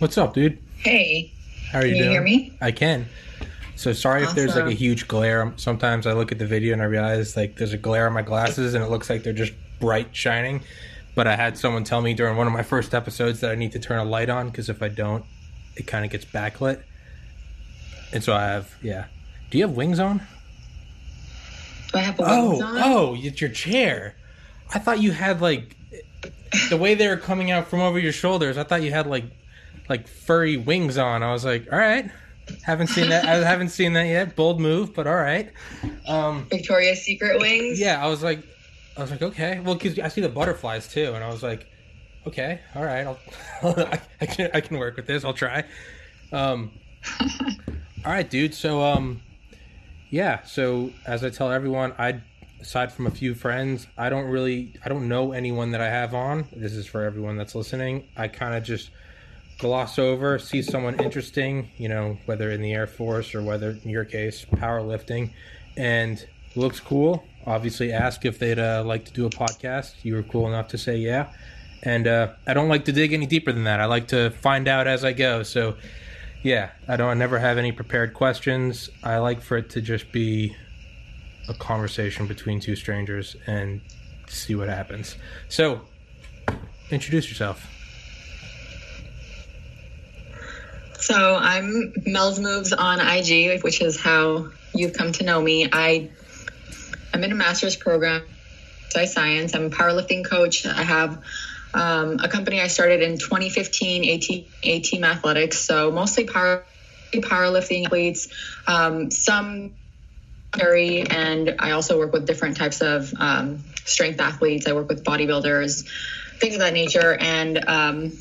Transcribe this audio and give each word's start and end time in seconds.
What's 0.00 0.16
up, 0.16 0.32
dude? 0.32 0.58
Hey. 0.78 1.30
How 1.70 1.80
are 1.80 1.86
you 1.86 1.94
Can 1.94 2.04
you 2.04 2.10
hear 2.10 2.22
me? 2.22 2.56
I 2.62 2.72
can. 2.72 3.06
So 3.76 3.92
sorry 3.92 4.22
if 4.22 4.34
there's 4.34 4.56
like 4.56 4.64
a 4.64 4.72
huge 4.72 5.06
glare. 5.06 5.52
Sometimes 5.56 6.06
I 6.06 6.14
look 6.14 6.32
at 6.32 6.38
the 6.38 6.46
video 6.46 6.72
and 6.72 6.80
I 6.80 6.86
realize 6.86 7.36
like 7.36 7.56
there's 7.56 7.74
a 7.74 7.78
glare 7.78 8.06
on 8.06 8.14
my 8.14 8.22
glasses 8.22 8.72
and 8.72 8.82
it 8.82 8.88
looks 8.88 9.10
like 9.10 9.22
they're 9.24 9.34
just 9.34 9.52
bright 9.78 10.08
shining. 10.16 10.62
But 11.14 11.26
I 11.26 11.36
had 11.36 11.58
someone 11.58 11.84
tell 11.84 12.00
me 12.00 12.14
during 12.14 12.38
one 12.38 12.46
of 12.46 12.52
my 12.54 12.62
first 12.62 12.94
episodes 12.94 13.40
that 13.40 13.50
I 13.50 13.56
need 13.56 13.72
to 13.72 13.78
turn 13.78 13.98
a 13.98 14.04
light 14.04 14.30
on 14.30 14.48
because 14.48 14.70
if 14.70 14.82
I 14.82 14.88
don't, 14.88 15.22
it 15.76 15.86
kind 15.86 16.02
of 16.04 16.10
gets 16.10 16.24
backlit. 16.24 16.80
And 18.10 18.24
so 18.24 18.32
I 18.34 18.44
have, 18.46 18.74
yeah. 18.80 19.04
Do 19.50 19.58
you 19.58 19.66
have 19.66 19.76
wings 19.76 19.98
on? 19.98 20.22
Do 21.92 21.98
I 21.98 22.00
have 22.00 22.16
the 22.16 22.24
Oh, 22.26 22.50
wings 22.52 22.62
on? 22.62 22.78
oh, 22.78 23.16
it's 23.18 23.38
your 23.42 23.50
chair. 23.50 24.14
I 24.72 24.78
thought 24.78 25.00
you 25.02 25.12
had 25.12 25.42
like 25.42 25.76
the 26.70 26.78
way 26.78 26.94
they 26.94 27.06
were 27.06 27.18
coming 27.18 27.50
out 27.50 27.68
from 27.68 27.80
over 27.80 27.98
your 27.98 28.12
shoulders. 28.12 28.56
I 28.56 28.62
thought 28.64 28.82
you 28.82 28.92
had 28.92 29.06
like 29.06 29.24
like 29.90 30.08
furry 30.08 30.56
wings 30.56 30.96
on. 30.96 31.22
I 31.22 31.32
was 31.32 31.44
like, 31.44 31.70
all 31.70 31.78
right, 31.78 32.10
haven't 32.62 32.86
seen 32.86 33.10
that. 33.10 33.26
I 33.26 33.36
haven't 33.44 33.70
seen 33.70 33.92
that 33.94 34.06
yet. 34.06 34.36
Bold 34.36 34.60
move, 34.60 34.94
but 34.94 35.06
all 35.06 35.16
right. 35.16 35.52
Um, 36.06 36.46
Victoria's 36.48 37.02
Secret 37.02 37.40
wings? 37.40 37.78
yeah, 37.78 38.02
I 38.02 38.08
was 38.08 38.22
like, 38.22 38.42
I 38.96 39.02
was 39.02 39.10
like, 39.10 39.22
okay, 39.22 39.60
well, 39.60 39.74
because 39.74 39.98
I 39.98 40.08
see 40.08 40.20
the 40.20 40.28
butterflies 40.28 40.88
too, 40.88 41.12
and 41.14 41.22
I 41.22 41.28
was 41.28 41.42
like, 41.42 41.66
okay, 42.26 42.60
all 42.74 42.84
right, 42.84 43.06
I'll, 43.06 43.18
I, 43.62 44.00
I 44.20 44.26
can 44.26 44.50
I 44.54 44.60
can 44.60 44.78
work 44.78 44.96
with 44.96 45.06
this. 45.06 45.24
I'll 45.24 45.34
try. 45.34 45.64
Um, 46.32 46.70
all 47.20 48.12
right, 48.12 48.28
dude. 48.28 48.54
So 48.54 48.82
um, 48.82 49.20
yeah. 50.10 50.44
So 50.44 50.92
as 51.06 51.24
I 51.24 51.30
tell 51.30 51.50
everyone, 51.50 51.92
I 51.98 52.20
aside 52.60 52.92
from 52.92 53.06
a 53.06 53.10
few 53.10 53.34
friends, 53.34 53.88
I 53.98 54.08
don't 54.08 54.26
really 54.26 54.74
I 54.84 54.88
don't 54.88 55.08
know 55.08 55.32
anyone 55.32 55.72
that 55.72 55.80
I 55.80 55.88
have 55.88 56.14
on. 56.14 56.46
This 56.54 56.72
is 56.72 56.86
for 56.86 57.02
everyone 57.02 57.36
that's 57.36 57.56
listening. 57.56 58.06
I 58.16 58.28
kind 58.28 58.54
of 58.54 58.62
just 58.62 58.90
gloss 59.60 59.98
over, 59.98 60.38
see 60.38 60.62
someone 60.62 60.98
interesting, 61.00 61.70
you 61.76 61.88
know, 61.88 62.16
whether 62.24 62.50
in 62.50 62.62
the 62.62 62.72
Air 62.72 62.86
Force 62.86 63.34
or 63.34 63.42
whether 63.42 63.70
in 63.70 63.90
your 63.90 64.04
case 64.04 64.44
powerlifting, 64.44 65.30
and 65.76 66.26
looks 66.56 66.80
cool. 66.80 67.24
Obviously, 67.46 67.92
ask 67.92 68.24
if 68.24 68.38
they'd 68.38 68.58
uh, 68.58 68.82
like 68.84 69.04
to 69.04 69.12
do 69.12 69.26
a 69.26 69.30
podcast. 69.30 69.94
You 70.02 70.14
were 70.14 70.22
cool 70.22 70.48
enough 70.48 70.68
to 70.68 70.78
say 70.78 70.96
yeah, 70.96 71.32
and 71.82 72.06
uh, 72.06 72.32
I 72.46 72.54
don't 72.54 72.68
like 72.68 72.86
to 72.86 72.92
dig 72.92 73.12
any 73.12 73.26
deeper 73.26 73.52
than 73.52 73.64
that. 73.64 73.80
I 73.80 73.84
like 73.84 74.08
to 74.08 74.30
find 74.30 74.66
out 74.66 74.86
as 74.86 75.04
I 75.04 75.12
go. 75.12 75.42
So, 75.42 75.76
yeah, 76.42 76.70
I 76.88 76.96
don't. 76.96 77.10
I 77.10 77.14
never 77.14 77.38
have 77.38 77.58
any 77.58 77.72
prepared 77.72 78.14
questions. 78.14 78.88
I 79.02 79.18
like 79.18 79.42
for 79.42 79.58
it 79.58 79.70
to 79.70 79.82
just 79.82 80.10
be 80.10 80.56
a 81.48 81.54
conversation 81.54 82.26
between 82.26 82.60
two 82.60 82.76
strangers 82.76 83.36
and 83.46 83.82
see 84.26 84.54
what 84.54 84.68
happens. 84.68 85.16
So, 85.48 85.82
introduce 86.90 87.28
yourself. 87.28 87.79
So 91.00 91.34
I'm 91.34 91.94
Mel's 92.04 92.38
Moves 92.38 92.74
on 92.74 93.00
IG, 93.00 93.62
which 93.62 93.80
is 93.80 93.98
how 93.98 94.50
you've 94.74 94.92
come 94.92 95.12
to 95.12 95.24
know 95.24 95.40
me. 95.40 95.66
I 95.72 96.10
I'm 97.14 97.24
in 97.24 97.32
a 97.32 97.34
master's 97.34 97.74
program, 97.74 98.22
exercise 98.84 99.14
science. 99.14 99.54
I'm 99.54 99.66
a 99.66 99.70
powerlifting 99.70 100.28
coach. 100.28 100.66
I 100.66 100.82
have 100.82 101.24
um, 101.72 102.18
a 102.22 102.28
company 102.28 102.60
I 102.60 102.66
started 102.66 103.00
in 103.00 103.16
2015, 103.16 104.14
AT, 104.14 104.82
Team 104.84 105.04
Athletics. 105.04 105.58
So 105.58 105.90
mostly 105.90 106.24
power 106.24 106.64
powerlifting 107.14 107.86
athletes, 107.86 108.28
um, 108.66 109.10
some 109.10 109.72
military, 110.54 111.00
and 111.02 111.56
I 111.60 111.70
also 111.70 111.98
work 111.98 112.12
with 112.12 112.26
different 112.26 112.58
types 112.58 112.82
of 112.82 113.12
um, 113.18 113.64
strength 113.86 114.20
athletes. 114.20 114.66
I 114.66 114.74
work 114.74 114.88
with 114.88 115.02
bodybuilders, 115.02 115.88
things 116.38 116.54
of 116.56 116.60
that 116.60 116.74
nature, 116.74 117.16
and 117.18 117.64
um, 117.66 118.12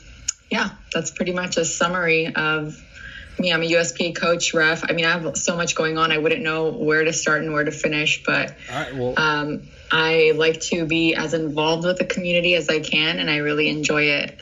yeah, 0.49 0.71
that's 0.93 1.11
pretty 1.11 1.33
much 1.33 1.57
a 1.57 1.65
summary 1.65 2.33
of 2.33 2.75
me. 3.39 3.53
I'm 3.53 3.61
a 3.61 3.65
USP 3.65 4.15
coach, 4.15 4.53
ref. 4.53 4.83
I 4.89 4.93
mean, 4.93 5.05
I 5.05 5.11
have 5.17 5.37
so 5.37 5.55
much 5.55 5.75
going 5.75 5.97
on. 5.97 6.11
I 6.11 6.17
wouldn't 6.17 6.41
know 6.41 6.71
where 6.71 7.03
to 7.03 7.13
start 7.13 7.41
and 7.41 7.53
where 7.53 7.63
to 7.63 7.71
finish, 7.71 8.23
but 8.25 8.55
right. 8.69 8.95
Well, 8.95 9.13
um, 9.17 9.67
I 9.91 10.33
like 10.35 10.59
to 10.61 10.85
be 10.85 11.15
as 11.15 11.33
involved 11.33 11.85
with 11.85 11.97
the 11.97 12.05
community 12.05 12.55
as 12.55 12.69
I 12.69 12.79
can, 12.79 13.19
and 13.19 13.29
I 13.29 13.37
really 13.37 13.69
enjoy 13.69 14.03
it. 14.03 14.41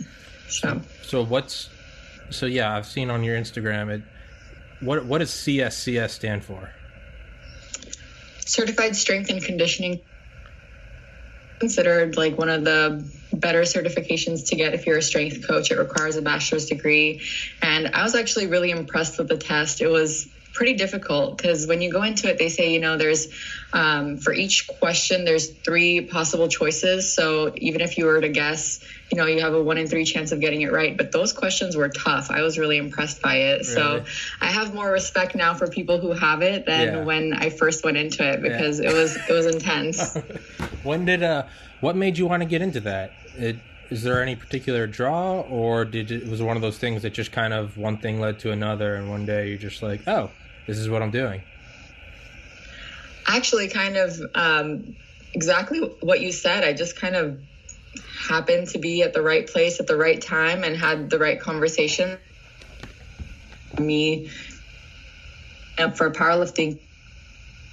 So, 0.50 0.82
So 1.04 1.24
what's 1.24 1.70
so 2.30 2.46
yeah, 2.46 2.76
I've 2.76 2.86
seen 2.86 3.10
on 3.10 3.24
your 3.24 3.38
Instagram 3.38 3.90
it 3.90 4.02
what 4.80 5.06
what 5.06 5.20
does 5.20 5.32
CSCS 5.32 6.12
stand 6.12 6.44
for? 6.44 6.72
certified 8.48 8.96
strength 8.96 9.30
and 9.30 9.44
conditioning 9.44 10.00
considered 11.60 12.16
like 12.16 12.38
one 12.38 12.50
of 12.50 12.64
the 12.64 13.06
better 13.40 13.62
certifications 13.62 14.50
to 14.50 14.56
get 14.56 14.74
if 14.74 14.86
you're 14.86 14.98
a 14.98 15.02
strength 15.02 15.48
coach. 15.48 15.72
It 15.72 15.78
requires 15.78 16.16
a 16.16 16.22
bachelor's 16.22 16.68
degree. 16.68 17.22
And 17.62 17.88
i 17.90 18.04
was 18.04 18.16
actually 18.16 18.48
really 18.48 18.72
impressed 18.72 19.18
with 19.18 19.28
the 19.28 19.38
test. 19.38 19.82
It 19.82 19.88
was 19.88 20.28
pretty 20.58 20.74
difficult 20.74 21.38
because 21.38 21.68
when 21.68 21.82
you 21.84 21.92
go 21.92 22.02
into 22.02 22.28
it 22.30 22.38
they 22.40 22.50
say 22.50 22.74
you 22.74 22.80
know 22.80 22.98
there's 22.98 23.28
um, 23.74 24.18
for 24.18 24.34
each 24.34 24.68
question 24.80 25.24
there's 25.24 25.48
three 25.50 26.02
possible 26.02 26.48
choices. 26.48 27.14
So 27.14 27.54
even 27.58 27.82
if 27.82 27.98
you 27.98 28.06
were 28.06 28.20
to 28.20 28.30
guess 28.30 28.84
you 29.12 29.18
know 29.18 29.26
you 29.28 29.40
have 29.42 29.54
a 29.54 29.62
one 29.64 29.78
in 29.78 29.88
three 29.88 30.04
chance 30.04 30.32
of 30.32 30.40
getting 30.40 30.62
it 30.62 30.72
right. 30.72 30.98
But 30.98 31.12
those 31.12 31.32
questions 31.32 31.78
were 31.78 31.90
tough. 31.90 32.32
I 32.32 32.42
was 32.42 32.58
really 32.58 32.78
impressed 32.78 33.22
by 33.22 33.36
it. 33.52 33.66
So 33.66 34.04
i 34.42 34.48
have 34.48 34.74
more 34.74 34.92
respect 34.92 35.36
now 35.36 35.54
for 35.54 35.68
people 35.68 36.00
who 36.00 36.12
have 36.12 36.42
it 36.42 36.66
than 36.66 36.86
Yeah. 36.88 37.04
when 37.04 37.34
i 37.34 37.50
first 37.50 37.84
went 37.86 37.98
into 37.98 38.22
it 38.28 38.42
because 38.42 38.80
it 38.80 38.92
was 38.92 39.16
it 39.16 39.34
was 39.34 39.46
intense. 39.46 40.18
When 40.84 41.06
did 41.06 41.22
uh 41.22 41.44
what 41.82 41.96
made 41.96 42.18
you 42.18 42.26
want 42.26 42.42
to 42.42 42.50
get 42.50 42.62
into 42.62 42.80
that? 42.82 43.12
It 43.38 43.58
is 43.90 44.04
there 44.04 44.22
any 44.22 44.36
particular 44.36 44.88
draw 44.88 45.42
or 45.42 45.86
did 45.86 46.12
it, 46.12 46.24
it 46.24 46.28
was 46.30 46.42
one 46.42 46.56
of 46.56 46.62
those 46.62 46.78
things 46.78 47.04
that 47.04 47.14
just 47.14 47.32
kind 47.32 47.54
of 47.54 47.78
one 47.78 47.98
thing 47.98 48.20
led 48.20 48.40
to 48.40 48.52
another 48.52 48.96
and 48.96 49.10
one 49.10 49.26
day 49.26 49.50
you're 49.50 49.58
just 49.70 49.82
like, 49.84 50.02
"Oh, 50.08 50.30
this 50.68 50.78
is 50.78 50.90
what 50.90 51.02
I'm 51.02 51.12
doing." 51.12 51.44
actually 53.28 53.68
kind 53.68 53.98
of 53.98 54.20
um, 54.34 54.96
exactly 55.34 55.80
what 56.02 56.22
you 56.22 56.32
said. 56.32 56.64
I 56.64 56.74
just 56.74 56.96
kind 56.96 57.16
of 57.16 57.40
happened 58.30 58.70
to 58.70 58.80
be 58.80 59.04
at 59.04 59.14
the 59.14 59.22
right 59.22 59.48
place 59.48 59.80
at 59.80 59.88
the 59.88 59.98
right 59.98 60.22
time 60.22 60.64
and 60.64 60.76
had 60.76 61.10
the 61.10 61.20
right 61.20 61.40
conversation. 61.40 62.18
Me 63.78 64.32
and 65.78 65.96
for 65.96 66.12
powerlifting, 66.12 66.80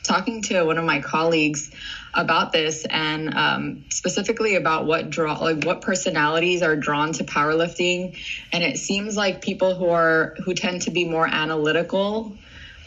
talking 0.03 0.43
to 0.43 0.65
one 0.65 0.77
of 0.77 0.85
my 0.85 1.01
colleagues 1.01 1.71
about 2.13 2.53
this 2.53 2.85
and 2.91 3.35
um, 3.35 3.85
specifically 3.91 4.57
about 4.57 4.87
what 4.87 5.09
draw 5.11 5.39
like 5.39 5.65
what 5.65 5.81
personalities 5.81 6.63
are 6.63 6.77
drawn 6.77 7.13
to 7.13 7.25
powerlifting 7.25 8.17
and 8.53 8.63
it 8.63 8.79
seems 8.79 9.17
like 9.17 9.41
people 9.41 9.75
who 9.75 9.89
are 9.89 10.37
who 10.45 10.55
tend 10.55 10.83
to 10.83 10.91
be 10.91 11.05
more 11.07 11.27
analytical 11.27 12.37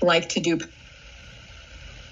like 0.02 0.30
to 0.30 0.40
do 0.40 0.60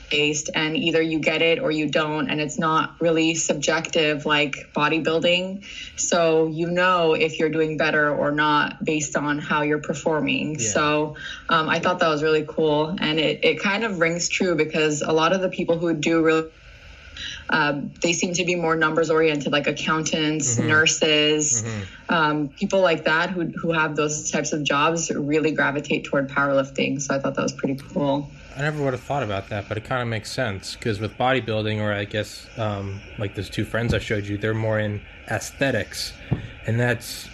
based 0.10 0.52
and 0.54 0.78
either 0.78 1.02
you 1.02 1.20
get 1.20 1.42
it 1.42 1.58
or 1.60 1.72
you 1.72 1.90
don't 1.90 2.30
and 2.30 2.40
it's 2.40 2.60
not 2.60 2.96
really 3.02 3.34
subjective 3.34 4.24
like 4.24 4.56
bodybuilding 4.78 5.66
so 5.98 6.46
you 6.46 6.70
know 6.70 7.14
if 7.14 7.40
you're 7.40 7.50
doing 7.50 7.76
better 7.76 8.16
or 8.16 8.32
not 8.32 8.84
based 8.86 9.16
on 9.18 9.40
how 9.40 9.64
you're 9.64 9.82
performing 9.82 10.60
Yeah. 10.60 10.68
so 10.70 11.16
um, 11.50 11.70
i 11.70 11.80
thought 11.80 12.00
that 12.00 12.10
was 12.10 12.22
really 12.22 12.46
cool 12.48 12.96
and 13.00 13.20
it, 13.20 13.44
it 13.44 13.60
kind 13.60 13.84
of 13.84 14.00
rings 14.00 14.30
true 14.30 14.56
because 14.56 15.02
a 15.02 15.12
lot 15.12 15.34
of 15.34 15.42
the 15.42 15.50
people 15.50 15.80
who 15.80 15.94
do 15.94 16.22
really 16.22 16.50
um, 17.50 17.92
they 18.02 18.14
seem 18.14 18.34
to 18.34 18.46
be 18.46 18.56
more 18.56 18.76
numbers 18.76 19.10
oriented 19.10 19.52
like 19.52 19.68
accountants 19.68 20.58
nurses 20.58 21.64
um, 22.10 22.50
people 22.50 22.82
like 22.82 23.06
that 23.06 23.30
who, 23.30 23.46
who 23.48 23.72
have 23.72 23.96
those 23.96 24.30
types 24.32 24.54
of 24.54 24.64
jobs 24.64 25.12
really 25.12 25.52
gravitate 25.52 26.06
toward 26.06 26.30
powerlifting. 26.30 27.02
So 27.02 27.16
i 27.16 27.20
thought 27.20 27.36
that 27.36 27.42
was 27.42 27.54
pretty 27.54 27.76
cool. 27.76 28.30
I 28.56 28.62
never 28.62 28.82
would 28.84 28.94
have 28.94 29.04
thought 29.04 29.24
about 29.24 29.50
that, 29.50 29.68
but 29.68 29.78
it 29.78 29.84
kind 29.84 30.02
of 30.02 30.08
makes 30.08 30.32
sense 30.32 30.76
because 30.76 31.00
with 31.00 31.18
bodybuilding, 31.18 31.82
or 31.82 31.92
I 31.92 32.06
guess 32.06 32.48
um, 32.58 33.02
like 33.18 33.36
those 33.36 33.50
two 33.50 33.66
friends 33.66 33.94
I 33.94 34.00
showed 34.00 34.26
you, 34.26 34.38
they're 34.38 34.54
more 34.54 34.80
in 34.80 35.02
aesthetics, 35.28 36.14
and 36.66 36.80
that's 36.80 37.28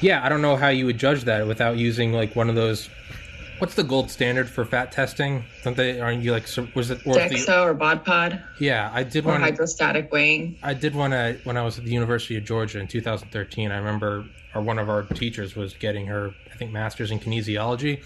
yeah. 0.00 0.24
I 0.24 0.28
don't 0.28 0.42
know 0.42 0.54
how 0.54 0.68
you 0.68 0.86
would 0.86 0.98
judge 0.98 1.24
that 1.24 1.44
without 1.48 1.76
using 1.76 2.12
like 2.12 2.36
one 2.36 2.48
of 2.48 2.54
those 2.54 2.88
What's 3.58 3.74
the 3.74 3.84
gold 3.84 4.10
standard 4.10 4.48
for 4.48 4.64
fat 4.64 4.90
testing? 4.90 5.44
Don't 5.62 5.76
they? 5.76 6.00
Aren't 6.00 6.22
you 6.22 6.32
like? 6.32 6.46
Was 6.74 6.90
it 6.90 7.06
or 7.06 7.14
DEXA 7.14 7.46
the? 7.46 7.62
or 7.62 7.74
bod 7.74 8.04
pod 8.04 8.42
Yeah, 8.58 8.90
I 8.92 9.04
did 9.04 9.24
or 9.24 9.28
one. 9.30 9.40
hydrostatic 9.40 10.12
weighing. 10.12 10.56
I 10.62 10.74
did 10.74 10.94
one 10.94 11.12
uh, 11.12 11.34
when 11.44 11.56
I 11.56 11.62
was 11.62 11.78
at 11.78 11.84
the 11.84 11.92
University 11.92 12.36
of 12.36 12.44
Georgia 12.44 12.80
in 12.80 12.88
2013. 12.88 13.70
I 13.70 13.76
remember, 13.78 14.24
or 14.54 14.60
one 14.60 14.78
of 14.78 14.90
our 14.90 15.02
teachers 15.04 15.54
was 15.54 15.72
getting 15.74 16.06
her, 16.08 16.34
I 16.52 16.56
think, 16.56 16.72
master's 16.72 17.10
in 17.12 17.20
kinesiology. 17.20 18.02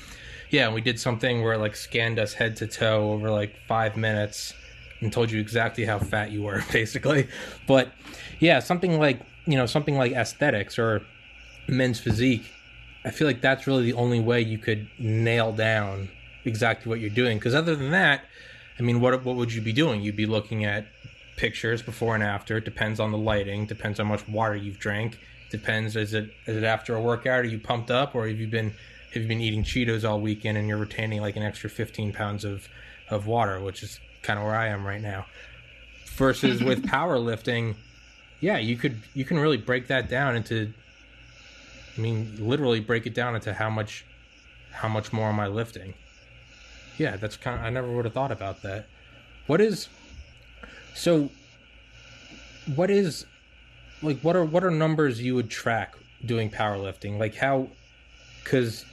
Yeah, 0.50 0.66
and 0.66 0.74
we 0.74 0.80
did 0.82 1.00
something 1.00 1.42
where 1.42 1.54
it, 1.54 1.58
like 1.58 1.76
scanned 1.76 2.18
us 2.18 2.34
head 2.34 2.56
to 2.56 2.66
toe 2.66 3.12
over 3.12 3.30
like 3.30 3.54
five 3.66 3.96
minutes 3.96 4.52
and 5.00 5.12
told 5.12 5.30
you 5.30 5.40
exactly 5.40 5.84
how 5.84 5.98
fat 5.98 6.30
you 6.30 6.42
were, 6.42 6.62
basically. 6.72 7.26
But 7.66 7.90
yeah, 8.38 8.60
something 8.60 8.98
like 8.98 9.20
you 9.46 9.56
know 9.56 9.66
something 9.66 9.96
like 9.96 10.12
aesthetics 10.12 10.78
or 10.78 11.02
men's 11.68 12.00
physique. 12.00 12.44
I 13.08 13.10
feel 13.10 13.26
like 13.26 13.40
that's 13.40 13.66
really 13.66 13.84
the 13.84 13.94
only 13.94 14.20
way 14.20 14.42
you 14.42 14.58
could 14.58 14.86
nail 14.98 15.50
down 15.50 16.10
exactly 16.44 16.90
what 16.90 17.00
you're 17.00 17.08
doing. 17.08 17.38
Because 17.38 17.54
other 17.54 17.74
than 17.74 17.90
that, 17.92 18.22
I 18.78 18.82
mean, 18.82 19.00
what 19.00 19.24
what 19.24 19.36
would 19.36 19.50
you 19.52 19.62
be 19.62 19.72
doing? 19.72 20.02
You'd 20.02 20.14
be 20.14 20.26
looking 20.26 20.66
at 20.66 20.86
pictures 21.36 21.80
before 21.80 22.14
and 22.14 22.22
after. 22.22 22.58
It 22.58 22.66
depends 22.66 23.00
on 23.00 23.10
the 23.10 23.16
lighting. 23.16 23.64
Depends 23.64 23.98
on 23.98 24.06
how 24.06 24.12
much 24.12 24.28
water 24.28 24.54
you've 24.54 24.78
drank. 24.78 25.18
Depends 25.50 25.96
is 25.96 26.12
it 26.12 26.30
is 26.44 26.58
it 26.58 26.64
after 26.64 26.94
a 26.94 27.00
workout? 27.00 27.40
Are 27.40 27.44
you 27.44 27.58
pumped 27.58 27.90
up, 27.90 28.14
or 28.14 28.28
have 28.28 28.38
you 28.38 28.46
been 28.46 28.74
have 29.14 29.22
you 29.22 29.28
been 29.28 29.40
eating 29.40 29.64
Cheetos 29.64 30.06
all 30.06 30.20
weekend 30.20 30.58
and 30.58 30.68
you're 30.68 30.76
retaining 30.76 31.22
like 31.22 31.36
an 31.36 31.42
extra 31.42 31.70
15 31.70 32.12
pounds 32.12 32.44
of 32.44 32.68
of 33.08 33.26
water, 33.26 33.58
which 33.58 33.82
is 33.82 34.00
kind 34.22 34.38
of 34.38 34.44
where 34.44 34.54
I 34.54 34.68
am 34.68 34.86
right 34.86 35.00
now. 35.00 35.24
Versus 36.16 36.62
with 36.62 36.82
powerlifting, 36.94 37.76
yeah, 38.40 38.58
you 38.58 38.76
could 38.76 39.00
you 39.14 39.24
can 39.24 39.38
really 39.38 39.56
break 39.56 39.86
that 39.86 40.10
down 40.10 40.36
into. 40.36 40.74
I 41.98 42.00
mean, 42.00 42.36
literally 42.38 42.78
break 42.78 43.06
it 43.06 43.14
down 43.14 43.34
into 43.34 43.52
how 43.52 43.68
much 43.68 44.04
how 44.70 44.88
much 44.88 45.12
more 45.12 45.28
am 45.28 45.40
I 45.40 45.48
lifting? 45.48 45.94
Yeah, 46.96 47.16
that's 47.16 47.36
kind 47.36 47.58
of, 47.58 47.64
I 47.64 47.70
never 47.70 47.90
would 47.90 48.04
have 48.04 48.14
thought 48.14 48.30
about 48.30 48.62
that. 48.62 48.86
What 49.48 49.60
is 49.60 49.88
so 50.94 51.30
what 52.76 52.90
is 52.90 53.26
like 54.02 54.20
what 54.20 54.36
are 54.36 54.44
what 54.44 54.62
are 54.62 54.70
numbers 54.70 55.20
you 55.20 55.34
would 55.34 55.50
track 55.50 55.96
doing 56.24 56.50
powerlifting? 56.50 57.18
Like 57.18 57.34
how 57.34 57.68
cuz 58.44 58.84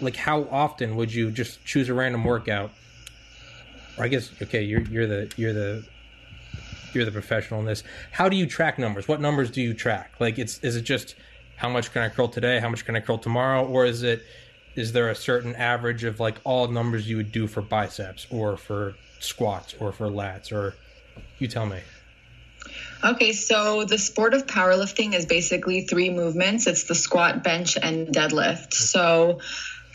like 0.00 0.16
how 0.16 0.44
often 0.50 0.96
would 0.96 1.12
you 1.12 1.30
just 1.30 1.62
choose 1.66 1.90
a 1.90 1.94
random 1.94 2.24
workout? 2.24 2.70
Or 3.98 4.04
I 4.04 4.08
guess 4.08 4.30
okay, 4.40 4.62
you're 4.62 4.82
you're 4.82 5.06
the 5.06 5.30
you're 5.36 5.52
the 5.52 5.84
you're 6.94 7.04
the 7.04 7.12
professional 7.12 7.60
in 7.60 7.66
this. 7.66 7.84
How 8.10 8.30
do 8.30 8.36
you 8.36 8.46
track 8.46 8.78
numbers? 8.78 9.06
What 9.06 9.20
numbers 9.20 9.50
do 9.50 9.60
you 9.60 9.74
track? 9.74 10.14
Like 10.18 10.38
it's 10.38 10.58
is 10.60 10.76
it 10.76 10.82
just 10.82 11.14
how 11.60 11.68
much 11.68 11.92
can 11.92 12.00
I 12.00 12.08
curl 12.08 12.26
today? 12.26 12.58
How 12.58 12.70
much 12.70 12.86
can 12.86 12.96
I 12.96 13.00
curl 13.00 13.18
tomorrow? 13.18 13.66
Or 13.66 13.84
is 13.84 14.02
it 14.02 14.24
is 14.76 14.92
there 14.92 15.10
a 15.10 15.14
certain 15.14 15.54
average 15.56 16.04
of 16.04 16.18
like 16.18 16.36
all 16.44 16.68
numbers 16.68 17.08
you 17.08 17.18
would 17.18 17.32
do 17.32 17.46
for 17.46 17.60
biceps 17.60 18.26
or 18.30 18.56
for 18.56 18.94
squats 19.18 19.74
or 19.78 19.92
for 19.92 20.08
lats 20.08 20.52
or 20.52 20.74
you 21.38 21.48
tell 21.48 21.66
me. 21.66 21.80
Okay, 23.04 23.32
so 23.32 23.84
the 23.84 23.98
sport 23.98 24.32
of 24.32 24.46
powerlifting 24.46 25.14
is 25.14 25.26
basically 25.26 25.82
three 25.82 26.08
movements 26.08 26.66
it's 26.66 26.84
the 26.84 26.94
squat, 26.94 27.44
bench, 27.44 27.76
and 27.80 28.08
deadlift. 28.08 28.72
So, 28.72 29.40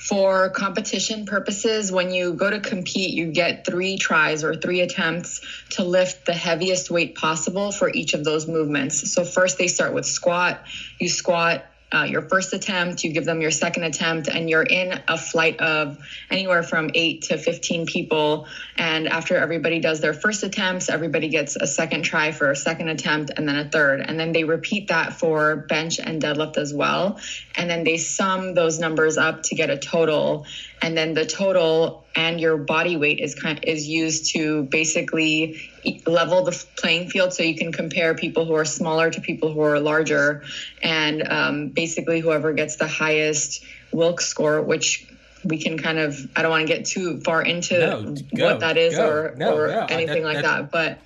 for 0.08 0.50
competition 0.52 1.26
purposes, 1.26 1.92
when 1.92 2.12
you 2.12 2.34
go 2.34 2.50
to 2.50 2.60
compete, 2.60 3.14
you 3.16 3.32
get 3.32 3.66
three 3.66 3.98
tries 3.98 4.44
or 4.44 4.56
three 4.56 4.82
attempts 4.82 5.42
to 5.72 5.84
lift 5.84 6.26
the 6.26 6.34
heaviest 6.34 6.92
weight 6.92 7.16
possible 7.16 7.72
for 7.72 7.90
each 7.90 8.14
of 8.14 8.24
those 8.24 8.48
movements. 8.48 9.12
So, 9.12 9.26
first 9.26 9.58
they 9.58 9.68
start 9.68 9.94
with 9.94 10.06
squat, 10.06 10.64
you 11.00 11.10
squat. 11.10 11.66
Uh, 11.96 12.04
your 12.04 12.24
first 12.24 12.52
attempt, 12.52 13.06
you 13.06 13.14
give 13.14 13.24
them 13.24 13.40
your 13.40 13.52
second 13.52 13.84
attempt, 13.84 14.28
and 14.28 14.50
you're 14.50 14.64
in 14.64 15.00
a 15.08 15.18
flight 15.18 15.58
of 15.62 15.98
anywhere 16.30 16.62
from 16.62 16.90
eight 16.94 17.22
to 17.22 17.38
15 17.38 17.86
people. 17.86 18.48
And 18.76 19.08
after 19.08 19.38
everybody 19.38 19.80
does 19.80 20.02
their 20.02 20.14
first 20.14 20.44
attempts, 20.44 20.90
everybody 20.90 21.30
gets 21.30 21.56
a 21.56 21.66
second 21.66 22.04
try 22.04 22.34
for 22.34 22.52
a 22.52 22.56
second 22.56 22.90
attempt 22.90 23.32
and 23.38 23.48
then 23.48 23.56
a 23.56 23.64
third. 23.64 24.02
And 24.02 24.20
then 24.20 24.34
they 24.34 24.44
repeat 24.44 24.90
that 24.90 25.14
for 25.14 25.56
bench 25.56 26.00
and 26.00 26.22
deadlift 26.22 26.58
as 26.58 26.74
well. 26.74 27.18
And 27.56 27.70
then 27.70 27.86
they 27.86 27.98
sum 27.98 28.56
those 28.56 28.78
numbers 28.78 29.18
up 29.18 29.44
to 29.44 29.56
get 29.56 29.70
a 29.70 29.78
total. 29.78 30.46
And 30.82 30.96
then 30.98 31.14
the 31.14 31.26
total 31.26 32.06
and 32.16 32.40
your 32.40 32.58
body 32.58 32.98
weight 32.98 33.20
is 33.20 33.36
kind 33.36 33.58
of, 33.58 33.64
is 33.64 33.88
used 33.88 34.32
to 34.34 34.64
basically 34.64 35.70
level 36.06 36.44
the 36.44 36.66
playing 36.78 37.10
field 37.10 37.34
so 37.34 37.44
you 37.44 37.56
can 37.56 37.72
compare 37.72 38.16
people 38.16 38.46
who 38.46 38.54
are 38.54 38.66
smaller 38.66 39.10
to 39.12 39.22
people 39.22 39.52
who 39.52 39.62
are 39.62 39.80
larger 39.80 40.44
and 40.82 41.28
um, 41.28 41.68
basically 41.70 42.20
whoever 42.20 42.54
gets 42.54 42.78
the 42.78 42.88
highest 42.88 43.64
wilks 43.92 44.26
score 44.26 44.62
which 44.62 45.08
we 45.44 45.62
can 45.62 45.78
kind 45.78 46.00
of 46.00 46.18
i 46.36 46.42
don't 46.42 46.50
want 46.50 46.66
to 46.68 46.74
get 46.74 46.86
too 46.86 47.20
far 47.22 47.42
into 47.44 47.78
No, 47.78 48.16
go, 48.36 48.46
what 48.46 48.60
that 48.62 48.78
is 48.78 48.96
go. 48.96 49.08
or, 49.08 49.36
No, 49.38 49.56
or 49.56 49.70
anything 49.92 50.24
that- 50.24 50.34
like 50.34 50.44
that 50.44 50.72
but 50.72 51.00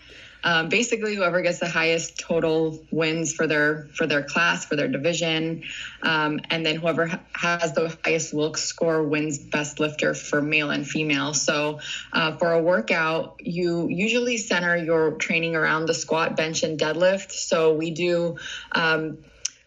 um, 0.43 0.69
basically 0.69 1.15
whoever 1.15 1.41
gets 1.41 1.59
the 1.59 1.67
highest 1.67 2.19
total 2.19 2.85
wins 2.91 3.33
for 3.33 3.47
their 3.47 3.89
for 3.93 4.07
their 4.07 4.23
class 4.23 4.65
for 4.65 4.75
their 4.75 4.87
division. 4.87 5.63
Um, 6.01 6.39
and 6.49 6.65
then 6.65 6.77
whoever 6.77 7.07
ha- 7.07 7.21
has 7.35 7.73
the 7.73 7.95
highest 8.03 8.33
wilks 8.33 8.63
score 8.63 9.03
wins 9.03 9.37
best 9.37 9.79
lifter 9.79 10.13
for 10.13 10.41
male 10.41 10.69
and 10.69 10.87
female. 10.87 11.33
So 11.33 11.79
uh, 12.13 12.37
for 12.37 12.53
a 12.53 12.61
workout 12.61 13.35
you 13.39 13.87
usually 13.89 14.37
center 14.37 14.77
your 14.77 15.11
training 15.13 15.55
around 15.55 15.87
the 15.87 15.93
squat 15.93 16.37
bench 16.37 16.63
and 16.63 16.79
deadlift. 16.79 17.31
So 17.31 17.73
we 17.73 17.91
do 17.91 18.37
um, 18.71 19.17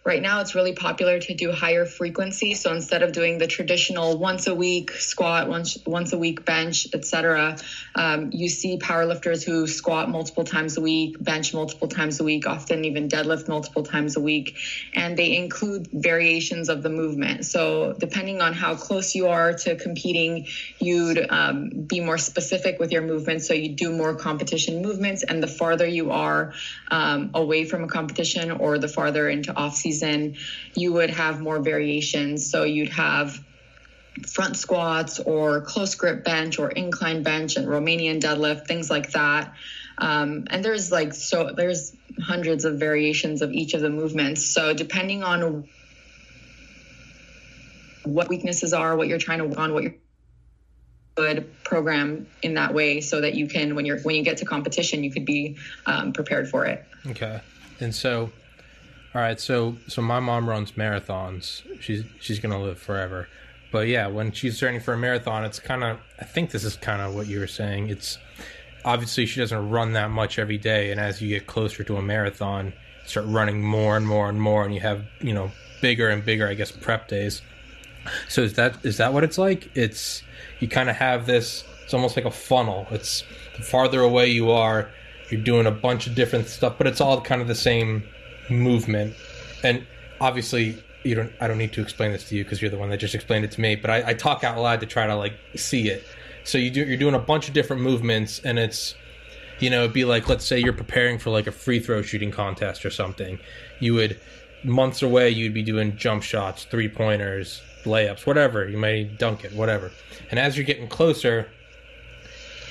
Right 0.04 0.20
now, 0.20 0.40
it's 0.40 0.56
really 0.56 0.72
popular 0.72 1.20
to 1.20 1.34
do 1.34 1.52
higher 1.52 1.86
frequency. 1.86 2.54
So 2.54 2.72
instead 2.72 3.04
of 3.04 3.12
doing 3.12 3.38
the 3.38 3.46
traditional 3.46 4.18
once 4.18 4.48
a 4.48 4.54
week 4.54 4.90
squat, 4.90 5.48
once 5.48 5.78
once 5.86 6.12
a 6.12 6.18
week 6.18 6.44
bench, 6.44 6.88
etc., 6.92 7.56
um, 7.94 8.30
you 8.32 8.48
see 8.48 8.78
powerlifters 8.78 9.44
who 9.44 9.68
squat 9.68 10.08
multiple 10.08 10.42
times 10.42 10.76
a 10.76 10.80
week, 10.80 11.22
bench 11.22 11.54
multiple 11.54 11.86
times 11.86 12.18
a 12.18 12.24
week, 12.24 12.48
often 12.48 12.84
even 12.84 13.08
deadlift 13.08 13.46
multiple 13.46 13.84
times 13.84 14.16
a 14.16 14.20
week, 14.20 14.58
and 14.92 15.16
they 15.16 15.36
include 15.36 15.86
variations 15.92 16.68
of 16.68 16.82
the 16.82 16.90
movement. 16.90 17.46
So 17.46 17.94
depending 17.96 18.40
on 18.40 18.54
how 18.54 18.74
close 18.74 19.14
you 19.14 19.28
are 19.28 19.52
to 19.52 19.76
competing, 19.76 20.48
you'd 20.80 21.24
um, 21.30 21.68
be 21.68 22.00
more 22.00 22.18
specific 22.18 22.80
with 22.80 22.90
your 22.90 23.02
movements. 23.02 23.46
So 23.46 23.54
you 23.54 23.68
do 23.68 23.92
more 23.92 24.16
competition 24.16 24.82
movements, 24.82 25.22
and 25.22 25.40
the 25.40 25.46
farther 25.46 25.86
you 25.86 26.10
are 26.10 26.54
um, 26.90 27.30
away 27.34 27.66
from 27.66 27.84
a 27.84 27.88
competition 27.88 28.50
or 28.50 28.78
the 28.78 28.88
farther 28.88 29.28
into 29.28 29.54
off 29.54 29.76
season, 29.76 29.91
you 30.74 30.92
would 30.92 31.10
have 31.10 31.40
more 31.40 31.60
variations. 31.60 32.50
So 32.50 32.64
you'd 32.64 32.90
have 32.90 33.38
front 34.26 34.56
squats 34.56 35.18
or 35.20 35.60
close 35.62 35.94
grip 35.94 36.24
bench 36.24 36.58
or 36.58 36.70
incline 36.70 37.22
bench 37.22 37.56
and 37.56 37.66
Romanian 37.66 38.20
deadlift, 38.20 38.66
things 38.66 38.90
like 38.90 39.12
that. 39.12 39.54
Um, 39.98 40.46
and 40.50 40.64
there's 40.64 40.90
like 40.90 41.14
so 41.14 41.52
there's 41.54 41.94
hundreds 42.20 42.64
of 42.64 42.78
variations 42.78 43.42
of 43.42 43.52
each 43.52 43.74
of 43.74 43.80
the 43.80 43.90
movements. 43.90 44.44
So 44.44 44.72
depending 44.74 45.22
on 45.22 45.68
what 48.04 48.28
weaknesses 48.28 48.72
are, 48.72 48.96
what 48.96 49.08
you're 49.08 49.18
trying 49.18 49.38
to 49.38 49.44
work 49.44 49.58
on, 49.58 49.74
what 49.74 49.82
you're 49.82 49.94
good 51.14 51.52
program 51.62 52.26
in 52.40 52.54
that 52.54 52.72
way 52.72 53.00
so 53.02 53.20
that 53.20 53.34
you 53.34 53.46
can 53.46 53.74
when 53.74 53.84
you're 53.84 54.00
when 54.00 54.16
you 54.16 54.22
get 54.22 54.38
to 54.38 54.46
competition 54.46 55.04
you 55.04 55.10
could 55.10 55.26
be 55.26 55.58
um, 55.84 56.10
prepared 56.14 56.48
for 56.48 56.64
it 56.64 56.86
Okay. 57.06 57.40
And 57.80 57.94
so 57.94 58.30
all 59.14 59.20
right, 59.20 59.38
so 59.38 59.76
so 59.88 60.00
my 60.00 60.20
mom 60.20 60.48
runs 60.48 60.72
marathons. 60.72 61.62
She's 61.80 62.04
she's 62.20 62.40
to 62.40 62.58
live 62.58 62.78
forever. 62.78 63.28
But 63.70 63.88
yeah, 63.88 64.06
when 64.06 64.32
she's 64.32 64.58
training 64.58 64.80
for 64.80 64.94
a 64.94 64.98
marathon, 64.98 65.44
it's 65.44 65.58
kind 65.58 65.84
of 65.84 65.98
I 66.18 66.24
think 66.24 66.50
this 66.50 66.64
is 66.64 66.76
kind 66.76 67.02
of 67.02 67.14
what 67.14 67.26
you 67.26 67.38
were 67.38 67.46
saying. 67.46 67.90
It's 67.90 68.18
obviously 68.84 69.26
she 69.26 69.40
doesn't 69.40 69.70
run 69.70 69.92
that 69.92 70.10
much 70.10 70.38
every 70.38 70.58
day 70.58 70.90
and 70.90 71.00
as 71.00 71.20
you 71.20 71.28
get 71.28 71.46
closer 71.46 71.84
to 71.84 71.96
a 71.96 72.02
marathon, 72.02 72.72
start 73.04 73.26
running 73.26 73.62
more 73.62 73.96
and 73.96 74.06
more 74.06 74.28
and 74.28 74.40
more 74.40 74.64
and 74.64 74.74
you 74.74 74.80
have, 74.80 75.04
you 75.20 75.34
know, 75.34 75.50
bigger 75.82 76.08
and 76.08 76.24
bigger 76.24 76.48
I 76.48 76.54
guess 76.54 76.72
prep 76.72 77.08
days. 77.08 77.42
So 78.28 78.42
is 78.42 78.54
that 78.54 78.82
is 78.82 78.96
that 78.96 79.12
what 79.12 79.24
it's 79.24 79.36
like? 79.36 79.70
It's 79.74 80.22
you 80.60 80.68
kind 80.68 80.88
of 80.88 80.96
have 80.96 81.26
this. 81.26 81.64
It's 81.84 81.92
almost 81.92 82.16
like 82.16 82.24
a 82.24 82.30
funnel. 82.30 82.86
It's 82.90 83.24
the 83.56 83.62
farther 83.62 84.00
away 84.00 84.28
you 84.28 84.50
are, 84.52 84.90
you're 85.30 85.42
doing 85.42 85.66
a 85.66 85.70
bunch 85.70 86.06
of 86.06 86.14
different 86.14 86.48
stuff, 86.48 86.78
but 86.78 86.86
it's 86.86 87.00
all 87.00 87.20
kind 87.20 87.42
of 87.42 87.48
the 87.48 87.54
same 87.54 88.04
movement. 88.52 89.14
And 89.62 89.86
obviously, 90.20 90.82
you 91.04 91.14
don't. 91.14 91.32
I 91.40 91.48
don't 91.48 91.58
need 91.58 91.72
to 91.74 91.82
explain 91.82 92.12
this 92.12 92.28
to 92.28 92.36
you 92.36 92.44
because 92.44 92.62
you're 92.62 92.70
the 92.70 92.78
one 92.78 92.90
that 92.90 92.98
just 92.98 93.14
explained 93.14 93.44
it 93.44 93.52
to 93.52 93.60
me. 93.60 93.76
But 93.76 93.90
I, 93.90 94.10
I 94.10 94.14
talk 94.14 94.44
out 94.44 94.58
loud 94.58 94.80
to 94.80 94.86
try 94.86 95.06
to 95.06 95.16
like 95.16 95.34
see 95.56 95.88
it. 95.88 96.04
So 96.44 96.58
you 96.58 96.70
do. 96.70 96.84
You're 96.84 96.96
doing 96.96 97.14
a 97.14 97.20
bunch 97.20 97.48
of 97.48 97.54
different 97.54 97.82
movements, 97.82 98.40
and 98.40 98.58
it's 98.58 98.94
you 99.62 99.70
know, 99.70 99.84
it'd 99.84 99.92
be 99.92 100.04
like, 100.04 100.28
let's 100.28 100.44
say 100.44 100.58
you're 100.58 100.72
preparing 100.72 101.18
for 101.18 101.30
like 101.30 101.46
a 101.46 101.52
free 101.52 101.78
throw 101.78 102.02
shooting 102.02 102.32
contest 102.32 102.84
or 102.84 102.90
something. 102.90 103.38
You 103.78 103.94
would, 103.94 104.20
months 104.64 105.02
away, 105.02 105.30
you'd 105.30 105.54
be 105.54 105.62
doing 105.62 105.96
jump 105.96 106.24
shots, 106.24 106.64
three 106.64 106.88
pointers, 106.88 107.62
layups, 107.84 108.26
whatever. 108.26 108.68
You 108.68 108.76
might 108.76 109.18
dunk 109.18 109.44
it, 109.44 109.52
whatever. 109.52 109.92
And 110.30 110.40
as 110.40 110.56
you're 110.56 110.66
getting 110.66 110.88
closer, 110.88 111.48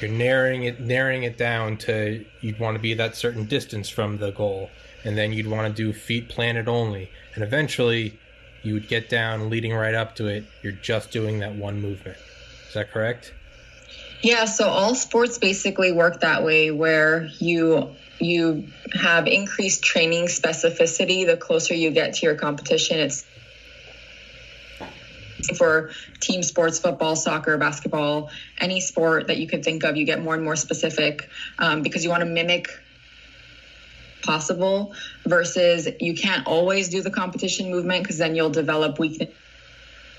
you're 0.01 0.11
narrowing 0.11 0.63
it, 0.63 0.81
narrowing 0.81 1.23
it 1.23 1.37
down 1.37 1.77
to 1.77 2.25
you'd 2.41 2.59
want 2.59 2.75
to 2.75 2.81
be 2.81 2.93
that 2.95 3.15
certain 3.15 3.45
distance 3.45 3.87
from 3.87 4.17
the 4.17 4.31
goal. 4.31 4.69
And 5.03 5.17
then 5.17 5.33
you'd 5.33 5.47
want 5.47 5.75
to 5.75 5.83
do 5.83 5.93
feet 5.93 6.29
planted 6.29 6.67
only. 6.67 7.09
And 7.35 7.43
eventually, 7.43 8.19
you 8.63 8.73
would 8.75 8.87
get 8.87 9.09
down 9.09 9.49
leading 9.49 9.73
right 9.73 9.95
up 9.95 10.15
to 10.17 10.27
it. 10.27 10.45
You're 10.61 10.73
just 10.73 11.11
doing 11.11 11.39
that 11.39 11.55
one 11.55 11.81
movement. 11.81 12.17
Is 12.67 12.73
that 12.75 12.91
correct? 12.91 13.33
Yeah, 14.21 14.45
so 14.45 14.67
all 14.67 14.93
sports 14.93 15.39
basically 15.39 15.91
work 15.91 16.21
that 16.21 16.43
way 16.43 16.69
where 16.69 17.27
you 17.39 17.95
you 18.19 18.67
have 18.93 19.25
increased 19.25 19.83
training 19.83 20.25
specificity 20.25 21.25
the 21.25 21.37
closer 21.37 21.73
you 21.73 21.89
get 21.89 22.13
to 22.13 22.25
your 22.27 22.35
competition. 22.35 22.99
It's 22.99 23.25
for 25.57 25.89
team 26.19 26.43
sports, 26.43 26.77
football, 26.77 27.15
soccer, 27.15 27.57
basketball, 27.57 28.29
any 28.59 28.79
sport 28.79 29.27
that 29.27 29.37
you 29.37 29.47
could 29.47 29.63
think 29.63 29.83
of, 29.83 29.97
you 29.97 30.05
get 30.05 30.21
more 30.21 30.35
and 30.35 30.43
more 30.43 30.55
specific 30.55 31.27
um, 31.57 31.81
because 31.81 32.03
you 32.03 32.11
want 32.11 32.21
to 32.21 32.29
mimic 32.29 32.69
possible 34.21 34.93
versus 35.25 35.87
you 35.99 36.13
can't 36.13 36.47
always 36.47 36.89
do 36.89 37.01
the 37.01 37.11
competition 37.11 37.71
movement 37.71 38.03
because 38.03 38.17
then 38.17 38.35
you'll 38.35 38.49
develop 38.49 38.99
weakness 38.99 39.29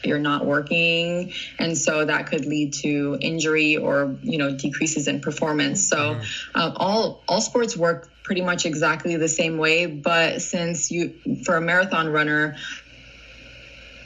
you're 0.05 0.19
not 0.19 0.45
working. 0.45 1.33
And 1.59 1.77
so 1.77 2.05
that 2.05 2.27
could 2.27 2.47
lead 2.47 2.75
to 2.75 3.17
injury 3.21 3.77
or 3.77 4.17
you 4.23 4.39
know 4.39 4.57
decreases 4.57 5.09
in 5.09 5.21
performance. 5.21 5.87
So 5.87 5.97
mm-hmm. 5.97 6.59
uh, 6.59 6.73
all 6.77 7.23
all 7.29 7.41
sports 7.41 7.77
work 7.77 8.09
pretty 8.23 8.41
much 8.41 8.67
exactly 8.67 9.17
the 9.17 9.29
same 9.29 9.59
way 9.59 9.85
but 9.87 10.41
since 10.41 10.93
you 10.93 11.13
for 11.45 11.57
a 11.57 11.61
marathon 11.61 12.09
runner 12.09 12.57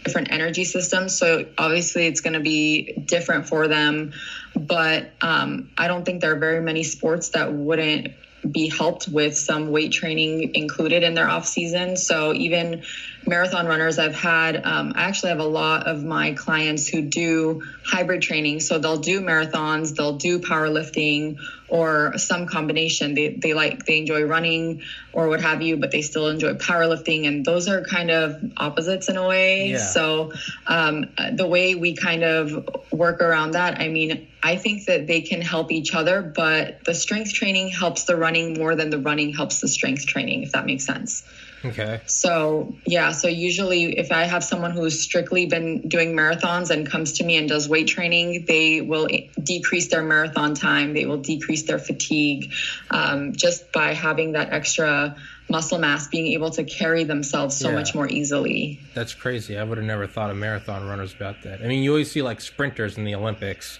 different 0.05 0.33
energy 0.33 0.65
systems 0.65 1.19
so 1.19 1.45
obviously 1.59 2.07
it's 2.07 2.23
going 2.23 2.33
to 2.33 2.41
be 2.41 2.95
different 3.05 3.47
for 3.47 3.69
them. 3.69 4.13
But 4.55 5.11
um, 5.21 5.71
i 5.77 5.87
don't 5.87 6.05
think 6.05 6.23
there 6.23 6.35
are 6.35 6.39
very 6.39 6.63
many 6.63 6.83
sports 6.83 7.31
that 7.31 7.53
wouldn't 7.53 8.15
be 8.53 8.69
helped 8.69 9.09
with 9.09 9.37
some 9.37 9.71
weight 9.71 9.93
training 9.93 10.51
included 10.55 11.03
in 11.03 11.15
their 11.15 11.29
off 11.29 11.47
season. 11.47 11.97
So 11.97 12.33
even 12.35 12.83
marathon 13.27 13.67
runners 13.67 13.99
I've 13.99 14.15
had, 14.15 14.65
um, 14.65 14.93
I 14.95 15.03
actually 15.03 15.31
have 15.31 15.41
a 15.41 15.47
lot 15.47 15.87
of 15.87 16.05
my 16.05 16.33
clients 16.33 16.87
who 16.87 17.03
do 17.03 17.63
hybrid 17.85 18.23
training. 18.23 18.61
So 18.61 18.79
they'll 18.79 18.99
do 18.99 19.21
marathons, 19.21 19.95
they'll 19.95 20.17
do 20.17 20.39
powerlifting 20.39 21.39
or 21.69 22.17
some 22.19 22.47
combination. 22.47 23.15
They, 23.15 23.31
they 23.31 23.53
like, 23.53 23.85
they 23.85 23.99
enjoy 23.99 24.23
running 24.23 24.83
or 25.13 25.29
what 25.29 25.41
have 25.41 25.63
you, 25.63 25.77
but 25.77 25.91
they 25.91 26.03
still 26.03 26.29
enjoy 26.29 26.55
powerlifting. 26.55 27.27
And 27.27 27.45
those 27.45 27.69
are 27.69 27.83
kind 27.83 28.11
of 28.11 28.41
opposites 28.57 29.09
in 29.09 29.17
a 29.17 29.27
way. 29.27 29.71
Yeah. 29.71 29.79
So 29.79 30.33
um, 30.67 31.07
the 31.33 31.47
way 31.47 31.75
we 31.75 31.95
kind 31.95 32.23
of 32.23 32.69
work 32.93 33.21
around 33.21 33.53
that, 33.53 33.81
I 33.81 33.89
mean, 33.89 34.29
I 34.43 34.57
think 34.57 34.85
that 34.85 35.09
they 35.09 35.23
can 35.23 35.41
help 35.41 35.73
each 35.73 35.93
other, 35.95 36.23
but 36.23 36.85
the 36.85 36.95
strength 36.95 37.33
training 37.33 37.69
helps 37.71 38.05
the 38.05 38.15
running 38.15 38.55
more 38.55 38.77
than 38.77 38.91
the 38.91 38.99
running 38.99 39.33
helps 39.33 39.61
the 39.61 39.67
strength 39.67 40.07
training, 40.07 40.45
if 40.45 40.53
that 40.53 40.67
makes 40.67 40.85
sense. 40.85 41.25
Okay. 41.69 42.01
So, 42.07 42.75
yeah, 42.87 43.13
so 43.13 43.29
usually 43.29 43.99
if 43.99 44.13
I 44.13 44.25
have 44.25 44.45
someone 44.45 44.71
who's 44.71 45.01
strictly 45.01 45.47
been 45.47 45.89
doing 45.89 46.15
marathons 46.15 46.71
and 46.71 46.87
comes 46.87 47.13
to 47.15 47.25
me 47.25 47.37
and 47.37 47.49
does 47.49 47.69
weight 47.69 47.89
training, 47.89 48.45
they 48.47 48.81
will 48.81 49.09
decrease 49.43 49.89
their 49.89 50.03
marathon 50.03 50.55
time, 50.55 50.93
they 50.93 51.07
will 51.07 51.19
decrease 51.19 51.65
their 51.65 51.79
fatigue 51.79 52.53
um, 52.91 53.33
just 53.35 53.73
by 53.73 53.95
having 53.95 54.33
that 54.33 54.53
extra 54.53 55.17
muscle 55.49 55.79
mass 55.79 56.09
being 56.09 56.33
able 56.33 56.51
to 56.51 56.65
carry 56.65 57.05
themselves 57.05 57.57
so 57.57 57.69
yeah. 57.69 57.75
much 57.75 57.95
more 57.95 58.09
easily. 58.09 58.81
That's 58.95 59.15
crazy. 59.15 59.57
I 59.57 59.63
would 59.63 59.79
have 59.79 59.87
never 59.87 60.07
thought 60.07 60.31
of 60.31 60.37
marathon 60.37 60.87
runners 60.87 61.15
about 61.15 61.43
that. 61.45 61.63
I 61.63 61.67
mean, 61.67 61.83
you 61.83 61.91
always 61.91 62.11
see 62.11 62.23
like 62.23 62.41
sprinters 62.41 62.99
in 62.99 63.05
the 63.05 63.15
Olympics, 63.15 63.79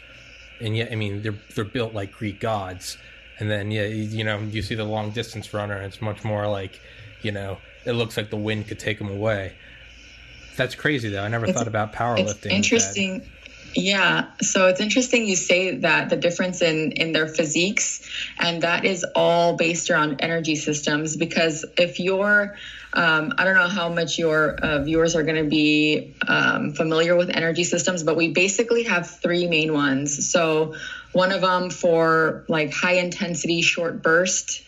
and 0.61 0.77
yet, 0.77 0.93
I 0.93 0.95
mean, 0.95 1.23
they're 1.23 1.39
they're 1.55 1.65
built 1.65 1.93
like 1.93 2.13
Greek 2.13 2.41
gods. 2.41 2.97
And 3.39 3.51
then, 3.51 3.71
yeah, 3.71 3.85
you 3.85 4.25
know, 4.25 4.39
you 4.39 4.63
see 4.63 4.75
the 4.75 4.85
long 4.85 5.11
distance 5.11 5.53
runner, 5.53 5.75
and 5.77 5.85
it's 5.85 6.01
much 6.01 6.25
more 6.25 6.49
like, 6.49 6.81
you 7.21 7.33
know, 7.33 7.59
it 7.87 7.93
looks 7.93 8.17
like 8.17 8.31
the 8.31 8.37
wind 8.37 8.69
could 8.69 8.79
take 8.79 8.99
them 8.99 9.11
away. 9.11 9.55
That's 10.57 10.75
crazy, 10.75 11.09
though. 11.11 11.23
I 11.23 11.29
never 11.29 11.47
it's, 11.47 11.57
thought 11.57 11.69
about 11.69 11.93
powerlifting. 11.93 12.29
It's 12.29 12.47
interesting. 12.47 13.21
That. 13.21 13.29
Yeah, 13.79 14.31
so 14.41 14.69
it's 14.69 14.81
interesting 14.81 15.27
you 15.27 15.37
say 15.37 15.77
that 15.79 16.09
the 16.09 16.17
difference 16.17 16.63
in 16.63 16.93
in 16.93 17.13
their 17.13 17.29
physiques, 17.29 18.09
and 18.39 18.63
that 18.63 18.87
is 18.87 19.05
all 19.15 19.55
based 19.57 19.91
around 19.91 20.23
energy 20.23 20.57
systems. 20.57 21.15
Because 21.19 21.67
if 21.77 22.01
you're, 22.01 22.57
um, 22.95 23.35
I 23.37 23.45
don't 23.45 23.55
know 23.55 23.69
how 23.69 23.91
much 23.91 24.19
your 24.19 24.55
uh, 24.55 24.83
viewers 24.83 25.15
are 25.15 25.23
going 25.23 25.45
to 25.45 25.51
be 25.51 26.17
um, 26.27 26.73
familiar 26.73 27.17
with 27.17 27.29
energy 27.29 27.65
systems, 27.65 28.03
but 28.03 28.17
we 28.17 28.33
basically 28.33 28.85
have 28.85 29.11
three 29.11 29.47
main 29.47 29.75
ones. 29.75 30.31
So 30.33 30.75
one 31.13 31.31
of 31.33 31.43
them 31.43 31.69
for 31.69 32.45
like 32.49 32.73
high 32.73 32.95
intensity 32.95 33.61
short 33.61 34.03
burst 34.03 34.63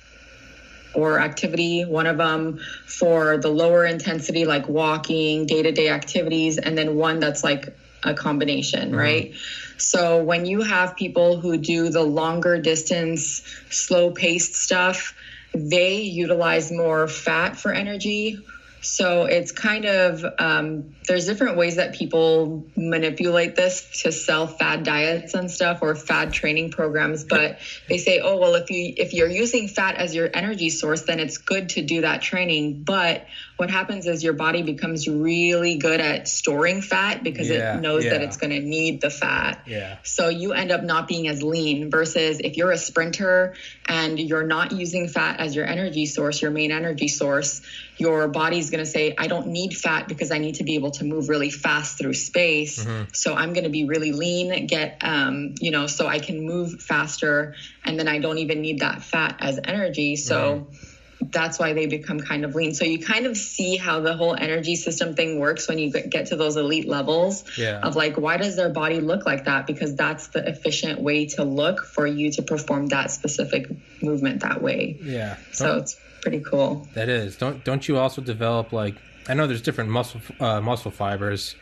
or 0.95 1.21
activity, 1.21 1.85
one 1.85 2.07
of 2.07 2.19
them 2.19 2.59
for 2.87 3.39
the 3.39 3.49
lower 3.49 3.85
intensity, 3.85 4.45
like 4.45 4.69
walking, 4.69 5.47
day 5.47 5.63
to 5.63 5.73
day 5.73 5.89
activities, 5.89 6.59
and 6.59 6.77
then 6.77 6.97
one 6.97 7.21
that's 7.21 7.45
like 7.45 7.75
a 8.05 8.15
combination, 8.15 8.91
mm-hmm. 8.91 8.99
right? 8.99 9.35
So 9.77 10.23
when 10.23 10.45
you 10.47 10.63
have 10.63 10.97
people 10.97 11.41
who 11.41 11.57
do 11.57 11.89
the 11.89 12.03
longer 12.03 12.61
distance, 12.61 13.43
slow 13.71 14.11
paced 14.11 14.55
stuff, 14.55 15.15
they 15.55 16.01
utilize 16.01 16.71
more 16.71 17.09
fat 17.09 17.57
for 17.57 17.73
energy 17.73 18.39
so 18.81 19.25
it's 19.25 19.51
kind 19.51 19.85
of 19.85 20.25
um, 20.39 20.95
there's 21.07 21.27
different 21.27 21.57
ways 21.57 21.77
that 21.77 21.95
people 21.95 22.65
manipulate 22.77 23.57
this 23.57 24.03
to 24.03 24.13
sell 24.13 24.47
fad 24.47 24.85
diets 24.85 25.35
and 25.35 25.51
stuff 25.51 25.81
or 25.83 25.95
fad 25.95 26.33
training 26.33 26.71
programs. 26.71 27.25
But 27.25 27.59
they 27.89 27.99
say, 27.99 28.21
oh 28.21 28.37
well, 28.39 28.55
if 28.55 28.71
you 28.71 28.95
if 28.97 29.13
you're 29.13 29.29
using 29.29 29.69
fat 29.69 29.97
as 29.97 30.15
your 30.15 30.31
energy 30.33 30.71
source, 30.71 31.03
then 31.03 31.19
it's 31.19 31.39
good 31.39 31.71
to 31.71 31.83
do 31.83 32.03
that 32.03 32.23
training. 32.23 32.85
But 32.85 33.27
what 33.59 33.71
happens 33.71 34.07
is 34.07 34.23
your 34.23 34.35
body 34.35 34.63
becomes 34.63 35.09
really 35.09 35.79
good 35.79 36.01
at 36.01 36.29
storing 36.29 36.81
fat 36.81 37.25
because 37.25 37.51
yeah, 37.51 37.77
it 37.77 37.81
knows 37.81 38.05
yeah. 38.05 38.11
that 38.11 38.23
it's 38.23 38.37
going 38.37 38.53
to 38.53 38.61
need 38.61 39.01
the 39.01 39.11
fat. 39.11 39.65
Yeah. 39.67 39.99
So 40.05 40.29
you 40.29 40.53
end 40.53 40.71
up 40.71 40.85
not 40.85 41.09
being 41.09 41.27
as 41.27 41.43
lean 41.43 41.91
versus 41.91 42.39
if 42.39 42.57
you're 42.57 42.71
a 42.71 42.79
sprinter 42.79 43.57
and 43.89 44.21
you're 44.21 44.47
not 44.47 44.71
using 44.71 45.09
fat 45.09 45.41
as 45.41 45.57
your 45.57 45.67
energy 45.67 46.07
source, 46.07 46.41
your 46.41 46.53
main 46.53 46.71
energy 46.71 47.09
source, 47.09 47.61
your 47.97 48.29
body's 48.29 48.71
going 48.71 48.85
to 48.85 48.89
say, 48.89 49.17
I 49.19 49.27
don't 49.27 49.49
need 49.49 49.77
fat 49.77 50.07
because 50.07 50.31
I 50.31 50.39
need 50.39 50.55
to 50.57 50.65
be 50.65 50.77
able 50.77 50.93
to 50.93 51.05
move 51.05 51.29
really 51.29 51.51
fast 51.51 51.99
through 51.99 52.15
space. 52.15 52.85
Mm-hmm. 52.85 53.09
So 53.13 53.35
I'm 53.35 53.55
going 53.55 53.65
to 53.65 53.71
be 53.71 53.87
really 53.87 54.13
lean, 54.13 54.69
get, 54.69 54.99
um, 55.01 55.57
you 55.61 55.73
know, 55.73 55.89
so 55.89 56.07
I 56.07 56.21
can 56.21 56.47
move 56.47 56.81
faster. 56.81 57.57
And 57.85 57.99
then 57.99 58.07
I 58.07 58.21
don't 58.21 58.39
even 58.39 58.61
need 58.61 58.81
that 58.81 59.03
fat 59.03 59.35
as 59.41 59.59
energy. 59.65 60.15
So, 60.15 60.61
mm-hmm 60.71 60.88
that's 61.21 61.59
why 61.59 61.73
they 61.73 61.87
become 61.87 62.21
kind 62.21 62.45
of 62.45 62.55
lean. 62.55 62.75
So 62.75 62.85
you 62.85 62.99
kind 63.05 63.27
of 63.27 63.37
see 63.37 63.77
how 63.77 64.01
the 64.01 64.17
whole 64.17 64.35
energy 64.35 64.77
system 64.77 65.15
thing 65.15 65.39
works 65.39 65.69
when 65.69 65.79
you 65.79 65.91
get 65.91 66.27
to 66.27 66.37
those 66.37 66.57
elite 66.57 66.89
levels 66.89 67.45
yeah. 67.59 67.81
of 67.81 67.97
like, 67.97 68.17
why 68.17 68.37
does 68.37 68.57
their 68.57 68.71
body 68.71 69.01
look 69.01 69.27
like 69.27 69.45
that? 69.47 69.67
Because 69.67 69.95
that's 69.97 70.29
the 70.29 70.47
efficient 70.49 71.01
way 71.01 71.27
to 71.27 71.45
look 71.45 71.85
for 71.85 72.07
you 72.07 72.31
to 72.33 72.43
perform 72.43 72.87
that 72.87 73.11
specific 73.11 73.67
movement 74.03 74.41
that 74.43 74.63
way. 74.63 74.97
Yeah. 75.03 75.37
So 75.53 75.67
don't, 75.67 75.79
it's 75.79 76.01
pretty 76.23 76.41
cool. 76.41 76.87
That 76.95 77.09
is. 77.09 77.37
Don't 77.37 77.65
don't 77.65 77.87
you 77.89 77.99
also 77.99 78.23
develop 78.23 78.73
like 78.73 78.95
I 79.29 79.35
know 79.35 79.47
there's 79.47 79.63
different 79.63 79.91
muscle 79.91 80.21
uh, 80.41 80.61
muscle 80.61 80.91
fibers, 80.91 81.55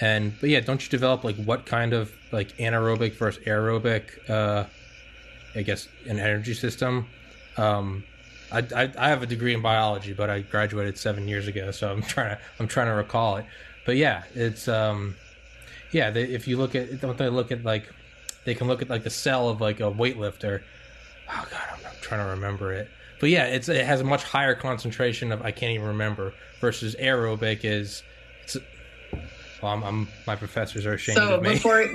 and 0.00 0.32
but 0.40 0.50
yeah, 0.50 0.60
don't 0.60 0.82
you 0.82 0.88
develop 0.88 1.24
like 1.24 1.36
what 1.36 1.66
kind 1.66 1.92
of 1.92 2.12
like 2.32 2.56
anaerobic 2.58 3.14
versus 3.14 3.44
aerobic, 3.44 4.30
uh, 4.30 4.64
I 5.54 5.62
guess, 5.62 5.88
an 6.06 6.18
energy 6.18 6.54
system. 6.54 7.08
Um, 7.56 8.04
I, 8.52 8.58
I, 8.74 8.92
I 8.98 9.08
have 9.08 9.22
a 9.22 9.26
degree 9.26 9.54
in 9.54 9.62
biology, 9.62 10.12
but 10.12 10.30
I 10.30 10.40
graduated 10.40 10.98
seven 10.98 11.28
years 11.28 11.46
ago, 11.46 11.70
so 11.70 11.90
I'm 11.90 12.02
trying 12.02 12.36
to 12.36 12.42
I'm 12.58 12.68
trying 12.68 12.86
to 12.86 12.94
recall 12.94 13.36
it. 13.36 13.46
But 13.86 13.96
yeah, 13.96 14.24
it's 14.34 14.68
um, 14.68 15.16
yeah. 15.92 16.10
They, 16.10 16.24
if 16.24 16.48
you 16.48 16.56
look 16.56 16.74
at 16.74 17.00
don't 17.00 17.16
they 17.16 17.28
look 17.28 17.52
at 17.52 17.64
like 17.64 17.92
they 18.44 18.54
can 18.54 18.66
look 18.66 18.82
at 18.82 18.90
like 18.90 19.04
the 19.04 19.10
cell 19.10 19.48
of 19.48 19.60
like 19.60 19.80
a 19.80 19.90
weightlifter. 19.90 20.62
Oh 21.28 21.46
god, 21.50 21.62
I'm, 21.72 21.86
I'm 21.86 21.96
trying 22.00 22.24
to 22.24 22.30
remember 22.30 22.72
it. 22.72 22.88
But 23.20 23.30
yeah, 23.30 23.44
it's 23.44 23.68
it 23.68 23.84
has 23.84 24.00
a 24.00 24.04
much 24.04 24.24
higher 24.24 24.54
concentration 24.54 25.30
of 25.32 25.42
I 25.42 25.50
can't 25.52 25.72
even 25.72 25.88
remember 25.88 26.32
versus 26.60 26.96
aerobic 26.96 27.64
is. 27.64 28.02
It's, 28.44 28.56
well, 29.62 29.72
I'm, 29.72 29.84
I'm 29.84 30.08
my 30.26 30.36
professors 30.36 30.86
are 30.86 30.94
ashamed 30.94 31.18
so 31.18 31.34
of 31.34 31.42
me. 31.42 31.50
So 31.50 31.54
before, 31.54 31.86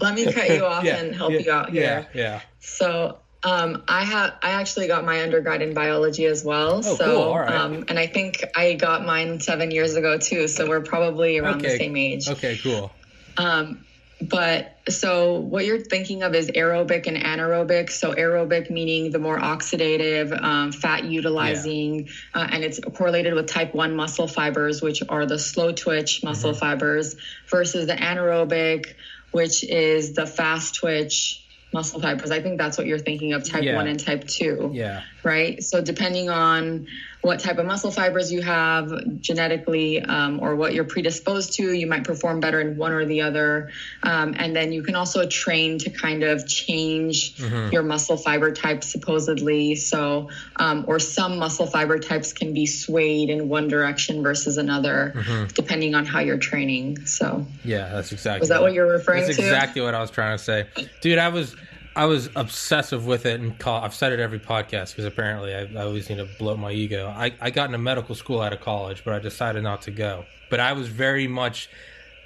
let 0.00 0.14
me 0.14 0.24
cut 0.32 0.48
you 0.48 0.64
off 0.64 0.84
yeah, 0.84 0.96
and 0.96 1.14
help 1.14 1.32
yeah, 1.32 1.38
you 1.38 1.52
out 1.52 1.70
here. 1.70 2.08
Yeah, 2.14 2.20
yeah. 2.20 2.40
So 2.60 3.18
um, 3.42 3.82
I 3.88 4.04
have 4.04 4.34
I 4.42 4.50
actually 4.50 4.86
got 4.86 5.04
my 5.04 5.22
undergrad 5.22 5.62
in 5.62 5.72
biology 5.72 6.26
as 6.26 6.44
well. 6.44 6.78
Oh, 6.78 6.82
so 6.82 7.04
cool. 7.04 7.22
All 7.22 7.38
right. 7.38 7.52
um, 7.52 7.84
and 7.88 7.98
I 7.98 8.06
think 8.06 8.44
I 8.54 8.74
got 8.74 9.04
mine 9.04 9.40
seven 9.40 9.70
years 9.70 9.94
ago 9.94 10.18
too. 10.18 10.46
So 10.46 10.68
we're 10.68 10.82
probably 10.82 11.38
around 11.38 11.60
okay. 11.60 11.72
the 11.72 11.78
same 11.78 11.96
age. 11.96 12.28
Okay, 12.28 12.58
cool. 12.62 12.92
Um, 13.38 13.84
but 14.20 14.76
so 14.90 15.40
what 15.40 15.64
you're 15.64 15.80
thinking 15.80 16.22
of 16.22 16.34
is 16.34 16.50
aerobic 16.50 17.06
and 17.06 17.16
anaerobic. 17.16 17.90
So 17.90 18.12
aerobic 18.12 18.68
meaning 18.68 19.10
the 19.10 19.18
more 19.18 19.38
oxidative, 19.38 20.38
um, 20.38 20.72
fat 20.72 21.04
utilizing, 21.04 22.06
yeah. 22.06 22.42
uh, 22.42 22.48
and 22.50 22.62
it's 22.62 22.78
correlated 22.78 23.32
with 23.32 23.46
type 23.46 23.74
one 23.74 23.96
muscle 23.96 24.28
fibers, 24.28 24.82
which 24.82 25.02
are 25.08 25.24
the 25.24 25.38
slow 25.38 25.72
twitch 25.72 26.22
muscle 26.22 26.50
mm-hmm. 26.50 26.60
fibers, 26.60 27.16
versus 27.48 27.86
the 27.86 27.94
anaerobic, 27.94 28.94
which 29.30 29.64
is 29.64 30.12
the 30.12 30.26
fast 30.26 30.74
twitch 30.74 31.42
muscle 31.72 32.00
fibers. 32.00 32.30
I 32.30 32.40
think 32.40 32.58
that's 32.58 32.76
what 32.76 32.86
you're 32.86 32.98
thinking 32.98 33.32
of 33.32 33.48
type 33.48 33.62
yeah. 33.62 33.76
1 33.76 33.86
and 33.86 34.00
type 34.00 34.26
2. 34.26 34.70
Yeah. 34.72 35.02
right? 35.22 35.62
So 35.62 35.80
depending 35.80 36.28
on 36.28 36.86
what 37.22 37.38
type 37.40 37.58
of 37.58 37.66
muscle 37.66 37.90
fibers 37.90 38.32
you 38.32 38.40
have 38.40 39.20
genetically 39.20 40.00
um, 40.00 40.40
or 40.40 40.56
what 40.56 40.72
you're 40.72 40.84
predisposed 40.84 41.52
to, 41.54 41.72
you 41.72 41.86
might 41.86 42.04
perform 42.04 42.40
better 42.40 42.60
in 42.60 42.76
one 42.76 42.92
or 42.92 43.04
the 43.04 43.20
other. 43.20 43.70
Um, 44.02 44.34
and 44.38 44.56
then 44.56 44.72
you 44.72 44.82
can 44.82 44.94
also 44.94 45.26
train 45.28 45.78
to 45.80 45.90
kind 45.90 46.22
of 46.22 46.46
change 46.48 47.36
mm-hmm. 47.36 47.72
your 47.72 47.82
muscle 47.82 48.16
fiber 48.16 48.52
type, 48.52 48.82
supposedly. 48.82 49.74
So, 49.74 50.30
um, 50.56 50.84
or 50.88 50.98
some 50.98 51.38
muscle 51.38 51.66
fiber 51.66 51.98
types 51.98 52.32
can 52.32 52.54
be 52.54 52.66
swayed 52.66 53.28
in 53.28 53.48
one 53.48 53.68
direction 53.68 54.22
versus 54.22 54.56
another, 54.56 55.12
mm-hmm. 55.14 55.48
depending 55.48 55.94
on 55.94 56.06
how 56.06 56.20
you're 56.20 56.38
training. 56.38 57.04
So, 57.04 57.46
yeah, 57.64 57.90
that's 57.90 58.12
exactly. 58.12 58.40
Was 58.40 58.48
that 58.48 58.62
what, 58.62 58.72
you're 58.72 58.90
referring 58.90 59.22
to 59.22 59.26
that's 59.26 59.36
to? 59.36 59.42
exactly 59.42 59.82
what 59.82 59.94
I 59.94 60.00
was 60.00 60.10
trying 60.10 60.38
to 60.38 60.42
say, 60.42 60.66
dude. 61.02 61.18
I 61.18 61.28
was 61.28 61.54
I 61.96 62.04
was 62.06 62.30
obsessive 62.36 63.06
with 63.06 63.26
it, 63.26 63.40
and 63.40 63.58
call, 63.58 63.82
I've 63.82 63.94
said 63.94 64.12
it 64.12 64.20
every 64.20 64.38
podcast 64.38 64.90
because 64.90 65.04
apparently 65.04 65.54
I, 65.54 65.62
I, 65.62 65.84
always 65.84 66.08
need 66.08 66.18
to 66.18 66.28
bloat 66.38 66.58
my 66.58 66.70
ego. 66.70 67.08
I, 67.08 67.32
I 67.40 67.50
got 67.50 67.66
into 67.66 67.78
medical 67.78 68.14
school 68.14 68.40
out 68.40 68.52
of 68.52 68.60
college, 68.60 69.02
but 69.04 69.12
I 69.12 69.18
decided 69.18 69.62
not 69.64 69.82
to 69.82 69.90
go. 69.90 70.24
But 70.50 70.60
I 70.60 70.72
was 70.72 70.88
very 70.88 71.26
much, 71.26 71.68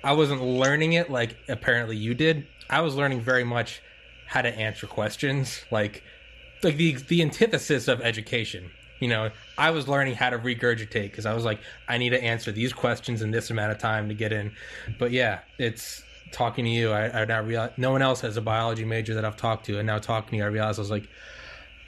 I 0.02 0.12
wasn't 0.12 0.42
learning 0.42 0.92
it 0.92 1.11
like 1.11 1.37
apparently 1.49 1.97
you 1.97 2.14
did. 2.14 2.47
I 2.68 2.83
was 2.83 2.94
learning 2.94 3.23
very 3.23 3.44
much 3.44 3.80
how 4.26 4.42
to 4.42 4.49
answer 4.49 4.87
questions, 4.87 5.64
like 5.71 6.02
like 6.62 6.76
the 6.76 6.94
the 6.94 7.23
antithesis 7.23 7.88
of 7.88 8.00
education. 8.00 8.71
You 9.00 9.09
know, 9.09 9.30
I 9.59 9.71
was 9.71 9.88
learning 9.88 10.14
how 10.14 10.30
to 10.30 10.38
regurgitate 10.38 11.11
because 11.11 11.26
I 11.26 11.35
was 11.35 11.44
like, 11.44 11.61
I 11.88 11.99
need 11.99 12.11
to 12.11 12.23
answer 12.23 12.52
these 12.52 12.73
questions 12.73 13.23
in 13.23 13.30
this 13.30 13.50
amount 13.50 13.73
of 13.73 13.78
time 13.78 14.09
to 14.09 14.14
get 14.14 14.33
in. 14.33 14.52
But 14.99 15.11
yeah, 15.11 15.40
it's 15.59 16.02
talking 16.35 16.64
to 16.64 16.71
you, 16.71 16.91
I, 16.91 17.23
I 17.23 17.25
now 17.25 17.41
realize 17.43 17.71
no 17.76 17.93
one 17.93 18.03
else 18.03 18.21
has 18.21 18.37
a 18.37 18.43
biology 18.43 18.85
major 18.85 19.14
that 19.14 19.25
I've 19.25 19.37
talked 19.37 19.67
to, 19.67 19.79
and 19.79 19.87
now 19.87 19.99
talking 19.99 20.31
to 20.31 20.37
you, 20.37 20.45
I 20.45 20.49
realized 20.49 20.79
I 20.79 20.83
was 20.83 20.91
like, 20.91 21.09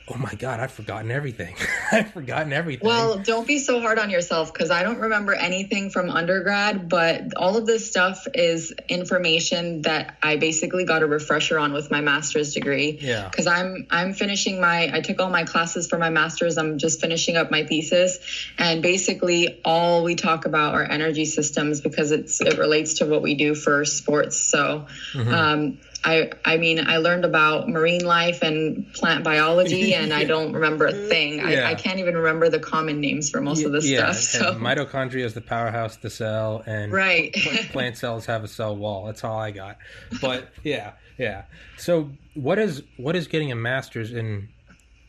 oh 0.08 0.16
my 0.16 0.34
god 0.34 0.60
i've 0.60 0.72
forgotten 0.72 1.10
everything. 1.10 1.54
I've 1.92 2.12
forgotten 2.12 2.52
everything. 2.52 2.86
Well 2.86 3.18
don't 3.18 3.46
be 3.46 3.58
so 3.58 3.80
hard 3.80 3.98
on 3.98 4.10
yourself 4.10 4.52
because 4.52 4.70
i 4.70 4.82
don't 4.82 4.98
remember 4.98 5.34
anything 5.34 5.90
from 5.90 6.10
undergrad 6.10 6.88
but 6.88 7.34
all 7.36 7.56
of 7.56 7.66
this 7.66 7.88
stuff 7.88 8.26
is 8.34 8.72
information 8.88 9.82
that 9.82 10.16
i 10.22 10.36
basically 10.36 10.84
got 10.84 11.02
a 11.02 11.06
refresher 11.06 11.58
on 11.58 11.72
with 11.72 11.90
my 11.90 12.00
master's 12.00 12.54
degree. 12.54 12.98
Yeah. 13.00 13.28
Because 13.28 13.46
i'm 13.46 13.86
i'm 13.90 14.14
finishing 14.14 14.60
my 14.60 14.90
i 14.92 15.00
took 15.00 15.20
all 15.20 15.30
my 15.30 15.44
classes 15.44 15.86
for 15.86 15.98
my 15.98 16.10
master's. 16.10 16.58
I'm 16.58 16.78
just 16.78 17.00
finishing 17.00 17.36
up 17.36 17.50
my 17.50 17.64
thesis. 17.64 18.18
And 18.58 18.82
basically 18.82 19.60
all 19.64 20.04
we 20.04 20.14
talk 20.14 20.44
about 20.46 20.74
are 20.74 20.84
energy 20.84 21.24
systems 21.24 21.80
because 21.80 22.12
it's 22.12 22.40
it 22.40 22.58
relates 22.58 22.94
to 22.94 23.06
what 23.06 23.22
we 23.22 23.34
do 23.34 23.54
for 23.54 23.84
sports. 23.84 24.38
So 24.38 24.86
mm-hmm. 25.12 25.34
um, 25.34 25.78
I 26.06 26.30
I 26.44 26.56
mean 26.56 26.86
I 26.88 26.98
learned 26.98 27.24
about 27.24 27.68
marine 27.68 28.04
life 28.04 28.42
and 28.42 28.90
plant 28.94 29.24
biology 29.24 29.92
and 30.00 30.14
I 30.14 30.24
don't 30.24 30.52
remember 30.52 30.86
a 30.86 30.92
thing. 30.92 31.38
Yeah. 31.38 31.66
I, 31.66 31.72
I, 31.72 31.74
can't 31.74 31.98
even 31.98 32.16
remember 32.16 32.48
the 32.48 32.60
common 32.60 33.00
names 33.00 33.28
for 33.28 33.40
most 33.40 33.64
of 33.64 33.72
this 33.72 33.88
yeah, 33.88 34.12
stuff. 34.12 34.54
So 34.54 34.54
mitochondria 34.54 35.24
is 35.24 35.34
the 35.34 35.40
powerhouse 35.40 35.96
of 35.96 36.02
the 36.02 36.10
cell 36.10 36.62
and 36.64 36.92
right. 36.92 37.34
plant 37.72 37.98
cells 37.98 38.24
have 38.26 38.44
a 38.44 38.48
cell 38.48 38.76
wall. 38.76 39.06
That's 39.06 39.24
all 39.24 39.38
I 39.38 39.50
got. 39.50 39.78
But 40.20 40.48
yeah, 40.62 40.92
yeah. 41.18 41.44
So 41.76 42.10
what 42.34 42.58
is 42.58 42.84
what 42.96 43.16
is 43.16 43.26
getting 43.26 43.50
a 43.50 43.56
master's 43.56 44.12
in 44.12 44.48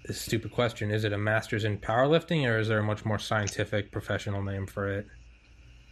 this 0.08 0.20
stupid 0.20 0.51
question. 0.51 0.89
Is 0.89 1.04
it 1.04 1.13
a 1.13 1.18
master's 1.18 1.63
in 1.63 1.77
powerlifting 1.77 2.48
or 2.50 2.58
is 2.58 2.70
there 2.70 2.80
a 2.80 2.84
much 2.84 3.06
more 3.06 3.20
scientific 3.20 3.92
professional 3.92 4.42
name 4.42 4.66
for 4.66 4.89
it? 4.89 5.06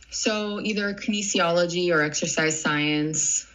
So 0.10 0.62
either 0.62 0.94
kinesiology 0.94 1.94
or 1.94 2.02
exercise 2.02 2.60
science. 2.60 3.46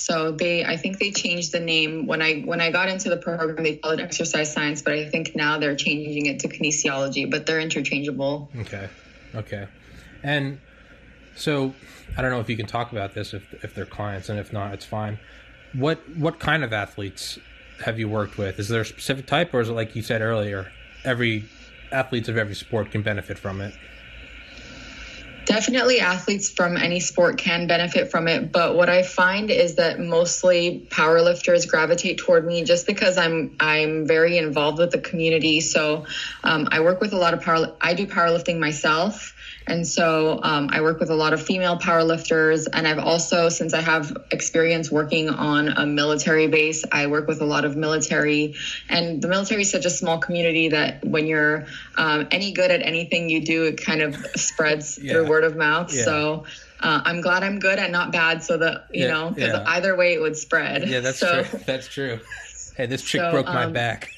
So 0.00 0.32
they, 0.32 0.64
I 0.64 0.78
think 0.78 0.98
they 0.98 1.10
changed 1.10 1.52
the 1.52 1.60
name 1.60 2.06
when 2.06 2.22
I 2.22 2.40
when 2.40 2.58
I 2.60 2.70
got 2.70 2.88
into 2.88 3.10
the 3.10 3.18
program. 3.18 3.62
They 3.62 3.76
called 3.76 4.00
it 4.00 4.02
exercise 4.02 4.50
science, 4.50 4.80
but 4.80 4.94
I 4.94 5.06
think 5.06 5.36
now 5.36 5.58
they're 5.58 5.76
changing 5.76 6.24
it 6.24 6.40
to 6.40 6.48
kinesiology. 6.48 7.30
But 7.30 7.44
they're 7.44 7.60
interchangeable. 7.60 8.48
Okay, 8.60 8.88
okay, 9.34 9.68
and 10.22 10.58
so 11.36 11.74
I 12.16 12.22
don't 12.22 12.30
know 12.30 12.40
if 12.40 12.48
you 12.48 12.56
can 12.56 12.66
talk 12.66 12.92
about 12.92 13.12
this 13.12 13.34
if 13.34 13.52
if 13.62 13.74
they're 13.74 13.84
clients, 13.84 14.30
and 14.30 14.38
if 14.38 14.54
not, 14.54 14.72
it's 14.72 14.86
fine. 14.86 15.18
What 15.74 15.98
what 16.16 16.38
kind 16.38 16.64
of 16.64 16.72
athletes 16.72 17.38
have 17.84 17.98
you 17.98 18.08
worked 18.08 18.38
with? 18.38 18.58
Is 18.58 18.68
there 18.68 18.80
a 18.80 18.86
specific 18.86 19.26
type, 19.26 19.52
or 19.52 19.60
is 19.60 19.68
it 19.68 19.74
like 19.74 19.94
you 19.94 20.02
said 20.02 20.22
earlier, 20.22 20.72
every 21.04 21.44
athletes 21.92 22.30
of 22.30 22.38
every 22.38 22.54
sport 22.54 22.90
can 22.90 23.02
benefit 23.02 23.38
from 23.38 23.60
it? 23.60 23.74
Definitely 25.50 25.98
athletes 25.98 26.48
from 26.48 26.76
any 26.76 27.00
sport 27.00 27.36
can 27.36 27.66
benefit 27.66 28.08
from 28.08 28.28
it, 28.28 28.52
but 28.52 28.76
what 28.76 28.88
I 28.88 29.02
find 29.02 29.50
is 29.50 29.74
that 29.74 29.98
mostly 29.98 30.86
powerlifters 30.90 31.68
gravitate 31.68 32.18
toward 32.18 32.46
me 32.46 32.62
just 32.62 32.86
because 32.86 33.18
I'm 33.18 33.56
I'm 33.58 34.06
very 34.06 34.38
involved 34.38 34.78
with 34.78 34.92
the 34.92 35.00
community. 35.00 35.60
So 35.60 36.06
um, 36.44 36.68
I 36.70 36.78
work 36.82 37.00
with 37.00 37.12
a 37.14 37.16
lot 37.16 37.34
of 37.34 37.40
power. 37.40 37.74
I 37.80 37.94
do 37.94 38.06
powerlifting 38.06 38.60
myself. 38.60 39.34
And 39.66 39.86
so 39.86 40.40
um, 40.42 40.70
I 40.72 40.80
work 40.80 40.98
with 41.00 41.10
a 41.10 41.14
lot 41.14 41.32
of 41.32 41.42
female 41.42 41.78
powerlifters. 41.78 42.66
And 42.72 42.88
I've 42.88 42.98
also, 42.98 43.48
since 43.48 43.72
I 43.74 43.80
have 43.80 44.16
experience 44.30 44.90
working 44.90 45.28
on 45.28 45.68
a 45.68 45.86
military 45.86 46.48
base, 46.48 46.84
I 46.90 47.06
work 47.06 47.28
with 47.28 47.40
a 47.40 47.44
lot 47.44 47.64
of 47.64 47.76
military. 47.76 48.54
And 48.88 49.22
the 49.22 49.28
military 49.28 49.62
is 49.62 49.70
such 49.70 49.84
a 49.84 49.90
small 49.90 50.18
community 50.18 50.68
that 50.68 51.04
when 51.04 51.26
you're 51.26 51.66
um, 51.96 52.26
any 52.30 52.52
good 52.52 52.70
at 52.70 52.82
anything 52.82 53.28
you 53.28 53.44
do, 53.44 53.64
it 53.64 53.80
kind 53.84 54.02
of 54.02 54.16
spreads 54.34 54.98
yeah. 55.00 55.12
through 55.12 55.28
word 55.28 55.44
of 55.44 55.56
mouth. 55.56 55.94
Yeah. 55.94 56.04
So 56.04 56.44
uh, 56.80 57.02
I'm 57.04 57.20
glad 57.20 57.42
I'm 57.42 57.58
good 57.58 57.78
and 57.78 57.92
not 57.92 58.10
bad, 58.10 58.42
so 58.42 58.56
that 58.56 58.86
you 58.90 59.04
yeah, 59.04 59.12
know, 59.12 59.30
because 59.30 59.54
either 59.66 59.94
way 59.96 60.14
it 60.14 60.20
would 60.20 60.36
spread. 60.36 60.88
Yeah, 60.88 61.00
that's 61.00 61.18
so, 61.18 61.44
true. 61.44 61.60
That's 61.66 61.86
true. 61.86 62.20
Hey, 62.76 62.86
this 62.86 63.02
chick 63.02 63.20
so, 63.20 63.30
broke 63.30 63.46
my 63.46 63.64
um, 63.64 63.72
back. 63.72 64.10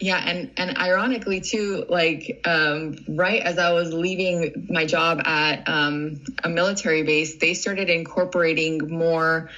Yeah, 0.00 0.16
and 0.16 0.50
and 0.56 0.78
ironically 0.78 1.40
too, 1.40 1.84
like 1.88 2.42
um, 2.44 2.98
right 3.08 3.42
as 3.42 3.58
I 3.58 3.72
was 3.72 3.92
leaving 3.92 4.68
my 4.70 4.84
job 4.84 5.20
at 5.24 5.68
um, 5.68 6.20
a 6.44 6.48
military 6.48 7.02
base, 7.02 7.36
they 7.36 7.54
started 7.54 7.90
incorporating 7.90 8.96
more 8.96 9.50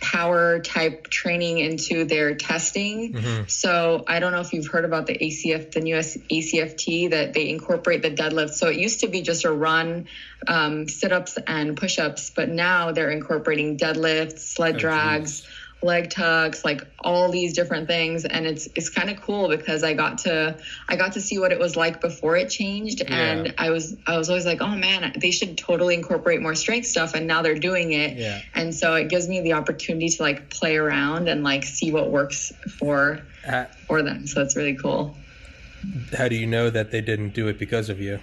power 0.00 0.60
type 0.60 1.08
training 1.08 1.58
into 1.58 2.04
their 2.04 2.34
testing. 2.34 3.12
Mm-hmm. 3.12 3.42
So 3.48 4.04
I 4.06 4.20
don't 4.20 4.32
know 4.32 4.40
if 4.40 4.52
you've 4.52 4.68
heard 4.68 4.84
about 4.84 5.06
the 5.06 5.18
ACF, 5.18 5.72
the 5.72 5.80
new 5.80 5.96
ACFT 5.96 7.10
that 7.10 7.34
they 7.34 7.50
incorporate 7.50 8.02
the 8.02 8.10
deadlift. 8.10 8.50
So 8.50 8.68
it 8.68 8.76
used 8.76 9.00
to 9.00 9.08
be 9.08 9.20
just 9.20 9.44
a 9.44 9.52
run, 9.52 10.06
um, 10.46 10.88
sit 10.88 11.12
ups 11.12 11.38
and 11.46 11.76
push 11.76 11.98
ups, 11.98 12.30
but 12.30 12.48
now 12.48 12.92
they're 12.92 13.10
incorporating 13.10 13.76
deadlifts, 13.76 14.38
sled 14.38 14.76
oh, 14.76 14.78
drags. 14.78 15.40
Geez 15.40 15.59
leg 15.82 16.10
tucks, 16.10 16.64
like 16.64 16.86
all 16.98 17.30
these 17.30 17.54
different 17.54 17.86
things. 17.86 18.24
And 18.24 18.46
it's 18.46 18.68
it's 18.74 18.90
kind 18.90 19.10
of 19.10 19.20
cool 19.20 19.48
because 19.48 19.82
I 19.82 19.94
got 19.94 20.18
to 20.18 20.58
I 20.88 20.96
got 20.96 21.12
to 21.12 21.20
see 21.20 21.38
what 21.38 21.52
it 21.52 21.58
was 21.58 21.76
like 21.76 22.00
before 22.00 22.36
it 22.36 22.50
changed. 22.50 23.02
Yeah. 23.02 23.16
And 23.16 23.54
I 23.58 23.70
was 23.70 23.96
I 24.06 24.18
was 24.18 24.28
always 24.28 24.46
like, 24.46 24.60
oh 24.60 24.74
man, 24.74 25.12
they 25.16 25.30
should 25.30 25.56
totally 25.56 25.94
incorporate 25.94 26.40
more 26.40 26.54
strength 26.54 26.86
stuff. 26.86 27.14
And 27.14 27.26
now 27.26 27.42
they're 27.42 27.58
doing 27.58 27.92
it. 27.92 28.16
Yeah. 28.16 28.40
And 28.54 28.74
so 28.74 28.94
it 28.94 29.08
gives 29.08 29.28
me 29.28 29.40
the 29.40 29.54
opportunity 29.54 30.08
to 30.08 30.22
like 30.22 30.50
play 30.50 30.76
around 30.76 31.28
and 31.28 31.42
like 31.42 31.64
see 31.64 31.92
what 31.92 32.10
works 32.10 32.52
for 32.78 33.22
uh, 33.46 33.64
for 33.86 34.02
them. 34.02 34.26
So 34.26 34.42
it's 34.42 34.56
really 34.56 34.74
cool. 34.74 35.16
How 36.16 36.28
do 36.28 36.36
you 36.36 36.46
know 36.46 36.68
that 36.68 36.90
they 36.90 37.00
didn't 37.00 37.30
do 37.30 37.48
it 37.48 37.58
because 37.58 37.88
of 37.88 38.00
you? 38.00 38.20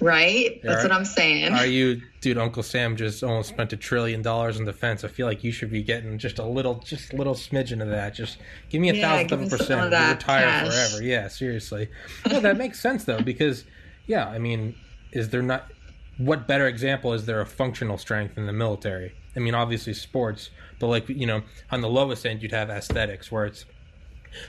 Right? 0.00 0.60
That's 0.62 0.84
are, 0.84 0.88
what 0.88 0.92
I'm 0.92 1.04
saying. 1.04 1.52
Are 1.52 1.66
you, 1.66 2.00
dude? 2.20 2.38
Uncle 2.38 2.62
Sam 2.62 2.96
just 2.96 3.22
almost 3.22 3.50
spent 3.50 3.72
a 3.72 3.76
trillion 3.76 4.22
dollars 4.22 4.58
on 4.58 4.64
defense. 4.64 5.04
I 5.04 5.08
feel 5.08 5.26
like 5.26 5.44
you 5.44 5.52
should 5.52 5.70
be 5.70 5.82
getting 5.82 6.18
just 6.18 6.38
a 6.38 6.44
little, 6.44 6.76
just 6.76 7.12
a 7.12 7.16
little 7.16 7.34
smidgen 7.34 7.82
of 7.82 7.88
that. 7.88 8.14
Just 8.14 8.38
give 8.70 8.80
me 8.80 8.90
a 8.90 8.94
yeah, 8.94 9.08
thousandth 9.08 9.32
of 9.32 9.42
a 9.42 9.56
percent. 9.56 9.80
Of 9.80 10.10
retire 10.10 10.44
cash. 10.44 10.68
forever. 10.68 11.02
Yeah, 11.02 11.28
seriously. 11.28 11.88
No, 12.30 12.40
that 12.40 12.56
makes 12.56 12.80
sense 12.80 13.04
though, 13.04 13.20
because 13.20 13.64
yeah, 14.06 14.26
I 14.28 14.38
mean, 14.38 14.74
is 15.12 15.28
there 15.28 15.42
not? 15.42 15.70
What 16.18 16.46
better 16.46 16.66
example 16.66 17.12
is 17.12 17.26
there 17.26 17.40
of 17.40 17.50
functional 17.50 17.98
strength 17.98 18.36
in 18.36 18.46
the 18.46 18.52
military? 18.52 19.12
I 19.36 19.38
mean, 19.38 19.54
obviously 19.54 19.94
sports, 19.94 20.50
but 20.78 20.88
like 20.88 21.08
you 21.08 21.26
know, 21.26 21.42
on 21.70 21.80
the 21.80 21.88
lowest 21.88 22.26
end, 22.26 22.42
you'd 22.42 22.52
have 22.52 22.70
aesthetics, 22.70 23.30
where 23.30 23.46
it's. 23.46 23.66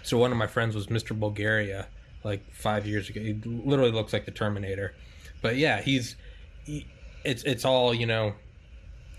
So 0.04 0.18
one 0.18 0.32
of 0.32 0.38
my 0.38 0.48
friends 0.48 0.76
was 0.76 0.88
Mr. 0.88 1.18
Bulgaria, 1.18 1.88
like 2.24 2.42
five 2.52 2.86
years 2.86 3.10
ago. 3.10 3.20
He 3.20 3.34
literally 3.34 3.92
looks 3.92 4.14
like 4.14 4.26
the 4.26 4.32
Terminator 4.32 4.96
but 5.42 5.58
yeah, 5.58 5.82
he's 5.82 6.16
he, 6.64 6.88
it's 7.24 7.44
it's 7.44 7.66
all 7.66 7.94
you 7.94 8.06
know. 8.06 8.34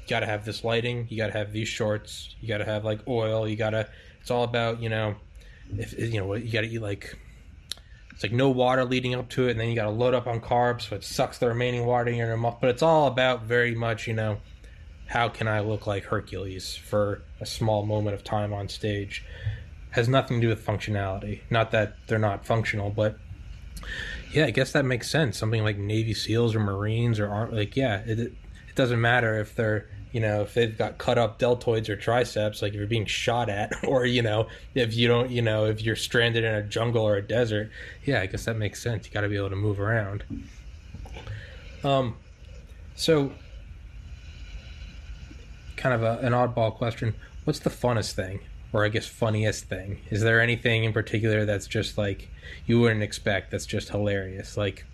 You 0.03 0.09
got 0.09 0.21
to 0.21 0.27
have 0.27 0.45
this 0.45 0.65
lighting. 0.65 1.07
You 1.11 1.17
got 1.17 1.29
to 1.29 1.33
have 1.33 1.53
these 1.53 1.69
shorts. 1.69 2.35
You 2.41 2.49
got 2.49 2.59
to 2.59 2.65
have 2.65 2.85
like 2.85 3.07
oil. 3.07 3.47
You 3.47 3.57
got 3.57 3.71
to. 3.71 3.89
It's 4.21 4.31
all 4.31 4.45
about 4.45 4.81
you 4.81 4.89
know, 4.89 5.17
if 5.77 5.99
you 5.99 6.21
know 6.21 6.35
you 6.35 6.53
got 6.53 6.63
to 6.63 6.69
eat 6.69 6.83
like. 6.83 7.19
It's 8.13 8.23
like 8.23 8.33
no 8.33 8.51
water 8.51 8.85
leading 8.85 9.15
up 9.15 9.31
to 9.31 9.49
it, 9.49 9.53
and 9.53 9.61
then 9.61 9.69
you 9.69 9.75
got 9.75 9.85
to 9.85 9.91
load 9.91 10.13
up 10.13 10.27
on 10.27 10.41
carbs, 10.41 10.89
so 10.89 10.97
it 10.97 11.03
sucks 11.03 11.39
the 11.39 11.49
remaining 11.49 11.87
water 11.87 12.11
in 12.11 12.17
your 12.17 12.37
mouth. 12.37 12.59
But 12.61 12.71
it's 12.71 12.83
all 12.83 13.07
about 13.07 13.45
very 13.45 13.75
much 13.75 14.07
you 14.07 14.13
know, 14.13 14.39
how 15.07 15.29
can 15.29 15.49
I 15.49 15.61
look 15.61 15.87
like 15.87 16.05
Hercules 16.05 16.77
for 16.77 17.23
a 17.41 17.47
small 17.47 17.87
moment 17.87 18.15
of 18.15 18.23
time 18.23 18.53
on 18.53 18.69
stage? 18.69 19.25
Has 19.91 20.09
nothing 20.09 20.41
to 20.41 20.47
do 20.47 20.49
with 20.49 20.65
functionality. 20.65 21.41
Not 21.51 21.71
that 21.71 21.97
they're 22.07 22.19
not 22.19 22.45
functional, 22.45 22.91
but 22.91 23.17
yeah, 24.33 24.47
I 24.47 24.51
guess 24.51 24.73
that 24.73 24.85
makes 24.85 25.11
sense. 25.11 25.39
Something 25.39 25.63
like 25.63 25.77
Navy 25.77 26.15
SEALs 26.15 26.55
or 26.55 26.61
Marines 26.61 27.21
or 27.21 27.49
like 27.53 27.77
yeah, 27.77 28.03
it 28.07 28.19
it 28.19 28.35
doesn't 28.75 29.01
matter 29.01 29.39
if 29.39 29.55
they're 29.55 29.89
you 30.13 30.21
know, 30.21 30.43
if 30.43 30.53
they've 30.53 30.77
got 30.77 30.99
cut 30.99 31.17
up 31.17 31.39
deltoids 31.39 31.89
or 31.89 31.97
triceps, 31.97 32.61
like 32.61 32.73
if 32.73 32.79
you're 32.79 32.87
being 32.87 33.07
shot 33.07 33.49
at, 33.49 33.73
or 33.85 34.05
you 34.05 34.23
know, 34.23 34.47
if 34.75 34.95
you 34.95 35.09
don't, 35.09 35.31
you 35.31 35.43
know, 35.43 35.65
if 35.65 35.83
you're 35.83 35.97
stranded 35.97 36.45
in 36.45 36.55
a 36.55 36.63
jungle 36.63 37.03
or 37.03 37.17
a 37.17 37.23
desert, 37.23 37.71
yeah, 38.05 38.21
I 38.21 38.27
guess 38.27 38.45
that 38.45 38.57
makes 38.57 38.83
sense. 38.83 39.07
You 39.07 39.13
got 39.13 39.23
to 39.23 39.29
be 39.29 39.37
able 39.37 39.51
to 39.51 39.57
move 39.57 39.81
around. 39.81 40.23
Um, 41.83 42.17
so 42.95 43.33
kind 45.77 45.95
of 45.95 46.03
a, 46.03 46.19
an 46.25 46.33
oddball 46.33 46.75
question. 46.75 47.15
What's 47.45 47.59
the 47.59 47.71
funnest 47.71 48.13
thing, 48.13 48.41
or 48.73 48.85
I 48.85 48.89
guess 48.89 49.07
funniest 49.07 49.65
thing? 49.65 50.01
Is 50.11 50.23
there 50.23 50.41
anything 50.41 50.85
in 50.85 50.93
particular 50.93 51.45
that's 51.45 51.67
just 51.67 51.99
like 51.99 52.29
you 52.67 52.81
wouldn't 52.81 53.03
expect? 53.03 53.51
That's 53.51 53.67
just 53.67 53.91
hilarious. 53.91 54.57
Like 54.57 54.85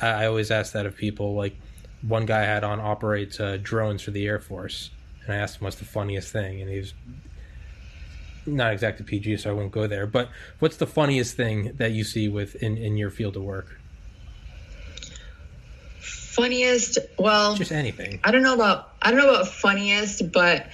I, 0.00 0.08
I 0.08 0.26
always 0.26 0.50
ask 0.50 0.72
that 0.72 0.86
of 0.86 0.96
people. 0.96 1.34
Like 1.34 1.56
one 2.02 2.26
guy 2.26 2.42
I 2.42 2.46
had 2.46 2.64
on 2.64 2.80
operates 2.80 3.40
uh, 3.40 3.58
drones 3.62 4.02
for 4.02 4.10
the 4.10 4.26
Air 4.26 4.40
Force, 4.40 4.90
and 5.24 5.34
I 5.34 5.38
asked 5.38 5.60
him 5.60 5.64
what's 5.64 5.76
the 5.76 5.84
funniest 5.84 6.32
thing, 6.32 6.60
and 6.60 6.70
he 6.70 6.78
was 6.78 6.94
not 8.46 8.72
exactly 8.72 9.04
PG, 9.04 9.38
so 9.38 9.50
I 9.50 9.52
won't 9.52 9.72
go 9.72 9.86
there. 9.86 10.06
But 10.06 10.30
what's 10.58 10.76
the 10.76 10.86
funniest 10.86 11.36
thing 11.36 11.74
that 11.76 11.92
you 11.92 12.04
see 12.04 12.28
with 12.28 12.56
in, 12.56 12.76
in 12.76 12.96
your 12.96 13.10
field 13.10 13.36
of 13.36 13.42
work? 13.42 13.78
Funniest, 16.00 16.98
well, 17.18 17.56
Just 17.56 17.72
anything. 17.72 18.20
I 18.22 18.30
don't 18.30 18.42
know 18.42 18.54
about 18.54 18.94
I 19.02 19.10
don't 19.10 19.18
know 19.18 19.30
about 19.30 19.48
funniest, 19.48 20.30
but 20.30 20.68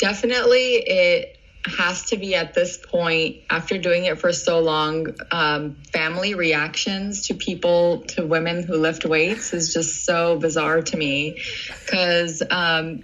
definitely 0.00 0.74
it 0.76 1.36
has 1.66 2.06
to 2.06 2.16
be 2.16 2.34
at 2.34 2.54
this 2.54 2.78
point 2.78 3.36
after 3.50 3.76
doing 3.76 4.06
it 4.06 4.18
for 4.18 4.32
so 4.32 4.60
long. 4.60 5.14
Um, 5.30 5.76
family 5.92 6.34
reactions 6.34 7.28
to 7.28 7.34
people 7.34 8.00
to 8.08 8.26
women 8.26 8.62
who 8.62 8.76
lift 8.78 9.04
weights 9.04 9.52
is 9.52 9.72
just 9.74 10.06
so 10.06 10.38
bizarre 10.38 10.80
to 10.80 10.96
me 10.96 11.42
because 11.84 12.42
um, 12.50 13.02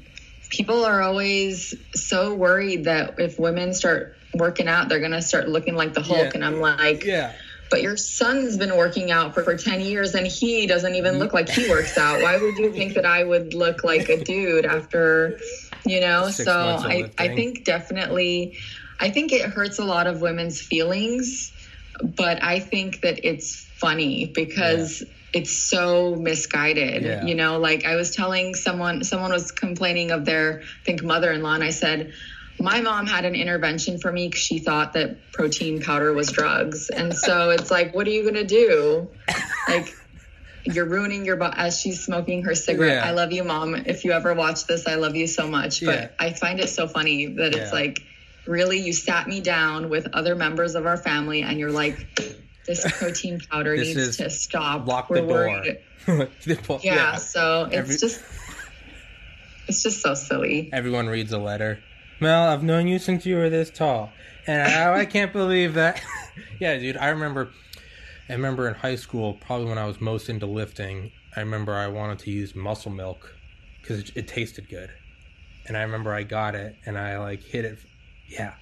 people 0.48 0.86
are 0.86 1.02
always 1.02 1.74
so 1.94 2.34
worried 2.34 2.84
that 2.84 3.20
if 3.20 3.38
women 3.38 3.74
start 3.74 4.16
working 4.34 4.68
out, 4.68 4.88
they're 4.88 5.00
gonna 5.00 5.22
start 5.22 5.48
looking 5.48 5.74
like 5.76 5.92
the 5.92 6.02
Hulk, 6.02 6.18
Yeah. 6.18 6.30
and 6.34 6.44
I'm 6.44 6.60
like, 6.60 7.04
Yeah. 7.04 7.32
but 7.70 7.82
your 7.82 7.96
son's 7.98 8.56
been 8.56 8.76
working 8.76 9.10
out 9.10 9.34
for, 9.34 9.42
for 9.44 9.56
10 9.56 9.80
years 9.82 10.14
and 10.14 10.26
he 10.26 10.66
doesn't 10.66 10.94
even 10.94 11.18
look 11.18 11.34
like 11.34 11.48
he 11.48 11.68
works 11.68 11.98
out. 11.98 12.22
Why 12.22 12.38
would 12.38 12.56
you 12.56 12.72
think 12.72 12.94
that 12.94 13.04
I 13.04 13.22
would 13.22 13.52
look 13.54 13.84
like 13.84 14.08
a 14.08 14.22
dude 14.22 14.64
after, 14.64 15.38
you 15.86 16.00
know? 16.00 16.28
So 16.28 16.52
I, 16.52 17.10
I 17.16 17.28
think 17.34 17.64
definitely, 17.64 18.58
I 19.00 19.10
think 19.10 19.32
it 19.32 19.42
hurts 19.42 19.78
a 19.78 19.84
lot 19.84 20.06
of 20.06 20.20
women's 20.20 20.60
feelings, 20.60 21.52
but 22.02 22.42
I 22.42 22.60
think 22.60 23.00
that 23.02 23.26
it's 23.26 23.64
funny 23.76 24.26
because 24.26 25.02
it's 25.32 25.56
so 25.56 26.14
misguided. 26.14 27.02
Yeah. 27.02 27.24
You 27.24 27.34
know, 27.34 27.58
like 27.58 27.84
I 27.84 27.96
was 27.96 28.14
telling 28.14 28.54
someone, 28.54 29.04
someone 29.04 29.32
was 29.32 29.52
complaining 29.52 30.10
of 30.10 30.24
their, 30.24 30.62
I 30.62 30.84
think, 30.84 31.02
mother 31.02 31.30
in 31.32 31.42
law, 31.42 31.54
and 31.54 31.64
I 31.64 31.70
said, 31.70 32.12
my 32.58 32.80
mom 32.80 33.06
had 33.06 33.26
an 33.26 33.34
intervention 33.34 33.98
for 33.98 34.10
me 34.10 34.28
because 34.28 34.40
she 34.40 34.58
thought 34.58 34.94
that 34.94 35.30
protein 35.32 35.82
powder 35.82 36.14
was 36.14 36.30
drugs. 36.30 36.88
And 36.88 37.14
so 37.14 37.50
it's 37.50 37.70
like, 37.70 37.94
what 37.94 38.06
are 38.06 38.10
you 38.10 38.22
going 38.22 38.34
to 38.34 38.46
do? 38.46 39.08
Like, 39.68 39.94
you're 40.66 40.86
ruining 40.86 41.24
your 41.24 41.36
body 41.36 41.54
as 41.56 41.80
she's 41.80 42.04
smoking 42.04 42.42
her 42.44 42.54
cigarette. 42.54 43.02
Yeah. 43.04 43.08
I 43.08 43.12
love 43.12 43.32
you, 43.32 43.44
mom. 43.44 43.74
If 43.74 44.04
you 44.04 44.12
ever 44.12 44.34
watch 44.34 44.66
this, 44.66 44.86
I 44.86 44.96
love 44.96 45.14
you 45.16 45.26
so 45.26 45.46
much. 45.48 45.84
But 45.84 45.94
Yeah. 45.94 46.08
I 46.18 46.32
find 46.32 46.60
it 46.60 46.68
so 46.68 46.88
funny 46.88 47.26
that 47.36 47.54
Yeah. 47.54 47.62
it's 47.62 47.72
like, 47.72 48.00
really, 48.46 48.78
you 48.80 48.92
sat 48.92 49.26
me 49.28 49.40
down 49.40 49.88
with 49.88 50.08
other 50.12 50.34
members 50.34 50.74
of 50.74 50.86
our 50.86 50.96
family 50.96 51.42
and 51.42 51.58
you're 51.58 51.72
like, 51.72 52.06
this 52.66 52.84
protein 52.98 53.40
powder 53.50 53.76
This 53.76 53.94
needs 53.96 54.16
to 54.18 54.28
stop. 54.30 54.86
Lock 54.86 55.08
We're 55.10 55.20
the 55.22 55.26
door. 55.28 55.36
worried. 55.48 55.78
The 56.44 56.56
po- 56.56 56.80
Yeah, 56.82 57.16
so 57.16 57.64
it's 57.64 57.74
Every- 57.74 57.96
just, 57.96 58.22
it's 59.68 59.82
just 59.82 60.00
so 60.02 60.14
silly. 60.14 60.70
Everyone 60.72 61.06
reads 61.08 61.32
a 61.32 61.38
letter. 61.38 61.80
Mel, 62.20 62.48
I've 62.48 62.62
known 62.62 62.86
you 62.86 62.98
since 62.98 63.26
you 63.26 63.36
were 63.36 63.50
this 63.50 63.70
tall, 63.70 64.10
and 64.46 64.62
I, 64.62 65.00
I 65.00 65.04
can't 65.04 65.32
believe 65.32 65.74
that. 65.74 66.00
yeah, 66.60 66.76
dude, 66.78 66.96
I 66.96 67.08
remember. 67.08 67.50
I 68.28 68.32
remember 68.32 68.68
in 68.68 68.74
high 68.74 68.96
school, 68.96 69.34
probably 69.34 69.66
when 69.66 69.78
I 69.78 69.86
was 69.86 70.00
most 70.00 70.28
into 70.28 70.46
lifting. 70.46 71.12
I 71.36 71.40
remember 71.40 71.74
I 71.74 71.86
wanted 71.86 72.18
to 72.20 72.30
use 72.30 72.54
muscle 72.54 72.90
milk 72.90 73.34
because 73.80 74.00
it, 74.00 74.16
it 74.16 74.28
tasted 74.28 74.68
good, 74.68 74.90
and 75.66 75.76
I 75.76 75.82
remember 75.82 76.12
I 76.12 76.22
got 76.22 76.54
it 76.54 76.76
and 76.86 76.98
I 76.98 77.18
like 77.18 77.42
hit 77.42 77.64
it. 77.64 77.78
Yeah, 78.28 78.54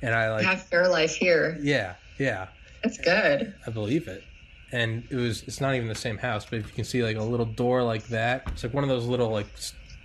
and 0.00 0.14
I 0.14 0.24
I 0.24 0.30
like 0.30 0.44
have 0.46 0.68
Fairlife 0.70 1.14
here. 1.14 1.58
yeah, 1.62 1.94
yeah. 2.18 2.48
That's 2.82 2.96
good. 2.98 3.54
I 3.66 3.70
believe 3.70 4.08
it. 4.08 4.24
And 4.72 5.02
it 5.10 5.16
was 5.16 5.42
it's 5.42 5.60
not 5.60 5.74
even 5.74 5.88
the 5.88 5.94
same 5.94 6.16
house, 6.16 6.46
but 6.46 6.60
if 6.60 6.66
you 6.68 6.72
can 6.72 6.84
see 6.84 7.02
like 7.02 7.16
a 7.16 7.22
little 7.22 7.44
door 7.46 7.82
like 7.82 8.06
that, 8.08 8.44
it's 8.52 8.62
like 8.62 8.72
one 8.72 8.84
of 8.84 8.88
those 8.88 9.04
little 9.06 9.28
like 9.28 9.48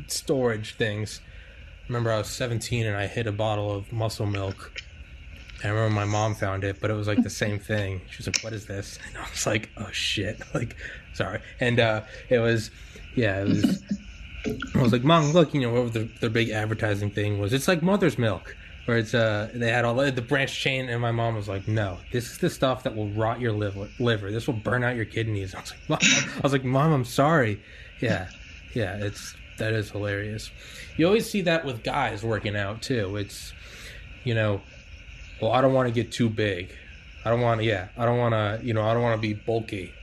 storage 0.07 0.75
things. 0.75 1.21
Remember 1.87 2.11
I 2.11 2.17
was 2.17 2.27
17 2.29 2.85
and 2.85 2.97
I 2.97 3.07
hit 3.07 3.27
a 3.27 3.31
bottle 3.31 3.71
of 3.71 3.93
muscle 3.93 4.25
milk. 4.25 4.81
I 5.65 5.69
remember 5.69 5.95
my 5.95 6.05
mom 6.05 6.35
found 6.35 6.63
it, 6.63 6.79
but 6.79 6.91
it 6.91 6.93
was 6.93 7.07
like 7.07 7.23
the 7.23 7.29
same 7.29 7.59
thing. 7.59 8.01
She 8.09 8.17
was 8.17 8.27
like, 8.27 8.41
"What 8.41 8.53
is 8.53 8.65
this?" 8.65 8.99
And 9.07 9.17
I 9.17 9.29
was 9.29 9.45
like, 9.45 9.69
"Oh 9.77 9.89
shit!" 9.91 10.41
Like, 10.53 10.75
sorry. 11.13 11.41
And 11.59 11.79
uh, 11.79 12.01
it 12.29 12.39
was, 12.39 12.71
yeah, 13.15 13.41
it 13.41 13.47
was. 13.47 13.83
I 14.75 14.81
was 14.81 14.91
like, 14.91 15.03
"Mom, 15.03 15.31
look, 15.31 15.53
you 15.53 15.61
know 15.61 15.83
what 15.83 15.93
the, 15.93 16.09
their 16.21 16.29
big 16.29 16.49
advertising 16.49 17.09
thing 17.09 17.39
was? 17.39 17.53
It's 17.53 17.67
like 17.67 17.81
mother's 17.81 18.17
milk." 18.17 18.55
Where 18.85 18.97
it's 18.97 19.15
uh 19.15 19.49
they 19.51 19.71
had 19.71 19.83
all 19.83 19.95
the, 19.95 20.11
the 20.11 20.21
branch 20.21 20.55
chain 20.59 20.89
and 20.89 21.01
my 21.01 21.11
mom 21.11 21.33
was 21.33 21.47
like 21.47 21.67
no 21.67 21.97
this 22.11 22.29
is 22.29 22.37
the 22.37 22.51
stuff 22.51 22.83
that 22.83 22.95
will 22.95 23.09
rot 23.09 23.41
your 23.41 23.51
liver 23.51 23.89
liver 23.97 24.29
this 24.29 24.45
will 24.45 24.53
burn 24.53 24.83
out 24.83 24.95
your 24.95 25.05
kidneys 25.05 25.55
I 25.55 25.61
was 25.61 25.71
like 25.71 25.89
mom, 25.89 25.99
I 26.03 26.39
was 26.43 26.51
like 26.51 26.63
mom 26.63 26.93
I'm 26.93 27.03
sorry 27.03 27.59
yeah 27.99 28.27
yeah 28.75 28.97
it's 28.97 29.35
that 29.57 29.73
is 29.73 29.89
hilarious 29.89 30.51
you 30.97 31.07
always 31.07 31.27
see 31.27 31.41
that 31.41 31.65
with 31.65 31.83
guys 31.83 32.23
working 32.23 32.55
out 32.55 32.83
too 32.83 33.17
it's 33.17 33.53
you 34.23 34.35
know 34.35 34.61
well 35.45 35.53
I 35.53 35.61
don't 35.61 35.73
want 35.73 35.87
to 35.87 35.93
get 35.93 36.11
too 36.11 36.29
big 36.29 36.73
I 37.23 37.29
don't 37.29 37.41
want 37.41 37.61
to 37.61 37.65
yeah 37.65 37.87
I 37.97 38.05
don't 38.05 38.17
want 38.17 38.33
to 38.33 38.65
you 38.65 38.73
know 38.73 38.83
I 38.83 38.93
don't 38.93 39.03
want 39.03 39.21
to 39.21 39.27
be 39.27 39.33
bulky 39.33 39.93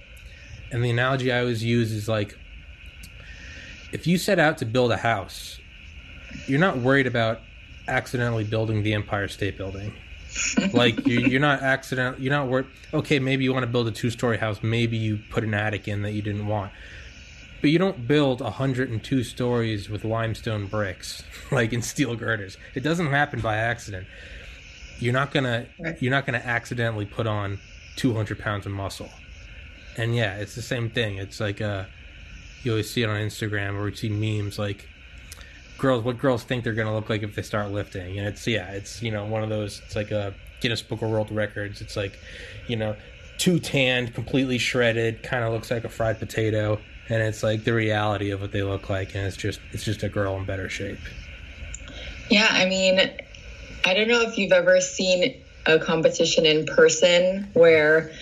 and 0.71 0.83
the 0.83 0.91
analogy 0.91 1.31
I 1.33 1.41
always 1.41 1.63
use 1.63 1.93
is 1.93 2.09
like 2.09 2.39
if 3.93 4.07
you 4.07 4.19
set 4.19 4.39
out 4.39 4.59
to 4.59 4.65
build 4.65 4.91
a 4.93 4.97
house 4.97 5.59
you're 6.47 6.61
not 6.61 6.79
worried 6.79 7.07
about 7.07 7.41
accidentally 7.89 8.45
building 8.45 8.83
the 8.83 8.95
Empire 8.95 9.29
State 9.29 9.57
Building. 9.57 9.93
like 10.73 11.07
you, 11.07 11.21
you're 11.21 11.41
not 11.41 11.63
accident. 11.63 12.21
You're 12.21 12.33
not 12.33 12.49
worried. 12.49 12.67
Okay, 12.95 13.19
maybe 13.19 13.45
you 13.45 13.53
want 13.53 13.65
to 13.65 13.71
build 13.71 13.87
a 13.89 13.91
two-story 13.91 14.39
house. 14.39 14.63
Maybe 14.63 14.97
you 14.97 15.19
put 15.31 15.45
an 15.45 15.55
attic 15.55 15.89
in 15.89 16.03
that 16.03 16.13
you 16.13 16.23
didn't 16.23 16.47
want. 16.47 16.73
But 17.61 17.71
you 17.71 17.79
don't 17.79 18.09
build 18.09 18.41
102 18.41 19.25
stories 19.25 19.89
with 19.89 20.05
limestone 20.05 20.67
bricks, 20.67 21.23
like 21.53 21.73
in 21.73 21.83
steel 21.83 22.17
girders. 22.17 22.57
It 22.75 22.81
doesn't 22.81 23.09
happen 23.09 23.41
by 23.41 23.57
accident. 23.57 24.07
You're 24.99 25.13
not 25.13 25.33
gonna. 25.33 25.67
Right. 25.81 26.01
You're 26.01 26.11
not 26.11 26.27
gonna 26.27 26.43
accidentally 26.45 27.07
put 27.07 27.27
on 27.27 27.59
200 27.97 28.39
pounds 28.39 28.67
of 28.67 28.73
muscle. 28.73 29.11
And 29.97 30.15
yeah, 30.17 30.37
it's 30.37 30.55
the 30.55 30.63
same 30.63 30.89
thing. 30.91 31.19
It's 31.19 31.41
like 31.41 31.61
uh, 31.61 31.85
you 32.63 32.73
always 32.73 32.91
see 32.91 33.03
it 33.03 33.09
on 33.09 33.17
Instagram 33.17 33.79
or 33.79 33.89
you 33.89 33.95
see 33.95 34.09
memes 34.09 34.59
like 34.59 34.89
girls 35.79 36.05
what 36.05 36.19
girls 36.19 36.45
think 36.45 36.63
they're 36.65 36.75
gonna 36.75 36.95
look 36.95 37.09
like 37.11 37.23
if 37.23 37.35
they 37.35 37.43
start 37.43 37.71
lifting 37.73 38.17
and 38.19 38.29
it's 38.29 38.47
yeah 38.47 38.71
it's 38.71 39.03
you 39.03 39.11
know 39.11 39.25
one 39.25 39.43
of 39.43 39.49
those 39.49 39.83
it's 39.85 39.97
like 39.97 40.13
a 40.13 40.33
guinness 40.61 40.81
book 40.81 41.03
of 41.03 41.11
world 41.11 41.29
records 41.33 41.81
it's 41.81 41.97
like 41.97 42.17
you 42.69 42.77
know 42.77 42.95
too 43.37 43.59
tanned 43.59 44.15
completely 44.15 44.59
shredded 44.59 45.21
kind 45.25 45.43
of 45.43 45.53
looks 45.53 45.73
like 45.73 45.83
a 45.83 45.89
fried 45.89 46.21
potato 46.21 46.79
and 47.09 47.21
it's 47.21 47.43
like 47.43 47.65
the 47.65 47.73
reality 47.73 48.31
of 48.31 48.41
what 48.41 48.53
they 48.53 48.63
look 48.63 48.89
like 48.89 49.17
and 49.17 49.27
it's 49.27 49.37
just 49.37 49.59
it's 49.73 49.83
just 49.83 50.05
a 50.05 50.09
girl 50.09 50.37
in 50.37 50.45
better 50.45 50.69
shape 50.69 51.01
Yeah, 52.31 52.49
I 52.51 52.65
mean, 52.67 53.01
I 53.85 53.95
don't 53.95 54.09
know 54.09 54.23
if 54.23 54.39
you've 54.39 54.53
ever 54.53 54.81
seen 54.81 55.43
a 55.67 55.79
competition 55.79 56.47
in 56.47 56.67
person 56.67 57.49
where 57.53 58.13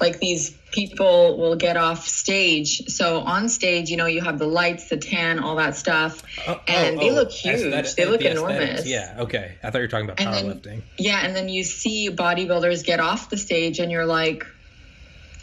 like 0.00 0.18
these 0.18 0.56
people 0.72 1.36
will 1.36 1.56
get 1.56 1.76
off 1.76 2.06
stage. 2.06 2.88
So 2.88 3.20
on 3.20 3.48
stage, 3.48 3.90
you 3.90 3.96
know, 3.96 4.06
you 4.06 4.20
have 4.20 4.38
the 4.38 4.46
lights, 4.46 4.88
the 4.88 4.96
tan, 4.96 5.38
all 5.38 5.56
that 5.56 5.76
stuff. 5.76 6.22
Oh, 6.46 6.54
oh 6.54 6.60
and 6.68 6.96
oh, 6.96 7.00
they 7.00 7.10
oh, 7.10 7.14
look 7.14 7.30
huge. 7.30 7.60
aesthetic- 7.72 7.96
they 7.96 8.06
look 8.06 8.20
the 8.20 8.30
enormous. 8.30 8.86
yeah 8.86 9.16
okay 9.18 9.56
i 9.62 9.70
thought 9.70 9.78
you 9.78 9.84
were 9.84 9.88
talking 9.88 10.08
about 10.08 10.16
powerlifting 10.16 10.82
Yeah, 10.98 11.20
and 11.24 11.34
then 11.34 11.48
you 11.48 11.64
see 11.64 12.10
bodybuilders 12.10 12.84
get 12.84 13.00
off 13.00 13.30
the 13.30 13.36
stage 13.36 13.78
and 13.78 13.90
you're 13.90 14.06
like 14.06 14.46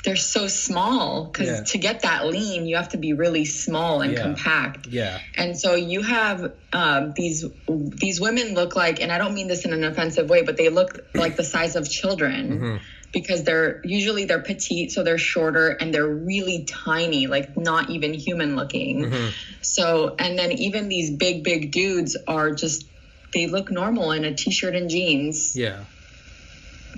they're 0.06 0.16
so 0.16 0.48
small 0.48 1.26
because 1.26 1.48
Yeah. 1.48 1.64
to 1.64 1.78
get 1.78 2.02
that 2.02 2.28
lean, 2.28 2.66
you 2.66 2.76
have 2.78 2.90
to 2.90 2.98
be 2.98 3.14
really 3.14 3.46
small 3.46 4.02
and 4.02 4.14
Yeah. 4.14 4.22
compact. 4.24 4.88
yeah 4.88 5.20
And 5.36 5.58
so 5.60 5.76
you 5.76 6.02
have 6.02 6.54
um, 6.72 7.14
these 7.16 7.44
these 7.68 8.20
women 8.22 8.54
look 8.54 8.76
like, 8.76 9.02
and 9.02 9.12
I 9.12 9.18
don't 9.18 9.34
mean 9.34 9.48
this 9.48 9.66
in 9.66 9.74
an 9.74 9.84
offensive 9.84 10.30
way, 10.30 10.44
but 10.44 10.56
they 10.58 10.70
look 10.70 11.00
like 11.16 11.36
the 11.36 11.44
size 11.44 11.76
of 11.76 11.90
children 11.90 12.52
Mm-hmm. 12.52 12.78
because 13.14 13.44
they're 13.44 13.82
usually 13.86 14.26
they're 14.26 14.44
petite, 14.44 14.92
so 14.92 15.04
they're 15.04 15.18
shorter 15.18 15.70
and 15.70 15.94
they're 15.94 16.08
really 16.08 16.66
tiny, 16.66 17.28
like 17.28 17.58
not 17.58 17.90
even 17.90 18.14
human 18.14 18.56
looking. 18.56 19.06
Mm-hmm. 19.06 19.28
So 19.62 20.16
and 20.20 20.38
then 20.38 20.52
even 20.52 20.88
these 20.90 21.12
big 21.12 21.44
big 21.44 21.72
dudes 21.72 22.16
are 22.28 22.52
just 22.52 22.86
they 23.34 23.48
look 23.48 23.72
normal 23.72 24.12
in 24.14 24.24
a 24.26 24.34
t-shirt 24.34 24.74
and 24.76 24.90
jeans 24.90 25.54
yeah 25.56 25.86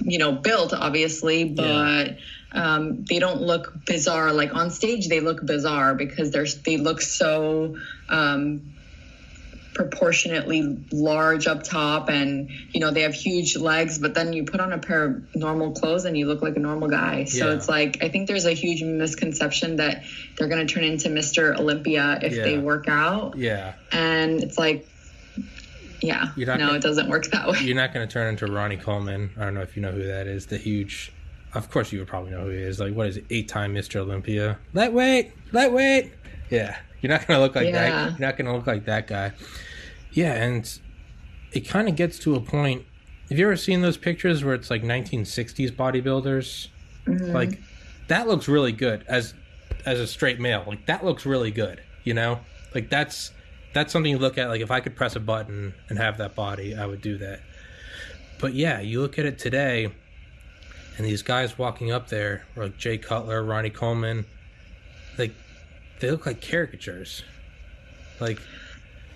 you 0.05 0.17
know, 0.17 0.31
built 0.31 0.73
obviously, 0.73 1.43
but 1.43 2.17
um, 2.51 3.05
they 3.05 3.19
don't 3.19 3.41
look 3.41 3.73
bizarre. 3.85 4.33
Like 4.33 4.55
on 4.55 4.71
stage, 4.71 5.07
they 5.07 5.19
look 5.19 5.45
bizarre 5.45 5.93
because 5.95 6.31
they're 6.31 6.47
they 6.65 6.77
look 6.77 7.01
so 7.01 7.77
um, 8.09 8.73
proportionately 9.73 10.83
large 10.91 11.47
up 11.47 11.63
top 11.63 12.09
and 12.09 12.49
you 12.73 12.81
know 12.81 12.91
they 12.91 13.03
have 13.03 13.13
huge 13.13 13.55
legs 13.55 13.97
but 13.97 14.13
then 14.13 14.33
you 14.33 14.43
put 14.43 14.59
on 14.59 14.73
a 14.73 14.77
pair 14.79 15.05
of 15.05 15.35
normal 15.35 15.71
clothes 15.71 16.03
and 16.05 16.17
you 16.17 16.25
look 16.27 16.41
like 16.41 16.57
a 16.57 16.59
normal 16.59 16.89
guy 16.89 17.23
so 17.23 17.47
Yeah. 17.47 17.53
it's 17.55 17.69
like 17.69 18.03
i 18.03 18.09
think 18.09 18.27
there's 18.27 18.45
a 18.45 18.51
huge 18.51 18.81
misconception 18.83 19.77
that 19.77 20.03
they're 20.37 20.49
going 20.49 20.65
to 20.65 20.73
turn 20.73 20.83
into 20.83 21.07
mr 21.07 21.57
olympia 21.57 22.19
if 22.21 22.33
they 22.33 22.57
work 22.57 22.87
out 22.89 23.37
Yeah, 23.37 23.73
and 23.91 24.43
it's 24.43 24.57
like 24.57 24.89
yeah 26.01 26.29
You're 26.35 26.47
not 26.47 26.59
no 26.59 26.65
gonna- 26.65 26.77
it 26.79 26.81
doesn't 26.81 27.07
work 27.07 27.27
that 27.27 27.47
way 27.47 27.59
you're 27.61 27.75
not 27.75 27.93
going 27.93 28.05
to 28.05 28.11
turn 28.11 28.27
into 28.27 28.47
Ronnie 28.47 28.75
Coleman. 28.77 29.29
I 29.37 29.45
don't 29.45 29.53
know 29.53 29.61
if 29.61 29.75
you 29.77 29.81
know 29.81 29.91
who 29.91 30.03
that 30.07 30.27
is. 30.27 30.47
The 30.47 30.57
huge, 30.57 31.11
of 31.53 31.69
course 31.71 31.91
you 31.91 31.99
would 31.99 32.07
probably 32.07 32.31
know 32.31 32.41
who 32.45 32.49
he 32.49 32.57
is. 32.57 32.79
Like 32.79 32.93
what 32.93 33.07
is 33.07 33.17
it? 33.17 33.25
Eight-time 33.29 33.73
Mr. 33.73 33.97
Olympia. 33.97 34.57
Lightweight, 34.73 35.31
lightweight. 35.51 36.11
Yeah, 36.49 36.77
you're 37.01 37.11
not 37.11 37.27
going 37.27 37.37
to 37.39 37.43
look 37.43 37.55
like 37.55 37.67
Yeah. 37.67 37.71
that. 37.89 38.11
You're 38.19 38.27
not 38.27 38.37
going 38.37 38.45
to 38.47 38.53
look 38.53 38.67
like 38.67 38.85
that 38.85 39.07
guy. 39.07 39.31
Yeah, 40.11 40.33
and 40.33 40.79
it 41.51 41.61
kind 41.67 41.87
of 41.87 41.95
gets 41.95 42.19
to 42.19 42.35
a 42.35 42.39
point. 42.41 42.85
Have 43.29 43.37
you 43.37 43.45
ever 43.45 43.55
seen 43.55 43.81
those 43.81 43.97
pictures 43.97 44.43
where 44.43 44.55
it's 44.55 44.69
like 44.71 44.81
1960s 44.83 45.71
bodybuilders? 45.75 46.67
Mm-hmm. 47.05 47.31
Like 47.31 47.59
that 48.07 48.27
looks 48.27 48.47
really 48.47 48.71
good 48.71 49.03
as 49.07 49.33
as 49.85 49.99
a 49.99 50.07
straight 50.07 50.39
male. 50.39 50.63
Like 50.67 50.85
that 50.87 51.05
looks 51.05 51.25
really 51.25 51.51
good. 51.51 51.81
You 52.03 52.13
know, 52.15 52.39
like 52.73 52.89
that's 52.89 53.31
that's 53.73 53.93
something 53.93 54.11
you 54.11 54.17
look 54.17 54.37
at. 54.39 54.49
Like 54.49 54.61
if 54.61 54.71
I 54.71 54.79
could 54.79 54.95
press 54.95 55.15
a 55.15 55.19
button 55.19 55.73
and 55.89 55.99
have 55.99 56.17
that 56.17 56.33
body, 56.35 56.75
I 56.75 56.85
would 56.87 57.01
do 57.01 57.17
that. 57.19 57.41
But 58.39 58.53
yeah, 58.55 58.79
you 58.79 59.01
look 59.01 59.19
at 59.19 59.25
it 59.25 59.37
today, 59.37 59.91
and 60.99 61.07
these 61.07 61.21
guys 61.21 61.57
walking 61.57 61.91
up 61.91 62.09
there, 62.09 62.45
like 62.57 62.77
Jay 62.77 62.97
Cutler, 62.97 63.41
Ronnie 63.41 63.69
Coleman, 63.69 64.25
like 65.17 65.31
they 66.01 66.11
look 66.11 66.25
like 66.25 66.41
caricatures. 66.41 67.23
Like 68.19 68.41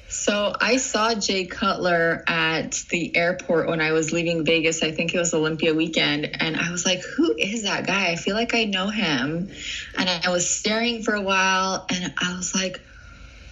So 0.08 0.56
I 0.62 0.78
saw 0.78 1.14
Jay 1.14 1.46
Cutler 1.46 2.24
at 2.26 2.72
the 2.90 3.14
airport 3.18 3.68
when 3.68 3.82
I 3.82 3.92
was 3.92 4.14
leaving 4.14 4.46
Vegas. 4.46 4.82
I 4.82 4.92
think 4.92 5.14
it 5.14 5.18
was 5.18 5.34
Olympia 5.34 5.74
weekend. 5.74 6.42
And 6.42 6.56
I 6.56 6.72
was 6.72 6.86
like, 6.86 7.02
who 7.04 7.36
is 7.38 7.64
that 7.64 7.86
guy? 7.86 8.12
I 8.12 8.16
feel 8.16 8.36
like 8.36 8.56
I 8.56 8.64
know 8.64 8.88
him. 8.88 9.52
And 9.98 10.10
I 10.10 10.30
was 10.30 10.50
staring 10.50 11.04
for 11.04 11.16
a 11.16 11.22
while 11.22 11.86
and 11.90 12.14
I 12.18 12.38
was 12.38 12.56
like, 12.56 12.80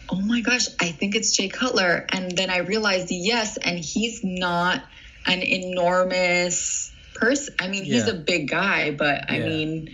oh 0.10 0.22
my 0.22 0.40
gosh, 0.40 0.68
I 0.80 0.92
think 0.92 1.16
it's 1.16 1.36
Jay 1.36 1.50
Cutler. 1.50 2.06
And 2.10 2.32
then 2.32 2.50
I 2.50 2.60
realized, 2.60 3.08
yes, 3.12 3.58
and 3.58 3.78
he's 3.78 4.24
not 4.24 4.86
an 5.26 5.42
enormous 5.42 6.91
person. 7.22 7.56
I 7.60 7.68
mean, 7.70 7.86
he's 7.86 8.08
Yeah. 8.08 8.14
a 8.14 8.16
big 8.16 8.50
guy, 8.50 8.92
but 8.92 9.26
I 9.30 9.38
Yeah. 9.38 9.46
mean, 9.46 9.90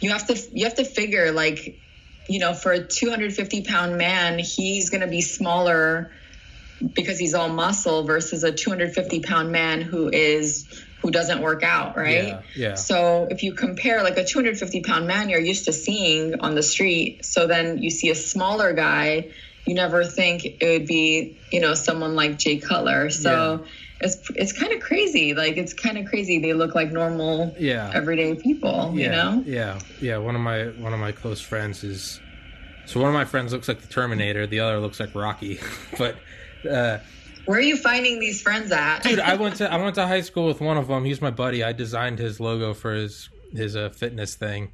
you 0.00 0.10
have 0.10 0.26
to 0.26 0.38
you 0.52 0.64
have 0.64 0.74
to 0.76 0.84
figure 0.84 1.32
like 1.32 1.80
you 2.28 2.38
know 2.38 2.54
for 2.54 2.72
a 2.72 2.86
250 2.86 3.62
pound 3.62 3.96
man 3.96 4.38
he's 4.38 4.90
going 4.90 5.00
to 5.00 5.06
be 5.06 5.20
smaller 5.22 6.12
because 6.94 7.18
he's 7.18 7.34
all 7.34 7.48
muscle 7.48 8.04
versus 8.04 8.44
a 8.44 8.52
250 8.52 9.20
pound 9.20 9.50
man 9.52 9.80
who 9.80 10.08
is 10.12 10.66
who 11.02 11.10
doesn't 11.10 11.40
work 11.40 11.62
out 11.62 11.96
right 11.96 12.28
Yeah, 12.28 12.42
yeah. 12.56 12.74
so 12.74 13.28
if 13.30 13.42
you 13.42 13.54
compare 13.54 14.02
like 14.02 14.18
a 14.18 14.24
250 14.24 14.82
pound 14.82 15.06
man 15.06 15.28
you're 15.28 15.40
used 15.40 15.66
to 15.66 15.72
seeing 15.72 16.40
on 16.40 16.54
the 16.54 16.62
street 16.62 17.24
so 17.24 17.46
then 17.46 17.78
you 17.78 17.90
see 17.90 18.10
a 18.10 18.14
smaller 18.14 18.72
guy 18.72 19.30
you 19.66 19.74
never 19.74 20.04
think 20.04 20.44
it 20.44 20.78
would 20.80 20.86
be 20.86 21.38
you 21.50 21.60
know 21.60 21.74
someone 21.74 22.14
like 22.14 22.38
jay 22.38 22.58
cutler 22.58 23.10
so 23.10 23.64
it's 24.04 24.30
it's 24.36 24.52
kind 24.52 24.72
of 24.72 24.80
crazy 24.80 25.34
like 25.34 25.56
it's 25.56 25.72
kind 25.72 25.98
of 25.98 26.04
crazy 26.06 26.38
they 26.38 26.52
look 26.52 26.74
like 26.74 26.92
normal 26.92 27.54
Yeah. 27.58 27.90
everyday 27.94 28.34
people 28.34 28.92
yeah, 28.94 29.04
you 29.04 29.10
know 29.10 29.42
yeah, 29.46 29.78
yeah. 30.00 30.16
One 30.18 30.34
of 30.36 30.40
my 30.42 30.66
one 30.86 30.92
of 30.92 31.00
my 31.00 31.10
close 31.12 31.40
friends 31.40 31.82
is 31.82 32.20
so 32.86 33.00
one 33.00 33.08
of 33.08 33.14
my 33.14 33.24
friends 33.24 33.52
looks 33.52 33.66
like 33.66 33.80
the 33.80 33.88
Terminator, 33.88 34.46
the 34.46 34.60
other 34.60 34.78
looks 34.78 35.00
like 35.00 35.14
Rocky. 35.14 35.58
but 35.98 36.16
uh, 36.70 36.98
Where 37.46 37.58
are 37.58 37.62
you 37.62 37.76
finding 37.78 38.20
these 38.20 38.42
friends 38.42 38.70
at? 38.72 39.02
dude, 39.02 39.20
I 39.20 39.34
went 39.36 39.56
to 39.60 39.72
I 39.72 39.76
went 39.82 39.94
to 39.94 40.06
high 40.06 40.20
school 40.20 40.46
with 40.46 40.60
one 40.60 40.76
of 40.76 40.86
them. 40.88 41.04
He's 41.04 41.20
my 41.22 41.30
buddy. 41.30 41.64
I 41.64 41.72
designed 41.72 42.18
his 42.18 42.40
logo 42.40 42.74
for 42.74 42.92
his 42.94 43.30
his 43.54 43.74
uh, 43.74 43.88
fitness 43.88 44.34
thing, 44.34 44.70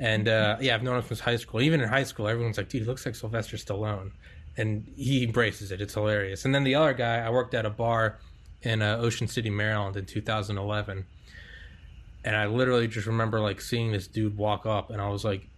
and 0.00 0.28
uh, 0.28 0.56
yeah, 0.60 0.74
I've 0.74 0.82
known 0.82 0.96
him 0.96 1.02
since 1.06 1.20
high 1.20 1.36
school. 1.36 1.60
Even 1.60 1.80
in 1.82 1.88
high 1.88 2.04
school, 2.04 2.26
everyone's 2.26 2.56
like, 2.56 2.68
"Dude, 2.70 2.82
he 2.82 2.86
looks 2.88 3.04
like 3.04 3.14
Sylvester 3.16 3.56
Stallone," 3.58 4.12
and 4.56 4.86
he 4.96 5.24
embraces 5.24 5.72
it. 5.72 5.80
It's 5.82 5.92
hilarious. 5.94 6.44
And 6.46 6.54
then 6.54 6.64
the 6.64 6.74
other 6.76 6.94
guy, 6.94 7.18
I 7.18 7.28
worked 7.30 7.52
at 7.54 7.66
a 7.66 7.70
bar 7.70 8.18
in 8.62 8.82
uh, 8.82 8.98
Ocean 8.98 9.26
City, 9.26 9.50
Maryland, 9.50 9.96
in 9.96 10.06
2011, 10.06 11.06
and 12.24 12.36
I 12.36 12.46
literally 12.46 12.88
just 12.88 13.06
remember 13.06 13.40
like 13.40 13.60
seeing 13.60 13.92
this 13.92 14.06
dude 14.06 14.36
walk 14.36 14.66
up, 14.66 14.90
and 14.90 15.00
I 15.00 15.08
was 15.08 15.24
like, 15.24 15.48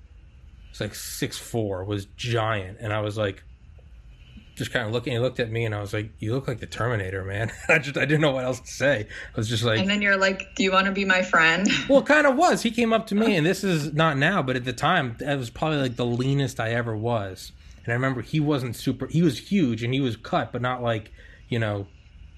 "It's 0.70 0.80
like 0.80 0.94
six 0.94 1.38
four, 1.38 1.84
was 1.84 2.06
giant," 2.16 2.78
and 2.80 2.92
I 2.92 3.00
was 3.00 3.16
like 3.18 3.44
just 4.56 4.72
kind 4.72 4.86
of 4.86 4.92
looking. 4.92 5.12
He 5.12 5.18
looked 5.18 5.40
at 5.40 5.50
me, 5.50 5.64
and 5.64 5.74
I 5.74 5.80
was 5.80 5.92
like, 5.92 6.10
"You 6.18 6.32
look 6.32 6.46
like 6.46 6.60
the 6.60 6.66
Terminator, 6.66 7.24
man." 7.24 7.52
I 7.68 7.78
just 7.78 7.96
I 7.96 8.04
didn't 8.04 8.20
know 8.20 8.30
what 8.30 8.44
else 8.44 8.60
to 8.60 8.70
say. 8.70 9.06
I 9.08 9.36
was 9.36 9.48
just 9.48 9.64
like, 9.64 9.80
and 9.80 9.88
then 9.88 10.00
you're 10.00 10.16
like, 10.16 10.54
"Do 10.54 10.62
you 10.62 10.72
want 10.72 10.86
to 10.86 10.92
be 10.92 11.04
my 11.04 11.22
friend?" 11.22 11.68
well, 11.88 12.02
kind 12.02 12.26
of 12.26 12.36
was. 12.36 12.62
He 12.62 12.70
came 12.70 12.92
up 12.92 13.06
to 13.08 13.14
me, 13.14 13.36
and 13.36 13.46
this 13.46 13.64
is 13.64 13.92
not 13.92 14.16
now, 14.16 14.42
but 14.42 14.56
at 14.56 14.64
the 14.64 14.72
time, 14.72 15.16
that 15.20 15.36
was 15.36 15.50
probably 15.50 15.78
like 15.78 15.96
the 15.96 16.06
leanest 16.06 16.60
I 16.60 16.70
ever 16.70 16.96
was. 16.96 17.52
And 17.84 17.92
I 17.92 17.94
remember 17.94 18.22
he 18.22 18.40
wasn't 18.40 18.76
super. 18.76 19.06
He 19.08 19.22
was 19.22 19.38
huge, 19.38 19.82
and 19.82 19.92
he 19.92 20.00
was 20.00 20.16
cut, 20.16 20.52
but 20.52 20.62
not 20.62 20.82
like 20.82 21.12
you 21.48 21.58
know. 21.58 21.86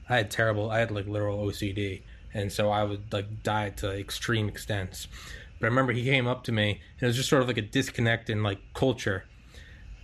I 0.09 0.16
had 0.16 0.31
terrible. 0.31 0.71
I 0.71 0.79
had 0.79 0.90
like 0.90 1.07
literal 1.07 1.38
OCD, 1.47 2.03
and 2.33 2.53
so 2.53 2.71
I 2.71 2.85
would 2.85 3.12
like 3.12 3.42
diet 3.42 3.79
to 3.79 3.99
extreme 3.99 4.49
extents. 4.49 5.09
But 5.59 5.66
I 5.66 5.69
remember 5.69 5.92
he 5.92 6.05
came 6.05 6.27
up 6.27 6.45
to 6.45 6.53
me, 6.53 6.81
and 6.99 7.03
it 7.03 7.07
was 7.07 7.16
just 7.16 7.29
sort 7.29 7.42
of 7.42 7.49
like 7.49 7.59
a 7.59 7.62
disconnect 7.62 8.31
in 8.31 8.42
like 8.42 8.59
culture. 8.75 9.25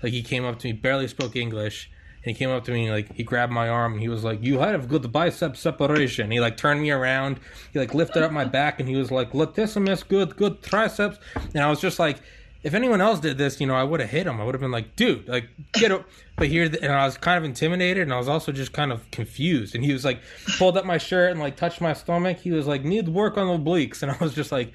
Like 0.02 0.12
he 0.12 0.22
came 0.22 0.44
up 0.44 0.58
to 0.60 0.68
me, 0.68 0.72
barely 0.72 1.06
spoke 1.08 1.36
English, 1.36 1.90
and 2.24 2.34
he 2.34 2.38
came 2.38 2.50
up 2.50 2.64
to 2.64 2.72
me 2.72 2.90
like 2.90 3.14
he 3.14 3.22
grabbed 3.22 3.52
my 3.52 3.68
arm 3.68 3.94
and 3.94 4.02
he 4.02 4.08
was 4.08 4.24
like, 4.24 4.42
"You 4.42 4.60
have 4.60 4.88
good 4.88 5.10
bicep 5.12 5.56
separation." 5.56 6.30
He 6.30 6.40
like 6.40 6.56
turned 6.56 6.80
me 6.80 6.90
around, 6.90 7.40
he 7.72 7.78
like 7.78 7.94
lifted 7.94 8.22
up 8.22 8.32
my 8.32 8.44
back 8.44 8.80
and 8.80 8.88
he 8.88 8.96
was 8.96 9.10
like, 9.10 9.32
"Latissimus, 9.32 10.06
good, 10.06 10.36
good 10.36 10.62
triceps." 10.62 11.18
And 11.54 11.62
I 11.62 11.70
was 11.70 11.80
just 11.80 11.98
like, 11.98 12.20
if 12.62 12.74
anyone 12.74 13.00
else 13.00 13.18
did 13.18 13.38
this, 13.38 13.60
you 13.60 13.66
know, 13.66 13.74
I 13.74 13.82
would 13.82 14.00
have 14.00 14.10
hit 14.10 14.26
him. 14.26 14.40
I 14.40 14.44
would 14.44 14.54
have 14.54 14.60
been 14.60 14.70
like, 14.70 14.94
"Dude, 14.94 15.28
like 15.28 15.48
get 15.72 15.90
up." 15.90 16.06
But 16.36 16.48
here, 16.48 16.64
and 16.64 16.92
I 16.92 17.04
was 17.04 17.16
kind 17.16 17.38
of 17.38 17.44
intimidated, 17.44 18.04
and 18.04 18.12
I 18.12 18.18
was 18.18 18.28
also 18.28 18.52
just 18.52 18.72
kind 18.72 18.92
of 18.92 19.10
confused. 19.10 19.74
And 19.74 19.84
he 19.84 19.92
was 19.92 20.04
like, 20.04 20.20
pulled 20.58 20.76
up 20.76 20.84
my 20.84 20.98
shirt 20.98 21.32
and 21.32 21.40
like 21.40 21.56
touched 21.56 21.80
my 21.80 21.92
stomach. 21.92 22.38
He 22.38 22.52
was 22.52 22.66
like, 22.66 22.84
"Need 22.84 23.08
work 23.08 23.36
on 23.36 23.48
the 23.48 23.58
obliques," 23.58 24.02
and 24.02 24.12
I 24.12 24.16
was 24.18 24.34
just 24.34 24.52
like, 24.52 24.72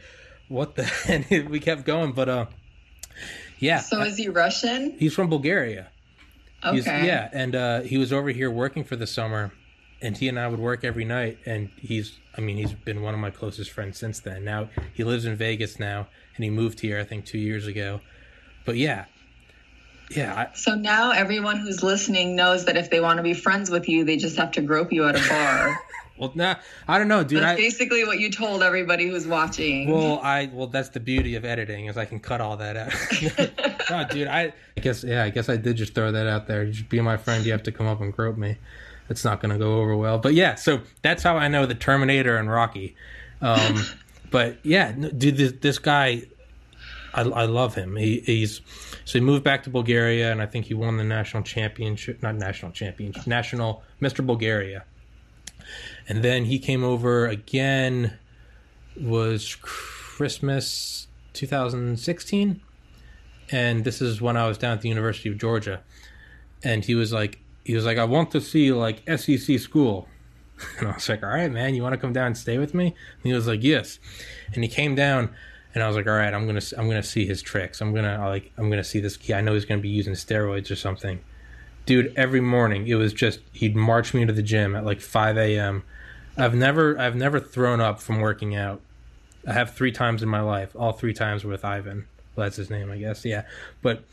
"What 0.50 0.76
the?" 0.76 0.92
And 1.32 1.50
we 1.50 1.60
kept 1.60 1.86
going, 1.86 2.12
but 2.12 2.28
uh, 2.28 2.46
yeah. 3.60 3.80
So 3.80 4.02
is 4.02 4.18
he 4.18 4.28
Russian? 4.30 4.96
He's 5.00 5.14
from 5.14 5.30
Bulgaria. 5.30 5.90
Okay. 6.66 6.76
He's, 6.76 6.86
yeah, 6.88 7.30
and 7.32 7.56
uh, 7.56 7.82
he 7.82 7.98
was 7.98 8.12
over 8.12 8.30
here 8.30 8.50
working 8.50 8.84
for 8.84 8.96
the 8.96 9.08
summer, 9.08 9.52
and 10.02 10.18
he 10.18 10.28
and 10.28 10.40
I 10.40 10.48
would 10.48 10.60
work 10.60 10.84
every 10.84 11.06
night. 11.06 11.38
And 11.46 11.70
he's, 11.78 12.18
I 12.38 12.42
mean, 12.42 12.58
he's 12.58 12.74
been 12.74 13.02
one 13.02 13.14
of 13.14 13.20
my 13.20 13.30
closest 13.30 13.72
friends 13.72 13.98
since 13.98 14.20
then. 14.20 14.44
Now 14.44 14.70
he 14.94 15.04
lives 15.04 15.26
in 15.26 15.36
Vegas 15.36 15.80
now, 15.80 16.08
and 16.38 16.46
he 16.46 16.50
moved 16.50 16.80
here 16.80 17.00
I 17.00 17.04
think 17.04 17.26
two 17.26 17.40
years 17.40 17.68
ago. 17.68 18.00
But 18.66 18.78
yeah, 18.78 19.06
yeah, 20.10 20.34
I, 20.36 20.56
So 20.56 20.76
now 20.76 21.12
everyone 21.12 21.58
who's 21.58 21.84
listening 21.84 22.36
knows 22.36 22.66
that 22.66 22.78
if 22.78 22.90
they 22.90 23.00
want 23.00 23.18
to 23.18 23.24
be 23.24 23.34
friends 23.34 23.70
with 23.70 23.90
you, 23.90 24.06
they 24.06 24.18
just 24.18 24.38
have 24.38 24.52
to 24.54 24.62
grope 24.62 24.92
you 24.94 25.08
at 25.08 25.16
a 25.16 25.30
bar. 25.30 25.80
well, 26.18 26.32
nah, 26.34 26.56
I 26.88 26.98
don't 26.98 27.10
know, 27.10 27.24
dude. 27.24 27.42
That's 27.42 27.54
I 27.54 27.62
basically 27.62 28.06
what 28.06 28.20
you 28.20 28.32
told 28.32 28.64
everybody 28.64 29.08
who's 29.08 29.28
watching. 29.28 29.92
well, 29.92 30.20
I 30.24 30.50
well, 30.54 30.68
that's 30.68 30.90
the 30.90 31.02
beauty 31.02 31.36
of 31.36 31.44
editing 31.44 31.88
is 31.88 31.98
I 31.98 32.06
can 32.06 32.20
cut 32.20 32.40
all 32.40 32.58
that 32.58 32.78
out. 32.78 33.90
no, 33.90 34.08
dude, 34.10 34.28
I, 34.28 34.54
I 34.78 34.80
guess 34.80 35.04
yeah, 35.04 35.24
I 35.24 35.30
guess 35.30 35.50
I 35.50 35.58
did 35.58 35.76
just 35.76 35.94
throw 35.94 36.12
that 36.12 36.28
out 36.28 36.48
there. 36.48 36.64
You 36.64 36.74
should 36.74 36.90
be 36.90 37.02
my 37.02 37.18
friend. 37.18 37.46
You 37.46 37.52
have 37.52 37.64
to 37.64 37.72
come 37.72 37.88
up 37.88 38.00
and 38.00 38.14
grope 38.14 38.38
me. 38.38 38.58
It's 39.10 39.26
not 39.26 39.42
going 39.42 39.52
to 39.52 39.58
go 39.58 39.80
over 39.80 39.96
well. 39.96 40.20
But 40.20 40.34
yeah, 40.34 40.56
so 40.56 40.82
that's 41.02 41.24
how 41.24 41.38
I 41.38 41.48
know 41.48 41.66
the 41.66 41.76
Terminator 41.76 42.38
and 42.38 42.50
Rocky. 42.50 42.96
Um, 43.42 43.84
but 44.32 44.58
yeah, 44.64 44.92
dude, 44.92 45.38
this, 45.38 45.54
this 45.62 45.80
guy, 45.80 46.24
I, 47.14 47.22
I 47.22 47.46
love 47.46 47.76
him. 47.76 47.96
He, 47.96 48.20
he's 48.20 48.62
so 49.06 49.20
he 49.20 49.22
moved 49.22 49.44
back 49.44 49.64
to 49.64 49.70
Bulgaria, 49.70 50.32
and 50.32 50.42
I 50.42 50.46
think 50.46 50.66
he 50.66 50.74
won 50.74 50.98
the 50.98 51.04
national 51.04 51.44
championship, 51.44 52.22
not 52.22 52.36
national 52.36 52.72
championship, 52.72 53.26
national 53.26 53.84
Mr. 54.02 54.26
Bulgaria. 54.26 54.86
And 56.10 56.24
then 56.24 56.46
he 56.46 56.60
came 56.60 56.84
over 56.84 57.28
again. 57.28 58.18
Was 59.00 59.56
Christmas 59.62 61.08
2016, 61.34 62.62
and 63.52 63.84
this 63.84 64.02
is 64.02 64.20
when 64.20 64.36
I 64.36 64.48
was 64.48 64.58
down 64.58 64.74
at 64.74 64.82
the 64.82 64.90
University 64.90 65.30
of 65.30 65.38
Georgia, 65.38 65.82
and 66.64 66.84
he 66.84 66.96
was 66.96 67.14
like, 67.14 67.40
he 67.64 67.76
was 67.76 67.86
like, 67.86 68.00
I 68.00 68.06
want 68.06 68.32
to 68.32 68.42
see 68.42 68.72
like 68.74 69.04
SEC 69.08 69.60
school. 69.60 70.08
And 70.80 70.88
I 70.90 70.94
was 70.94 71.08
like, 71.10 71.24
all 71.24 71.30
right, 71.30 71.52
man, 71.52 71.76
you 71.76 71.84
want 71.84 71.94
to 71.94 71.98
come 72.00 72.14
down 72.14 72.28
and 72.28 72.38
stay 72.38 72.58
with 72.58 72.74
me? 72.74 72.88
And 72.88 73.24
he 73.24 73.34
was 73.34 73.48
like, 73.48 73.64
yes. 73.64 74.00
And 74.54 74.64
he 74.64 74.70
came 74.70 74.96
down, 74.96 75.34
and 75.74 75.84
I 75.84 75.88
was 75.88 75.96
like, 75.96 76.08
all 76.08 76.14
right, 76.14 76.34
I'm 76.34 76.46
gonna, 76.46 76.62
I'm 76.78 76.88
gonna 76.88 77.04
see 77.04 77.26
his 77.26 77.42
tricks. 77.42 77.82
I'm 77.82 77.94
gonna, 77.94 78.18
like, 78.28 78.52
I'm 78.58 78.70
gonna 78.70 78.84
see 78.84 79.00
this. 79.00 79.18
Key. 79.18 79.34
I 79.34 79.42
know 79.42 79.54
he's 79.54 79.66
gonna 79.66 79.82
be 79.82 79.90
using 79.90 80.14
steroids 80.14 80.72
or 80.72 80.76
something. 80.76 81.20
Dude, 81.86 82.14
every 82.18 82.42
morning 82.42 82.88
it 82.88 82.96
was 82.96 83.14
just 83.14 83.40
he'd 83.54 83.76
march 83.76 84.14
me 84.14 84.26
to 84.26 84.34
the 84.34 84.44
gym 84.44 84.76
at 84.76 84.86
like 84.86 85.00
5 85.00 85.38
a.m. 85.38 85.84
I've 86.38 86.54
never, 86.54 87.00
I've 87.00 87.16
never 87.16 87.40
thrown 87.40 87.80
up 87.80 88.02
from 88.02 88.20
working 88.20 88.56
out. 88.56 88.82
I 89.48 89.54
have 89.54 89.74
three 89.74 89.92
times 89.92 90.22
in 90.22 90.30
my 90.30 90.42
life. 90.42 90.76
All 90.76 90.92
three 90.92 91.14
times 91.14 91.46
with 91.46 91.64
Ivan. 91.64 92.08
Well, 92.36 92.46
that's 92.46 92.58
his 92.58 92.70
name, 92.70 92.92
I 92.92 92.98
guess. 92.98 93.24
Yeah, 93.24 93.44
but 93.82 94.04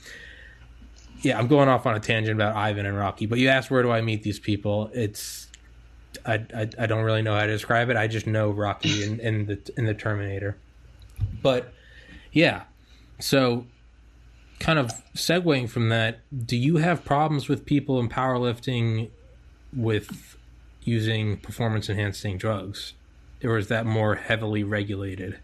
yeah, 1.22 1.38
I'm 1.38 1.48
going 1.48 1.68
off 1.68 1.87
on 1.87 1.94
a 1.94 2.00
tangent 2.00 2.37
about 2.37 2.54
Ivan 2.54 2.87
and 2.87 2.96
Rocky, 2.96 3.26
but 3.26 3.38
you 3.38 3.48
asked 3.48 3.70
where 3.70 3.83
do 3.83 3.90
I 3.90 4.00
meet 4.00 4.22
these 4.22 4.38
people? 4.38 4.90
It's 4.92 5.43
I, 6.27 6.35
I, 6.55 6.68
I 6.79 6.87
don't 6.87 7.05
really 7.05 7.22
know 7.22 7.35
how 7.35 7.42
to 7.42 7.53
describe 7.53 7.90
it. 7.90 7.96
I 7.96 8.07
just 8.07 8.27
know 8.27 8.50
Rocky 8.50 9.03
in 9.03 9.46
the 9.46 9.72
in 9.77 9.85
the 9.85 9.94
Terminator. 9.94 10.57
But 11.42 11.72
yeah, 12.33 12.64
so 13.18 13.66
kind 14.61 14.79
of 14.79 14.90
segueing 15.14 15.68
from 15.68 15.88
that, 15.90 16.20
do 16.46 16.57
you 16.57 16.79
have 16.79 17.05
problems 17.05 17.48
with 17.48 17.64
people 17.64 18.00
in 18.00 18.09
powerlifting 18.09 19.11
with 19.74 20.37
using 20.83 21.38
performance 21.38 21.88
enhancing 21.88 22.38
drugs, 22.38 22.94
or 23.42 23.59
is 23.59 23.68
that 23.68 23.87
more 23.87 24.14
heavily 24.14 24.64
regulated? 24.64 25.38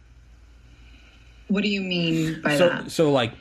What 1.49 1.63
do 1.63 1.69
you 1.69 1.81
mean 1.81 2.41
by 2.43 2.57
so, 2.57 2.69
that? 2.69 2.91
So 2.91 3.11
like 3.11 3.33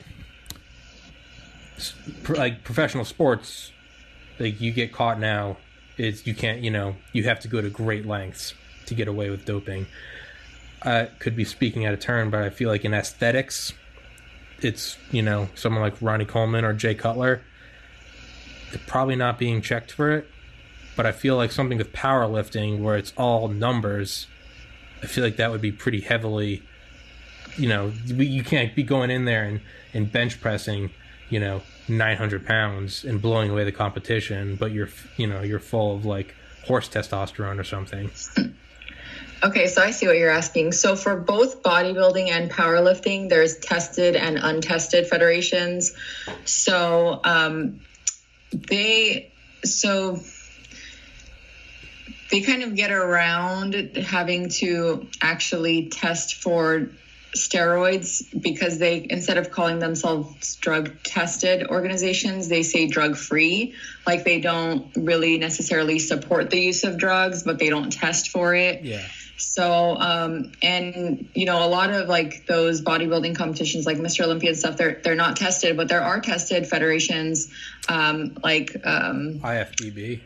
like 2.29 2.63
professional 2.63 3.05
sports, 3.05 3.71
like 4.39 4.59
you 4.59 4.71
get 4.71 4.91
caught 4.91 5.19
now, 5.19 5.57
it's 5.99 6.25
you 6.25 6.33
can't 6.33 6.61
you 6.61 6.71
know 6.71 6.95
you 7.13 7.23
have 7.25 7.39
to 7.41 7.47
go 7.47 7.61
to 7.61 7.69
great 7.69 8.05
lengths 8.05 8.53
to 8.85 8.95
get 8.95 9.07
away 9.07 9.29
with 9.29 9.45
doping. 9.45 9.85
I 10.81 11.09
could 11.19 11.35
be 11.35 11.43
speaking 11.43 11.85
out 11.85 11.93
of 11.93 11.99
turn, 11.99 12.29
but 12.29 12.41
I 12.41 12.49
feel 12.49 12.69
like 12.69 12.85
in 12.85 12.93
aesthetics, 12.93 13.73
it's 14.61 14.97
you 15.11 15.21
know 15.21 15.49
someone 15.55 15.81
like 15.81 16.01
Ronnie 16.01 16.25
Coleman 16.25 16.63
or 16.63 16.73
Jay 16.73 16.95
Cutler, 16.95 17.41
they're 18.71 18.81
probably 18.87 19.15
not 19.15 19.37
being 19.37 19.61
checked 19.61 19.91
for 19.91 20.11
it. 20.11 20.27
But 20.95 21.05
I 21.05 21.11
feel 21.11 21.35
like 21.35 21.51
something 21.51 21.77
with 21.77 21.93
powerlifting 21.93 22.79
where 22.79 22.97
it's 22.97 23.13
all 23.15 23.47
numbers, 23.47 24.27
I 25.01 25.05
feel 25.05 25.23
like 25.23 25.37
that 25.37 25.49
would 25.51 25.61
be 25.61 25.71
pretty 25.71 26.01
heavily, 26.01 26.61
you 27.57 27.69
know, 27.69 27.93
you 28.05 28.43
can't 28.43 28.75
be 28.75 28.83
going 28.83 29.09
in 29.09 29.23
there 29.23 29.45
and, 29.45 29.61
and 29.93 30.11
bench 30.11 30.41
pressing 30.41 30.89
you 31.29 31.39
know 31.39 31.61
900 31.87 32.45
pounds 32.45 33.03
and 33.03 33.21
blowing 33.21 33.49
away 33.49 33.63
the 33.63 33.71
competition 33.71 34.55
but 34.55 34.71
you're 34.71 34.89
you 35.17 35.27
know 35.27 35.41
you're 35.41 35.59
full 35.59 35.95
of 35.95 36.05
like 36.05 36.35
horse 36.65 36.89
testosterone 36.89 37.59
or 37.59 37.63
something. 37.63 38.11
Okay 39.41 39.67
so 39.67 39.81
i 39.81 39.91
see 39.91 40.05
what 40.05 40.17
you're 40.17 40.29
asking. 40.29 40.73
So 40.73 40.97
for 40.97 41.15
both 41.15 41.63
bodybuilding 41.63 42.27
and 42.27 42.51
powerlifting 42.51 43.29
there's 43.29 43.57
tested 43.57 44.17
and 44.17 44.37
untested 44.37 45.07
federations. 45.07 45.93
So 46.43 47.21
um, 47.23 47.79
they 48.51 49.31
so 49.63 50.19
they 52.31 52.41
kind 52.41 52.63
of 52.63 52.75
get 52.75 52.91
around 52.91 53.73
having 53.95 54.49
to 54.49 55.07
actually 55.21 55.87
test 55.87 56.35
for 56.35 56.89
steroids 57.35 58.23
because 58.41 58.79
they 58.79 59.05
instead 59.09 59.37
of 59.37 59.51
calling 59.51 59.79
themselves 59.79 60.55
drug 60.57 60.91
tested 61.03 61.67
organizations 61.67 62.47
they 62.47 62.63
say 62.63 62.87
drug 62.87 63.15
free. 63.15 63.75
Like 64.07 64.23
they 64.23 64.39
don't 64.39 64.91
really 64.95 65.37
necessarily 65.37 65.99
support 65.99 66.49
the 66.49 66.59
use 66.59 66.83
of 66.83 66.97
drugs 66.97 67.43
but 67.43 67.59
they 67.59 67.69
don't 67.69 67.91
test 67.91 68.29
for 68.29 68.55
it. 68.55 68.83
Yeah. 68.83 69.05
So 69.37 69.95
um 69.95 70.51
and 70.61 71.29
you 71.35 71.45
know 71.45 71.63
a 71.65 71.69
lot 71.69 71.91
of 71.91 72.09
like 72.09 72.45
those 72.47 72.81
bodybuilding 72.81 73.35
competitions 73.35 73.85
like 73.85 73.97
mr 73.97 74.21
olympia 74.25 74.49
and 74.49 74.59
stuff 74.59 74.75
they're 74.75 74.99
they're 75.03 75.15
not 75.15 75.37
tested 75.37 75.77
but 75.77 75.87
there 75.87 76.01
are 76.01 76.19
tested 76.19 76.67
federations 76.67 77.47
um 77.87 78.35
like 78.43 78.75
um 78.83 79.39
ifbb 79.39 80.21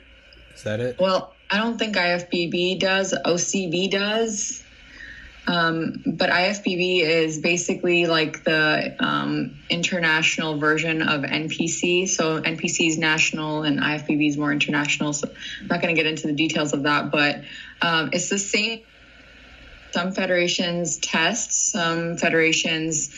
is 0.56 0.64
that 0.64 0.80
it? 0.80 0.98
well 1.00 1.36
i 1.52 1.58
don't 1.58 1.78
think 1.78 1.96
ifbb 1.96 2.80
does. 2.80 3.14
Ocb 3.14 3.92
does 3.92 4.63
um, 5.46 6.04
but 6.06 6.30
IFBB 6.30 7.02
is 7.02 7.40
basically 7.40 8.06
like 8.06 8.44
the 8.44 8.96
um, 9.00 9.64
international 9.70 10.58
version 10.58 11.02
of 11.02 11.22
NPC. 11.22 12.08
So 12.08 12.42
NPC 12.42 12.88
is 12.88 12.98
national 12.98 13.64
and 13.64 13.80
IFBB 13.80 14.30
is 14.30 14.38
more 14.38 14.54
international. 14.54 15.12
So 15.12 15.28
I'm 15.62 15.68
not 15.68 15.82
going 15.82 15.94
to 15.94 16.02
get 16.02 16.10
into 16.10 16.28
the 16.28 16.34
details 16.34 16.74
of 16.74 16.84
that, 16.84 17.12
but 17.12 17.42
um, 17.82 18.10
it's 18.14 18.30
the 18.30 18.40
same. 18.40 18.84
Some 19.94 20.12
federations 20.12 20.98
test, 20.98 21.72
some 21.72 22.18
federations 22.18 23.14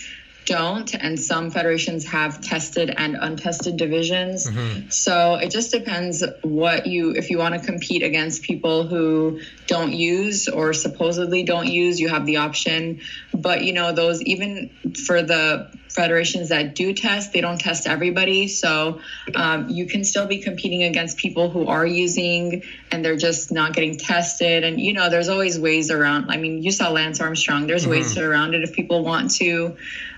don't 0.46 0.94
and 0.94 1.20
some 1.20 1.50
federations 1.50 2.06
have 2.06 2.40
tested 2.42 2.94
and 2.96 3.16
untested 3.20 3.78
divisions. 3.78 4.46
Mm-hmm. 4.46 4.90
so 4.90 5.36
it 5.36 5.50
just 5.50 5.72
depends 5.72 6.24
what 6.44 6.86
you 6.86 7.12
if 7.12 7.30
you 7.30 7.38
want 7.38 7.56
to 7.56 7.62
compete 7.62 8.04
against 8.04 8.44
people 8.44 8.88
who 8.88 9.40
don't 9.68 9.92
use 9.92 10.48
or 10.48 10.74
supposedly 10.74 11.44
don't 11.44 11.68
use 11.68 12.00
you 12.00 12.10
have 12.10 12.26
the 12.26 12.38
option. 12.38 13.02
But 13.34 13.64
you 13.64 13.74
know 13.74 13.92
those 13.92 14.22
even 14.22 14.70
for 15.06 15.22
the 15.24 15.72
federations 15.90 16.50
that 16.50 16.76
do 16.76 16.94
test 16.94 17.34
they 17.34 17.42
don't 17.42 17.60
test 17.60 17.88
everybody. 17.88 18.48
So 18.48 19.00
um, 19.34 19.70
you 19.70 19.88
can 19.88 20.04
still 20.04 20.28
be 20.28 20.40
competing 20.42 20.84
against 20.84 21.18
people 21.18 21.50
who 21.50 21.68
are 21.68 21.86
using 21.86 22.64
and 22.92 23.04
they're 23.04 23.16
just 23.16 23.52
not 23.52 23.74
getting 23.74 23.98
tested. 23.98 24.64
And 24.64 24.80
you 24.80 24.94
know 24.94 25.10
there's 25.10 25.30
always 25.30 25.60
ways 25.60 25.90
around 25.90 26.30
i 26.30 26.38
mean 26.38 26.62
you 26.62 26.72
saw 26.72 26.90
lance 26.90 27.20
armstrong. 27.20 27.66
There's 27.66 27.84
mm-hmm. 27.84 27.92
ways 27.92 28.18
around 28.18 28.54
it 28.54 28.62
if 28.62 28.74
people 28.74 29.04
want 29.04 29.32
to 29.36 29.76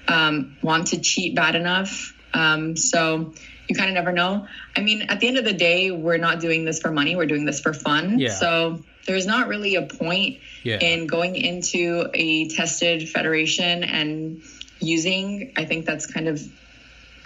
um, 0.07 0.57
want 0.61 0.87
to 0.87 0.99
cheat 0.99 1.35
bad 1.35 1.55
enough. 1.55 2.13
Um, 2.33 2.75
so 2.75 3.33
you 3.67 3.75
kind 3.75 3.89
of 3.89 3.95
never 3.95 4.11
know. 4.11 4.47
I 4.75 4.81
mean, 4.81 5.03
at 5.03 5.19
the 5.19 5.27
end 5.27 5.37
of 5.37 5.45
the 5.45 5.53
day, 5.53 5.91
we're 5.91 6.17
not 6.17 6.39
doing 6.39 6.65
this 6.65 6.79
for 6.79 6.91
money. 6.91 7.15
We're 7.15 7.25
doing 7.25 7.45
this 7.45 7.59
for 7.59 7.73
fun. 7.73 8.19
Yeah. 8.19 8.31
So 8.31 8.79
there's 9.05 9.25
not 9.25 9.47
really 9.47 9.75
a 9.75 9.81
point 9.83 10.39
yeah. 10.63 10.79
in 10.79 11.07
going 11.07 11.35
into 11.35 12.09
a 12.13 12.49
tested 12.49 13.09
federation 13.09 13.83
and 13.83 14.41
using. 14.79 15.53
I 15.57 15.65
think 15.65 15.85
that's 15.85 16.05
kind 16.05 16.27
of 16.27 16.41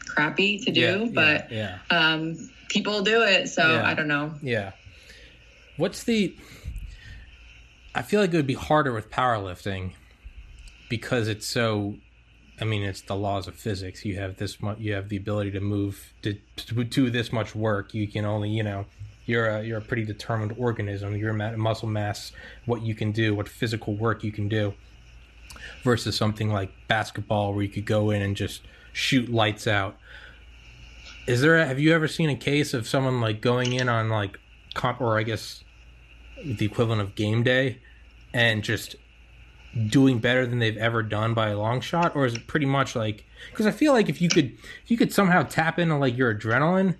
crappy 0.07 0.59
to 0.59 0.71
do, 0.71 0.81
yeah, 0.81 1.09
but 1.13 1.51
yeah, 1.51 1.77
um, 1.89 2.49
people 2.69 3.01
do 3.01 3.23
it. 3.23 3.49
So 3.49 3.63
I 3.63 3.93
don't 3.93 4.07
know. 4.07 4.33
Yeah. 4.41 4.71
What's 5.77 6.03
the? 6.03 6.35
I 7.93 8.03
feel 8.03 8.21
like 8.21 8.33
it 8.33 8.37
would 8.37 8.47
be 8.47 8.53
harder 8.53 8.93
with 8.93 9.09
powerlifting 9.09 9.93
because 10.89 11.27
it's 11.27 11.47
so 11.47 11.95
I 12.61 12.65
mean, 12.65 12.83
it's 12.83 13.01
the 13.01 13.15
laws 13.15 13.47
of 13.47 13.55
physics. 13.55 14.05
You 14.05 14.17
have 14.17 14.37
this 14.37 14.61
much. 14.61 14.77
You 14.77 14.93
have 14.93 15.09
the 15.09 15.17
ability 15.17 15.51
to 15.51 15.59
move 15.59 16.13
to, 16.21 16.37
to 16.57 16.83
do 16.83 17.09
this 17.09 17.33
much 17.33 17.55
work. 17.55 17.95
You 17.95 18.07
can 18.07 18.23
only, 18.23 18.51
you 18.51 18.61
know, 18.61 18.85
you're 19.25 19.47
a 19.47 19.63
you're 19.63 19.79
a 19.79 19.81
pretty 19.81 20.05
determined 20.05 20.55
organism. 20.59 21.15
Your 21.17 21.33
muscle 21.33 21.87
mass, 21.87 22.31
what 22.65 22.83
you 22.83 22.93
can 22.93 23.11
do, 23.11 23.33
what 23.33 23.49
physical 23.49 23.95
work 23.95 24.23
you 24.23 24.31
can 24.31 24.47
do, 24.47 24.75
versus 25.83 26.15
something 26.15 26.51
like 26.51 26.71
basketball 26.87 27.53
where 27.53 27.63
you 27.63 27.69
could 27.69 27.85
go 27.85 28.11
in 28.11 28.21
and 28.21 28.35
just 28.35 28.61
shoot 28.93 29.27
lights 29.29 29.65
out. 29.65 29.97
Is 31.27 31.41
there? 31.41 31.57
A, 31.57 31.65
have 31.65 31.79
you 31.79 31.93
ever 31.93 32.07
seen 32.07 32.29
a 32.29 32.35
case 32.35 32.75
of 32.75 32.87
someone 32.87 33.21
like 33.21 33.41
going 33.41 33.73
in 33.73 33.89
on 33.89 34.09
like 34.09 34.39
comp, 34.75 35.01
or 35.01 35.17
I 35.17 35.23
guess 35.23 35.63
the 36.43 36.65
equivalent 36.65 37.01
of 37.01 37.15
game 37.15 37.41
day, 37.41 37.79
and 38.33 38.63
just 38.63 38.95
doing 39.87 40.19
better 40.19 40.45
than 40.45 40.59
they've 40.59 40.77
ever 40.77 41.01
done 41.03 41.33
by 41.33 41.49
a 41.49 41.57
long 41.57 41.81
shot? 41.81 42.15
Or 42.15 42.25
is 42.25 42.35
it 42.35 42.47
pretty 42.47 42.65
much 42.65 42.95
like 42.95 43.25
because 43.49 43.65
i 43.65 43.71
feel 43.71 43.93
like 43.93 44.09
if 44.09 44.21
you 44.21 44.29
could 44.29 44.57
if 44.83 44.91
you 44.91 44.97
could 44.97 45.11
somehow 45.11 45.43
tap 45.43 45.79
into 45.79 45.95
like 45.97 46.17
your 46.17 46.33
adrenaline 46.33 46.95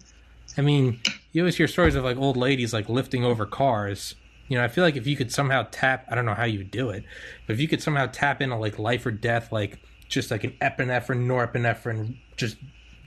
i 0.58 0.62
mean 0.62 1.00
you 1.32 1.42
always 1.42 1.58
hear 1.58 1.68
stories 1.68 1.96
of 1.96 2.04
like 2.04 2.18
old 2.18 2.38
ladies 2.38 2.74
like 2.74 2.90
lifting 2.90 3.24
over 3.24 3.46
cars. 3.46 4.16
You 4.48 4.58
know 4.58 4.64
i 4.64 4.68
feel 4.68 4.84
like 4.84 4.98
if 4.98 5.08
you 5.08 5.16
could 5.16 5.32
somehow 5.32 5.66
tap 5.72 6.06
i 6.10 6.16
don't 6.16 6.26
know 6.26 6.34
how 6.34 6.44
you 6.44 6.64
do 6.64 6.90
it 6.90 7.06
but 7.48 7.54
if 7.54 7.60
you 7.62 7.70
could 7.70 7.82
somehow 7.82 8.08
tap 8.08 8.42
into 8.42 8.58
like 8.58 8.78
life 8.78 9.06
or 9.06 9.12
death 9.12 9.52
like 9.52 9.80
just 10.10 10.30
like 10.30 10.44
an 10.44 10.52
epinephrine 10.62 11.26
norepinephrine 11.26 12.18
just 12.36 12.58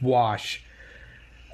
wash 0.01 0.65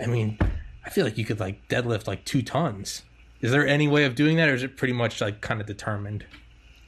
i 0.01 0.07
mean 0.07 0.39
i 0.87 0.91
feel 0.91 1.05
like 1.05 1.19
you 1.19 1.25
could 1.25 1.41
like 1.41 1.67
deadlift 1.69 2.07
like 2.07 2.25
two 2.25 2.43
tons. 2.43 3.03
Is 3.41 3.53
there 3.53 3.67
any 3.67 3.89
way 3.89 4.05
of 4.05 4.15
doing 4.15 4.37
that 4.37 4.51
or 4.51 4.55
is 4.55 4.63
it 4.63 4.77
pretty 4.77 4.93
much 4.93 5.21
like 5.21 5.41
kind 5.41 5.61
of 5.61 5.67
determined 5.67 6.25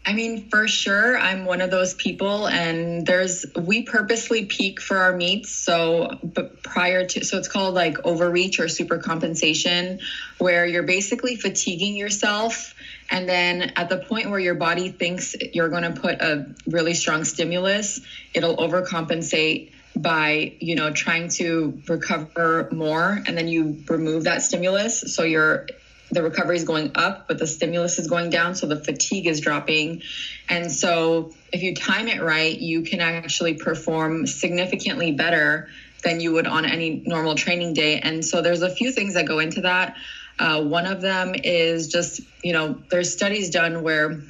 I 0.05 0.15
mean, 0.15 0.49
for 0.49 0.67
sure, 0.67 1.17
I'm 1.17 1.45
one 1.45 1.61
of 1.61 1.71
those 1.71 1.95
people, 1.95 2.49
and 2.49 3.07
there's 3.07 3.47
we 3.55 3.83
purposely 3.83 4.47
peak 4.47 4.81
for 4.81 4.97
our 4.97 5.13
meets. 5.13 5.51
So, 5.51 6.19
but 6.25 6.63
prior 6.63 7.07
to, 7.07 7.25
so 7.25 7.39
it's 7.39 7.47
called 7.47 7.75
like 7.75 8.05
overreach 8.05 8.59
or 8.59 8.67
super 8.69 8.99
compensation, 8.99 10.01
where 10.39 10.67
you're 10.67 10.83
basically 10.83 11.37
fatiguing 11.37 11.95
yourself, 11.95 12.75
and 13.11 13.29
then 13.29 13.73
at 13.77 13.91
the 13.91 13.99
point 13.99 14.31
where 14.31 14.41
your 14.41 14.57
body 14.57 14.89
thinks 14.89 15.37
you're 15.53 15.69
going 15.69 15.85
to 15.85 16.01
put 16.01 16.21
a 16.21 16.53
really 16.67 16.95
strong 16.95 17.23
stimulus, 17.23 18.01
it'll 18.35 18.57
overcompensate 18.57 19.71
by 19.95 20.55
you 20.59 20.75
know 20.75 20.91
trying 20.91 21.29
to 21.29 21.81
recover 21.87 22.69
more 22.73 23.23
and 23.27 23.37
then 23.37 23.47
you 23.47 23.85
remove 23.89 24.25
that 24.25 24.41
stimulus 24.41 25.15
so 25.15 25.23
you're 25.23 25.67
the 26.13 26.23
recovery 26.23 26.57
is 26.57 26.65
going 26.65 26.93
up, 26.95 27.27
but 27.27 27.39
the 27.39 27.47
stimulus 27.47 27.99
is 27.99 28.07
going 28.07 28.31
down, 28.31 28.55
so 28.55 28.67
the 28.67 28.77
fatigue 28.77 29.27
is 29.27 29.41
dropping. 29.41 30.03
And 30.49 30.71
so, 30.71 31.33
if 31.53 31.63
you 31.63 31.75
time 31.75 32.09
it 32.09 32.23
right, 32.23 32.57
you 32.57 32.83
can 32.83 33.01
actually 33.01 33.55
perform 33.55 34.27
significantly 34.27 35.13
better 35.13 35.69
than 36.05 36.21
you 36.21 36.33
would 36.33 36.47
on 36.47 36.67
any 36.67 37.03
normal 37.07 37.35
training 37.35 37.73
day. 37.75 37.99
And 37.99 38.25
so, 38.25 38.43
there's 38.43 38.63
a 38.63 38.71
few 38.71 38.93
things 38.93 39.15
that 39.15 39.27
go 39.27 39.39
into 39.39 39.63
that. 39.63 39.97
Uh, 40.39 40.63
one 40.63 40.87
of 40.87 41.01
them 41.01 41.35
is 41.35 41.89
just, 41.89 42.21
you 42.45 42.53
know, 42.53 42.79
there's 42.91 43.13
studies 43.13 43.51
done 43.51 43.83
where 43.83 44.21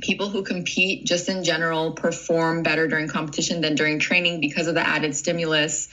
people 0.00 0.28
who 0.28 0.42
compete 0.42 1.04
just 1.04 1.28
in 1.28 1.42
general 1.42 1.92
perform 1.92 2.62
better 2.62 2.86
during 2.86 3.08
competition 3.08 3.60
than 3.60 3.74
during 3.74 3.98
training 3.98 4.40
because 4.40 4.66
of 4.66 4.74
the 4.74 4.86
added 4.86 5.16
stimulus 5.16 5.88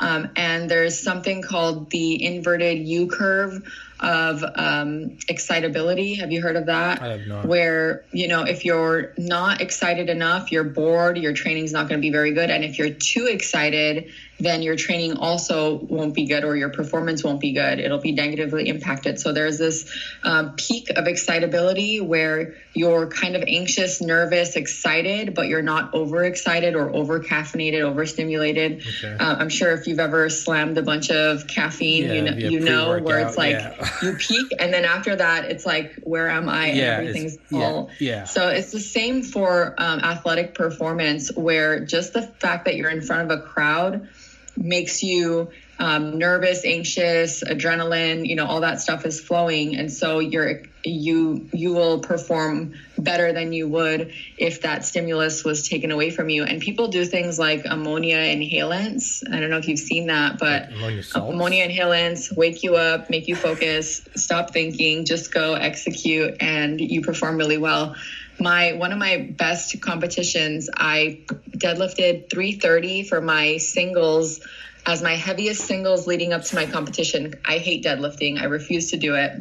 Um, 0.00 0.30
and 0.36 0.70
there's 0.70 0.98
something 0.98 1.42
called 1.42 1.90
the 1.90 2.24
inverted 2.24 2.78
U 2.78 3.06
curve 3.06 3.62
of 4.02 4.44
um, 4.56 5.16
excitability. 5.28 6.14
Have 6.14 6.32
you 6.32 6.42
heard 6.42 6.56
of 6.56 6.66
that? 6.66 7.00
I 7.00 7.08
have 7.12 7.26
not. 7.26 7.46
Where, 7.46 8.04
you 8.12 8.28
know, 8.28 8.42
if 8.42 8.64
you're 8.64 9.14
not 9.16 9.60
excited 9.60 10.08
enough, 10.08 10.50
you're 10.50 10.64
bored, 10.64 11.16
your 11.16 11.32
training's 11.32 11.72
not 11.72 11.88
going 11.88 12.00
to 12.00 12.02
be 12.02 12.10
very 12.10 12.32
good. 12.32 12.50
And 12.50 12.64
if 12.64 12.78
you're 12.78 12.90
too 12.90 13.26
excited, 13.26 14.12
then 14.42 14.62
your 14.62 14.76
training 14.76 15.16
also 15.16 15.74
won't 15.74 16.14
be 16.14 16.26
good 16.26 16.44
or 16.44 16.56
your 16.56 16.70
performance 16.70 17.22
won't 17.24 17.40
be 17.40 17.52
good. 17.52 17.78
It'll 17.78 17.98
be 18.00 18.12
negatively 18.12 18.68
impacted. 18.68 19.20
So 19.20 19.32
there's 19.32 19.58
this 19.58 19.90
um, 20.22 20.54
peak 20.56 20.90
of 20.90 21.06
excitability 21.06 22.00
where 22.00 22.54
you're 22.74 23.06
kind 23.06 23.36
of 23.36 23.42
anxious, 23.46 24.00
nervous, 24.00 24.56
excited, 24.56 25.34
but 25.34 25.48
you're 25.48 25.62
not 25.62 25.94
overexcited 25.94 26.74
or 26.74 26.94
over 26.94 27.20
caffeinated, 27.20 27.82
overstimulated. 27.82 28.82
Okay. 28.86 29.16
Uh, 29.18 29.36
I'm 29.36 29.48
sure 29.48 29.72
if 29.72 29.86
you've 29.86 30.00
ever 30.00 30.28
slammed 30.30 30.78
a 30.78 30.82
bunch 30.82 31.10
of 31.10 31.46
caffeine, 31.46 32.04
Yeah, 32.04 32.12
you 32.14 32.22
know, 32.22 32.32
via 32.34 32.50
you 32.50 32.60
know 32.60 32.98
where 33.00 33.26
it's 33.26 33.36
like 33.36 33.52
yeah. 33.52 33.88
you 34.02 34.14
peak, 34.14 34.52
and 34.58 34.72
then 34.72 34.84
after 34.84 35.14
that, 35.16 35.44
it's 35.50 35.66
like, 35.66 35.94
where 36.02 36.28
am 36.28 36.48
I? 36.48 36.68
And 36.68 36.78
Yeah, 36.78 36.84
everything's 36.98 37.38
yeah, 37.50 37.58
all. 37.60 37.90
yeah. 37.98 38.24
So 38.24 38.48
it's 38.48 38.72
the 38.72 38.80
same 38.80 39.22
for 39.22 39.74
um, 39.78 40.00
athletic 40.00 40.54
performance, 40.54 41.34
where 41.34 41.80
just 41.84 42.12
the 42.12 42.22
fact 42.22 42.64
that 42.64 42.76
you're 42.76 42.90
in 42.90 43.02
front 43.02 43.30
of 43.30 43.38
a 43.38 43.42
crowd 43.42 44.08
makes 44.56 45.02
you 45.02 45.50
um, 45.78 46.18
nervous, 46.18 46.64
anxious, 46.64 47.42
adrenaline, 47.42 48.26
you 48.26 48.36
know, 48.36 48.46
all 48.46 48.60
that 48.60 48.80
stuff 48.80 49.04
is 49.04 49.20
flowing, 49.20 49.76
and 49.76 49.92
so 49.92 50.20
you're 50.20 50.62
you 50.84 51.48
you 51.52 51.72
will 51.72 52.00
perform 52.00 52.74
better 52.98 53.32
than 53.32 53.52
you 53.52 53.68
would 53.68 54.12
if 54.36 54.62
that 54.62 54.84
stimulus 54.84 55.44
was 55.44 55.68
taken 55.68 55.90
away 55.90 56.10
from 56.10 56.28
you. 56.28 56.44
And 56.44 56.60
people 56.60 56.88
do 56.88 57.04
things 57.04 57.38
like 57.38 57.64
ammonia 57.64 58.16
inhalants. 58.16 59.22
I 59.28 59.40
don't 59.40 59.50
know 59.50 59.58
if 59.58 59.68
you've 59.68 59.78
seen 59.78 60.06
that, 60.06 60.38
but 60.38 60.70
Ammonia 60.72 61.02
ammonia 61.14 61.68
inhalants 61.68 62.34
wake 62.36 62.62
you 62.62 62.76
up, 62.76 63.10
make 63.10 63.28
you 63.28 63.36
focus, 63.36 64.02
stop 64.14 64.52
thinking, 64.52 65.04
just 65.04 65.32
go 65.32 65.54
execute, 65.54 66.36
and 66.40 66.80
you 66.80 67.02
perform 67.02 67.36
really 67.36 67.58
well. 67.58 67.96
My 68.38 68.72
one 68.72 68.92
of 68.92 68.98
my 68.98 69.28
best 69.38 69.80
competitions, 69.80 70.68
I 70.76 71.24
deadlifted 71.56 72.30
330 72.30 73.04
for 73.04 73.20
my 73.20 73.58
singles 73.58 74.40
as 74.84 75.02
my 75.02 75.14
heaviest 75.14 75.64
singles 75.66 76.06
leading 76.06 76.32
up 76.32 76.42
to 76.44 76.54
my 76.56 76.66
competition. 76.66 77.34
I 77.44 77.58
hate 77.58 77.84
deadlifting. 77.84 78.40
I 78.40 78.44
refuse 78.46 78.90
to 78.90 78.96
do 78.96 79.14
it. 79.14 79.32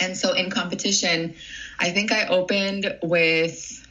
And 0.00 0.16
so 0.16 0.32
in 0.32 0.50
competition, 0.50 1.34
I 1.78 1.90
think 1.90 2.10
I 2.12 2.26
opened 2.26 2.98
with 3.02 3.84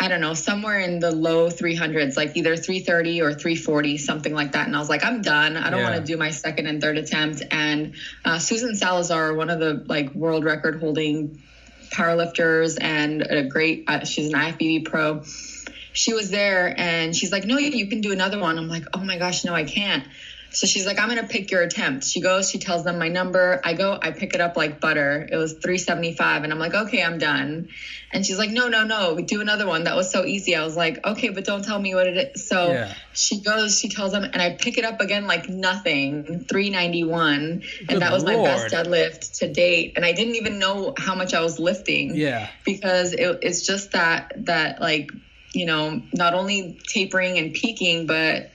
I 0.00 0.06
don't 0.06 0.20
know, 0.20 0.34
somewhere 0.34 0.78
in 0.78 1.00
the 1.00 1.10
low 1.10 1.48
300s, 1.50 2.16
like 2.16 2.36
either 2.36 2.56
330 2.56 3.20
or 3.20 3.34
340, 3.34 3.98
something 3.98 4.32
like 4.32 4.52
that. 4.52 4.68
And 4.68 4.76
I 4.76 4.78
was 4.78 4.88
like, 4.88 5.04
I'm 5.04 5.22
done. 5.22 5.56
I 5.56 5.70
don't 5.70 5.80
Yeah. 5.80 5.90
want 5.90 6.06
to 6.06 6.12
do 6.12 6.16
my 6.16 6.30
second 6.30 6.66
and 6.68 6.80
third 6.80 6.98
attempt. 6.98 7.42
And 7.50 7.94
uh, 8.24 8.38
Susan 8.38 8.76
Salazar, 8.76 9.34
one 9.34 9.50
of 9.50 9.58
the 9.58 9.84
like 9.88 10.14
world 10.14 10.44
record 10.44 10.78
holding 10.78 11.42
powerlifters 11.90 12.78
and 12.80 13.22
a 13.22 13.44
great, 13.44 13.84
uh, 13.86 14.04
she's 14.04 14.28
an 14.28 14.34
IFBB 14.34 14.84
pro. 14.84 15.22
She 15.92 16.12
was 16.12 16.30
there 16.30 16.74
and 16.78 17.14
she's 17.14 17.32
like, 17.32 17.44
no, 17.44 17.58
you 17.58 17.88
can 17.88 18.00
do 18.00 18.12
another 18.12 18.38
one. 18.38 18.56
I'm 18.58 18.68
like, 18.68 18.84
oh 18.94 19.00
my 19.00 19.18
gosh, 19.18 19.44
no, 19.44 19.54
I 19.54 19.64
can't. 19.64 20.04
So 20.50 20.66
she's 20.66 20.86
like, 20.86 20.98
I'm 20.98 21.08
going 21.08 21.20
to 21.20 21.26
pick 21.28 21.50
your 21.50 21.62
attempt. 21.62 22.04
She 22.04 22.20
goes, 22.20 22.50
she 22.50 22.58
tells 22.58 22.82
them 22.82 22.98
my 22.98 23.08
number. 23.08 23.60
I 23.64 23.74
go, 23.74 23.98
I 24.00 24.12
pick 24.12 24.34
it 24.34 24.40
up 24.40 24.56
like 24.56 24.80
butter. 24.80 25.28
It 25.30 25.36
was 25.36 25.52
375. 25.52 26.44
And 26.44 26.52
I'm 26.52 26.58
like, 26.58 26.74
okay, 26.74 27.02
I'm 27.02 27.18
done. 27.18 27.68
And 28.12 28.24
she's 28.24 28.38
like, 28.38 28.50
no, 28.50 28.68
no, 28.68 28.84
no, 28.84 29.18
do 29.20 29.42
another 29.42 29.66
one. 29.66 29.84
That 29.84 29.94
was 29.94 30.10
so 30.10 30.24
easy. 30.24 30.56
I 30.56 30.64
was 30.64 30.74
like, 30.76 31.04
okay, 31.06 31.28
but 31.28 31.44
don't 31.44 31.62
tell 31.64 31.78
me 31.78 31.94
what 31.94 32.06
it 32.06 32.32
is. 32.34 32.48
So 32.48 32.72
Yeah. 32.72 32.94
she 33.12 33.42
goes, 33.42 33.78
she 33.78 33.90
tells 33.90 34.12
them, 34.12 34.24
and 34.24 34.40
I 34.40 34.56
pick 34.58 34.78
it 34.78 34.84
up 34.86 35.00
again 35.02 35.26
like 35.26 35.48
nothing, 35.50 36.46
391. 36.48 37.60
Good 37.60 37.90
and 37.90 38.00
that 38.02 38.12
was 38.12 38.24
my 38.24 38.36
best 38.36 38.72
deadlift 38.72 39.38
to 39.40 39.52
date. 39.52 39.92
And 39.96 40.04
I 40.04 40.12
didn't 40.12 40.36
even 40.36 40.58
know 40.58 40.94
how 40.96 41.14
much 41.14 41.34
I 41.34 41.42
was 41.42 41.58
lifting 41.58 42.16
Yeah. 42.16 42.48
because 42.64 43.12
it, 43.12 43.40
it's 43.42 43.66
just 43.66 43.92
that 43.92 44.32
that 44.46 44.80
like 44.80 45.10
you 45.54 45.66
know 45.66 46.02
not 46.12 46.34
only 46.34 46.78
tapering 46.86 47.38
and 47.38 47.54
peaking 47.54 48.06
but 48.06 48.52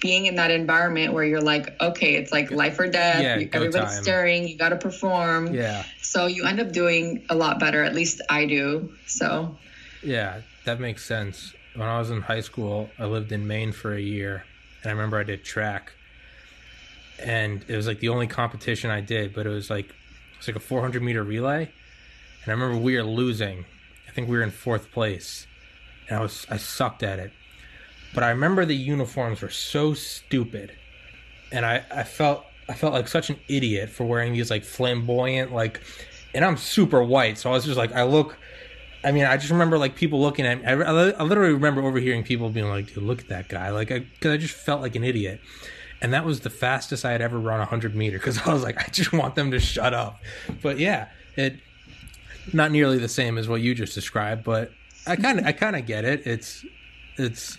being 0.00 0.26
in 0.26 0.36
that 0.36 0.50
environment 0.50 1.12
where 1.12 1.24
you're 1.24 1.40
like 1.40 1.80
okay 1.80 2.14
it's 2.16 2.32
like 2.32 2.50
life 2.50 2.78
or 2.78 2.88
death 2.88 3.22
Yeah, 3.22 3.46
everybody's 3.52 3.90
time. 3.94 4.02
staring 4.02 4.48
you 4.48 4.56
got 4.56 4.70
to 4.70 4.76
perform 4.76 5.54
Yeah. 5.54 5.84
so 6.02 6.26
you 6.26 6.44
end 6.46 6.58
up 6.60 6.72
doing 6.72 7.24
a 7.28 7.34
lot 7.34 7.60
better 7.60 7.82
at 7.84 7.94
least 7.94 8.20
i 8.30 8.46
do 8.46 8.90
so 9.06 9.56
Yeah, 10.02 10.40
that 10.64 10.80
makes 10.80 11.04
sense. 11.04 11.54
When 11.74 11.86
I 11.86 11.98
was 11.98 12.10
in 12.10 12.22
high 12.22 12.40
school, 12.40 12.88
I 12.98 13.04
lived 13.04 13.30
in 13.32 13.46
Maine 13.46 13.70
for 13.72 13.94
a 13.94 14.00
year, 14.00 14.44
and 14.82 14.90
I 14.90 14.92
remember 14.92 15.18
I 15.18 15.22
did 15.24 15.44
track, 15.44 15.92
and 17.18 17.64
it 17.68 17.76
was 17.76 17.86
like 17.86 18.00
the 18.00 18.08
only 18.08 18.26
competition 18.26 18.90
I 18.90 19.00
did, 19.00 19.34
but 19.34 19.46
it 19.46 19.50
was 19.50 19.70
like 19.70 19.86
it 19.90 19.94
was 20.38 20.48
like 20.48 20.56
a 20.56 20.60
400 20.60 21.02
meter 21.02 21.22
relay, 21.22 21.62
and 22.42 22.48
I 22.48 22.50
remember 22.52 22.78
we 22.78 22.96
were 22.96 23.02
losing. 23.04 23.66
I 24.08 24.12
think 24.12 24.28
we 24.28 24.36
were 24.36 24.42
in 24.42 24.50
fourth 24.50 24.90
place, 24.90 25.46
and 26.08 26.18
I 26.18 26.22
was 26.22 26.46
I 26.50 26.56
sucked 26.56 27.02
at 27.02 27.18
it, 27.18 27.32
but 28.14 28.24
I 28.24 28.30
remember 28.30 28.64
the 28.64 28.74
uniforms 28.74 29.42
were 29.42 29.50
so 29.50 29.94
stupid, 29.94 30.72
and 31.52 31.64
I 31.64 31.84
I 31.90 32.02
felt 32.02 32.44
I 32.68 32.74
felt 32.74 32.92
like 32.92 33.08
such 33.08 33.30
an 33.30 33.38
idiot 33.48 33.90
for 33.90 34.04
wearing 34.04 34.32
these 34.32 34.50
like 34.50 34.64
flamboyant 34.64 35.52
like, 35.52 35.80
and 36.34 36.44
I'm 36.44 36.56
super 36.56 37.02
white, 37.02 37.38
so 37.38 37.50
I 37.50 37.52
was 37.54 37.64
just 37.64 37.76
like 37.76 37.92
I 37.92 38.04
look. 38.04 38.36
I 39.02 39.12
mean, 39.12 39.24
I 39.24 39.38
just 39.38 39.50
remember 39.50 39.78
like 39.78 39.94
people 39.96 40.20
looking 40.20 40.44
at 40.44 40.60
me. 40.60 40.66
I, 40.66 40.74
I 40.74 41.10
I 41.10 41.22
literally 41.22 41.54
remember 41.54 41.82
overhearing 41.82 42.22
people 42.22 42.50
being 42.50 42.68
like, 42.68 42.92
"Dude, 42.94 43.02
look 43.02 43.20
at 43.20 43.28
that 43.28 43.48
guy!" 43.48 43.70
Like, 43.70 43.88
because 43.88 44.32
I, 44.32 44.36
just 44.36 44.54
felt 44.54 44.82
like 44.82 44.94
an 44.94 45.04
idiot, 45.04 45.40
and 46.02 46.12
that 46.12 46.24
was 46.24 46.40
the 46.40 46.50
fastest 46.50 47.04
I 47.04 47.12
had 47.12 47.22
ever 47.22 47.38
run 47.38 47.60
a 47.60 47.64
hundred 47.64 47.94
meter. 47.94 48.18
Because 48.18 48.38
I 48.46 48.52
was 48.52 48.62
like, 48.62 48.78
I 48.78 48.90
just 48.90 49.12
want 49.12 49.36
them 49.36 49.52
to 49.52 49.60
shut 49.60 49.94
up. 49.94 50.20
But 50.60 50.78
yeah, 50.78 51.08
it 51.36 51.60
not 52.52 52.70
nearly 52.70 52.98
the 52.98 53.08
same 53.08 53.38
as 53.38 53.48
what 53.48 53.60
you 53.60 53.74
just 53.74 53.94
described, 53.94 54.44
but 54.44 54.70
I 55.06 55.16
kind 55.16 55.38
of 55.38 55.46
I 55.46 55.52
kind 55.52 55.76
of 55.76 55.86
get 55.86 56.04
it. 56.04 56.26
It's 56.26 56.64
it's 57.16 57.56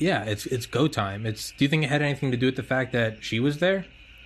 yeah, 0.00 0.24
it's 0.24 0.46
it's 0.46 0.66
go 0.66 0.88
time. 0.88 1.26
It's 1.26 1.52
do 1.52 1.64
you 1.64 1.68
think 1.68 1.84
it 1.84 1.90
had 1.90 2.02
anything 2.02 2.30
to 2.30 2.36
do 2.36 2.46
with 2.46 2.56
the 2.56 2.62
fact 2.62 2.92
that 2.92 3.22
she 3.22 3.38
was 3.38 3.58
there? 3.58 3.84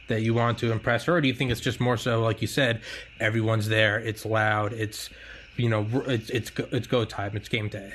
That 0.09 0.23
you 0.23 0.35
wanted 0.35 0.59
to 0.59 0.73
impress 0.73 1.05
her, 1.05 1.17
or 1.17 1.21
do 1.21 1.29
you 1.29 1.35
think 1.35 1.51
it's 1.51 1.61
just 1.61 1.81
more 1.81 1.97
so, 1.97 2.21
like 2.23 2.43
you 2.43 2.47
said, 2.47 2.83
everyone's 3.19 3.69
there, 3.69 3.99
it's 3.99 4.25
loud, 4.25 4.73
it's 4.73 5.11
you 5.57 5.69
know, 5.69 5.87
it's 6.07 6.31
it's 6.31 6.53
it's 6.71 6.87
go 6.87 7.05
time, 7.05 7.37
it's 7.37 7.49
game 7.49 7.69
day. 7.69 7.93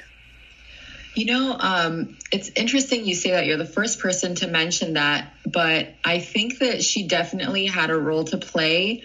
You 1.16 1.26
know, 1.26 1.56
um, 1.60 2.18
it's 2.32 2.50
interesting 2.56 3.06
you 3.06 3.16
say 3.16 3.32
that. 3.32 3.46
You're 3.46 3.58
the 3.58 3.66
first 3.66 4.00
person 4.00 4.36
to 4.36 4.48
mention 4.48 4.94
that, 4.94 5.34
but 5.46 5.90
I 6.04 6.20
think 6.20 6.60
that 6.60 6.84
she 6.84 7.08
definitely 7.08 7.66
had 7.66 7.90
a 7.90 7.98
role 7.98 8.26
to 8.26 8.38
play. 8.38 9.04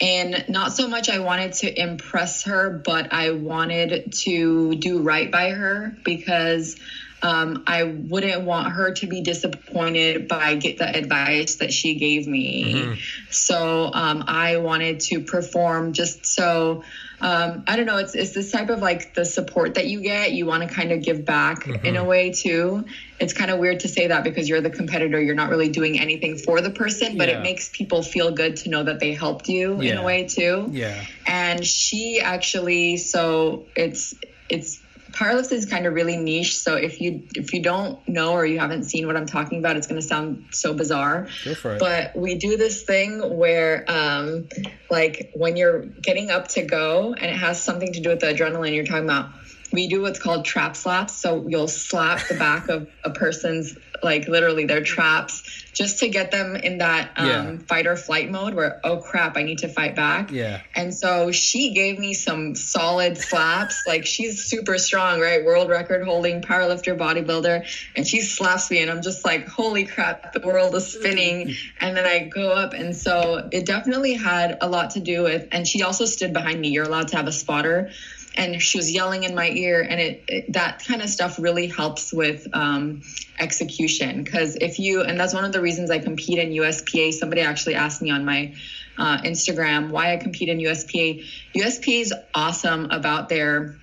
And 0.00 0.44
not 0.48 0.72
so 0.72 0.88
much 0.88 1.08
I 1.08 1.20
wanted 1.20 1.54
to 1.54 1.80
impress 1.80 2.44
her, 2.44 2.70
but 2.70 3.12
I 3.12 3.30
wanted 3.30 4.12
to 4.24 4.74
do 4.74 5.00
right 5.00 5.30
by 5.30 5.50
her 5.50 5.96
because 6.04 6.76
um, 7.22 7.64
I 7.66 7.84
wouldn't 7.84 8.42
want 8.42 8.72
her 8.72 8.92
to 8.92 9.06
be 9.06 9.22
disappointed 9.22 10.28
by 10.28 10.54
get 10.56 10.78
the 10.78 10.88
advice 10.96 11.56
that 11.56 11.72
she 11.72 11.94
gave 11.94 12.26
me. 12.26 12.98
So 13.30 13.90
um, 13.92 14.24
I 14.26 14.58
wanted 14.58 15.00
to 15.00 15.22
perform 15.22 15.92
just 15.92 16.26
so 16.26 16.82
um, 17.18 17.64
I 17.66 17.76
don't 17.76 17.86
know. 17.86 17.96
It's 17.96 18.14
it's 18.14 18.34
this 18.34 18.52
type 18.52 18.68
of 18.68 18.80
like 18.80 19.14
the 19.14 19.24
support 19.24 19.74
that 19.74 19.86
you 19.86 20.02
get. 20.02 20.32
You 20.32 20.44
want 20.44 20.68
to 20.68 20.74
kind 20.74 20.92
of 20.92 21.02
give 21.02 21.24
back 21.24 21.66
in 21.66 21.96
a 21.96 22.04
way 22.04 22.30
too. 22.30 22.84
It's 23.18 23.32
kind 23.32 23.50
of 23.50 23.58
weird 23.58 23.80
to 23.80 23.88
say 23.88 24.08
that 24.08 24.22
because 24.22 24.48
you're 24.48 24.60
the 24.60 24.68
competitor. 24.70 25.18
You're 25.18 25.34
not 25.34 25.48
really 25.48 25.70
doing 25.70 25.98
anything 25.98 26.36
for 26.36 26.60
the 26.60 26.70
person, 26.70 27.16
but 27.16 27.28
Yeah. 27.28 27.38
it 27.38 27.42
makes 27.42 27.70
people 27.70 28.02
feel 28.02 28.32
good 28.32 28.56
to 28.56 28.68
know 28.68 28.84
that 28.84 29.00
they 29.00 29.14
helped 29.14 29.48
you 29.48 29.80
in 29.80 29.96
a 29.96 30.02
way 30.02 30.24
too 30.28 30.68
Yeah, 30.72 31.02
and 31.26 31.64
she 31.64 32.20
actually 32.20 32.98
so 32.98 33.68
it's 33.74 34.14
it's 34.50 34.82
powerlifting 35.16 35.52
is 35.52 35.66
kind 35.66 35.86
of 35.86 35.94
really 35.94 36.16
niche 36.16 36.58
so 36.58 36.74
if 36.74 37.00
you 37.00 37.26
if 37.34 37.54
you 37.54 37.62
don't 37.62 38.06
know 38.06 38.32
or 38.32 38.44
you 38.44 38.58
haven't 38.58 38.84
seen 38.84 39.06
what 39.06 39.16
i'm 39.16 39.26
talking 39.26 39.58
about 39.58 39.76
it's 39.76 39.86
going 39.86 40.00
to 40.00 40.06
sound 40.06 40.44
so 40.52 40.74
bizarre 40.74 41.26
go 41.44 41.54
for 41.54 41.74
it. 41.74 41.80
but 41.80 42.14
we 42.14 42.34
do 42.34 42.56
this 42.58 42.82
thing 42.82 43.36
where 43.36 43.84
um 43.88 44.46
like 44.90 45.30
when 45.34 45.56
you're 45.56 45.86
getting 45.86 46.30
up 46.30 46.48
to 46.48 46.62
go 46.62 47.14
and 47.14 47.30
it 47.30 47.36
has 47.36 47.62
something 47.62 47.92
to 47.94 48.00
do 48.00 48.10
with 48.10 48.20
the 48.20 48.26
adrenaline 48.26 48.74
you're 48.74 48.84
talking 48.84 49.04
about 49.04 49.30
we 49.72 49.88
do 49.88 50.02
what's 50.02 50.18
called 50.18 50.44
trap 50.44 50.76
slaps 50.76 51.14
so 51.14 51.46
you'll 51.48 51.66
slap 51.66 52.28
the 52.28 52.34
back 52.34 52.68
of 52.68 52.86
a 53.02 53.10
person's 53.10 53.76
like 54.06 54.26
literally 54.28 54.64
their 54.64 54.82
traps 54.82 55.42
just 55.74 55.98
to 55.98 56.08
get 56.08 56.30
them 56.30 56.56
in 56.56 56.78
that 56.78 57.10
um, 57.16 57.26
Yeah. 57.26 57.56
fight 57.68 57.86
or 57.86 57.96
flight 57.96 58.30
mode 58.30 58.54
where 58.54 58.80
oh 58.82 58.96
crap 59.08 59.36
i 59.36 59.42
need 59.42 59.58
to 59.58 59.68
fight 59.68 59.94
back 59.94 60.30
yeah, 60.30 60.60
and 60.74 60.94
so 60.94 61.30
she 61.32 61.72
gave 61.74 61.98
me 61.98 62.14
some 62.14 62.54
solid 62.54 63.18
slaps. 63.18 63.82
Like 63.86 64.06
she's 64.06 64.44
super 64.44 64.78
strong, 64.78 65.20
right? 65.20 65.44
World 65.44 65.68
record 65.68 66.04
holding 66.04 66.42
powerlifter, 66.42 66.96
bodybuilder. 66.96 67.66
And 67.96 68.06
she 68.06 68.20
slaps 68.20 68.70
me 68.70 68.80
and 68.80 68.90
I'm 68.90 69.02
just 69.02 69.24
like, 69.24 69.48
holy 69.48 69.84
crap, 69.84 70.32
the 70.32 70.40
world 70.40 70.74
is 70.74 70.86
spinning. 70.86 71.54
And 71.80 71.96
then 71.96 72.06
I 72.06 72.28
go 72.28 72.50
up. 72.52 72.72
And 72.72 72.94
so 72.94 73.48
it 73.52 73.66
definitely 73.66 74.14
had 74.14 74.58
a 74.60 74.68
lot 74.68 74.90
to 74.90 75.00
do 75.00 75.22
with, 75.22 75.48
and 75.52 75.66
she 75.66 75.82
also 75.82 76.04
stood 76.04 76.32
behind 76.32 76.60
me. 76.60 76.68
You're 76.68 76.84
allowed 76.84 77.08
to 77.08 77.16
have 77.16 77.26
a 77.26 77.32
spotter. 77.32 77.90
And 78.36 78.60
she 78.60 78.78
was 78.78 78.92
yelling 78.92 79.24
in 79.24 79.34
my 79.34 79.48
ear 79.50 79.80
and 79.88 80.00
it, 80.00 80.24
it 80.28 80.52
that 80.52 80.84
kind 80.86 81.02
of 81.02 81.08
stuff 81.08 81.38
really 81.38 81.66
helps 81.66 82.12
with 82.12 82.46
um, 82.52 83.00
execution. 83.38 84.22
Because 84.22 84.56
if 84.56 84.78
you 84.78 85.02
and 85.02 85.18
that's 85.18 85.34
one 85.34 85.44
of 85.44 85.52
the 85.52 85.60
reasons 85.60 85.90
i 85.90 85.98
compete 85.98 86.38
in 86.38 86.50
uspa 86.50 87.12
somebody 87.12 87.40
actually 87.40 87.74
asked 87.74 88.02
me 88.02 88.10
on 88.10 88.24
my 88.24 88.54
uh, 88.98 89.18
instagram 89.18 89.90
why 89.90 90.12
i 90.12 90.16
compete 90.16 90.48
in 90.48 90.58
uspa 90.58 91.24
uspa 91.56 92.00
is 92.00 92.14
awesome 92.34 92.90
about 92.90 93.28
their 93.28 93.80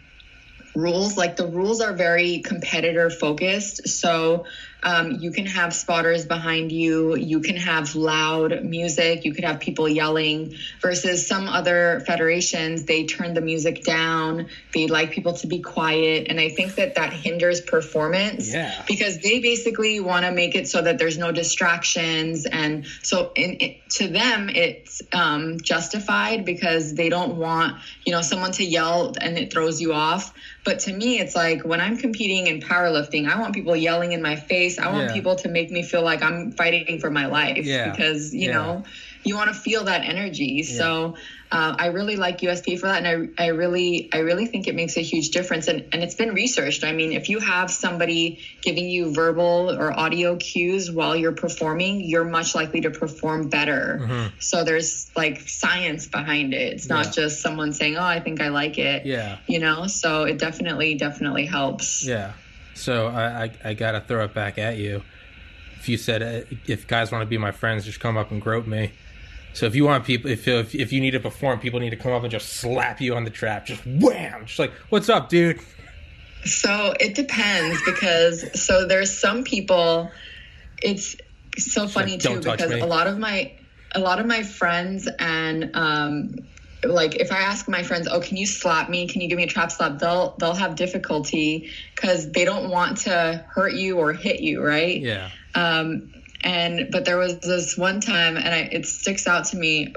rules. 0.76 1.18
Like 1.18 1.36
the 1.36 1.48
rules 1.48 1.82
are 1.82 1.94
very 1.94 2.40
competitor 2.40 3.10
focused 3.10 3.88
so 3.88 4.46
um, 4.84 5.12
you 5.20 5.32
can 5.32 5.46
have 5.46 5.74
spotters 5.74 6.26
behind 6.26 6.72
you. 6.72 7.16
You 7.16 7.40
can 7.40 7.56
have 7.56 7.96
loud 7.96 8.64
music. 8.64 9.26
You 9.26 9.34
could 9.34 9.44
have 9.44 9.60
people 9.60 9.88
yelling 9.88 10.56
versus 10.82 11.28
some 11.28 11.48
other 11.48 12.04
federations. 12.06 12.84
They 12.84 13.06
turn 13.06 13.34
the 13.34 13.42
music 13.42 13.84
down. 13.84 14.48
They 14.74 14.88
like 14.88 15.12
people 15.12 15.34
to 15.34 15.48
be 15.48 15.60
quiet. 15.60 16.28
And 16.30 16.40
i 16.40 16.50
think 16.50 16.76
that 16.76 16.96
that 16.96 17.14
hinders 17.14 17.62
performance 17.62 18.52
Yeah. 18.54 18.84
because 18.88 19.20
they 19.20 19.40
basically 19.40 20.00
want 20.00 20.26
to 20.26 20.32
make 20.32 20.56
it 20.56 20.68
so 20.68 20.82
that 20.82 20.98
there's 20.98 21.18
no 21.18 21.32
distractions. 21.32 22.46
And 22.46 22.86
so 23.02 23.32
in, 23.36 23.58
it, 23.60 23.90
to 23.92 24.08
them 24.08 24.50
it's 24.50 25.02
um, 25.12 25.60
justified 25.62 26.46
because 26.46 26.94
they 26.94 27.10
don't 27.10 27.36
want 27.38 27.78
you 28.06 28.12
know 28.12 28.22
someone 28.22 28.52
to 28.54 28.64
yell 28.64 29.14
and 29.20 29.38
it 29.38 29.52
throws 29.54 29.80
you 29.82 29.94
off 29.94 30.34
but 30.64 30.80
to 30.80 30.94
me 30.94 31.20
it's 31.20 31.36
like 31.36 31.64
when 31.64 31.80
i'm 31.82 31.98
competing 31.98 32.48
in 32.48 32.60
powerlifting 32.60 33.28
i 33.28 33.36
want 33.36 33.54
people 33.54 33.76
yelling 33.76 34.12
in 34.12 34.22
my 34.22 34.36
face 34.36 34.78
i 34.80 34.88
want 34.88 35.08
Yeah. 35.08 35.14
people 35.14 35.36
to 35.38 35.48
make 35.48 35.72
me 35.72 35.84
feel 35.84 36.04
like 36.04 36.22
i'm 36.24 36.52
fighting 36.52 37.00
for 37.00 37.10
my 37.10 37.26
life 37.26 37.66
Yeah. 37.66 37.92
because 37.92 38.34
you 38.34 38.48
Yeah. 38.48 38.54
know 38.54 38.84
you 39.26 39.36
want 39.36 39.48
to 39.54 39.60
feel 39.60 39.86
that 39.86 40.02
energy 40.04 40.64
so 40.64 41.16
uh, 41.52 41.76
i 41.78 41.88
really 41.88 42.16
like 42.16 42.40
uspa 42.42 42.78
for 42.80 42.88
that 42.88 43.04
and 43.06 43.32
I, 43.38 43.44
I 43.46 43.48
really 43.50 44.10
i 44.14 44.20
really 44.20 44.46
think 44.48 44.68
it 44.68 44.76
makes 44.76 44.98
a 44.98 45.02
huge 45.02 45.30
difference 45.30 45.68
and, 45.68 45.86
and 45.92 46.04
it's 46.04 46.16
been 46.16 46.34
researched 46.34 46.84
i 46.84 46.92
mean 46.92 47.14
if 47.14 47.30
you 47.30 47.40
have 47.40 47.72
somebody 47.72 48.40
giving 48.62 48.90
you 48.90 49.14
verbal 49.14 49.72
or 49.72 49.98
audio 49.98 50.36
cues 50.38 50.92
while 50.92 51.16
you're 51.16 51.32
performing 51.32 52.02
you're 52.02 52.26
much 52.26 52.56
likely 52.56 52.82
to 52.82 52.92
perform 52.92 53.50
better 53.50 54.32
so 54.40 54.64
there's 54.64 55.10
like 55.16 55.42
science 55.48 56.08
behind 56.08 56.54
it 56.54 56.74
it's 56.74 56.90
not 56.90 57.06
Yeah. 57.06 57.12
just 57.12 57.42
someone 57.42 57.74
saying 57.74 57.98
oh 57.98 58.04
i 58.04 58.20
think 58.20 58.42
i 58.42 58.50
like 58.50 58.78
it 58.78 59.06
Yeah. 59.06 59.38
you 59.48 59.60
know 59.60 59.88
so 59.88 60.24
it 60.24 60.38
definitely 60.40 60.96
definitely 60.96 61.46
helps 61.46 62.06
Yeah. 62.06 62.34
So 62.76 63.08
I, 63.08 63.44
I, 63.44 63.52
I 63.66 63.74
got 63.76 63.92
to 63.92 64.02
throw 64.02 64.24
it 64.26 64.34
back 64.34 64.58
at 64.58 64.78
you. 64.78 65.04
If 65.80 65.88
you 65.90 65.98
said 65.98 66.24
uh, 66.24 66.56
if 66.66 66.88
guys 66.88 67.12
want 67.12 67.22
to 67.22 67.28
be 67.28 67.38
my 67.38 67.52
friends, 67.52 67.86
just 67.86 68.00
come 68.00 68.18
up 68.18 68.32
and 68.32 68.42
grope 68.42 68.66
me. 68.66 68.92
So 69.54 69.68
if 69.68 69.76
you 69.76 69.86
want 69.86 70.04
people, 70.06 70.30
if, 70.32 70.48
if 70.48 70.74
if 70.76 70.92
you 70.92 71.00
need 71.00 71.12
to 71.12 71.20
perform, 71.20 71.60
people 71.60 71.80
need 71.80 71.92
to 71.92 71.96
come 71.96 72.12
up 72.12 72.24
and 72.24 72.32
just 72.32 72.54
slap 72.54 73.00
you 73.00 73.16
on 73.16 73.24
the 73.24 73.30
trap, 73.30 73.66
just 73.66 73.86
wham, 73.86 74.46
just 74.46 74.60
like, 74.60 74.74
what's 74.90 75.10
up, 75.10 75.30
dude? 75.30 75.60
So 76.46 76.94
it 77.00 77.16
depends 77.16 77.82
because 77.86 78.62
so 78.62 78.88
there's 78.88 79.18
some 79.18 79.44
people 79.44 80.12
it's 80.82 81.16
so 81.58 81.88
funny 81.88 82.14
like, 82.14 82.22
too 82.22 82.42
because 82.42 82.72
me." 82.72 82.82
a 82.82 82.86
lot 82.86 83.08
of 83.08 83.18
my 83.18 83.54
a 83.96 84.00
lot 84.00 84.20
of 84.20 84.26
my 84.26 84.44
friends 84.44 85.08
and 85.20 85.72
um 85.76 86.36
like 86.84 87.16
if 87.16 87.32
I 87.32 87.38
ask 87.38 87.70
my 87.70 87.82
friends, 87.82 88.10
"Oh, 88.12 88.20
can 88.20 88.36
you 88.36 88.46
slap 88.46 88.90
me? 88.90 89.08
Can 89.08 89.22
you 89.22 89.30
give 89.30 89.38
me 89.38 89.44
a 89.44 89.48
trap 89.48 89.72
slap?" 89.72 90.00
They'll 90.00 90.36
they'll 90.40 90.56
have 90.56 90.76
difficulty 90.76 91.70
cuz 91.96 92.32
they 92.32 92.44
don't 92.44 92.70
want 92.70 92.98
to 93.00 93.46
hurt 93.54 93.74
you 93.74 94.00
or 94.00 94.12
hit 94.12 94.42
you, 94.42 94.62
right? 94.62 95.00
Yeah. 95.00 95.30
Um, 95.56 96.13
and 96.44 96.90
but 96.92 97.06
there 97.06 97.18
was 97.18 97.40
this 97.40 97.78
one 97.78 98.02
time, 98.02 98.38
and 98.38 98.48
I, 98.48 98.70
it 98.72 98.86
sticks 98.86 99.28
out 99.28 99.46
to 99.46 99.58
me 99.58 99.94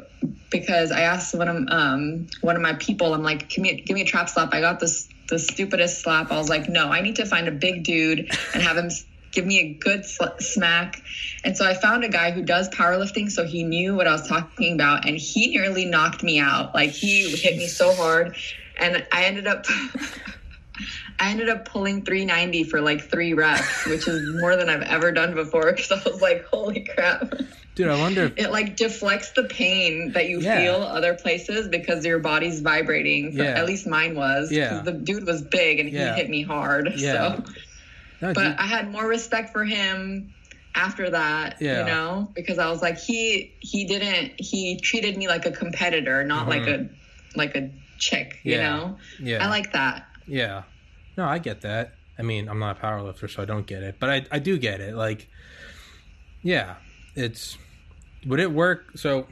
because 0.51 0.92
I 0.92 1.01
asked 1.01 1.34
one 1.34 1.49
of 1.49 1.57
um, 1.68 2.26
one 2.40 2.57
of 2.57 2.62
my 2.62 2.74
people, 2.74 3.14
I'm 3.14 3.22
like, 3.22 3.49
"Give 3.49 3.62
me 3.62 3.82
give 3.82 3.94
me 3.94 4.03
a 4.03 4.07
trap 4.07 4.28
slap." 4.28 4.55
I 4.55 4.61
got 4.61 4.80
this 4.80 5.09
the 5.28 5.38
stupidest 5.38 6.03
slap. 6.03 6.30
I 6.30 6.36
was 6.36 6.49
like, 6.49 6.68
"No, 6.68 6.88
I 6.88 7.01
need 7.01 7.16
to 7.16 7.26
find 7.26 7.49
a 7.49 7.53
big 7.53 7.84
dude 7.84 8.30
and 8.55 8.62
have 8.62 8.76
him." 8.76 8.90
Give 9.32 9.44
me 9.44 9.59
a 9.59 9.74
good 9.74 10.07
sl- 10.07 10.38
smack. 10.40 11.03
And 11.44 11.55
so 11.55 11.66
I 11.66 11.74
found 11.74 12.05
a 12.05 12.09
guy 12.09 12.30
who 12.30 12.40
does 12.40 12.70
powerlifting, 12.70 13.30
so 13.30 13.44
he 13.44 13.64
knew 13.64 13.94
what 13.94 14.07
I 14.07 14.12
was 14.12 14.26
talking 14.26 14.72
about, 14.72 15.07
and 15.07 15.18
he 15.18 15.49
nearly 15.49 15.84
knocked 15.84 16.22
me 16.22 16.38
out. 16.38 16.74
Like 16.74 16.90
he 16.90 17.28
hit 17.36 17.57
me 17.57 17.66
so 17.66 17.92
hard, 17.92 18.34
and 18.78 19.07
I 19.12 19.24
ended 19.24 19.47
up 19.47 19.66
I 21.18 21.30
ended 21.30 21.48
up 21.48 21.64
pulling 21.64 22.04
390 22.04 22.64
for 22.64 22.80
like 22.80 23.00
three 23.10 23.32
reps, 23.34 23.86
which 23.86 24.06
is 24.06 24.38
more 24.40 24.56
than 24.56 24.68
I've 24.68 24.82
ever 24.82 25.12
done 25.12 25.34
before. 25.34 25.72
Because 25.72 25.92
I 25.92 26.08
was 26.10 26.20
like, 26.20 26.44
"Holy 26.46 26.80
crap!" 26.84 27.32
Dude, 27.74 27.88
I 27.88 27.98
wonder 27.98 28.24
if 28.24 28.38
It 28.38 28.50
like 28.52 28.76
deflects 28.76 29.32
the 29.32 29.44
pain 29.44 30.12
that 30.12 30.28
you 30.28 30.40
Yeah. 30.40 30.60
feel 30.60 30.76
other 30.76 31.14
places 31.14 31.68
because 31.68 32.04
your 32.06 32.18
body's 32.18 32.60
vibrating. 32.60 33.36
So 33.36 33.42
Yeah. 33.42 33.50
At 33.58 33.66
least 33.66 33.86
mine 33.86 34.14
was. 34.14 34.50
Yeah. 34.50 34.80
The 34.82 34.92
dude 34.92 35.26
was 35.26 35.42
big 35.42 35.78
and 35.80 35.90
Yeah. 35.90 36.14
he 36.14 36.20
hit 36.20 36.30
me 36.30 36.42
hard. 36.42 36.92
Yeah. 36.96 37.12
So, 37.36 37.44
no, 38.22 38.32
but 38.32 38.42
dude, 38.44 38.56
I 38.58 38.66
had 38.66 38.90
more 38.90 39.06
respect 39.06 39.52
for 39.52 39.62
him 39.64 40.32
after 40.74 41.10
that. 41.10 41.56
Yeah. 41.60 41.80
You 41.80 41.86
know, 41.86 42.30
because 42.34 42.58
I 42.58 42.70
was 42.70 42.80
like, 42.80 42.98
he 42.98 43.52
he 43.60 43.84
didn't 43.84 44.32
he 44.40 44.80
treated 44.80 45.16
me 45.18 45.28
like 45.28 45.44
a 45.44 45.52
competitor, 45.52 46.24
not 46.24 46.48
like 46.48 46.66
a 46.66 46.88
like 47.34 47.54
a 47.56 47.70
chick. 47.98 48.38
You 48.42 48.56
Mm-hmm. 48.56 48.62
Know. 48.62 48.98
yeah, 49.20 49.44
I 49.44 49.48
like 49.50 49.72
that. 49.74 50.06
Yeah. 50.26 50.62
No, 51.16 51.24
I 51.24 51.38
get 51.38 51.62
that. 51.62 51.94
I 52.18 52.22
mean, 52.22 52.48
I'm 52.48 52.58
not 52.58 52.78
a 52.78 52.80
power 52.80 53.02
lifter, 53.02 53.28
so 53.28 53.42
I 53.42 53.44
don't 53.44 53.66
get 53.66 53.82
it, 53.82 53.96
but 53.98 54.10
I 54.10 54.26
I 54.30 54.38
do 54.38 54.58
get 54.58 54.80
it. 54.80 54.94
Like, 54.94 55.28
yeah, 56.42 56.76
it's 57.14 57.58
would 58.26 58.40
it 58.40 58.50
work? 58.50 58.96
So, 58.96 59.26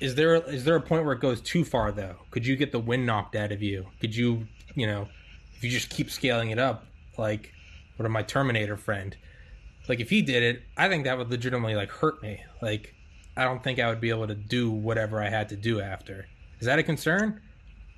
is 0.00 0.14
there 0.14 0.36
is 0.36 0.64
there 0.64 0.76
a 0.76 0.80
point 0.80 1.04
where 1.04 1.14
it 1.14 1.20
goes 1.20 1.40
too 1.40 1.64
far 1.64 1.92
though? 1.92 2.16
Could 2.30 2.46
you 2.46 2.56
get 2.56 2.72
the 2.72 2.78
wind 2.78 3.06
knocked 3.06 3.36
out 3.36 3.52
of 3.52 3.62
you? 3.62 3.86
Could 4.00 4.14
you, 4.14 4.46
you 4.74 4.86
know, 4.86 5.08
if 5.54 5.64
you 5.64 5.70
just 5.70 5.90
keep 5.90 6.10
scaling 6.10 6.50
it 6.50 6.58
up, 6.58 6.86
like 7.16 7.52
what 7.96 8.06
of 8.06 8.12
my 8.12 8.22
Terminator 8.22 8.76
friend, 8.76 9.16
like 9.88 10.00
if 10.00 10.10
he 10.10 10.22
did 10.22 10.42
it, 10.42 10.62
I 10.76 10.88
think 10.88 11.04
that 11.04 11.18
would 11.18 11.30
legitimately 11.30 11.74
like 11.74 11.90
hurt 11.90 12.22
me. 12.22 12.42
Like, 12.62 12.94
I 13.36 13.44
don't 13.44 13.62
think 13.62 13.78
I 13.78 13.88
would 13.88 14.00
be 14.00 14.10
able 14.10 14.26
to 14.26 14.34
do 14.34 14.70
whatever 14.70 15.22
I 15.22 15.28
had 15.28 15.48
to 15.50 15.56
do 15.56 15.80
after. 15.80 16.26
Is 16.60 16.66
that 16.66 16.78
a 16.78 16.82
concern, 16.82 17.40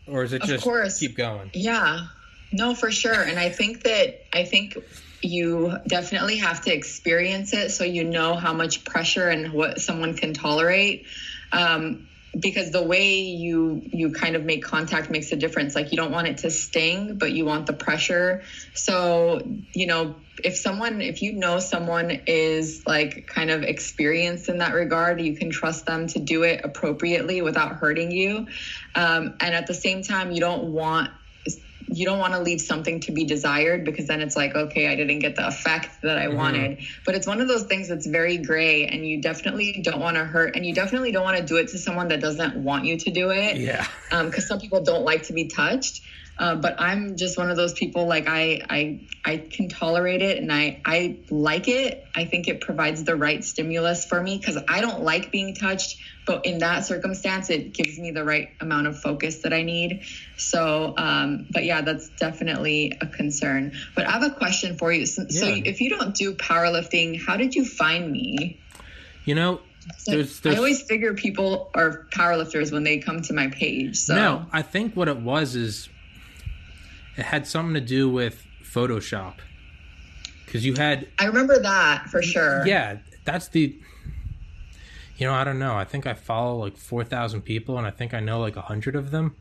or 0.07 0.25
is 0.25 0.33
it 0.33 0.43
Of 0.43 0.49
just 0.49 0.65
course. 0.65 0.99
keep 0.99 1.17
going? 1.17 1.51
Yeah, 1.55 2.07
no, 2.53 2.75
for 2.75 2.91
sure. 2.91 3.23
And 3.23 3.39
I 3.39 3.51
think 3.51 3.85
that 3.85 4.25
I 4.33 4.45
think 4.45 4.77
you 5.23 5.77
definitely 5.87 6.39
have 6.39 6.63
to 6.63 6.73
experience 6.75 7.53
it 7.53 7.71
so 7.71 7.85
you 7.85 8.05
know 8.05 8.35
how 8.35 8.53
much 8.53 8.85
pressure 8.85 9.29
and 9.29 9.53
what 9.53 9.81
someone 9.81 10.15
can 10.15 10.35
tolerate. 10.35 11.07
Um, 11.53 12.09
because 12.39 12.71
the 12.71 12.83
way 12.83 13.21
you 13.21 13.83
you 13.93 14.11
kind 14.13 14.37
of 14.37 14.45
make 14.45 14.65
contact 14.65 15.11
makes 15.11 15.33
a 15.33 15.37
difference. 15.37 15.75
Like 15.75 15.93
you 15.93 15.97
don't 15.97 16.13
want 16.13 16.29
it 16.29 16.39
to 16.39 16.51
sting 16.51 17.19
but 17.19 17.33
you 17.33 17.45
want 17.45 17.67
the 17.67 17.75
pressure. 17.75 18.43
So 18.75 19.43
you 19.75 19.87
know 19.87 20.17
if 20.43 20.57
someone 20.57 21.03
if 21.03 21.21
you 21.21 21.35
know 21.35 21.59
someone 21.59 22.23
is 22.27 22.83
like 22.87 23.27
kind 23.27 23.51
of 23.51 23.63
experienced 23.63 24.49
in 24.49 24.59
that 24.59 24.73
regard 24.73 25.21
you 25.21 25.37
can 25.37 25.51
trust 25.51 25.85
them 25.85 26.07
to 26.09 26.19
do 26.19 26.43
it 26.43 26.63
appropriately 26.65 27.43
without 27.43 27.77
hurting 27.77 28.11
you. 28.11 28.47
Um, 28.95 29.35
and 29.41 29.55
at 29.55 29.67
the 29.67 29.75
same 29.75 30.03
time 30.03 30.33
you 30.33 30.41
don't 30.41 30.73
want 30.73 31.11
you 31.93 32.05
don't 32.05 32.19
want 32.19 32.35
to 32.35 32.41
leave 32.41 32.61
something 32.61 33.01
to 33.01 33.13
be 33.13 33.25
desired 33.25 33.85
because 33.85 34.07
then 34.07 34.21
it's 34.21 34.37
like 34.37 34.55
okay 34.55 34.89
i 34.89 34.95
didn't 34.95 35.21
get 35.21 35.37
the 35.37 35.47
effect 35.47 36.03
that 36.03 36.19
i 36.19 36.27
mm-hmm. 36.27 36.37
wanted 36.37 36.79
but 37.07 37.15
it's 37.15 37.27
one 37.27 37.41
of 37.41 37.49
those 37.49 37.65
things 37.65 37.89
that's 37.89 38.07
very 38.07 38.37
gray 38.37 38.87
and 38.87 39.07
you 39.07 39.21
definitely 39.21 39.81
don't 39.83 40.01
want 40.01 40.17
to 40.17 40.25
hurt 40.25 40.57
and 40.57 40.67
you 40.67 40.75
definitely 40.75 41.13
don't 41.13 41.25
want 41.25 41.37
to 41.37 41.45
do 41.45 41.57
it 41.57 41.69
to 41.69 41.79
someone 41.79 42.09
that 42.09 42.21
doesn't 42.21 42.57
want 42.57 42.85
you 42.85 42.99
to 42.99 43.11
do 43.11 43.31
it 43.31 43.57
Yeah. 43.63 43.87
Um, 44.11 44.27
because 44.27 44.47
some 44.47 44.59
people 44.59 44.83
don't 44.83 45.05
like 45.05 45.25
to 45.25 45.33
be 45.33 45.47
touched. 45.47 46.03
Uh, 46.39 46.55
but 46.55 46.81
I'm 46.81 47.17
just 47.17 47.37
one 47.37 47.51
of 47.51 47.57
those 47.57 47.75
people 47.75 48.07
like 48.07 48.27
I 48.27 48.63
I 48.69 49.01
I 49.25 49.37
can 49.37 49.69
tolerate 49.69 50.23
it 50.23 50.39
and 50.39 50.53
I 50.53 50.81
I 50.85 51.19
like 51.31 51.69
it. 51.69 52.05
I 52.15 52.25
think 52.25 52.49
it 52.49 52.61
provides 52.61 53.05
the 53.05 53.17
right 53.17 53.45
stimulus 53.45 54.07
for 54.07 54.21
me 54.21 54.39
because 54.39 54.59
I 54.67 54.81
don't 54.81 55.03
like 55.03 55.31
being 55.31 55.55
touched, 55.55 55.99
but 56.27 56.47
in 56.47 56.59
that 56.59 56.87
circumstance, 56.87 57.51
it 57.51 57.75
gives 57.75 57.99
me 57.99 58.13
the 58.13 58.25
right 58.25 58.51
amount 58.61 58.87
of 58.87 58.99
focus 58.99 59.39
that 59.41 59.53
I 59.53 59.63
need. 59.63 60.05
So, 60.39 60.95
um, 60.97 61.47
but 61.51 61.65
yeah, 61.65 61.83
that's 61.83 62.09
definitely 62.09 62.97
a 63.01 63.07
concern. 63.07 63.73
But 63.95 64.07
I 64.07 64.13
have 64.13 64.23
a 64.23 64.31
question 64.31 64.77
for 64.77 64.91
you. 64.91 65.05
So, 65.07 65.27
so 65.29 65.47
if 65.47 65.81
you 65.81 65.91
don't 65.91 66.15
do 66.15 66.35
powerlifting, 66.35 67.23
how 67.25 67.37
did 67.37 67.55
you 67.55 67.65
find 67.65 68.11
me? 68.11 68.59
You 69.25 69.35
know, 69.35 69.61
there's, 70.07 70.41
there's 70.41 70.57
I 70.57 70.59
always 70.59 70.83
figure 70.83 71.15
people 71.15 71.71
are 71.75 72.07
powerlifters 72.11 72.73
when 72.73 72.85
they 72.85 72.99
come 72.99 73.23
to 73.23 73.33
my 73.33 73.49
page. 73.49 73.99
So 73.99 74.15
no. 74.15 74.47
I 74.53 74.63
think 74.63 74.97
what 74.97 75.09
it 75.09 75.19
was 75.19 75.55
is 75.57 75.89
it 77.17 77.25
had 77.25 77.47
something 77.47 77.75
to 77.75 77.81
do 77.81 78.09
with 78.09 78.45
Photoshop 78.63 79.35
because 80.45 80.65
you 80.65 80.75
had 80.75 81.09
I 81.19 81.27
remember 81.27 81.59
that 81.61 82.09
for 82.09 82.23
sure. 82.23 82.67
yeah. 82.67 82.99
That's 83.25 83.49
the. 83.49 83.79
You 85.17 85.27
know, 85.29 85.35
I 85.35 85.45
don't 85.45 85.59
know. 85.59 85.77
I 85.77 85.85
think 85.85 86.07
I 86.07 86.15
follow 86.15 86.57
like 86.57 86.77
four 86.77 87.05
thousand 87.05 87.43
people, 87.43 87.79
and 87.79 87.87
I 87.87 87.91
think 87.91 88.13
I 88.13 88.21
know 88.21 88.41
like 88.41 88.57
a 88.57 88.63
hundred 88.63 88.97
of 88.97 89.11
them. 89.13 89.37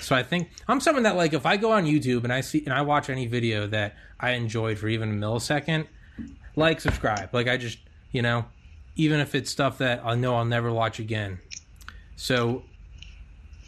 So 0.00 0.14
I 0.16 0.22
think 0.22 0.50
I'm 0.68 0.80
someone 0.80 1.02
that 1.02 1.16
like 1.16 1.34
if 1.34 1.44
I 1.44 1.56
go 1.56 1.72
on 1.72 1.84
YouTube 1.84 2.24
and 2.24 2.32
I 2.32 2.40
see 2.40 2.62
and 2.64 2.72
I 2.72 2.82
watch 2.82 3.10
any 3.10 3.26
video 3.26 3.66
that 3.66 3.94
I 4.18 4.30
enjoyed 4.30 4.78
for 4.78 4.88
even 4.88 5.10
a 5.10 5.14
millisecond, 5.14 5.86
like 6.56 6.80
subscribe. 6.80 7.34
Like 7.34 7.48
I 7.48 7.56
just 7.56 7.78
you 8.12 8.22
know, 8.22 8.46
even 8.96 9.20
if 9.20 9.34
it's 9.34 9.50
stuff 9.50 9.78
that 9.78 10.00
I 10.04 10.14
know 10.14 10.36
I'll 10.36 10.44
never 10.44 10.72
watch 10.72 10.98
again. 10.98 11.38
So 12.16 12.62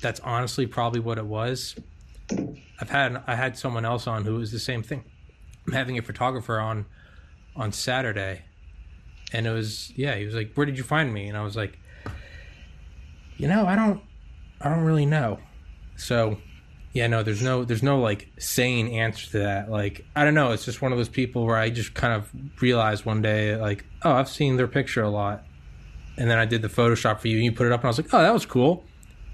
that's 0.01 0.21
honestly 0.21 0.67
probably 0.67 1.01
what 1.01 1.19
it 1.19 1.27
was. 1.27 1.75
I've 2.81 2.91
had 2.91 3.23
I 3.27 3.35
had 3.35 3.57
someone 3.57 3.85
else 3.85 4.07
on 4.07 4.25
who 4.25 4.37
was 4.37 4.53
the 4.53 4.59
same 4.59 4.83
thing. 4.83 5.05
I'm 5.67 5.73
having 5.73 5.99
a 5.99 6.03
photographer 6.03 6.59
on 6.59 6.87
on 7.57 7.73
Saturday, 7.73 8.43
and 9.33 9.47
it 9.47 9.51
was 9.51 9.93
yeah. 9.97 10.17
He 10.17 10.25
was 10.25 10.35
like, 10.35 10.53
"Where 10.55 10.67
did 10.67 10.77
you 10.77 10.85
find 10.85 11.13
me?" 11.13 11.29
And 11.29 11.37
I 11.37 11.43
was 11.43 11.57
like, 11.57 11.79
"You 13.37 13.49
know, 13.49 13.67
I 13.67 13.77
don't, 13.77 14.01
I 14.61 14.69
don't 14.69 14.85
really 14.85 15.07
know." 15.07 15.39
So, 15.97 16.39
yeah, 16.93 17.07
no, 17.07 17.23
there's 17.23 17.43
no 17.43 17.65
there's 17.65 17.83
no 17.83 18.01
like 18.01 18.29
sane 18.39 18.89
answer 18.89 19.31
to 19.31 19.39
that. 19.39 19.71
Like, 19.71 20.05
I 20.17 20.25
don't 20.25 20.35
know. 20.35 20.53
It's 20.53 20.65
just 20.65 20.83
one 20.83 20.93
of 20.93 20.99
those 20.99 21.09
people 21.09 21.47
where 21.47 21.57
I 21.57 21.71
just 21.71 21.95
kind 21.95 22.13
of 22.13 22.29
realized 22.61 23.05
one 23.05 23.23
day, 23.23 23.57
like, 23.57 23.85
oh, 24.03 24.13
I've 24.13 24.29
seen 24.29 24.57
their 24.57 24.69
picture 24.69 25.03
a 25.03 25.11
lot, 25.11 25.45
and 26.19 26.29
then 26.29 26.39
I 26.39 26.45
did 26.45 26.63
the 26.63 26.69
Photoshop 26.69 27.21
for 27.21 27.29
you, 27.29 27.37
and 27.37 27.45
you 27.45 27.53
put 27.53 27.67
it 27.67 27.73
up, 27.73 27.81
and 27.81 27.87
I 27.87 27.89
was 27.89 27.99
like, 27.99 28.13
oh, 28.13 28.21
that 28.21 28.33
was 28.33 28.47
cool. 28.47 28.85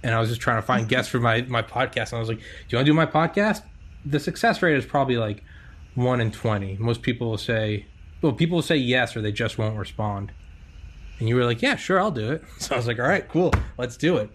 And 0.02 0.14
I 0.14 0.20
was 0.20 0.28
just 0.30 0.40
trying 0.40 0.56
to 0.56 0.66
find 0.66 0.88
guests 0.88 1.10
for 1.10 1.20
my 1.20 1.42
my 1.42 1.62
podcast, 1.62 2.12
and 2.12 2.14
I 2.14 2.18
was 2.20 2.28
like, 2.28 2.38
do 2.38 2.44
you 2.68 2.78
want 2.78 2.86
to 2.86 2.90
do 2.90 2.94
my 2.94 3.06
podcast? 3.06 3.62
The 4.04 4.18
success 4.18 4.62
rate 4.62 4.76
is 4.76 4.86
probably 4.86 5.16
like 5.16 5.44
one 5.94 6.20
in 6.20 6.30
twenty. 6.30 6.76
Most 6.78 7.02
people 7.02 7.28
will 7.30 7.38
say, 7.38 7.86
well, 8.22 8.32
people 8.32 8.56
will 8.56 8.62
say 8.62 8.76
yes, 8.76 9.16
or 9.16 9.20
they 9.20 9.32
just 9.32 9.58
won't 9.58 9.76
respond. 9.76 10.32
And 11.18 11.28
you 11.28 11.36
were 11.36 11.44
like, 11.44 11.60
yeah, 11.60 11.76
sure, 11.76 12.00
I'll 12.00 12.10
do 12.10 12.32
it. 12.32 12.42
So 12.58 12.74
I 12.74 12.78
was 12.78 12.86
like, 12.86 12.98
all 12.98 13.08
right, 13.08 13.28
cool, 13.28 13.52
let's 13.78 13.96
do 13.96 14.16
it. 14.16 14.30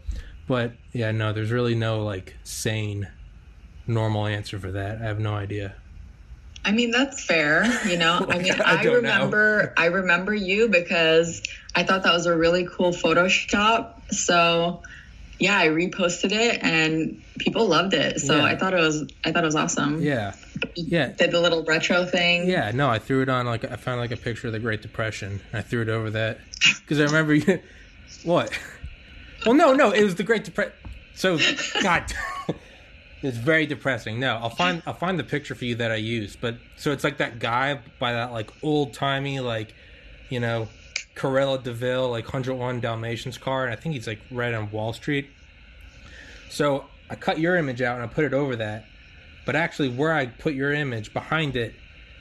But 0.48 0.74
yeah, 0.94 1.12
no, 1.12 1.34
there's 1.34 1.52
really 1.52 1.76
no 1.76 2.04
like 2.04 2.36
sane, 2.44 3.08
normal 3.88 4.28
answer 4.28 4.60
for 4.60 4.72
that. 4.72 5.02
I 5.02 5.06
have 5.06 5.20
no 5.20 5.34
idea. 5.34 5.76
I 6.64 6.72
mean, 6.72 6.92
that's 6.92 7.24
fair. 7.24 7.66
You 7.88 7.98
know, 7.98 8.26
I 8.30 8.40
mean, 8.40 8.54
I 8.62 8.82
I, 8.82 8.84
remember, 8.84 9.74
I 9.78 9.86
remember 9.86 10.34
you 10.34 10.68
because 10.68 11.44
I 11.76 11.84
thought 11.84 12.04
that 12.04 12.14
was 12.14 12.26
a 12.26 12.36
really 12.36 12.68
cool 12.70 12.92
Photoshop. 12.92 14.12
So, 14.12 14.82
yeah, 15.40 15.58
I 15.60 15.68
reposted 15.68 16.32
it 16.32 16.64
and 16.64 17.22
people 17.38 17.68
loved 17.68 17.94
it. 17.94 18.20
So 18.22 18.36
Yeah. 18.38 18.46
I 18.46 18.56
thought 18.56 18.74
it 18.74 18.80
was, 18.80 19.06
I 19.24 19.32
thought 19.32 19.44
it 19.44 19.48
was 19.48 19.56
awesome. 19.56 20.02
Yeah, 20.02 20.34
yeah, 20.76 21.08
Did 21.10 21.32
the 21.32 21.42
little 21.42 21.64
retro 21.64 22.06
thing. 22.06 22.48
yeah. 22.50 22.72
No, 22.74 22.90
I 22.90 23.00
threw 23.00 23.22
it 23.22 23.30
on 23.30 23.46
like 23.46 23.64
I 23.70 23.76
found 23.76 24.00
like 24.00 24.12
a 24.12 24.18
picture 24.18 24.48
of 24.48 24.54
the 24.54 24.60
Great 24.60 24.82
Depression. 24.82 25.42
I 25.54 25.62
threw 25.62 25.82
it 25.82 25.90
over 25.90 26.10
that 26.12 26.40
because 26.82 27.00
I 27.00 27.04
remember 27.04 27.34
you. 27.36 27.60
What? 28.24 28.58
Well, 29.46 29.54
no, 29.56 29.74
no, 29.74 29.92
it 29.92 30.04
was 30.04 30.16
the 30.16 30.24
Great 30.24 30.46
Depression. 30.46 30.74
So, 31.16 31.38
God, 31.84 32.12
it's 33.22 33.38
very 33.38 33.66
depressing. 33.68 34.20
No, 34.20 34.36
I'll 34.38 34.50
find 34.50 34.82
I'll 34.88 34.94
find 34.96 35.20
the 35.20 35.24
picture 35.24 35.54
for 35.56 35.66
you 35.66 35.76
that 35.76 35.92
I 35.92 35.96
used. 35.96 36.42
But 36.42 36.56
so 36.76 36.92
it's 36.92 37.04
like 37.04 37.18
that 37.18 37.40
guy 37.40 37.80
by 38.00 38.14
that 38.14 38.32
like 38.32 38.52
old 38.64 38.94
timey 38.94 39.40
like, 39.42 39.74
you 40.30 40.40
know, 40.40 40.68
Cruella 41.16 41.62
de 41.62 41.72
Vil 41.72 42.10
like 42.10 42.26
101 42.26 42.80
Dalmatians 42.82 43.38
car, 43.38 43.66
and 43.66 43.74
I 43.74 43.76
think 43.76 43.96
he's 43.96 44.08
like 44.08 44.20
right 44.32 44.54
on 44.54 44.70
Wall 44.72 44.94
Street. 44.94 45.28
So 46.50 46.86
I 47.10 47.16
cut 47.16 47.40
your 47.40 47.56
image 47.56 47.82
out 47.82 47.96
and 47.96 48.04
I 48.04 48.08
put 48.08 48.26
it 48.26 48.34
over 48.34 48.56
that. 48.58 48.86
But 49.46 49.56
actually, 49.56 49.90
where 49.90 50.14
I 50.14 50.26
put 50.26 50.54
your 50.54 50.74
image 50.74 51.14
behind 51.14 51.56
it 51.56 51.76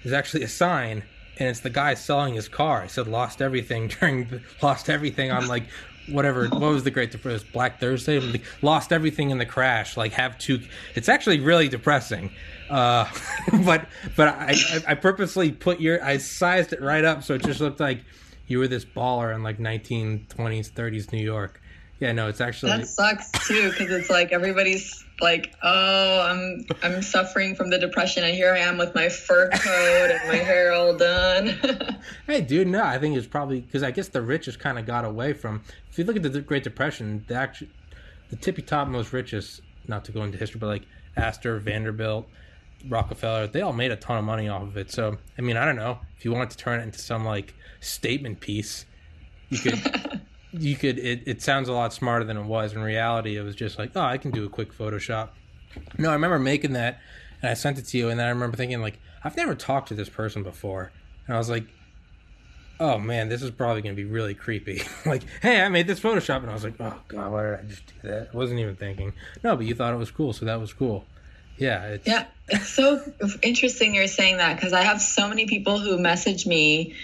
is 0.05 0.12
actually 0.12 0.42
a 0.42 0.49
sign, 0.49 1.03
and 1.38 1.49
it's 1.49 1.61
the 1.61 1.70
guy 1.70 1.95
selling 1.95 2.34
his 2.34 2.49
car. 2.49 2.84
It 2.84 2.90
said 2.90 3.09
"lost 3.09 3.40
everything" 3.42 3.88
during 4.01 4.40
lost 4.62 4.90
everything 4.90 5.30
on 5.30 5.49
like 5.49 5.64
whatever. 6.09 6.49
What 6.49 6.61
was 6.61 6.84
the 6.84 6.90
great 6.90 7.11
depression? 7.11 7.47
Black 7.53 7.80
Thursday. 7.80 8.20
Like, 8.20 8.42
Lost 8.62 8.92
everything 8.92 9.30
in 9.30 9.38
the 9.38 9.47
crash. 9.47 9.97
Like 9.97 10.12
have 10.12 10.38
two. 10.38 10.61
It's 10.95 11.09
actually 11.09 11.40
really 11.40 11.68
depressing. 11.68 12.30
Uh, 12.70 13.09
but 13.64 13.86
but 14.16 14.28
I, 14.28 14.55
I 14.70 14.82
I 14.88 14.95
purposely 14.95 15.51
put 15.51 15.80
your 15.80 16.03
I 16.05 16.18
sized 16.18 16.72
it 16.72 16.82
right 16.82 17.05
up 17.05 17.22
so 17.24 17.34
it 17.34 17.42
just 17.42 17.61
looked 17.61 17.80
like 17.80 18.05
you 18.47 18.59
were 18.59 18.68
this 18.68 18.84
baller 18.84 19.34
in 19.34 19.42
like 19.42 19.59
1920s 19.59 20.70
30s 20.72 21.12
New 21.12 21.22
York. 21.22 21.61
Yeah, 22.01 22.12
no, 22.12 22.28
it's 22.28 22.40
actually 22.40 22.72
That 22.72 22.88
sucks 22.88 23.30
too, 23.47 23.70
because 23.70 23.90
it's 23.90 24.11
like 24.11 24.32
everybody's 24.32 25.05
like, 25.20 25.55
"Oh, 25.62 26.20
I'm 26.22 26.66
I'm 26.82 27.03
suffering 27.03 27.55
from 27.55 27.70
the 27.70 27.78
depression, 27.78 28.24
and 28.24 28.34
here 28.34 28.53
I 28.53 28.59
am 28.59 28.76
with 28.78 28.95
my 28.95 29.09
fur 29.09 29.49
coat 29.51 30.11
and 30.11 30.28
my 30.28 30.36
hair 30.36 30.72
all 30.72 30.97
done." 30.97 31.59
Hey, 32.26 32.40
dude, 32.40 32.68
no, 32.68 32.82
I 32.82 32.99
think 32.99 33.16
it's 33.16 33.26
probably 33.26 33.61
because 33.61 33.82
I 33.82 33.90
guess 33.90 34.09
the 34.09 34.22
richest 34.22 34.59
kind 34.59 34.78
of 34.78 34.86
got 34.86 35.05
away 35.05 35.34
from. 35.34 35.62
If 35.90 35.99
you 35.99 36.05
look 36.05 36.16
at 36.16 36.22
the 36.22 36.40
Great 36.40 36.64
Depression, 36.64 37.24
the 37.28 37.34
actual, 37.34 37.68
the 38.30 38.36
tippy 38.36 38.62
top 38.62 38.88
most 38.88 39.12
richest, 39.12 39.61
not 39.88 40.05
to 40.07 40.12
go 40.12 40.22
into 40.22 40.36
history, 40.38 40.59
but 40.59 40.66
like 40.66 40.82
Astor, 41.16 41.59
Vanderbilt, 41.59 42.26
Rockefeller, 42.88 43.47
they 43.47 43.61
all 43.61 43.72
made 43.72 43.90
a 43.90 43.97
ton 43.97 44.18
of 44.18 44.24
money 44.24 44.49
off 44.49 44.62
of 44.62 44.76
it. 44.76 44.90
So, 44.90 45.16
I 45.38 45.42
mean, 45.42 45.57
I 45.57 45.64
don't 45.64 45.76
know 45.76 45.99
if 46.16 46.24
you 46.24 46.32
wanted 46.32 46.51
to 46.51 46.57
turn 46.57 46.80
it 46.80 46.82
into 46.82 46.99
some 46.99 47.24
like 47.24 47.55
statement 47.85 48.41
piece, 48.41 48.85
you 49.51 49.59
could. 49.59 50.20
you 50.53 50.76
could. 50.76 50.99
It, 50.99 51.22
it 51.26 51.43
sounds 51.43 51.68
a 51.68 51.72
lot 51.72 51.93
smarter 51.93 52.24
than 52.24 52.37
it 52.37 52.45
was. 52.45 52.72
In 52.72 52.82
reality, 52.82 53.37
it 53.37 53.43
was 53.43 53.55
just 53.55 53.78
like, 53.78 53.93
oh, 53.95 54.01
I 54.01 54.18
can 54.18 54.30
do 54.30 54.45
a 54.45 54.49
quick 54.49 54.76
Photoshop. 54.76 55.30
No, 55.99 56.11
I 56.11 56.14
remember 56.14 56.39
making 56.39 56.72
that, 56.74 57.01
and 57.43 57.51
I 57.51 57.55
sent 57.55 57.78
it 57.78 57.87
to 57.87 57.99
you, 57.99 58.09
and 58.09 58.18
then 58.18 58.26
I 58.26 58.30
remember 58.30 58.57
thinking 58.57 58.80
like, 58.80 58.99
I've 59.22 59.37
never 59.37 59.55
talked 59.55 59.89
to 59.89 59.95
this 59.95 60.09
person 60.09 60.43
before, 60.43 60.93
and 61.26 61.35
I 61.35 61.39
was 61.39 61.51
like, 61.51 61.66
oh 62.80 62.99
man, 62.99 63.28
this 63.28 63.43
is 63.43 63.51
probably 63.51 63.82
going 63.82 63.95
to 63.95 64.01
be 64.01 64.09
really 64.09 64.35
creepy. 64.35 64.82
like, 65.07 65.22
hey, 65.43 65.61
I 65.61 65.68
made 65.68 65.87
this 65.87 66.01
Photoshop, 66.01 66.39
and 66.39 66.51
I 66.51 66.55
was 66.55 66.64
like, 66.64 66.74
oh 66.80 66.99
god, 67.09 67.32
why 67.32 67.43
did 67.43 67.55
I 67.55 67.62
just 67.62 67.87
do 67.87 68.09
that? 68.09 68.28
I 68.32 68.37
wasn't 68.37 68.61
even 68.61 68.76
thinking. 68.76 69.12
No, 69.43 69.57
but 69.57 69.66
you 69.66 69.74
thought 69.74 69.95
it 69.95 69.99
was 69.99 70.11
cool, 70.11 70.32
so 70.32 70.47
that 70.47 70.61
was 70.61 70.72
cool. 70.72 71.05
Yeah, 71.57 71.85
it's, 71.85 72.07
Yeah, 72.07 72.26
it's 72.49 72.68
so 72.68 73.01
interesting 73.43 73.95
you're 73.95 74.09
saying 74.09 74.39
that 74.39 74.57
because 74.57 74.72
I 74.72 74.82
have 74.82 75.01
so 75.01 75.28
many 75.28 75.47
people 75.47 75.78
who 75.78 75.99
message 75.99 76.47
me 76.47 76.95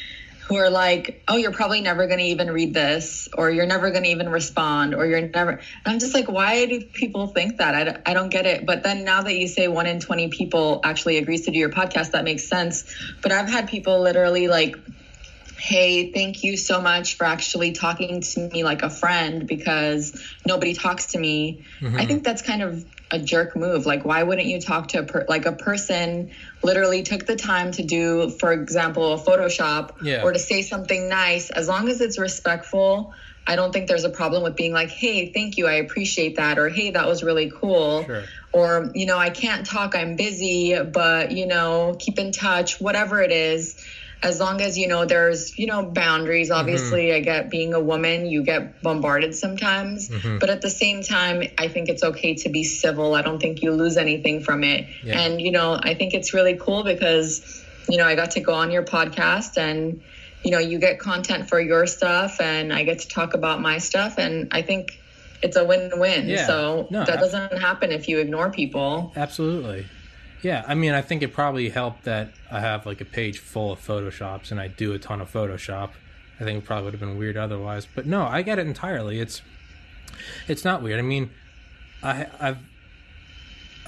who 0.50 0.56
are 0.56 0.68
like, 0.68 1.22
"Oh, 1.28 1.36
you're 1.36 1.52
probably 1.52 1.80
never 1.80 2.08
going 2.08 2.18
to 2.18 2.24
even 2.24 2.50
read 2.50 2.74
this, 2.74 3.28
or 3.38 3.52
you're 3.52 3.66
never 3.66 3.92
going 3.92 4.02
to 4.02 4.10
even 4.10 4.28
respond, 4.28 4.96
or 4.96 5.06
you're 5.06 5.28
never." 5.28 5.52
And 5.52 5.60
I'm 5.86 6.00
just 6.00 6.12
like, 6.12 6.28
why 6.28 6.66
do 6.66 6.80
people 6.80 7.28
think 7.28 7.58
that? 7.58 7.76
I 7.76 7.84
don't, 7.84 7.98
I 8.04 8.14
don't 8.14 8.30
get 8.30 8.46
it. 8.46 8.66
But 8.66 8.82
then 8.82 9.04
now 9.04 9.22
that 9.22 9.36
you 9.36 9.46
say 9.46 9.68
one 9.68 9.86
in 9.86 10.00
20 10.00 10.28
people 10.30 10.80
actually 10.82 11.18
agrees 11.18 11.42
to 11.42 11.52
do 11.52 11.58
your 11.58 11.70
podcast, 11.70 12.10
that 12.10 12.24
makes 12.24 12.48
sense. 12.48 12.92
But 13.22 13.30
I've 13.30 13.48
had 13.48 13.68
people 13.68 14.00
literally 14.00 14.48
like 14.48 14.74
hey, 15.56 16.10
thank 16.10 16.42
you 16.42 16.56
so 16.56 16.80
much 16.80 17.16
for 17.16 17.24
actually 17.24 17.72
talking 17.72 18.22
to 18.22 18.48
me 18.48 18.64
like 18.64 18.82
a 18.82 18.88
friend 18.88 19.46
because 19.46 20.18
nobody 20.46 20.72
talks 20.72 21.08
to 21.08 21.18
me. 21.18 21.62
I 21.80 21.84
mm-hmm. 21.84 22.06
think 22.06 22.24
that's 22.24 22.40
kind 22.40 22.62
of 22.62 22.86
a 23.10 23.18
jerk 23.18 23.56
move. 23.56 23.86
Like, 23.86 24.04
why 24.04 24.22
wouldn't 24.22 24.46
you 24.46 24.60
talk 24.60 24.88
to 24.88 25.00
a 25.00 25.02
per- 25.04 25.26
like 25.28 25.46
a 25.46 25.52
person 25.52 26.30
literally 26.62 27.02
took 27.02 27.26
the 27.26 27.36
time 27.36 27.72
to 27.72 27.82
do, 27.82 28.30
for 28.30 28.52
example, 28.52 29.12
a 29.14 29.18
Photoshop 29.18 29.96
Yeah. 30.00 30.22
or 30.22 30.32
to 30.32 30.38
say 30.38 30.62
something 30.62 31.08
nice, 31.08 31.50
as 31.50 31.68
long 31.68 31.88
as 31.88 32.00
it's 32.00 32.18
respectful. 32.18 33.12
I 33.46 33.56
don't 33.56 33.72
think 33.72 33.88
there's 33.88 34.04
a 34.04 34.10
problem 34.10 34.42
with 34.44 34.54
being 34.54 34.72
like, 34.72 34.90
hey, 34.90 35.32
thank 35.32 35.56
you, 35.56 35.66
I 35.66 35.74
appreciate 35.74 36.36
that, 36.36 36.58
or 36.58 36.68
hey, 36.68 36.90
that 36.92 37.08
was 37.08 37.22
really 37.24 37.50
cool 37.50 38.04
Sure. 38.04 38.22
or 38.52 38.90
you 38.94 39.06
know 39.06 39.16
i 39.16 39.30
can't 39.30 39.64
talk 39.64 39.94
i'm 39.94 40.16
busy 40.16 40.76
but 40.82 41.30
you 41.30 41.46
know 41.46 41.94
keep 41.98 42.18
in 42.18 42.32
touch 42.32 42.80
whatever 42.80 43.22
it 43.22 43.30
is 43.30 43.76
as 44.22 44.38
long 44.38 44.60
as 44.60 44.76
you 44.76 44.86
know 44.86 45.04
there's 45.04 45.58
you 45.58 45.66
know 45.66 45.82
boundaries 45.84 46.50
mm-hmm. 46.50 46.60
obviously 46.60 47.12
i 47.12 47.20
get 47.20 47.50
being 47.50 47.74
a 47.74 47.80
woman 47.80 48.26
you 48.26 48.42
get 48.42 48.82
bombarded 48.82 49.34
sometimes. 49.34 50.08
Mm-hmm. 50.08 50.38
But 50.38 50.50
at 50.50 50.62
the 50.62 50.70
same 50.70 51.02
time 51.02 51.42
i 51.58 51.68
think 51.68 51.88
it's 51.88 52.02
okay 52.02 52.34
to 52.34 52.48
be 52.48 52.64
civil. 52.64 53.14
I 53.14 53.22
don't 53.22 53.40
think 53.40 53.62
you 53.62 53.72
lose 53.72 53.96
anything 53.96 54.42
from 54.42 54.64
it. 54.64 54.86
Yeah. 55.02 55.20
and 55.20 55.40
you 55.40 55.52
know 55.52 55.78
i 55.80 55.94
think 55.94 56.14
it's 56.14 56.34
really 56.34 56.56
cool 56.56 56.84
because 56.84 57.64
you 57.88 57.96
know 57.98 58.06
i 58.06 58.14
got 58.14 58.32
to 58.32 58.40
go 58.40 58.54
on 58.54 58.70
your 58.70 58.84
podcast 58.84 59.56
and 59.56 60.00
you 60.44 60.50
know 60.50 60.58
you 60.58 60.78
get 60.78 60.98
content 60.98 61.48
for 61.48 61.60
your 61.60 61.86
stuff 61.86 62.40
and 62.40 62.72
i 62.72 62.84
get 62.84 63.00
to 63.00 63.08
talk 63.08 63.34
about 63.34 63.60
my 63.60 63.78
stuff. 63.78 64.18
And 64.18 64.48
i 64.52 64.62
think 64.62 64.98
it's 65.42 65.56
a 65.56 65.64
win-win. 65.64 66.28
Yeah. 66.28 66.46
so 66.46 66.86
No, 66.90 67.04
that 67.04 67.18
doesn't 67.18 67.58
happen 67.58 67.92
if 67.92 68.08
you 68.08 68.18
ignore 68.18 68.50
people. 68.50 69.12
Absolutely. 69.16 69.86
Yeah, 70.42 70.64
I 70.66 70.74
mean, 70.74 70.92
I 70.92 71.02
think 71.02 71.22
it 71.22 71.32
probably 71.32 71.68
helped 71.68 72.04
that 72.04 72.32
I 72.50 72.60
have 72.60 72.86
like 72.86 73.00
a 73.00 73.04
page 73.04 73.38
full 73.38 73.72
of 73.72 73.86
Photoshops 73.86 74.50
and 74.50 74.60
I 74.60 74.68
do 74.68 74.92
a 74.92 74.98
ton 74.98 75.20
of 75.20 75.30
Photoshop. 75.30 75.90
I 76.40 76.44
think 76.44 76.62
it 76.62 76.66
probably 76.66 76.84
would 76.84 76.94
have 76.94 77.00
been 77.00 77.18
weird 77.18 77.36
otherwise. 77.36 77.86
But 77.94 78.06
no, 78.06 78.22
I 78.22 78.40
get 78.42 78.58
it 78.58 78.66
entirely. 78.66 79.20
It's 79.20 79.42
it's 80.48 80.64
not 80.64 80.82
weird. 80.82 80.98
I 80.98 81.02
mean, 81.02 81.30
I 82.02 82.26
I've 82.40 82.58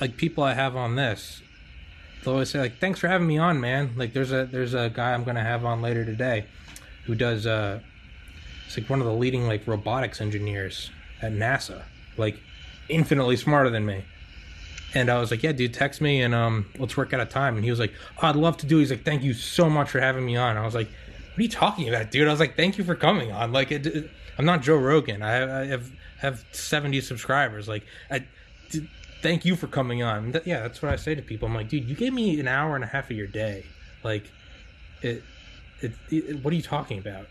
like 0.00 0.16
people 0.16 0.44
I 0.44 0.52
have 0.52 0.76
on 0.76 0.96
this. 0.96 1.42
They'll 2.22 2.34
always 2.34 2.50
say 2.50 2.60
like, 2.60 2.78
"Thanks 2.78 3.00
for 3.00 3.08
having 3.08 3.26
me 3.26 3.38
on, 3.38 3.60
man." 3.60 3.94
Like, 3.96 4.12
there's 4.12 4.32
a 4.32 4.44
there's 4.44 4.74
a 4.74 4.90
guy 4.90 5.12
I'm 5.12 5.24
gonna 5.24 5.42
have 5.42 5.64
on 5.64 5.80
later 5.80 6.04
today, 6.04 6.44
who 7.04 7.14
does 7.14 7.46
uh, 7.46 7.80
it's 8.66 8.76
like 8.76 8.90
one 8.90 9.00
of 9.00 9.06
the 9.06 9.12
leading 9.12 9.46
like 9.46 9.66
robotics 9.66 10.20
engineers 10.20 10.90
at 11.20 11.32
NASA, 11.32 11.82
like 12.16 12.38
infinitely 12.88 13.36
smarter 13.36 13.70
than 13.70 13.86
me. 13.86 14.04
And 14.94 15.10
I 15.10 15.18
was 15.18 15.30
like, 15.30 15.42
"Yeah, 15.42 15.52
dude, 15.52 15.72
text 15.74 16.00
me 16.00 16.20
and 16.22 16.34
um, 16.34 16.66
let's 16.78 16.96
work 16.96 17.12
out 17.14 17.20
a 17.20 17.24
time." 17.26 17.56
And 17.56 17.64
he 17.64 17.70
was 17.70 17.80
like, 17.80 17.92
oh, 18.22 18.26
"I'd 18.28 18.36
love 18.36 18.56
to 18.58 18.66
do." 18.66 18.76
it." 18.76 18.80
He's 18.80 18.90
like, 18.90 19.04
"Thank 19.04 19.22
you 19.22 19.32
so 19.34 19.70
much 19.70 19.90
for 19.90 20.00
having 20.00 20.24
me 20.26 20.36
on." 20.36 20.56
I 20.56 20.64
was 20.64 20.74
like, 20.74 20.88
"What 20.88 21.38
are 21.38 21.42
you 21.42 21.48
talking 21.48 21.88
about, 21.88 22.10
dude?" 22.10 22.28
I 22.28 22.30
was 22.30 22.40
like, 22.40 22.56
"Thank 22.56 22.76
you 22.78 22.84
for 22.84 22.94
coming 22.94 23.32
on." 23.32 23.52
Like, 23.52 23.72
it, 23.72 23.86
it- 23.86 24.10
I'm 24.38 24.44
not 24.44 24.62
Joe 24.62 24.76
Rogan. 24.76 25.22
I, 25.22 25.62
I 25.62 25.66
have 25.66 25.90
have 26.20 26.44
70 26.52 27.00
subscribers. 27.02 27.68
Like, 27.68 27.84
I 28.10 28.24
d- 28.70 28.88
thank 29.22 29.44
you 29.44 29.56
for 29.56 29.66
coming 29.66 30.02
on. 30.02 30.32
Th- 30.32 30.46
yeah, 30.46 30.60
that's 30.60 30.80
what 30.82 30.90
I 30.92 30.96
say 30.96 31.14
to 31.14 31.22
people. 31.22 31.48
I'm 31.48 31.54
like, 31.54 31.68
dude, 31.68 31.84
you 31.88 31.94
gave 31.94 32.12
me 32.12 32.38
an 32.40 32.48
hour 32.48 32.74
and 32.74 32.82
a 32.84 32.86
half 32.86 33.10
of 33.10 33.16
your 33.16 33.26
day. 33.26 33.66
Like, 34.04 34.30
it, 35.02 35.22
it, 35.80 35.92
it 36.10 36.42
what 36.44 36.52
are 36.52 36.56
you 36.56 36.62
talking 36.62 36.98
about? 36.98 37.26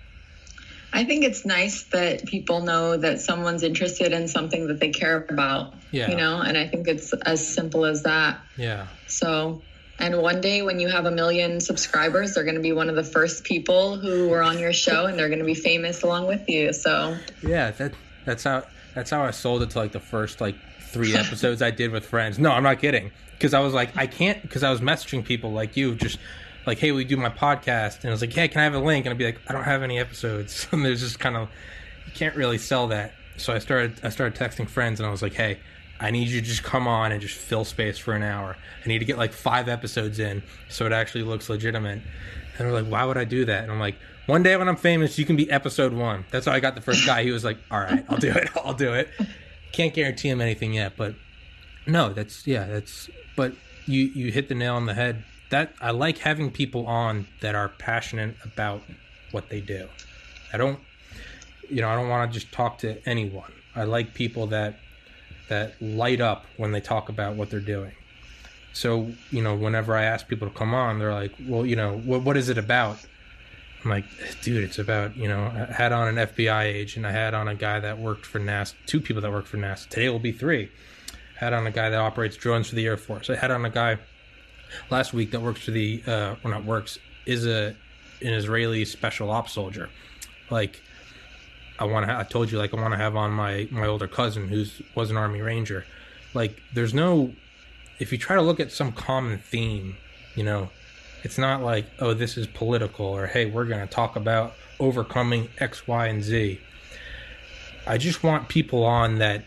I 0.94 1.06
think 1.06 1.24
it's 1.24 1.46
nice 1.46 1.84
that 1.86 2.26
people 2.26 2.62
know 2.62 2.98
that 2.98 3.22
someone's 3.22 3.64
interested 3.64 4.12
in 4.12 4.28
something 4.28 4.68
that 4.68 4.80
they 4.80 4.90
care 4.90 5.26
about. 5.30 5.74
Yeah. 5.92 6.10
You 6.10 6.18
know, 6.18 6.42
and 6.42 6.58
I 6.58 6.68
think 6.68 6.88
it's 6.88 7.14
as 7.14 7.46
simple 7.46 7.86
as 7.86 8.04
that. 8.04 8.40
Yeah. 8.58 8.88
So, 9.08 9.62
and 10.00 10.22
one 10.22 10.42
day 10.42 10.62
when 10.62 10.80
you 10.80 10.90
have 10.90 11.06
a 11.06 11.12
million 11.12 11.62
subscribers, 11.62 12.34
they're 12.34 12.44
going 12.44 12.56
to 12.56 12.62
be 12.62 12.74
one 12.74 12.90
of 12.90 12.96
the 12.96 13.04
first 13.04 13.44
people 13.44 13.98
who 13.98 14.28
were 14.28 14.42
on 14.42 14.58
your 14.58 14.74
show 14.74 15.06
and 15.06 15.18
they're 15.18 15.30
going 15.30 15.40
to 15.40 15.46
be 15.46 15.54
famous 15.54 16.02
along 16.02 16.28
with 16.28 16.48
you. 16.50 16.74
So, 16.74 17.18
Yeah, 17.42 17.72
that 17.72 17.94
that's 18.26 18.44
how 18.44 18.66
that's 18.94 19.10
how 19.10 19.24
I 19.24 19.32
sold 19.32 19.62
it 19.62 19.70
to 19.72 19.80
like 19.80 19.92
the 19.92 20.00
first 20.00 20.42
like 20.42 20.56
three 20.90 21.16
episodes 21.16 21.62
I 21.62 21.72
did 21.72 21.92
with 21.92 22.06
friends. 22.06 22.38
No, 22.40 22.52
I'm 22.52 22.64
not 22.64 22.80
kidding. 22.80 23.12
Because 23.32 23.54
I 23.54 23.60
was 23.62 23.74
like, 23.74 23.96
I 23.98 24.08
can't 24.08 24.42
because 24.42 24.62
I 24.64 24.70
was 24.70 24.82
messaging 24.82 25.24
people 25.24 25.52
like 25.52 25.78
you, 25.78 25.96
just 25.96 26.20
like, 26.66 26.80
hey, 26.80 26.92
we 26.92 27.04
do 27.04 27.18
my 27.18 27.30
podcast, 27.30 28.02
and 28.02 28.10
I 28.10 28.12
was 28.12 28.22
like, 28.22 28.34
hey, 28.34 28.48
can 28.48 28.62
I 28.62 28.64
have 28.64 28.76
a 28.76 28.80
link? 28.80 29.06
And 29.06 29.14
I'd 29.14 29.18
be 29.18 29.26
like, 29.26 29.40
I 29.48 29.54
don't 29.54 29.64
have 29.64 29.84
any 29.84 30.00
episodes, 30.00 30.68
and 30.72 30.86
there's 30.86 31.02
just 31.02 31.20
kind 31.20 31.36
of 31.36 31.50
you 32.06 32.12
can't 32.14 32.36
really 32.36 32.58
sell 32.58 32.88
that. 32.88 33.14
So 33.38 33.54
I 33.54 33.60
started 33.60 34.00
I 34.04 34.10
started 34.10 34.40
texting 34.40 34.68
friends, 34.68 35.00
and 35.00 35.08
I 35.08 35.12
was 35.12 35.22
like, 35.22 35.34
hey, 35.34 35.60
I 36.02 36.10
need 36.10 36.28
you 36.30 36.42
to 36.42 36.46
just 36.46 36.64
come 36.64 36.88
on 36.88 37.12
and 37.12 37.22
just 37.22 37.36
fill 37.36 37.64
space 37.64 37.98
for 38.00 38.14
an 38.14 38.24
hour. 38.24 38.58
I 38.84 38.88
need 38.88 39.00
to 39.00 39.06
get 39.06 39.18
like 39.18 39.34
five 39.34 39.70
episodes 39.70 40.20
in 40.20 40.42
so 40.68 40.88
it 40.88 40.92
actually 40.92 41.24
looks 41.24 41.48
legitimate. 41.48 42.02
And 42.58 42.68
they're 42.68 42.82
like, 42.82 42.92
why 42.92 43.06
would 43.06 43.18
I 43.18 43.24
do 43.24 43.46
that? 43.46 43.64
And 43.64 43.72
I'm 43.72 43.80
like, 43.80 43.96
one 44.26 44.42
day 44.42 44.58
when 44.58 44.68
I'm 44.68 44.76
famous, 44.76 45.20
you 45.20 45.26
can 45.26 45.36
be 45.36 45.50
episode 45.52 45.94
one. 45.94 46.26
That's 46.32 46.48
how 46.48 46.54
I 46.54 46.60
got 46.60 46.74
the 46.74 46.82
first 46.82 47.06
guy. 47.06 47.24
He 47.24 47.32
was 47.32 47.44
like, 47.44 47.58
all 47.70 47.80
right, 47.80 48.04
I'll 48.10 48.18
do 48.18 48.32
it. 48.32 48.50
I'll 48.66 48.74
do 48.74 48.94
it. 48.94 49.10
Can't 49.74 49.94
guarantee 49.94 50.30
him 50.30 50.42
anything 50.42 50.74
yet, 50.74 50.94
but 50.98 51.14
no, 51.86 52.14
that's 52.14 52.46
yeah, 52.46 52.66
that's. 52.66 53.10
But 53.36 53.54
you 53.86 54.04
you 54.04 54.32
hit 54.32 54.50
the 54.50 54.56
nail 54.56 54.76
on 54.76 54.86
the 54.86 54.94
head. 54.94 55.24
That 55.52 55.74
I 55.80 55.92
like 55.92 56.18
having 56.18 56.52
people 56.52 56.88
on 56.88 57.28
that 57.42 57.56
are 57.56 57.70
passionate 57.70 58.36
about 58.44 58.82
what 59.32 59.50
they 59.50 59.62
do. 59.62 59.88
I 60.52 60.58
don't, 60.58 60.80
you 61.70 61.82
know, 61.82 61.90
I 61.90 61.96
don't 61.96 62.10
want 62.10 62.32
to 62.32 62.40
just 62.40 62.52
talk 62.52 62.80
to 62.80 63.02
anyone. 63.08 63.52
I 63.76 63.84
like 63.84 64.14
people 64.14 64.48
that 64.48 64.80
that 65.50 65.82
light 65.82 66.22
up 66.22 66.46
when 66.58 66.72
they 66.72 66.80
talk 66.80 67.10
about 67.10 67.36
what 67.36 67.50
they're 67.50 67.60
doing. 67.60 67.92
So, 68.74 69.12
you 69.32 69.42
know, 69.42 69.54
whenever 69.54 69.96
I 69.96 70.04
ask 70.04 70.28
people 70.28 70.48
to 70.48 70.54
come 70.54 70.74
on, 70.74 70.98
they're 70.98 71.14
like, 71.14 71.34
well, 71.46 71.66
you 71.66 71.76
know, 71.76 71.98
what, 71.98 72.24
what 72.24 72.38
is 72.38 72.48
it 72.48 72.58
about? 72.58 72.98
I'm 73.84 73.90
like, 73.90 74.06
dude, 74.42 74.64
it's 74.64 74.80
about, 74.80 75.18
you 75.18 75.28
know, 75.28 75.44
I 75.44 75.74
had 75.74 75.92
on 75.92 76.08
an 76.08 76.28
FBI 76.28 76.64
agent. 76.64 77.06
I 77.06 77.12
had 77.12 77.34
on 77.34 77.50
a 77.50 77.56
guy 77.56 77.80
that 77.82 78.00
worked 78.00 78.26
for 78.26 78.40
NASA, 78.40 78.76
two 78.86 79.02
people 79.02 79.22
that 79.24 79.32
worked 79.32 79.50
for 79.50 79.58
NASA. 79.58 79.90
Today 79.90 80.08
will 80.08 80.20
be 80.20 80.32
three. 80.32 80.72
had 81.38 81.52
on 81.52 81.68
a 81.68 81.72
guy 81.72 81.90
that 81.90 82.00
operates 82.00 82.38
drones 82.38 82.70
for 82.70 82.76
the 82.76 82.86
Air 82.86 82.98
Force. 82.98 83.30
I 83.30 83.36
had 83.36 83.52
on 83.52 83.66
a 83.66 83.70
guy 83.70 83.98
last 84.90 85.14
week 85.14 85.32
that 85.32 85.42
works 85.42 85.62
for 85.62 85.72
the, 85.72 86.02
uh, 86.06 86.36
well, 86.44 86.54
not 86.54 86.66
works, 86.66 87.00
is 87.26 87.46
a, 87.46 87.76
an 88.22 88.34
Israeli 88.34 88.86
special 88.86 89.32
ops 89.32 89.54
soldier. 89.54 89.90
Like, 90.50 90.82
I 91.80 91.86
want 91.86 92.06
to. 92.06 92.16
I 92.16 92.24
told 92.24 92.52
you, 92.52 92.60
like, 92.60 92.76
I 92.76 92.80
want 92.80 92.94
to 92.94 92.98
have 92.98 93.16
on 93.16 93.32
my 93.32 93.68
my 93.72 93.88
older 93.88 94.08
cousin 94.08 94.48
who's 94.48 94.84
was 94.94 95.10
an 95.10 95.18
Army 95.18 95.42
Ranger. 95.42 95.84
Like, 96.36 96.62
there's 96.74 96.94
no. 96.94 97.34
If 98.00 98.12
you 98.12 98.20
try 98.20 98.36
to 98.36 98.42
look 98.44 98.60
at 98.60 98.72
some 98.72 98.92
common 98.92 99.40
theme, 99.40 99.98
you 100.36 100.44
know, 100.44 100.70
it's 101.24 101.40
not 101.40 101.64
like, 101.64 101.86
oh, 102.00 102.14
this 102.14 102.38
is 102.38 102.46
political 102.46 103.08
or 103.08 103.26
hey, 103.26 103.48
we're 103.48 103.66
going 103.66 103.82
to 103.82 103.92
talk 103.92 104.16
about 104.16 104.54
overcoming 104.80 105.50
X, 105.60 105.88
Y, 105.88 106.08
and 106.08 106.24
Z. 106.24 106.60
I 107.88 107.98
just 107.98 108.24
want 108.24 108.48
people 108.48 108.84
on 108.84 109.18
that 109.18 109.44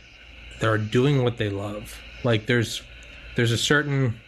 that 0.59 0.69
are 0.69 0.79
doing 0.79 1.23
what 1.23 1.37
they 1.37 1.51
love. 1.51 2.01
Like, 2.25 2.47
there's 2.47 2.83
there's 3.37 3.53
a 3.53 3.59
certain. 3.59 4.19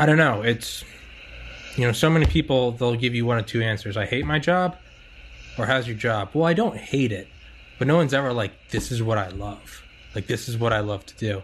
I 0.00 0.06
don't 0.06 0.16
know. 0.16 0.40
It's 0.40 0.82
you 1.76 1.86
know, 1.86 1.92
so 1.92 2.10
many 2.10 2.26
people 2.26 2.72
they'll 2.72 2.96
give 2.96 3.14
you 3.14 3.26
one 3.26 3.38
of 3.38 3.46
two 3.46 3.62
answers. 3.62 3.96
I 3.96 4.06
hate 4.06 4.26
my 4.26 4.38
job 4.38 4.76
or 5.58 5.66
how's 5.66 5.86
your 5.86 5.96
job? 5.96 6.30
Well, 6.34 6.46
I 6.46 6.54
don't 6.54 6.76
hate 6.76 7.12
it, 7.12 7.28
but 7.78 7.86
no 7.86 7.96
one's 7.96 8.14
ever 8.14 8.32
like, 8.32 8.52
this 8.70 8.90
is 8.90 9.02
what 9.02 9.18
I 9.18 9.28
love. 9.28 9.82
Like, 10.14 10.26
this 10.26 10.48
is 10.48 10.58
what 10.58 10.72
I 10.72 10.80
love 10.80 11.06
to 11.06 11.16
do. 11.16 11.42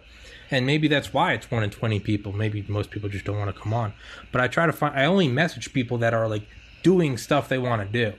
And 0.50 0.66
maybe 0.66 0.88
that's 0.88 1.12
why 1.12 1.32
it's 1.32 1.50
one 1.50 1.62
in 1.62 1.70
20 1.70 2.00
people. 2.00 2.32
Maybe 2.32 2.64
most 2.68 2.90
people 2.90 3.08
just 3.08 3.24
don't 3.24 3.38
want 3.38 3.54
to 3.54 3.60
come 3.60 3.74
on. 3.74 3.92
But 4.32 4.40
I 4.40 4.48
try 4.48 4.66
to 4.66 4.72
find, 4.72 4.98
I 4.98 5.04
only 5.04 5.28
message 5.28 5.72
people 5.72 5.98
that 5.98 6.14
are 6.14 6.28
like 6.28 6.46
doing 6.82 7.18
stuff 7.18 7.48
they 7.48 7.58
want 7.58 7.82
to 7.82 7.88
do. 7.88 8.16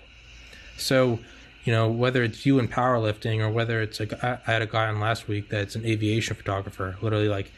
So, 0.78 1.20
you 1.64 1.74
know, 1.74 1.90
whether 1.90 2.24
it's 2.24 2.46
you 2.46 2.60
in 2.60 2.68
powerlifting 2.68 3.40
or 3.40 3.50
whether 3.50 3.82
it's 3.82 4.00
like, 4.00 4.24
I 4.24 4.40
had 4.44 4.62
a 4.62 4.68
guy 4.68 4.88
on 4.88 5.00
last 5.00 5.28
week 5.28 5.50
that's 5.50 5.76
an 5.76 5.86
aviation 5.86 6.36
photographer, 6.36 6.98
literally 7.02 7.30
like 7.30 7.52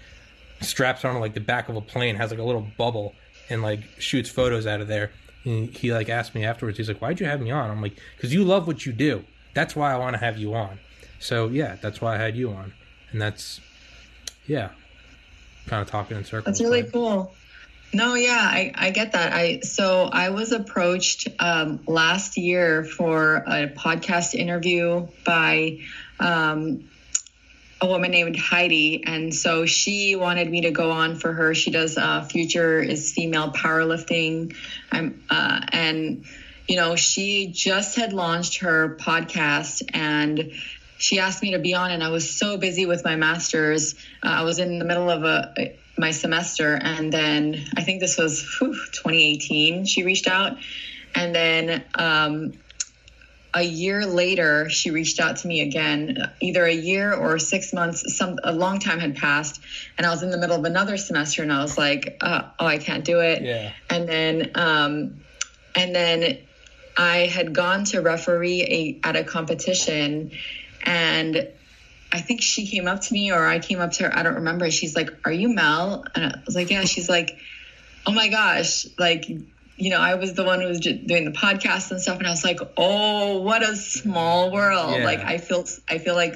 straps 0.62 1.06
on 1.06 1.20
like 1.20 1.34
the 1.34 1.40
back 1.40 1.70
of 1.70 1.76
a 1.76 1.82
plane, 1.82 2.16
has 2.16 2.32
like 2.32 2.40
a 2.40 2.44
little 2.44 2.68
bubble 2.78 3.14
and 3.50 3.62
like 3.62 3.82
shoots 4.00 4.30
photos 4.30 4.68
out 4.68 4.82
of 4.82 4.88
there. 4.88 5.12
And 5.46 5.70
he 5.70 5.94
like 5.94 6.10
asked 6.10 6.36
me 6.36 6.44
afterwards 6.44 6.78
he's 6.78 6.88
like 6.88 7.02
why'd 7.02 7.20
you 7.20 7.26
have 7.26 7.42
me 7.42 7.52
on? 7.52 7.70
I'm 7.70 7.82
like 7.82 7.98
because 8.16 8.34
you 8.34 8.44
love 8.44 8.68
what 8.68 8.86
you 8.86 8.92
do. 8.92 9.24
That's 9.54 9.76
why 9.76 9.94
i 9.94 9.98
want 9.98 10.14
to 10.14 10.20
have 10.20 10.38
you 10.38 10.54
on 10.54 10.80
so 11.20 11.48
yeah 11.50 11.76
that's 11.82 12.00
why 12.00 12.16
i 12.16 12.18
had 12.18 12.36
you 12.38 12.52
on. 12.52 12.74
And 13.12 13.22
that's 13.22 13.60
yeah 14.48 14.70
kind 15.68 15.82
of 15.82 15.90
talking 15.90 16.18
in 16.18 16.24
circles 16.24 16.46
That's 16.46 16.62
really 16.62 16.84
but- 16.84 16.94
cool. 16.94 17.34
No, 17.92 18.14
yeah, 18.14 18.38
I, 18.40 18.72
I 18.76 18.92
get 18.92 19.14
that. 19.14 19.34
I 19.34 19.62
so 19.62 20.04
I 20.04 20.30
was 20.30 20.52
approached 20.52 21.28
um, 21.40 21.80
last 21.88 22.38
year 22.38 22.84
for 22.84 23.38
a 23.48 23.68
podcast 23.76 24.36
interview 24.36 25.08
by 25.26 25.80
um, 26.20 26.88
a 27.82 27.88
woman 27.88 28.12
named 28.12 28.38
Heidi, 28.38 29.04
and 29.06 29.34
so 29.34 29.66
she 29.66 30.16
wanted 30.16 30.50
me 30.50 30.62
to 30.62 30.72
go 30.72 30.92
on 30.92 31.16
for 31.16 31.32
her. 31.32 31.56
She 31.56 31.72
does 31.72 31.98
uh, 31.98 32.24
future 32.24 32.82
is 32.82 33.14
female 33.14 33.52
powerlifting, 33.52 34.56
I'm 34.92 35.24
uh, 35.30 35.62
and 35.72 36.26
you 36.68 36.76
know 36.76 36.96
she 36.96 37.48
just 37.48 37.96
had 37.96 38.14
launched 38.14 38.60
her 38.60 38.98
podcast 39.00 39.82
and 39.94 40.52
she 40.98 41.20
asked 41.20 41.42
me 41.42 41.52
to 41.52 41.60
be 41.60 41.74
on 41.74 41.92
and 41.92 42.04
i 42.04 42.10
was 42.10 42.30
so 42.30 42.58
busy 42.58 42.86
with 42.86 43.04
my 43.04 43.16
masters. 43.16 43.96
Uh, 44.24 44.30
i 44.30 44.44
was 44.44 44.60
in 44.60 44.78
the 44.78 44.86
middle 44.86 45.10
of 45.10 45.24
a 45.24 45.76
my 45.98 46.12
semester 46.12 46.76
and 46.76 47.12
then 47.12 47.66
i 47.76 47.84
think 47.84 48.00
this 48.00 48.18
was 48.18 48.46
whew, 48.60 48.74
2018 48.74 49.86
she 49.86 50.04
reached 50.04 50.28
out. 50.28 50.58
And 51.16 51.34
then 51.34 51.84
um, 51.96 52.54
a 53.54 53.64
year 53.64 54.06
later 54.06 54.70
she 54.70 54.92
reached 54.92 55.20
out 55.20 55.38
to 55.38 55.48
me 55.48 55.62
again 55.62 56.18
either 56.40 56.64
a 56.66 56.74
year 56.74 57.14
or 57.14 57.40
six 57.40 57.74
months 57.74 58.16
some 58.16 58.38
a 58.44 58.54
long 58.54 58.80
time 58.80 59.00
had 59.00 59.16
passed 59.16 59.60
and 59.98 60.06
i 60.06 60.12
was 60.12 60.22
in 60.22 60.30
the 60.30 60.38
middle 60.38 60.56
of 60.56 60.64
another 60.66 60.98
semester 60.98 61.42
and 61.42 61.52
i 61.52 61.60
was 61.62 61.78
like 61.78 62.18
uh, 62.22 62.44
oh 62.60 62.66
i 62.66 62.78
can't 62.78 63.06
do 63.06 63.20
it 63.22 63.42
Yeah. 63.42 63.72
and 63.90 64.08
then 64.08 64.52
um, 64.56 65.20
and 65.76 65.96
then 65.96 66.38
i 66.96 67.26
had 67.26 67.54
gone 67.54 67.86
to 67.86 68.02
referee 68.02 69.00
a, 69.04 69.08
at 69.08 69.16
a 69.16 69.24
competition 69.24 70.32
and 70.84 71.48
I 72.12 72.22
think 72.22 72.42
she 72.42 72.66
came 72.66 72.88
up 72.88 73.02
to 73.02 73.14
me 73.14 73.32
or 73.32 73.46
I 73.46 73.60
came 73.60 73.80
up 73.80 73.92
to 73.92 74.06
her. 74.06 74.18
I 74.18 74.24
don't 74.24 74.34
remember. 74.36 74.72
She's 74.72 74.96
like, 74.96 75.12
Are 75.26 75.32
you 75.32 75.48
Mel? 75.54 76.04
And 76.16 76.26
I 76.26 76.40
was 76.44 76.56
like, 76.56 76.72
Yeah. 76.72 76.84
She's 76.86 77.08
like, 77.08 77.38
Oh 78.08 78.12
my 78.12 78.30
gosh. 78.30 78.88
Like, 78.98 79.30
you 79.80 79.90
know, 79.90 80.00
I 80.00 80.16
was 80.16 80.34
the 80.34 80.44
one 80.44 80.62
who 80.62 80.68
was 80.68 80.80
doing 80.80 81.26
the 81.26 81.32
podcast 81.32 81.90
and 81.92 82.02
stuff. 82.02 82.18
And 82.20 82.28
I 82.28 82.32
was 82.32 82.44
like, 82.44 82.60
Oh, 82.78 83.42
what 83.42 83.64
a 83.64 83.76
small 83.76 84.52
world. 84.52 84.98
Yeah. 84.98 85.06
Like, 85.06 85.20
I 85.22 85.38
feel, 85.38 85.66
I 85.90 85.98
feel 86.00 86.16
like 86.16 86.36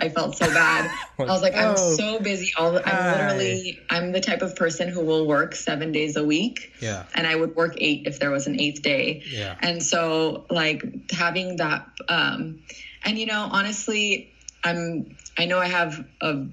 I 0.00 0.08
felt 0.08 0.36
so 0.36 0.46
bad. 0.52 0.90
I 1.18 1.24
was 1.24 1.42
like, 1.42 1.54
I'm 1.54 1.72
Oh. 1.76 1.96
so 1.96 2.18
busy. 2.20 2.52
All 2.56 2.72
the, 2.72 2.88
I'm 2.88 3.12
literally, 3.18 3.80
I'm 3.90 4.12
the 4.12 4.20
type 4.20 4.42
of 4.42 4.56
person 4.56 4.88
who 4.88 5.04
will 5.04 5.26
work 5.26 5.54
seven 5.54 5.92
days 5.92 6.16
a 6.16 6.24
week. 6.24 6.72
yeah 6.80 7.04
And 7.14 7.26
I 7.26 7.34
would 7.36 7.54
work 7.56 7.74
eight 7.78 8.06
if 8.06 8.18
there 8.20 8.30
was 8.30 8.46
an 8.46 8.60
eighth 8.60 8.82
day. 8.82 9.22
yeah 9.30 9.56
And 9.60 9.82
so 9.82 10.46
like 10.50 10.82
having 11.12 11.56
that 11.56 11.86
um 12.08 12.60
and 13.04 13.18
you 13.18 13.26
know 13.26 13.48
honestly 13.52 14.32
I'm 14.64 15.14
I 15.36 15.44
know 15.46 15.58
I 15.58 15.66
have 15.68 16.04
a 16.20 16.46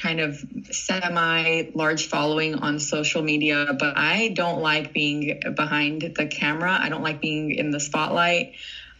kind 0.00 0.20
of 0.20 0.42
semi 0.70 1.70
large 1.74 2.06
following 2.06 2.54
on 2.56 2.78
social 2.78 3.22
media 3.22 3.76
but 3.78 3.96
I 3.96 4.28
don't 4.28 4.60
like 4.60 4.92
being 4.92 5.40
behind 5.54 6.02
the 6.16 6.26
camera. 6.26 6.78
I 6.80 6.88
don't 6.88 7.02
like 7.02 7.20
being 7.20 7.54
in 7.54 7.70
the 7.70 7.80
spotlight. 7.80 8.54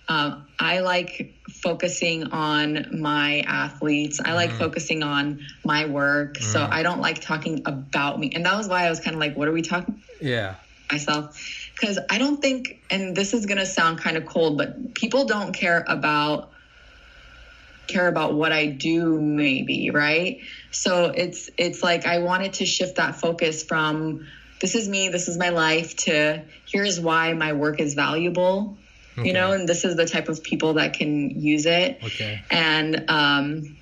Um, 0.09 0.47
I 0.59 0.81
like 0.81 1.35
focusing 1.63 2.25
on 2.33 3.01
my 3.01 3.41
athletes. 3.47 4.21
I 4.25 4.33
like 4.33 4.51
focusing 4.51 5.05
on 5.05 5.47
my 5.65 5.87
work. 5.87 6.39
So 6.39 6.67
I 6.69 6.83
don't 6.83 7.01
like 7.01 7.21
talking 7.21 7.63
about 7.65 8.19
me. 8.19 8.33
And 8.35 8.45
that 8.45 8.57
was 8.57 8.67
why 8.67 8.87
I 8.87 8.91
was 8.91 8.99
kind 8.99 9.15
of 9.15 9.21
like, 9.21 9.37
what 9.37 9.47
are 9.47 9.53
we 9.53 9.63
talking 9.63 10.03
yeah 10.21 10.57
myself 10.91 11.39
because 11.81 11.99
I 12.11 12.19
don't 12.19 12.43
think, 12.43 12.83
and 12.91 13.17
this 13.17 13.33
is 13.33 13.47
gonna 13.47 13.65
sound 13.65 13.99
kind 13.99 14.17
of 14.17 14.27
cold, 14.27 14.59
but 14.59 14.95
people 14.95 15.25
don't 15.25 15.53
care 15.53 15.83
about 15.87 16.50
care 17.91 18.09
about 18.09 18.34
what 18.34 18.53
I 18.53 18.66
do, 18.66 19.20
maybe 19.20 19.91
right. 19.91 20.41
So 20.70 21.07
it's 21.07 21.51
it's 21.57 21.82
like 21.82 22.07
I 22.07 22.18
wanted 22.18 22.55
to 22.55 22.66
shift 22.66 22.97
that 22.97 23.20
focus 23.20 23.62
from 23.62 24.26
this 24.61 24.74
is 24.74 24.88
me, 24.88 25.09
this 25.09 25.28
is 25.28 25.38
my 25.38 25.49
life 25.49 25.97
to 25.97 26.43
here's 26.66 27.01
why 27.01 27.32
my 27.32 27.53
work 27.53 27.80
is 27.80 27.95
valuable, 27.95 28.76
you 29.16 29.32
know, 29.32 29.53
and 29.53 29.68
this 29.68 29.84
is 29.84 29.97
the 29.97 30.07
type 30.07 30.28
of 30.28 30.43
people 30.43 30.74
that 30.74 30.95
can 30.95 31.30
use 31.41 31.66
it. 31.66 31.99
Okay. 32.03 32.43
And 32.51 33.05
um 33.09 33.76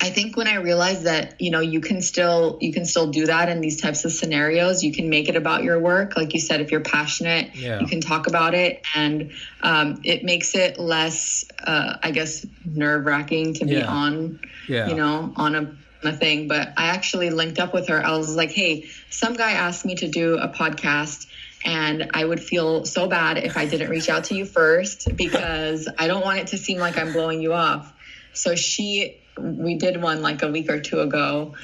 I 0.00 0.10
think 0.10 0.36
when 0.36 0.46
I 0.46 0.54
realized 0.56 1.04
that 1.04 1.40
you 1.40 1.50
know 1.50 1.60
you 1.60 1.80
can 1.80 2.02
still 2.02 2.58
you 2.60 2.72
can 2.72 2.84
still 2.84 3.08
do 3.10 3.26
that 3.26 3.48
in 3.48 3.60
these 3.60 3.80
types 3.80 4.04
of 4.04 4.12
scenarios, 4.12 4.82
you 4.82 4.92
can 4.92 5.08
make 5.08 5.28
it 5.28 5.36
about 5.36 5.62
your 5.64 5.78
work. 5.78 6.16
Like 6.16 6.34
you 6.34 6.40
said, 6.40 6.60
if 6.60 6.70
you're 6.70 6.80
passionate, 6.80 7.54
Yeah. 7.54 7.80
you 7.80 7.86
can 7.86 8.00
talk 8.00 8.26
about 8.26 8.54
it, 8.54 8.82
and 8.94 9.32
um, 9.62 10.00
it 10.04 10.24
makes 10.24 10.54
it 10.54 10.78
less, 10.78 11.44
uh, 11.62 11.96
I 12.02 12.10
guess, 12.10 12.46
nerve 12.64 13.04
wracking 13.04 13.54
to 13.54 13.64
be 13.64 13.74
Yeah. 13.76 13.86
on, 13.86 14.40
Yeah. 14.68 14.88
you 14.88 14.94
know, 14.94 15.32
on 15.36 15.54
a, 15.54 15.76
a 16.08 16.12
thing. 16.12 16.48
But 16.48 16.72
I 16.76 16.86
actually 16.86 17.30
linked 17.30 17.58
up 17.58 17.72
with 17.74 17.88
her. 17.88 18.04
I 18.04 18.16
was 18.16 18.34
like, 18.34 18.50
hey, 18.50 18.86
some 19.10 19.34
guy 19.34 19.52
asked 19.52 19.84
me 19.84 19.94
to 19.96 20.08
do 20.08 20.36
a 20.36 20.48
podcast. 20.48 21.26
And 21.62 22.10
I 22.14 22.24
would 22.24 22.42
feel 22.42 22.86
so 22.86 23.06
bad 23.06 23.36
if 23.36 23.58
I 23.58 23.66
didn't 23.66 23.90
reach 23.90 24.08
out 24.08 24.24
to 24.24 24.34
you 24.34 24.46
first 24.46 25.14
because 25.14 25.88
I 25.98 26.06
don't 26.06 26.24
want 26.24 26.38
it 26.38 26.46
to 26.48 26.56
seem 26.58 26.78
like 26.78 26.96
I'm 26.96 27.12
blowing 27.12 27.42
you 27.42 27.52
off. 27.52 27.92
So 28.32 28.54
she, 28.54 29.18
we 29.40 29.74
did 29.76 30.00
one 30.00 30.22
like 30.22 30.42
a 30.42 30.48
week 30.50 30.70
or 30.70 30.80
two 30.80 31.00
ago, 31.00 31.54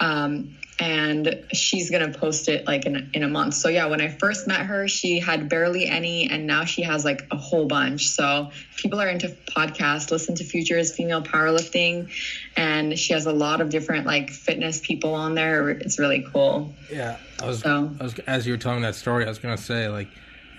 um, 0.00 0.56
and 0.80 1.44
she's 1.52 1.88
gonna 1.88 2.10
post 2.12 2.48
it 2.48 2.66
like 2.66 2.84
in, 2.84 3.08
in 3.14 3.22
a 3.22 3.28
month. 3.28 3.54
So 3.54 3.68
yeah, 3.68 3.86
when 3.86 4.00
I 4.00 4.08
first 4.08 4.48
met 4.48 4.60
her, 4.66 4.88
she 4.88 5.20
had 5.20 5.48
barely 5.48 5.86
any, 5.86 6.28
and 6.28 6.46
now 6.48 6.64
she 6.64 6.82
has 6.82 7.04
like 7.04 7.26
a 7.30 7.36
whole 7.36 7.66
bunch. 7.66 8.08
So 8.08 8.50
people 8.76 9.00
are 9.00 9.08
into 9.08 9.28
podcasts, 9.28 10.10
listen 10.10 10.34
to 10.36 10.44
Futures 10.44 10.92
Female 10.92 11.22
Powerlifting, 11.22 12.10
and 12.56 12.98
she 12.98 13.12
has 13.12 13.26
a 13.26 13.32
lot 13.32 13.60
of 13.60 13.68
different 13.70 14.04
like 14.06 14.30
fitness 14.30 14.80
people 14.80 15.14
on 15.14 15.34
there. 15.34 15.70
It's 15.70 15.98
really 16.00 16.26
cool. 16.32 16.74
Yeah, 16.90 17.18
I 17.40 17.46
was, 17.46 17.60
So- 17.60 17.92
I 18.00 18.02
was 18.02 18.18
as 18.26 18.46
you 18.46 18.52
were 18.54 18.58
telling 18.58 18.82
that 18.82 18.96
story, 18.96 19.26
I 19.26 19.28
was 19.28 19.38
gonna 19.38 19.56
say 19.56 19.88
like, 19.88 20.08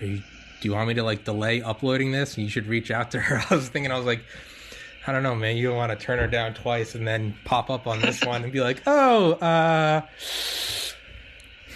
you, 0.00 0.16
do 0.60 0.68
you 0.68 0.72
want 0.72 0.88
me 0.88 0.94
to 0.94 1.02
like 1.02 1.24
delay 1.24 1.60
uploading 1.60 2.10
this? 2.12 2.38
You 2.38 2.48
should 2.48 2.66
reach 2.66 2.90
out 2.90 3.10
to 3.10 3.20
her. 3.20 3.42
I 3.50 3.54
was 3.54 3.68
thinking, 3.68 3.92
I 3.92 3.96
was 3.98 4.06
like, 4.06 4.24
I 5.06 5.12
don't 5.12 5.22
know, 5.22 5.34
man. 5.34 5.56
You 5.56 5.68
don't 5.68 5.76
want 5.76 5.98
to 5.98 6.04
turn 6.04 6.18
her 6.18 6.26
down 6.26 6.54
twice 6.54 6.94
and 6.94 7.06
then 7.06 7.38
pop 7.44 7.70
up 7.70 7.86
on 7.86 8.00
this 8.00 8.22
one 8.24 8.42
and 8.42 8.52
be 8.52 8.60
like, 8.60 8.82
oh, 8.86 9.32
uh, 9.34 10.02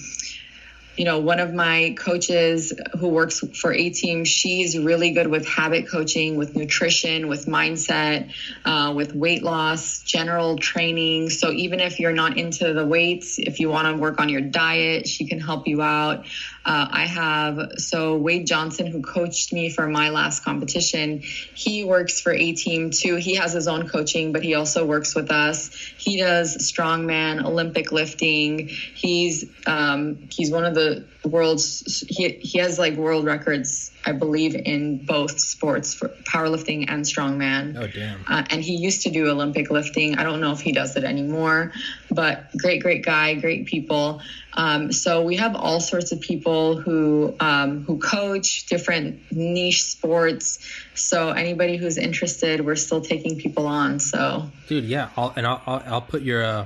you 0.98 1.06
know, 1.06 1.20
one 1.20 1.40
of 1.40 1.54
my 1.54 1.96
coaches 1.98 2.74
who 3.00 3.08
works 3.08 3.40
for 3.56 3.72
A 3.72 3.90
Team, 3.92 4.26
she's 4.26 4.78
really 4.78 5.12
good 5.12 5.28
with 5.28 5.48
habit 5.48 5.88
coaching, 5.88 6.38
with 6.38 6.56
nutrition, 6.56 7.28
with 7.28 7.46
mindset, 7.46 8.32
uh, 8.66 8.94
with 8.96 9.14
weight 9.14 9.44
loss, 9.44 10.00
general 10.00 10.58
training. 10.58 11.30
So 11.30 11.52
even 11.52 11.80
if 11.80 12.00
you're 12.00 12.14
not 12.14 12.38
into 12.38 12.74
the 12.74 12.86
weights, 12.86 13.38
if 13.38 13.60
you 13.60 13.70
want 13.70 13.88
to 13.88 14.02
work 14.02 14.20
on 14.20 14.28
your 14.30 14.42
diet, 14.42 15.08
she 15.08 15.28
can 15.28 15.40
help 15.40 15.68
you 15.68 15.84
out. 15.84 16.26
Uh, 16.68 16.86
I 16.92 17.06
have 17.06 17.72
so 17.78 18.18
Wade 18.18 18.46
Johnson, 18.46 18.88
who 18.88 19.02
coached 19.02 19.54
me 19.54 19.70
for 19.70 19.88
my 19.88 20.10
last 20.10 20.44
competition, 20.44 21.22
he 21.22 21.86
works 21.86 22.20
for 22.20 22.34
A 22.34 22.52
Team 22.52 22.92
too. 22.92 23.16
He 23.16 23.36
has 23.36 23.54
his 23.54 23.70
own 23.70 23.88
coaching, 23.88 24.34
but 24.34 24.44
he 24.44 24.54
also 24.54 24.86
works 24.86 25.16
with 25.16 25.32
us. 25.32 25.74
He 25.98 26.18
does 26.18 26.58
strongman, 26.58 27.46
Olympic 27.46 27.94
lifting. 27.94 28.68
He's 28.68 29.46
um, 29.66 30.28
he's 30.30 30.52
one 30.52 30.66
of 30.66 30.76
the 30.76 31.06
world's 31.28 32.04
he 32.08 32.30
he 32.42 32.60
has 32.60 32.78
like 32.80 32.96
world 32.96 33.26
records, 33.26 33.92
I 34.06 34.12
believe, 34.14 34.56
in 34.56 35.06
both 35.06 35.40
sports 35.40 35.94
for 35.94 36.10
powerlifting 36.24 36.86
and 36.90 37.04
strongman. 37.06 37.78
oh 37.78 37.88
damn, 37.88 38.24
Uh, 38.28 38.44
and 38.50 38.62
he 38.64 38.76
used 38.76 39.04
to 39.04 39.10
do 39.10 39.30
Olympic 39.30 39.70
lifting. 39.70 40.18
I 40.18 40.24
don't 40.24 40.42
know 40.42 40.52
if 40.52 40.62
he 40.62 40.72
does 40.72 40.96
it 40.96 41.04
anymore, 41.04 41.72
but 42.10 42.50
great, 42.58 42.82
great 42.82 43.04
guy, 43.06 43.36
great 43.36 43.66
people. 43.66 44.22
Um, 44.54 44.92
so 44.92 45.22
we 45.22 45.36
have 45.36 45.56
all 45.56 45.80
sorts 45.80 46.12
of 46.12 46.20
people 46.20 46.78
who 46.78 47.36
um, 47.40 47.84
who 47.84 48.00
coach 48.00 48.66
different 48.66 49.20
niche 49.32 49.84
sports. 49.84 50.60
So 50.96 51.30
anybody 51.30 51.78
who's 51.78 51.98
interested, 51.98 52.66
we're 52.66 52.76
still 52.76 53.02
taking 53.02 53.38
people 53.38 53.68
on. 53.68 54.00
So 54.00 54.50
dude. 54.68 54.86
Yeah, 54.86 55.10
I'll, 55.16 55.32
and 55.36 55.46
I'll, 55.46 55.62
I'll 55.68 55.84
I'll 55.86 56.02
put 56.02 56.24
your 56.24 56.44
uh, 56.44 56.66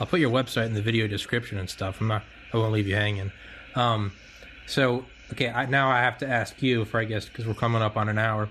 I'll 0.00 0.06
put 0.06 0.18
your 0.18 0.30
website 0.30 0.66
in 0.66 0.74
the 0.74 0.82
video 0.82 1.06
description 1.06 1.58
and 1.58 1.70
stuff. 1.70 2.00
I'm 2.00 2.08
not, 2.08 2.24
I 2.52 2.56
won't 2.56 2.72
leave 2.72 2.88
you 2.88 2.96
hanging. 2.96 3.30
Um, 3.74 4.12
so 4.66 5.04
okay, 5.32 5.50
I, 5.50 5.66
now 5.66 5.90
I 5.90 6.00
have 6.00 6.18
to 6.18 6.28
ask 6.28 6.60
you 6.62 6.84
for 6.84 7.00
I 7.00 7.04
guess 7.04 7.26
because 7.26 7.46
we're 7.46 7.54
coming 7.54 7.82
up 7.82 7.96
on 7.96 8.08
an 8.08 8.18
hour. 8.18 8.48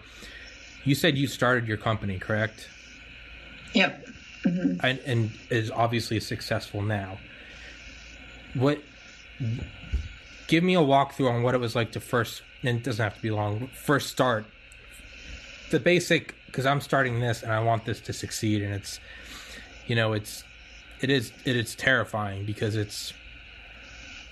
You 0.83 0.95
said 0.95 1.17
you 1.17 1.27
started 1.27 1.67
your 1.67 1.77
company, 1.77 2.17
correct? 2.17 2.67
yep. 3.73 4.05
and, 4.45 4.99
and 5.05 5.31
is 5.49 5.71
obviously 5.71 6.19
successful 6.19 6.81
now. 6.81 7.17
What? 8.53 8.81
Give 10.47 10.63
me 10.63 10.75
a 10.75 10.79
walkthrough 10.79 11.31
on 11.31 11.43
what 11.43 11.55
it 11.55 11.59
was 11.59 11.75
like 11.75 11.91
to 11.93 11.99
first. 11.99 12.41
And 12.63 12.77
it 12.77 12.83
doesn't 12.83 13.03
have 13.03 13.15
to 13.15 13.21
be 13.21 13.31
long. 13.31 13.67
First 13.67 14.09
start. 14.09 14.45
The 15.71 15.79
basic, 15.79 16.35
because 16.47 16.65
I'm 16.65 16.81
starting 16.81 17.19
this 17.19 17.43
and 17.43 17.51
I 17.51 17.61
want 17.61 17.85
this 17.85 18.01
to 18.01 18.13
succeed, 18.13 18.61
and 18.61 18.73
it's, 18.73 18.99
you 19.87 19.95
know, 19.95 20.13
it's, 20.13 20.43
it 20.99 21.09
is, 21.09 21.31
it 21.45 21.55
is 21.55 21.75
terrifying 21.75 22.45
because 22.45 22.75
it's, 22.75 23.13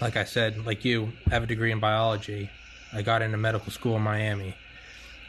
like 0.01 0.15
I 0.15 0.23
said, 0.23 0.65
like 0.65 0.85
you 0.85 1.11
have 1.29 1.43
a 1.43 1.47
degree 1.47 1.71
in 1.71 1.79
biology. 1.79 2.49
I 2.93 3.01
got 3.01 3.21
into 3.21 3.37
medical 3.37 3.71
school 3.71 3.97
in 3.97 4.01
Miami, 4.01 4.55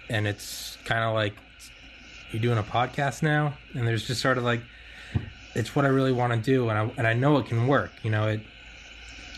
and 0.08 0.26
it's 0.26 0.78
kind 0.84 1.04
of 1.04 1.14
like 1.14 1.34
you're 2.30 2.42
doing 2.42 2.58
a 2.58 2.62
podcast 2.62 3.22
now, 3.22 3.54
and 3.74 3.86
there's 3.86 4.06
just 4.06 4.20
sort 4.20 4.38
of 4.38 4.44
like 4.44 4.60
it's 5.54 5.74
what 5.74 5.84
I 5.84 5.88
really 5.88 6.12
want 6.12 6.32
to 6.32 6.38
do, 6.38 6.68
and 6.68 6.78
I 6.78 6.90
and 6.96 7.06
I 7.06 7.14
know 7.14 7.38
it 7.38 7.46
can 7.46 7.66
work. 7.66 7.90
You 8.02 8.10
know, 8.10 8.28
it 8.28 8.40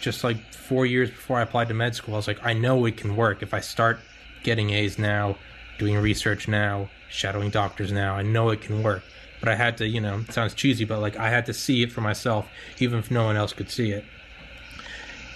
just 0.01 0.24
like 0.24 0.53
four 0.53 0.85
years 0.87 1.11
before 1.11 1.39
I 1.39 1.43
applied 1.43 1.68
to 1.68 1.74
med 1.74 1.95
school, 1.95 2.14
I 2.14 2.18
was 2.18 2.28
like, 2.28 2.45
I 2.45 2.53
know 2.53 2.85
it 2.87 2.97
can 2.97 3.16
work 3.16 3.43
if 3.43 3.55
I 3.55 3.61
start 3.61 4.01
getting 4.43 4.70
A's 4.70 4.99
now, 4.99 5.37
doing 5.78 5.97
research 5.97 6.49
now, 6.49 6.91
shadowing 7.09 7.51
doctors 7.51 7.93
now. 7.93 8.14
I 8.14 8.22
know 8.22 8.51
it 8.51 8.61
can 8.61 8.83
work, 8.83 9.03
but 9.41 9.49
I 9.49 9.55
had 9.55 9.76
to, 9.78 9.87
you 9.87 10.01
know, 10.01 10.24
sounds 10.30 10.55
cheesy, 10.55 10.85
but 10.85 11.01
like 11.01 11.16
I 11.16 11.30
had 11.30 11.47
to 11.47 11.55
see 11.55 11.83
it 11.83 11.93
for 11.93 12.01
myself, 12.01 12.49
even 12.78 12.99
if 12.99 13.11
no 13.11 13.24
one 13.24 13.37
else 13.37 13.53
could 13.53 13.70
see 13.70 13.93
it. 13.93 14.05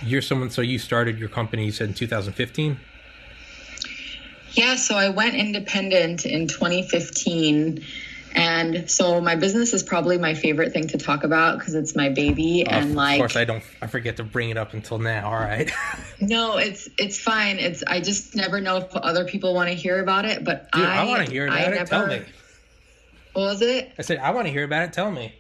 You're 0.03 0.23
someone, 0.23 0.51
so 0.51 0.63
you 0.63 0.79
started 0.79 1.19
your 1.19 1.29
company, 1.29 1.65
you 1.67 1.73
said 1.73 1.89
in 1.89 1.95
2015. 1.95 2.79
Yeah, 4.53 4.77
so 4.77 4.97
I 4.97 5.11
went 5.11 5.35
independent 5.35 6.25
in 6.27 6.49
2015. 6.49 7.85
And 8.35 8.91
so 8.91 9.21
my 9.23 9.35
business 9.35 9.73
is 9.73 9.83
probably 9.83 10.19
my 10.19 10.35
favorite 10.35 10.73
thing 10.73 10.89
to 10.89 10.99
talk 10.99 11.25
about 11.25 11.59
because 11.59 11.75
it's 11.75 11.97
my 11.97 12.11
baby 12.11 12.67
and 12.67 12.95
like, 12.95 13.15
of 13.15 13.21
course, 13.21 13.37
I 13.37 13.45
don't, 13.47 13.63
I 13.81 13.87
forget 13.87 14.19
to 14.19 14.25
bring 14.25 14.51
it 14.51 14.59
up 14.59 14.75
until 14.75 14.99
now. 14.99 15.29
All 15.31 15.39
right. 15.39 15.71
no, 16.21 16.59
it's 16.59 16.87
it's 16.99 17.19
fine. 17.19 17.59
It's 17.59 17.83
I 17.87 18.01
just 18.01 18.35
never 18.35 18.61
know 18.61 18.77
if 18.77 18.95
other 18.95 19.25
people 19.25 19.55
want 19.55 19.71
to 19.71 19.75
hear 19.75 20.03
about 20.03 20.27
it, 20.27 20.45
but 20.45 20.71
Dude, 20.73 20.85
I 20.85 21.05
I, 21.05 21.05
want 21.07 21.25
to 21.25 21.33
hear 21.33 21.47
about 21.47 21.59
I 21.59 21.63
it. 21.63 21.71
never- 21.71 21.87
Tell 21.87 22.07
me. 22.07 22.23
What 23.33 23.43
was 23.43 23.63
it? 23.63 23.93
I 23.99 24.03
said, 24.03 24.19
I 24.19 24.31
want 24.33 24.47
to 24.49 24.53
hear 24.53 24.65
about 24.65 24.83
it. 24.83 24.93
Tell 24.93 25.11
me. 25.11 25.35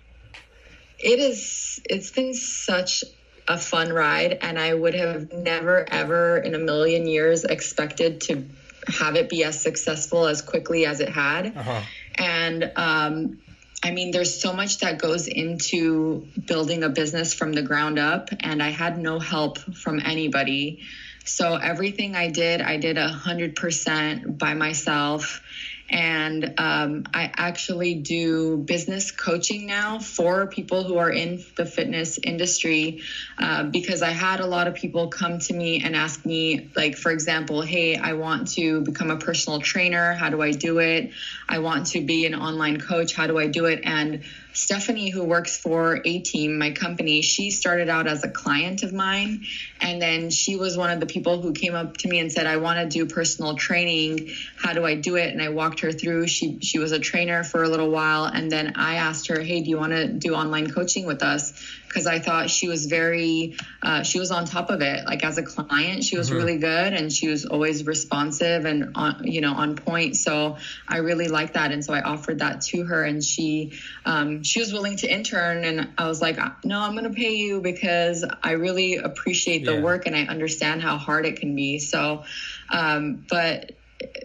It 0.98 1.18
is 1.18 1.80
it's 1.84 2.10
been 2.10 2.32
such 2.32 3.04
a 3.48 3.58
fun 3.58 3.92
ride 3.92 4.38
and 4.42 4.58
I 4.58 4.74
would 4.74 4.94
have 4.94 5.32
never 5.32 5.86
ever 5.88 6.38
in 6.38 6.54
a 6.54 6.58
million 6.58 7.06
years 7.06 7.44
expected 7.44 8.20
to 8.22 8.44
have 8.88 9.16
it 9.16 9.28
be 9.28 9.44
as 9.44 9.60
successful 9.60 10.26
as 10.26 10.42
quickly 10.42 10.86
as 10.86 11.00
it 11.00 11.08
had. 11.08 11.56
Uh-huh. 11.56 11.82
And 12.16 12.72
um, 12.76 13.38
I 13.82 13.90
mean, 13.90 14.10
there's 14.10 14.40
so 14.40 14.52
much 14.52 14.78
that 14.78 14.98
goes 14.98 15.28
into 15.28 16.26
building 16.46 16.82
a 16.82 16.88
business 16.88 17.34
from 17.34 17.52
the 17.52 17.62
ground 17.62 17.98
up, 17.98 18.30
and 18.40 18.62
I 18.62 18.70
had 18.70 18.98
no 18.98 19.18
help 19.18 19.58
from 19.58 20.00
anybody. 20.04 20.80
So 21.24 21.56
everything 21.56 22.14
I 22.16 22.30
did, 22.30 22.60
I 22.60 22.78
did 22.78 22.96
a 22.96 23.08
hundred 23.08 23.56
percent 23.56 24.38
by 24.38 24.54
myself. 24.54 25.42
and 25.88 26.54
um, 26.58 27.04
I 27.14 27.30
actually 27.36 27.94
do 27.94 28.56
business 28.56 29.10
coaching 29.10 29.66
now 29.66 29.98
for 29.98 30.46
people 30.46 30.82
who 30.82 30.98
are 30.98 31.10
in 31.10 31.44
the 31.56 31.64
fitness 31.64 32.18
industry 32.18 33.02
uh, 33.38 33.64
because 33.64 34.02
I 34.02 34.10
had 34.10 34.40
a 34.40 34.46
lot 34.46 34.66
of 34.66 34.74
people 34.74 35.08
come 35.08 35.38
to 35.40 35.52
me 35.52 35.82
and 35.84 35.94
ask 35.94 36.24
me, 36.24 36.70
like, 36.74 36.96
for 36.96 37.12
example, 37.12 37.60
hey, 37.60 37.96
I 37.96 38.14
want 38.14 38.48
to 38.52 38.80
become 38.80 39.10
a 39.10 39.18
personal 39.18 39.60
trainer. 39.60 40.14
How 40.14 40.30
do 40.30 40.40
I 40.40 40.52
do 40.52 40.78
it? 40.78 41.10
I 41.48 41.58
want 41.58 41.88
to 41.88 42.04
be 42.04 42.24
an 42.24 42.34
online 42.34 42.80
coach. 42.80 43.14
How 43.14 43.26
do 43.26 43.38
I 43.38 43.46
do 43.46 43.66
it? 43.66 43.80
And 43.84 44.24
Stephanie, 44.56 45.10
who 45.10 45.22
works 45.22 45.58
for 45.58 46.00
A 46.02 46.18
Team, 46.20 46.58
my 46.58 46.70
company, 46.70 47.20
she 47.20 47.50
started 47.50 47.90
out 47.90 48.06
as 48.06 48.24
a 48.24 48.30
client 48.30 48.82
of 48.82 48.94
mine. 48.94 49.44
And 49.82 50.00
then 50.00 50.30
she 50.30 50.56
was 50.56 50.78
one 50.78 50.88
of 50.88 50.98
the 50.98 51.04
people 51.04 51.42
who 51.42 51.52
came 51.52 51.74
up 51.74 51.98
to 51.98 52.08
me 52.08 52.20
and 52.20 52.32
said, 52.32 52.46
I 52.46 52.56
want 52.56 52.78
to 52.78 52.86
do 52.88 53.04
personal 53.04 53.54
training. 53.56 54.30
How 54.56 54.72
do 54.72 54.82
I 54.86 54.94
do 54.94 55.16
it? 55.16 55.30
And 55.30 55.42
I 55.42 55.50
walked 55.50 55.80
her 55.80 55.92
through. 55.92 56.28
She 56.28 56.58
she 56.62 56.78
was 56.78 56.92
a 56.92 56.98
trainer 56.98 57.44
for 57.44 57.64
a 57.64 57.68
little 57.68 57.90
while. 57.90 58.24
And 58.24 58.50
then 58.50 58.72
I 58.76 58.94
asked 58.94 59.28
her, 59.28 59.40
Hey, 59.40 59.60
do 59.60 59.68
you 59.68 59.76
want 59.76 59.92
to 59.92 60.08
do 60.08 60.34
online 60.34 60.70
coaching 60.70 61.04
with 61.04 61.22
us? 61.22 61.52
Because 61.96 62.06
I 62.06 62.18
thought 62.18 62.50
she 62.50 62.68
was 62.68 62.84
very, 62.84 63.56
uh, 63.82 64.02
she 64.02 64.18
was 64.18 64.30
on 64.30 64.44
top 64.44 64.68
of 64.68 64.82
it. 64.82 65.06
Like 65.06 65.24
as 65.24 65.38
a 65.38 65.42
client, 65.42 66.04
she 66.04 66.18
was 66.18 66.28
mm-hmm. 66.28 66.36
really 66.36 66.58
good 66.58 66.92
and 66.92 67.10
she 67.10 67.28
was 67.28 67.46
always 67.46 67.86
responsive 67.86 68.66
and 68.66 68.92
on, 68.94 69.24
you 69.24 69.40
know, 69.40 69.54
on 69.54 69.76
point. 69.76 70.14
So 70.14 70.58
I 70.86 70.98
really 70.98 71.28
liked 71.28 71.54
that. 71.54 71.72
And 71.72 71.82
so 71.82 71.94
I 71.94 72.02
offered 72.02 72.40
that 72.40 72.60
to 72.66 72.84
her 72.84 73.02
and 73.02 73.24
she, 73.24 73.72
um, 74.04 74.42
she 74.42 74.60
was 74.60 74.74
willing 74.74 74.98
to 74.98 75.10
intern 75.10 75.64
and 75.64 75.88
I 75.96 76.06
was 76.06 76.20
like, 76.20 76.36
no, 76.66 76.80
I'm 76.80 76.92
going 76.92 77.04
to 77.04 77.16
pay 77.18 77.36
you 77.36 77.62
because 77.62 78.26
I 78.42 78.52
really 78.52 78.96
appreciate 78.96 79.64
the 79.64 79.76
yeah. 79.76 79.80
work 79.80 80.04
and 80.04 80.14
I 80.14 80.24
understand 80.24 80.82
how 80.82 80.98
hard 80.98 81.24
it 81.24 81.40
can 81.40 81.56
be. 81.56 81.78
So, 81.78 82.24
um, 82.68 83.24
but 83.30 83.72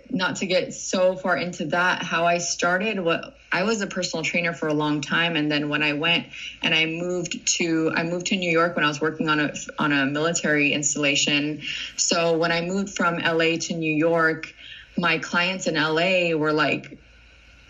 not 0.09 0.38
to 0.38 0.45
get 0.45 0.74
so 0.74 1.15
far 1.15 1.38
into 1.38 1.65
that, 1.67 2.03
how 2.03 2.26
I 2.26 2.39
started, 2.39 2.99
what 2.99 3.36
I 3.51 3.63
was 3.63 3.82
a 3.82 3.88
personal 3.88 4.24
trainer 4.24 4.53
for 4.53 4.67
a 4.67 4.74
long 4.74 5.01
time. 5.01 5.36
And 5.36 5.51
then 5.51 5.69
when 5.69 5.84
I 5.84 5.93
went 5.93 6.28
and 6.61 6.74
I 6.74 6.86
moved 6.86 7.47
to, 7.57 7.91
I 7.95 8.03
moved 8.03 8.28
to 8.28 8.38
New 8.38 8.51
York 8.51 8.76
when 8.76 8.84
I 8.84 8.88
was 8.88 8.99
working 8.99 9.30
on 9.30 9.39
a, 9.39 9.53
on 9.80 9.91
a 9.91 10.05
military 10.05 10.74
installation. 10.74 11.61
So 11.95 12.38
when 12.38 12.51
I 12.51 12.61
moved 12.61 12.95
from 12.95 13.17
LA 13.17 13.57
to 13.61 13.74
New 13.74 13.93
York, 13.93 14.53
my 14.97 15.19
clients 15.19 15.67
in 15.67 15.76
LA 15.76 16.36
were 16.36 16.53
like, 16.53 16.97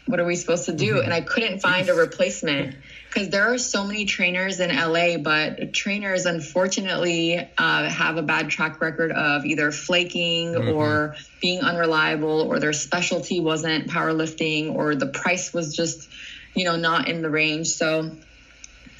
what 0.08 0.20
are 0.20 0.26
we 0.26 0.36
supposed 0.36 0.66
to 0.66 0.74
do? 0.74 0.95
Mm-hmm. 0.95 1.06
And 1.06 1.14
I 1.14 1.22
couldn't 1.22 1.60
find 1.60 1.88
a 1.89 1.93
replacement 1.93 2.76
because 3.12 3.28
there 3.28 3.51
are 3.53 3.57
so 3.57 3.84
many 3.84 4.05
trainers 4.05 4.62
in 4.62 4.74
LA, 4.74 5.18
but 5.18 5.74
trainers 5.74 6.26
unfortunately 6.26 7.38
uh, 7.57 7.89
have 7.89 8.16
a 8.16 8.22
bad 8.22 8.49
track 8.49 8.80
record 8.80 9.12
of 9.12 9.45
either 9.45 9.70
flaking 9.74 10.53
mm-hmm. 10.53 10.70
or 10.70 11.16
being 11.41 11.59
unreliable, 11.59 12.41
or 12.41 12.59
their 12.59 12.72
specialty 12.72 13.41
wasn't 13.41 13.88
powerlifting, 13.88 14.74
or 14.74 14.95
the 14.95 15.07
price 15.07 15.53
was 15.53 15.76
just, 15.76 16.09
you 16.55 16.64
know, 16.64 16.78
not 16.78 17.09
in 17.09 17.22
the 17.22 17.30
range. 17.30 17.68
So 17.68 18.16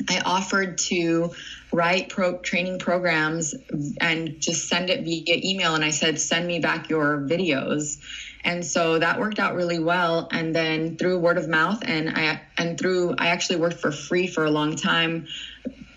I 0.10 0.20
offered 0.26 0.80
to 0.90 1.32
write 1.72 2.10
pro 2.10 2.38
training 2.38 2.80
programs 2.80 3.56
and 4.02 4.42
just 4.42 4.68
send 4.68 4.90
it 4.90 5.06
via 5.06 5.40
email. 5.42 5.74
And 5.74 5.86
I 5.86 5.92
said, 5.92 6.20
send 6.20 6.46
me 6.46 6.60
back 6.60 6.90
your 6.90 7.18
videos 7.18 7.98
and 8.44 8.66
so 8.66 9.00
that 9.00 9.20
worked 9.20 9.40
out 9.40 9.56
really 9.56 9.80
well 9.80 10.28
and 10.32 10.56
then 10.56 10.98
through 10.98 11.20
word 11.20 11.38
of 11.38 11.48
mouth 11.48 11.80
and 11.84 12.10
i 12.10 12.42
and 12.58 12.80
through 12.80 13.16
i 13.18 13.28
actually 13.28 13.58
worked 13.58 13.80
for 13.80 13.92
free 13.92 14.28
for 14.28 14.46
a 14.46 14.52
long 14.52 14.76
time 14.76 15.28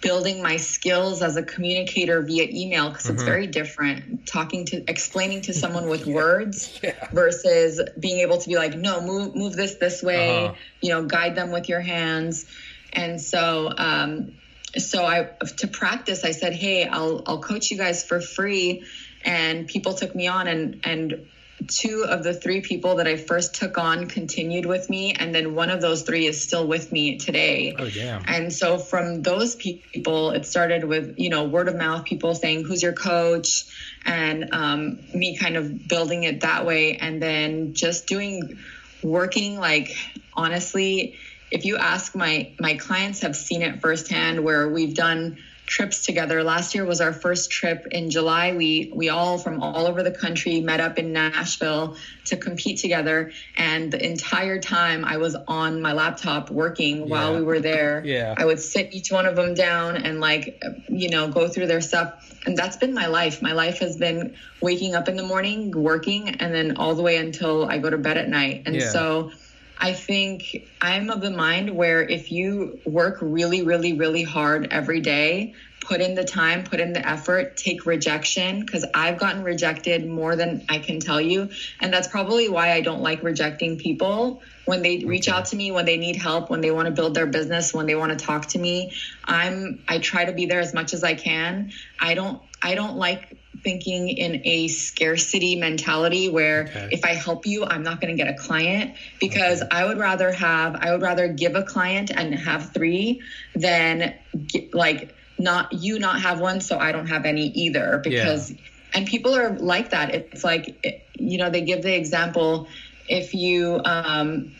building 0.04 0.42
my 0.42 0.58
skills 0.58 1.22
as 1.22 1.36
a 1.36 1.42
communicator 1.42 2.20
via 2.20 2.46
email 2.50 2.90
because 2.90 3.04
mm-hmm. 3.04 3.14
it's 3.14 3.22
very 3.22 3.46
different 3.46 4.26
talking 4.26 4.66
to 4.66 4.84
explaining 4.88 5.40
to 5.40 5.54
someone 5.54 5.88
with 5.88 6.06
yeah. 6.06 6.14
words 6.14 6.78
yeah. 6.82 6.92
versus 7.12 7.80
being 7.98 8.18
able 8.18 8.36
to 8.36 8.48
be 8.48 8.56
like 8.56 8.76
no 8.76 9.00
move 9.00 9.34
move 9.34 9.54
this 9.54 9.76
this 9.76 10.02
way 10.02 10.44
uh-huh. 10.44 10.54
you 10.82 10.90
know 10.90 11.04
guide 11.04 11.34
them 11.34 11.50
with 11.50 11.68
your 11.68 11.80
hands 11.80 12.44
and 12.92 13.18
so 13.20 13.72
um 13.78 14.32
so 14.76 15.06
i 15.06 15.22
to 15.56 15.66
practice 15.68 16.24
i 16.24 16.32
said 16.32 16.52
hey 16.52 16.86
i'll 16.86 17.22
i'll 17.26 17.40
coach 17.40 17.70
you 17.70 17.78
guys 17.78 18.04
for 18.04 18.20
free 18.20 18.84
and 19.24 19.66
people 19.66 19.94
took 19.94 20.14
me 20.14 20.26
on 20.26 20.46
and 20.46 20.80
and 20.84 21.26
two 21.68 22.04
of 22.08 22.22
the 22.22 22.34
three 22.34 22.60
people 22.60 22.96
that 22.96 23.06
I 23.06 23.16
first 23.16 23.54
took 23.54 23.78
on 23.78 24.08
continued 24.08 24.66
with 24.66 24.88
me, 24.90 25.12
and 25.12 25.34
then 25.34 25.54
one 25.54 25.70
of 25.70 25.80
those 25.80 26.02
three 26.02 26.26
is 26.26 26.42
still 26.42 26.66
with 26.66 26.92
me 26.92 27.18
today. 27.18 27.74
Oh, 27.78 27.88
damn. 27.88 28.22
And 28.26 28.52
so 28.52 28.78
from 28.78 29.22
those 29.22 29.54
people, 29.56 30.30
it 30.30 30.46
started 30.46 30.84
with, 30.84 31.14
you 31.18 31.30
know, 31.30 31.44
word 31.44 31.68
of 31.68 31.76
mouth, 31.76 32.04
people 32.04 32.34
saying, 32.34 32.64
Who's 32.64 32.82
your 32.82 32.92
coach? 32.92 33.64
And 34.04 34.52
um, 34.52 34.98
me 35.14 35.36
kind 35.36 35.56
of 35.56 35.88
building 35.88 36.24
it 36.24 36.40
that 36.40 36.66
way. 36.66 36.96
And 36.96 37.22
then 37.22 37.74
just 37.74 38.06
doing, 38.06 38.58
working 39.02 39.58
like, 39.58 39.96
honestly, 40.34 41.16
if 41.50 41.64
you 41.64 41.76
ask 41.76 42.16
my 42.16 42.52
my 42.58 42.74
clients 42.74 43.20
have 43.20 43.36
seen 43.36 43.62
it 43.62 43.80
firsthand 43.80 44.42
where 44.42 44.68
we've 44.68 44.94
done 44.94 45.38
trips 45.66 46.04
together. 46.04 46.42
Last 46.42 46.74
year 46.74 46.84
was 46.84 47.00
our 47.00 47.12
first 47.12 47.50
trip 47.50 47.86
in 47.90 48.10
July. 48.10 48.52
We 48.52 48.92
we 48.94 49.08
all 49.08 49.38
from 49.38 49.62
all 49.62 49.86
over 49.86 50.02
the 50.02 50.10
country 50.10 50.60
met 50.60 50.80
up 50.80 50.98
in 50.98 51.12
Nashville 51.12 51.96
to 52.26 52.36
compete 52.36 52.78
together 52.78 53.32
and 53.56 53.92
the 53.92 54.04
entire 54.04 54.60
time 54.60 55.04
I 55.04 55.16
was 55.16 55.34
on 55.48 55.80
my 55.80 55.92
laptop 55.92 56.50
working 56.50 56.98
yeah. 56.98 57.04
while 57.04 57.34
we 57.34 57.42
were 57.42 57.60
there. 57.60 58.02
Yeah. 58.04 58.34
I 58.36 58.44
would 58.44 58.60
sit 58.60 58.92
each 58.92 59.10
one 59.10 59.26
of 59.26 59.36
them 59.36 59.54
down 59.54 59.96
and 59.96 60.20
like 60.20 60.62
you 60.88 61.08
know 61.08 61.28
go 61.28 61.48
through 61.48 61.66
their 61.66 61.80
stuff 61.80 62.34
and 62.46 62.56
that's 62.56 62.76
been 62.76 62.92
my 62.92 63.06
life. 63.06 63.40
My 63.40 63.52
life 63.52 63.78
has 63.78 63.96
been 63.96 64.34
waking 64.60 64.94
up 64.94 65.08
in 65.08 65.16
the 65.16 65.22
morning, 65.22 65.70
working 65.70 66.28
and 66.40 66.54
then 66.54 66.76
all 66.76 66.94
the 66.94 67.02
way 67.02 67.16
until 67.16 67.68
I 67.68 67.78
go 67.78 67.88
to 67.88 67.98
bed 67.98 68.18
at 68.18 68.28
night. 68.28 68.64
And 68.66 68.76
yeah. 68.76 68.90
so 68.90 69.32
I 69.78 69.92
think 69.92 70.42
I'm 70.80 71.10
of 71.10 71.20
the 71.20 71.30
mind 71.30 71.70
where 71.70 72.02
if 72.02 72.30
you 72.30 72.80
work 72.84 73.18
really, 73.20 73.62
really, 73.62 73.92
really 73.92 74.22
hard 74.22 74.68
every 74.70 75.00
day, 75.00 75.52
put 75.84 76.00
in 76.00 76.14
the 76.14 76.24
time, 76.24 76.64
put 76.64 76.80
in 76.80 76.92
the 76.92 77.06
effort, 77.06 77.56
take 77.56 77.86
rejection, 77.86 78.60
because 78.60 78.84
I've 78.94 79.18
gotten 79.18 79.44
rejected 79.44 80.06
more 80.06 80.36
than 80.36 80.64
I 80.68 80.78
can 80.78 81.00
tell 81.00 81.20
you. 81.20 81.50
And 81.80 81.92
that's 81.92 82.08
probably 82.08 82.48
why 82.48 82.72
I 82.72 82.80
don't 82.80 83.02
like 83.02 83.22
rejecting 83.22 83.78
people 83.78 84.42
when 84.64 84.82
they 84.82 85.04
reach 85.04 85.28
out 85.28 85.46
to 85.46 85.56
me, 85.56 85.70
when 85.70 85.84
they 85.84 85.96
need 85.96 86.16
help, 86.16 86.50
when 86.50 86.60
they 86.60 86.70
want 86.70 86.86
to 86.86 86.92
build 86.92 87.14
their 87.14 87.26
business, 87.26 87.74
when 87.74 87.86
they 87.86 87.94
want 87.94 88.18
to 88.18 88.24
talk 88.24 88.46
to 88.46 88.58
me. 88.58 88.92
I'm 89.24 89.82
I 89.86 89.98
try 89.98 90.24
to 90.24 90.32
be 90.32 90.46
there 90.46 90.60
as 90.60 90.72
much 90.72 90.94
as 90.94 91.04
I 91.04 91.14
can. 91.14 91.72
I 92.00 92.14
don't 92.14 92.40
I 92.62 92.74
don't 92.74 92.96
like 92.96 93.36
thinking 93.64 94.08
in 94.08 94.42
a 94.44 94.68
scarcity 94.68 95.56
mentality 95.56 96.28
where 96.28 96.64
okay. 96.64 96.88
if 96.92 97.04
I 97.04 97.14
help 97.14 97.46
you, 97.46 97.64
I'm 97.64 97.82
not 97.82 98.00
going 98.00 98.14
to 98.14 98.22
get 98.22 98.32
a 98.32 98.36
client 98.36 98.94
because 99.18 99.62
okay. 99.62 99.70
I 99.70 99.86
would 99.86 99.98
rather 99.98 100.30
have, 100.30 100.76
I 100.76 100.92
would 100.92 101.02
rather 101.02 101.28
give 101.28 101.56
a 101.56 101.62
client 101.62 102.10
and 102.14 102.34
have 102.34 102.72
three 102.72 103.22
than 103.54 104.14
get, 104.46 104.74
like 104.74 105.13
not 105.38 105.72
you 105.72 105.98
not 105.98 106.20
have 106.20 106.40
one. 106.40 106.60
So 106.60 106.78
I 106.78 106.92
don't 106.92 107.06
have 107.06 107.24
any 107.24 107.46
either 107.48 108.00
because, 108.02 108.50
yeah. 108.50 108.56
and 108.94 109.06
people 109.06 109.34
are 109.34 109.50
like 109.50 109.90
that. 109.90 110.14
It's 110.14 110.44
like, 110.44 111.04
you 111.14 111.38
know, 111.38 111.50
they 111.50 111.62
give 111.62 111.82
the 111.82 111.94
example 111.94 112.68
if 113.08 113.34
you, 113.34 113.80
um, 113.84 114.52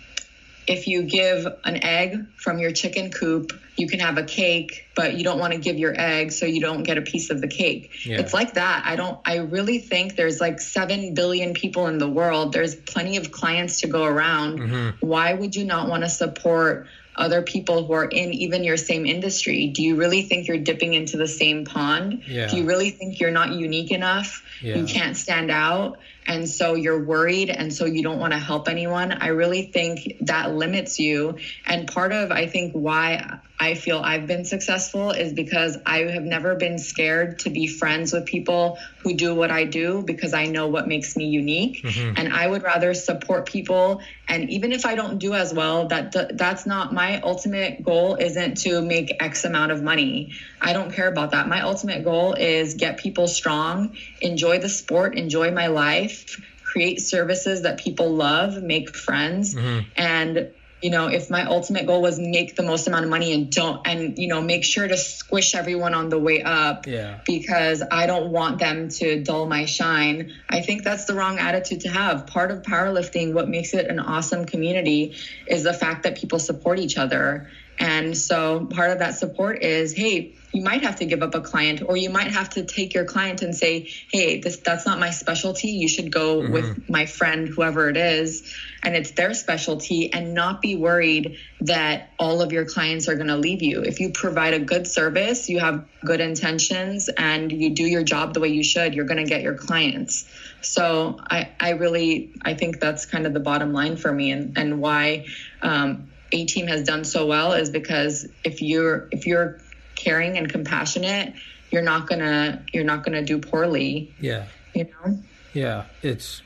if 0.67 0.87
you 0.89 1.03
give 1.03 1.47
an 1.65 1.85
egg 1.85 2.27
from 2.37 2.59
your 2.59 2.73
chicken 2.73 3.11
coop, 3.11 3.53
you 3.77 3.89
can 3.89 4.01
have 4.01 4.19
a 4.19 4.23
cake, 4.23 4.87
but 4.95 5.15
you 5.15 5.25
don't 5.25 5.39
want 5.39 5.53
to 5.53 5.59
give 5.59 5.79
your 5.79 5.95
egg 5.99 6.33
so 6.33 6.47
you 6.47 6.61
don't 6.61 6.85
get 6.85 6.97
a 6.97 7.03
piece 7.03 7.31
of 7.31 7.41
the 7.41 7.49
cake. 7.49 8.07
Yeah. 8.07 8.21
It's 8.21 8.33
like 8.33 8.55
that. 8.55 8.85
I 8.87 8.97
don't 8.97 9.19
I 9.25 9.39
really 9.39 9.79
think 9.79 10.17
there's 10.17 10.41
like 10.41 10.61
7 10.61 11.15
billion 11.15 11.55
people 11.55 11.87
in 11.89 11.99
the 11.99 12.09
world. 12.09 12.53
There's 12.53 12.75
plenty 12.75 13.17
of 13.17 13.33
clients 13.33 13.81
to 13.81 13.89
go 13.89 14.05
around. 14.05 14.61
Mm-hmm. 14.61 15.07
Why 15.07 15.35
would 15.35 15.55
you 15.55 15.65
not 15.65 15.89
want 15.89 16.05
to 16.05 16.09
support 16.09 16.87
other 17.17 17.43
people 17.43 17.85
who 17.85 17.93
are 17.93 18.05
in 18.05 18.33
even 18.33 18.65
your 18.65 18.77
same 18.77 19.07
industry? 19.07 19.67
Do 19.67 19.83
you 19.83 19.97
really 19.97 20.23
think 20.23 20.49
you're 20.49 20.59
dipping 20.59 20.95
into 20.95 21.17
the 21.17 21.29
same 21.29 21.65
pond? 21.65 22.23
Yeah. 22.27 22.49
Do 22.49 22.57
you 22.57 22.65
really 22.65 22.91
think 22.91 23.21
you're 23.21 23.31
not 23.31 23.53
unique 23.53 23.91
enough? 23.91 24.43
Yeah. 24.61 24.77
You 24.77 24.87
can't 24.87 25.17
stand 25.17 25.51
out? 25.51 25.99
And 26.27 26.49
so 26.49 26.75
you're 26.75 27.03
worried 27.03 27.51
and 27.51 27.73
so 27.73 27.85
you 27.85 28.03
don't 28.03 28.19
want 28.19 28.33
to 28.33 28.39
help 28.39 28.69
anyone. 28.69 29.13
I 29.13 29.29
really 29.29 29.63
think 29.63 30.17
that 30.23 30.55
limits 30.55 30.99
you. 30.99 31.39
And 31.67 31.87
part 31.87 32.13
of 32.13 32.31
i 32.31 32.47
think 32.47 32.73
why 32.73 33.39
i 33.59 33.75
feel 33.75 33.99
i've 33.99 34.27
been 34.27 34.45
successful 34.45 35.11
is 35.11 35.33
because 35.33 35.77
i 35.87 35.99
have 35.99 36.23
never 36.23 36.55
been 36.57 36.79
scared 36.79 37.39
to 37.39 37.51
be 37.51 37.67
friends 37.67 38.13
with 38.13 38.27
people 38.27 38.79
who 38.99 39.15
do 39.15 39.35
what 39.35 39.51
i 39.51 39.65
do 39.65 40.03
because 40.03 40.35
i 40.35 40.47
know 40.47 40.67
what 40.67 40.89
makes 40.89 41.17
me 41.17 41.27
unique. 41.27 41.83
Mm-hmm. 41.83 42.15
and 42.17 42.33
i 42.33 42.47
would 42.47 42.63
rather 42.63 42.95
support 42.95 43.47
people 43.47 44.01
and 44.29 44.51
even 44.51 44.73
if 44.73 44.85
i 44.87 44.95
don't 44.95 45.19
do 45.19 45.35
as 45.35 45.55
well 45.55 45.89
that 45.89 46.37
that's 46.37 46.67
not 46.67 46.93
my 46.93 47.21
ultimate 47.21 47.83
goal 47.85 48.17
isn't 48.17 48.57
to 48.59 48.83
make 48.83 49.15
x 49.21 49.45
amount 49.45 49.73
of 49.73 49.83
money. 49.83 50.33
I 50.61 50.73
don't 50.73 50.93
care 50.93 51.09
about 51.09 51.33
that. 51.33 51.49
My 51.49 51.63
ultimate 51.63 52.05
goal 52.05 52.35
is 52.35 52.75
get 52.75 52.99
people 52.99 53.29
strong 53.29 53.97
enjoy 54.25 54.59
the 54.59 54.69
sport 54.69 55.17
enjoy 55.17 55.51
my 55.51 55.69
life 55.69 56.41
create 56.75 57.01
services 57.01 57.63
that 57.63 57.79
people 57.79 58.17
love, 58.17 58.61
make 58.61 58.97
friends, 58.97 59.55
mm-hmm. 59.55 59.89
and 59.97 60.51
you 60.83 60.91
know, 60.91 61.07
if 61.07 61.31
my 61.31 61.45
ultimate 61.45 61.87
goal 61.87 62.03
was 62.03 62.19
make 62.19 62.57
the 62.57 62.63
most 62.63 62.87
amount 62.87 63.05
of 63.05 63.11
money 63.11 63.33
and 63.33 63.51
don't, 63.51 63.81
and, 63.87 64.19
you 64.19 64.29
know, 64.29 64.43
make 64.43 64.65
sure 64.65 64.87
to 64.87 64.99
squish 64.99 65.55
everyone 65.55 65.95
on 65.95 66.11
the 66.11 66.19
way 66.19 66.43
up 66.43 66.87
Yeah. 66.87 67.21
because 67.25 67.83
I 67.91 68.05
don't 68.05 68.31
want 68.33 68.59
them 68.59 68.91
to 68.91 69.23
dull 69.23 69.47
my 69.47 69.65
shine, 69.65 70.35
I 70.47 70.61
think 70.61 70.83
that's 70.83 71.07
the 71.07 71.15
wrong 71.15 71.39
attitude 71.39 71.81
to 71.83 71.89
have. 71.89 72.27
Part 72.27 72.51
of 72.51 72.61
powerlifting, 72.61 73.33
what 73.33 73.49
makes 73.49 73.73
it 73.73 73.87
an 73.87 73.99
awesome 73.99 74.45
community 74.45 75.17
is 75.47 75.63
the 75.63 75.73
fact 75.73 76.03
that 76.03 76.19
people 76.19 76.39
support 76.39 76.79
each 76.79 76.99
other. 76.99 77.49
And 77.79 78.15
so 78.15 78.67
part 78.67 78.91
of 78.91 78.99
that 78.99 79.17
support 79.17 79.63
is, 79.63 79.95
hey, 79.95 80.35
you 80.55 80.63
might 80.63 80.85
have 80.85 80.97
to 80.97 81.05
give 81.05 81.21
up 81.21 81.35
a 81.35 81.41
client 81.41 81.83
or 81.85 81.97
you 81.97 82.09
might 82.09 82.29
have 82.29 82.49
to 82.49 82.65
take 82.65 82.95
your 82.95 83.05
client 83.05 83.43
and 83.43 83.55
say, 83.55 83.91
hey, 84.13 84.39
this 84.39 84.59
that's 84.59 84.87
not 84.87 85.01
my 85.01 85.11
specialty. 85.11 85.69
You 85.69 85.89
should 85.89 86.13
go 86.13 86.49
with 86.49 86.89
my 86.89 87.07
friend, 87.07 87.49
whoever 87.49 87.91
it 87.91 87.97
is, 87.97 88.55
and 88.85 88.95
it's 88.95 89.11
their 89.11 89.35
specialty 89.35 90.13
and 90.13 90.33
not 90.33 90.63
be 90.63 90.77
worried 90.77 91.37
that 91.63 92.11
all 92.21 92.41
of 92.41 92.53
your 92.53 92.65
clients 92.67 93.09
are 93.09 93.17
going 93.17 93.27
to 93.27 93.37
leave 93.37 93.63
you. 93.63 93.83
If 93.83 93.99
you 93.99 94.13
provide 94.13 94.55
a 94.55 94.61
good 94.61 94.87
service, 94.87 95.49
you 95.49 95.59
have 95.59 95.87
good 96.05 96.21
intentions 96.21 97.11
and 97.19 97.51
you 97.51 97.75
do 97.75 97.85
your 97.85 98.05
job 98.05 98.33
the 98.33 98.41
way 98.41 98.49
you 98.49 98.63
should, 98.63 98.95
you're 98.95 99.07
going 99.07 99.25
to 99.25 99.29
get 99.29 99.43
your 99.43 99.55
clients. 99.55 100.31
So 100.63 101.19
I, 101.29 101.57
I 101.59 101.71
really, 101.71 102.33
I 102.43 102.55
think 102.55 102.79
that's 102.79 103.07
kind 103.07 103.27
of 103.27 103.35
the 103.35 103.41
bottom 103.41 103.73
line 103.73 103.97
for 103.97 104.13
me 104.13 104.31
and, 104.31 104.57
and 104.57 104.79
why, 104.79 105.27
um, 105.63 106.11
a 106.33 106.47
team 106.47 106.67
has 106.67 106.83
done 106.83 107.05
so 107.05 107.27
well 107.27 107.53
is 107.53 107.71
because 107.71 108.27
if 108.43 108.61
you're 108.61 109.09
if 109.13 109.25
you're 109.25 109.61
caring 109.95 110.37
and 110.39 110.51
compassionate 110.51 111.35
you're 111.71 111.83
not 111.83 112.07
gonna 112.09 112.63
you're 112.73 112.85
not 112.85 113.03
gonna 113.05 113.23
do 113.25 113.39
poorly 113.39 114.13
Yeah. 114.21 114.47
you 114.75 114.85
know 114.85 115.19
Yeah, 115.53 115.85
it's 116.03 116.43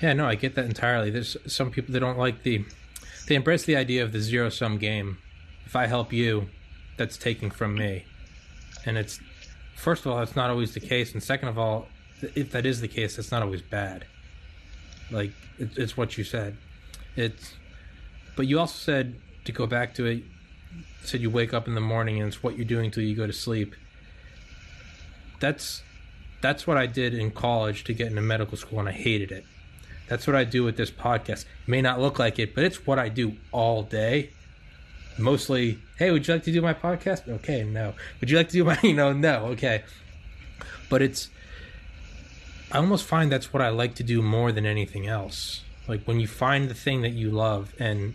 yeah, 0.00 0.14
no, 0.14 0.26
I 0.26 0.34
get 0.34 0.56
that 0.56 0.64
entirely. 0.64 1.10
There's 1.10 1.36
some 1.46 1.70
people 1.70 1.92
that 1.92 2.00
don't 2.00 2.18
like 2.18 2.42
the 2.42 2.64
they 3.28 3.36
embrace 3.36 3.64
the 3.64 3.76
idea 3.76 4.02
of 4.02 4.10
the 4.10 4.20
zero 4.20 4.48
sum 4.48 4.78
game. 4.78 5.18
If 5.64 5.76
I 5.76 5.86
help 5.86 6.12
you, 6.12 6.48
that's 6.96 7.16
taking 7.16 7.52
from 7.52 7.76
me. 7.76 8.04
And 8.84 8.98
it's 8.98 9.20
first 9.76 10.04
of 10.04 10.10
all, 10.10 10.18
that's 10.18 10.34
not 10.34 10.50
always 10.50 10.74
the 10.74 10.80
case, 10.80 11.12
and 11.12 11.22
second 11.22 11.48
of 11.48 11.56
all, 11.58 11.86
if 12.34 12.50
that 12.50 12.66
is 12.66 12.80
the 12.80 12.88
case, 12.88 13.14
that's 13.14 13.30
not 13.30 13.42
always 13.42 13.62
bad. 13.62 14.04
Like 15.12 15.30
it's 15.58 15.96
what 15.96 16.18
you 16.18 16.24
said. 16.24 16.56
It's 17.14 17.54
but 18.34 18.48
you 18.48 18.58
also 18.58 18.76
said 18.76 19.14
to 19.44 19.52
go 19.52 19.66
back 19.68 19.94
to 19.94 20.06
it 20.06 20.24
said 21.04 21.20
you 21.20 21.30
wake 21.30 21.52
up 21.52 21.66
in 21.66 21.74
the 21.74 21.80
morning 21.80 22.18
and 22.18 22.28
it's 22.28 22.42
what 22.42 22.56
you're 22.56 22.64
doing 22.64 22.90
till 22.90 23.02
you 23.02 23.14
go 23.14 23.26
to 23.26 23.32
sleep. 23.32 23.74
That's 25.40 25.82
that's 26.40 26.66
what 26.66 26.76
I 26.76 26.86
did 26.86 27.14
in 27.14 27.30
college 27.30 27.84
to 27.84 27.94
get 27.94 28.08
into 28.08 28.20
medical 28.20 28.56
school, 28.56 28.80
and 28.80 28.88
I 28.88 28.92
hated 28.92 29.32
it. 29.32 29.44
That's 30.08 30.26
what 30.26 30.36
I 30.36 30.44
do 30.44 30.64
with 30.64 30.76
this 30.76 30.90
podcast. 30.90 31.42
It 31.42 31.68
may 31.68 31.80
not 31.80 32.00
look 32.00 32.18
like 32.18 32.38
it, 32.38 32.54
but 32.54 32.64
it's 32.64 32.86
what 32.86 32.98
I 32.98 33.08
do 33.08 33.36
all 33.52 33.82
day. 33.82 34.30
Mostly, 35.18 35.78
hey, 35.98 36.10
would 36.10 36.26
you 36.26 36.34
like 36.34 36.42
to 36.44 36.52
do 36.52 36.60
my 36.60 36.74
podcast? 36.74 37.28
Okay, 37.28 37.64
no. 37.64 37.94
Would 38.20 38.30
you 38.30 38.36
like 38.36 38.48
to 38.48 38.52
do 38.52 38.64
my, 38.64 38.78
you 38.82 38.94
know, 38.94 39.12
no, 39.12 39.46
okay. 39.46 39.84
But 40.90 41.00
it's, 41.00 41.30
I 42.70 42.78
almost 42.78 43.06
find 43.06 43.30
that's 43.30 43.52
what 43.52 43.62
I 43.62 43.68
like 43.68 43.94
to 43.96 44.02
do 44.02 44.20
more 44.20 44.52
than 44.52 44.66
anything 44.66 45.06
else. 45.06 45.62
Like 45.86 46.04
when 46.04 46.20
you 46.20 46.26
find 46.26 46.68
the 46.68 46.74
thing 46.74 47.02
that 47.02 47.12
you 47.12 47.30
love, 47.30 47.72
and 47.78 48.14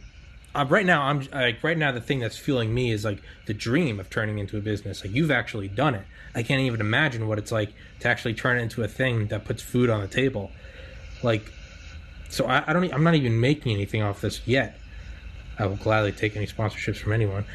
uh, 0.57 0.65
right 0.65 0.85
now, 0.85 1.03
I'm 1.03 1.27
like, 1.31 1.63
right 1.63 1.77
now, 1.77 1.91
the 1.91 2.01
thing 2.01 2.19
that's 2.19 2.37
fueling 2.37 2.73
me 2.73 2.91
is 2.91 3.05
like 3.05 3.21
the 3.45 3.53
dream 3.53 3.99
of 3.99 4.09
turning 4.09 4.39
into 4.39 4.57
a 4.57 4.61
business. 4.61 5.03
Like 5.05 5.13
you've 5.13 5.29
actually 5.29 5.67
done 5.67 5.93
it. 5.93 6.05
I 6.33 6.41
can't 6.41 6.61
even 6.61 6.81
imagine 6.81 7.27
what 7.27 7.37
it's 7.37 7.51
like 7.51 7.73
to 7.99 8.07
actually 8.07 8.33
turn 8.33 8.57
it 8.57 8.63
into 8.63 8.83
a 8.83 8.87
thing 8.87 9.27
that 9.27 9.45
puts 9.45 9.61
food 9.61 9.89
on 9.89 10.01
the 10.01 10.07
table. 10.07 10.51
Like, 11.21 11.51
so 12.29 12.45
I, 12.47 12.63
I 12.65 12.73
don't. 12.73 12.91
I'm 12.91 13.03
not 13.03 13.13
even 13.13 13.39
making 13.39 13.71
anything 13.71 14.01
off 14.01 14.21
this 14.21 14.47
yet. 14.47 14.79
I 15.59 15.67
will 15.67 15.75
gladly 15.75 16.11
take 16.11 16.35
any 16.35 16.47
sponsorships 16.47 16.97
from 16.97 17.13
anyone. 17.13 17.45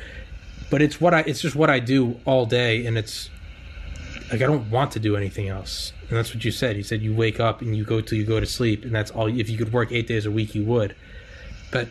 But 0.71 0.81
it's 0.81 1.01
what 1.01 1.13
I. 1.13 1.21
It's 1.21 1.41
just 1.41 1.57
what 1.57 1.71
I 1.71 1.81
do 1.81 2.21
all 2.25 2.47
day, 2.47 2.87
and 2.87 2.97
it's 2.97 3.31
like 4.31 4.43
I 4.43 4.47
don't 4.47 4.71
want 4.71 4.93
to 4.93 5.01
do 5.01 5.17
anything 5.17 5.49
else. 5.49 5.93
And 6.09 6.17
that's 6.17 6.33
what 6.33 6.45
you 6.45 6.53
said. 6.53 6.77
You 6.77 6.85
said 6.85 7.03
you 7.03 7.15
wake 7.15 7.41
up 7.41 7.63
and 7.63 7.77
you 7.77 7.85
go 7.85 8.01
till 8.01 8.17
you 8.17 8.25
go 8.25 8.39
to 8.39 8.47
sleep, 8.47 8.85
and 8.85 8.95
that's 8.95 9.11
all. 9.11 9.27
If 9.27 9.51
you 9.51 9.59
could 9.59 9.73
work 9.73 9.91
eight 9.91 10.07
days 10.07 10.25
a 10.25 10.31
week, 10.31 10.55
you 10.55 10.65
would. 10.65 10.95
But 11.71 11.89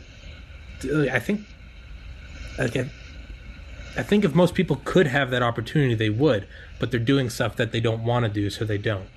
Uh, 0.86 1.14
I 1.14 1.20
think, 1.20 1.42
I, 2.58 2.90
I 3.98 4.04
think 4.04 4.24
if 4.24 4.34
most 4.34 4.56
people 4.56 4.82
could 4.84 5.08
have 5.08 5.30
that 5.32 5.44
opportunity, 5.44 5.96
they 5.96 6.10
would. 6.10 6.48
But 6.80 6.92
they're 6.92 7.00
doing 7.00 7.30
stuff 7.30 7.56
that 7.58 7.72
they 7.72 7.80
don't 7.80 8.04
want 8.04 8.26
to 8.26 8.32
do, 8.32 8.50
so 8.50 8.66
they 8.66 8.78
don't. 8.78 9.08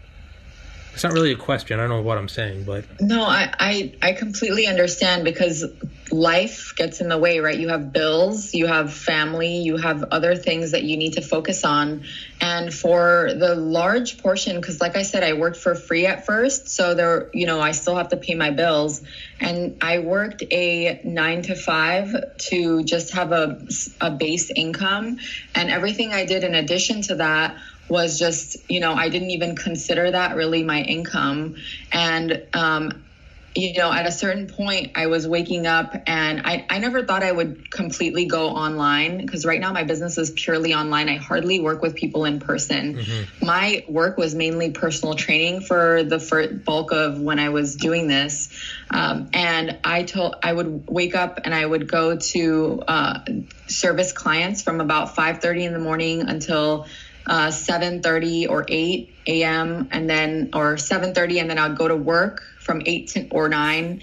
It's 0.95 1.03
not 1.03 1.13
really 1.13 1.33
a 1.33 1.37
question. 1.37 1.81
I 1.81 1.89
don't 1.89 1.91
know 1.91 2.03
what 2.03 2.19
I'm 2.19 2.29
saying, 2.29 2.63
but 2.63 2.85
no 3.01 3.25
I, 3.25 3.53
I 3.59 3.95
i 4.01 4.13
completely 4.13 4.69
understand 4.69 5.25
because 5.25 5.65
life 6.13 6.73
gets 6.77 7.01
in 7.01 7.09
the 7.09 7.19
way 7.19 7.41
right? 7.41 7.59
You 7.59 7.69
have 7.71 7.93
bills 7.93 8.55
you 8.55 8.69
have 8.69 8.95
family 8.95 9.57
you 9.63 9.77
have 9.77 10.05
other 10.05 10.37
things 10.37 10.71
that 10.71 10.85
you 10.85 10.97
need 10.97 11.15
to 11.15 11.21
focus 11.21 11.65
on. 11.65 12.05
And 12.41 12.73
for 12.73 13.31
the 13.37 13.57
large 13.57 14.19
portion 14.19 14.61
because 14.61 14.81
like 14.81 14.97
i 14.97 15.03
said 15.03 15.25
i 15.25 15.33
worked 15.33 15.57
for 15.57 15.75
free 15.75 16.07
at 16.07 16.27
first 16.27 16.69
so 16.69 16.95
there 16.95 17.29
you 17.35 17.47
know 17.47 17.61
i 17.61 17.73
still 17.73 17.97
have 17.97 18.11
to 18.11 18.17
pay 18.17 18.37
my 18.37 18.53
bills. 18.53 19.03
And 19.41 19.83
i 19.83 19.99
worked 19.99 20.45
a 20.53 21.01
nine 21.03 21.43
to 21.43 21.57
five 21.57 22.15
to 22.51 22.85
just 22.85 23.15
have 23.15 23.33
a, 23.33 23.67
a 24.01 24.13
base 24.13 24.53
income. 24.55 25.19
And 25.57 25.71
everything 25.71 26.13
i 26.13 26.25
did 26.25 26.45
in 26.45 26.55
addition 26.55 27.03
to 27.03 27.17
that 27.17 27.57
was 27.89 28.18
just 28.18 28.57
you 28.68 28.80
know 28.80 28.95
i 28.95 29.09
didn't 29.09 29.30
even 29.30 29.57
consider 29.57 30.11
that 30.11 30.37
really 30.37 30.62
my 30.62 30.80
income 30.80 31.55
and 31.93 32.43
um 32.55 33.05
you 33.57 33.74
know, 33.78 33.93
at 33.93 34.05
a 34.05 34.11
certain 34.11 34.49
point, 34.49 34.93
I 34.97 35.07
was 35.07 35.28
waking 35.28 35.66
up 35.66 35.95
and 36.09 36.43
I, 36.45 36.66
I 36.68 36.78
never 36.78 37.05
thought 37.05 37.22
I 37.22 37.30
would 37.30 37.70
completely 37.70 38.26
go 38.26 38.49
online 38.49 39.18
because 39.18 39.45
right 39.45 39.61
now 39.61 39.72
my 39.72 39.85
business 39.85 40.18
is 40.18 40.32
purely 40.32 40.74
online. 40.74 41.09
I 41.09 41.18
hardly 41.18 41.61
work 41.61 41.80
with 41.80 41.95
people 41.95 42.24
in 42.24 42.41
person. 42.41 42.97
My 43.41 43.85
work 43.89 44.16
was 44.16 44.35
mainly 44.35 44.72
personal 44.72 45.14
training 45.14 45.61
for 45.61 46.03
the 46.03 46.18
fir- 46.18 46.53
bulk 46.53 46.91
of 46.91 47.20
when 47.20 47.39
I 47.39 47.51
was 47.51 47.76
doing 47.76 48.09
this. 48.09 48.49
Um, 48.91 49.30
and 49.32 49.78
I 49.85 50.03
told 50.03 50.35
I 50.43 50.53
would 50.53 50.89
wake 50.89 51.14
up 51.14 51.39
and 51.45 51.55
I 51.55 51.64
would 51.64 51.87
go 51.87 52.16
to 52.16 52.82
uh, 52.89 53.20
service 53.68 54.11
clients 54.11 54.62
from 54.62 54.80
about 54.80 55.14
5:30 55.14 55.66
in 55.66 55.72
the 55.72 55.78
morning 55.78 56.22
until 56.22 56.87
uh, 57.27 57.49
7:30 57.49 58.49
or 58.49 58.66
8 58.68 59.16
a.m. 59.27 59.89
and 59.91 60.09
then 60.09 60.51
or 60.55 60.77
7:30 60.77 61.41
and 61.41 61.51
then 61.51 61.59
I 61.59 61.68
would 61.68 61.79
go 61.79 61.89
to 61.89 61.97
work 61.97 62.43
from 62.61 62.83
8 62.85 63.09
to, 63.09 63.29
or 63.31 63.49
9 63.49 64.01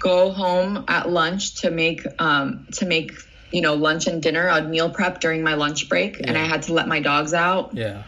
go 0.00 0.30
home 0.30 0.84
at 0.88 1.08
lunch 1.08 1.60
to 1.60 1.70
make 1.70 2.04
um, 2.18 2.66
to 2.72 2.86
make 2.86 3.12
you 3.52 3.62
know 3.62 3.74
lunch 3.74 4.06
and 4.06 4.22
dinner 4.22 4.48
I'd 4.48 4.68
meal 4.68 4.90
prep 4.90 5.20
during 5.20 5.42
my 5.42 5.54
lunch 5.54 5.88
break 5.88 6.18
and 6.18 6.36
I 6.36 6.44
had 6.44 6.62
to 6.62 6.72
let 6.72 6.88
my 6.88 7.00
dogs 7.00 7.34
out. 7.34 7.72
Yeah, 7.74 8.04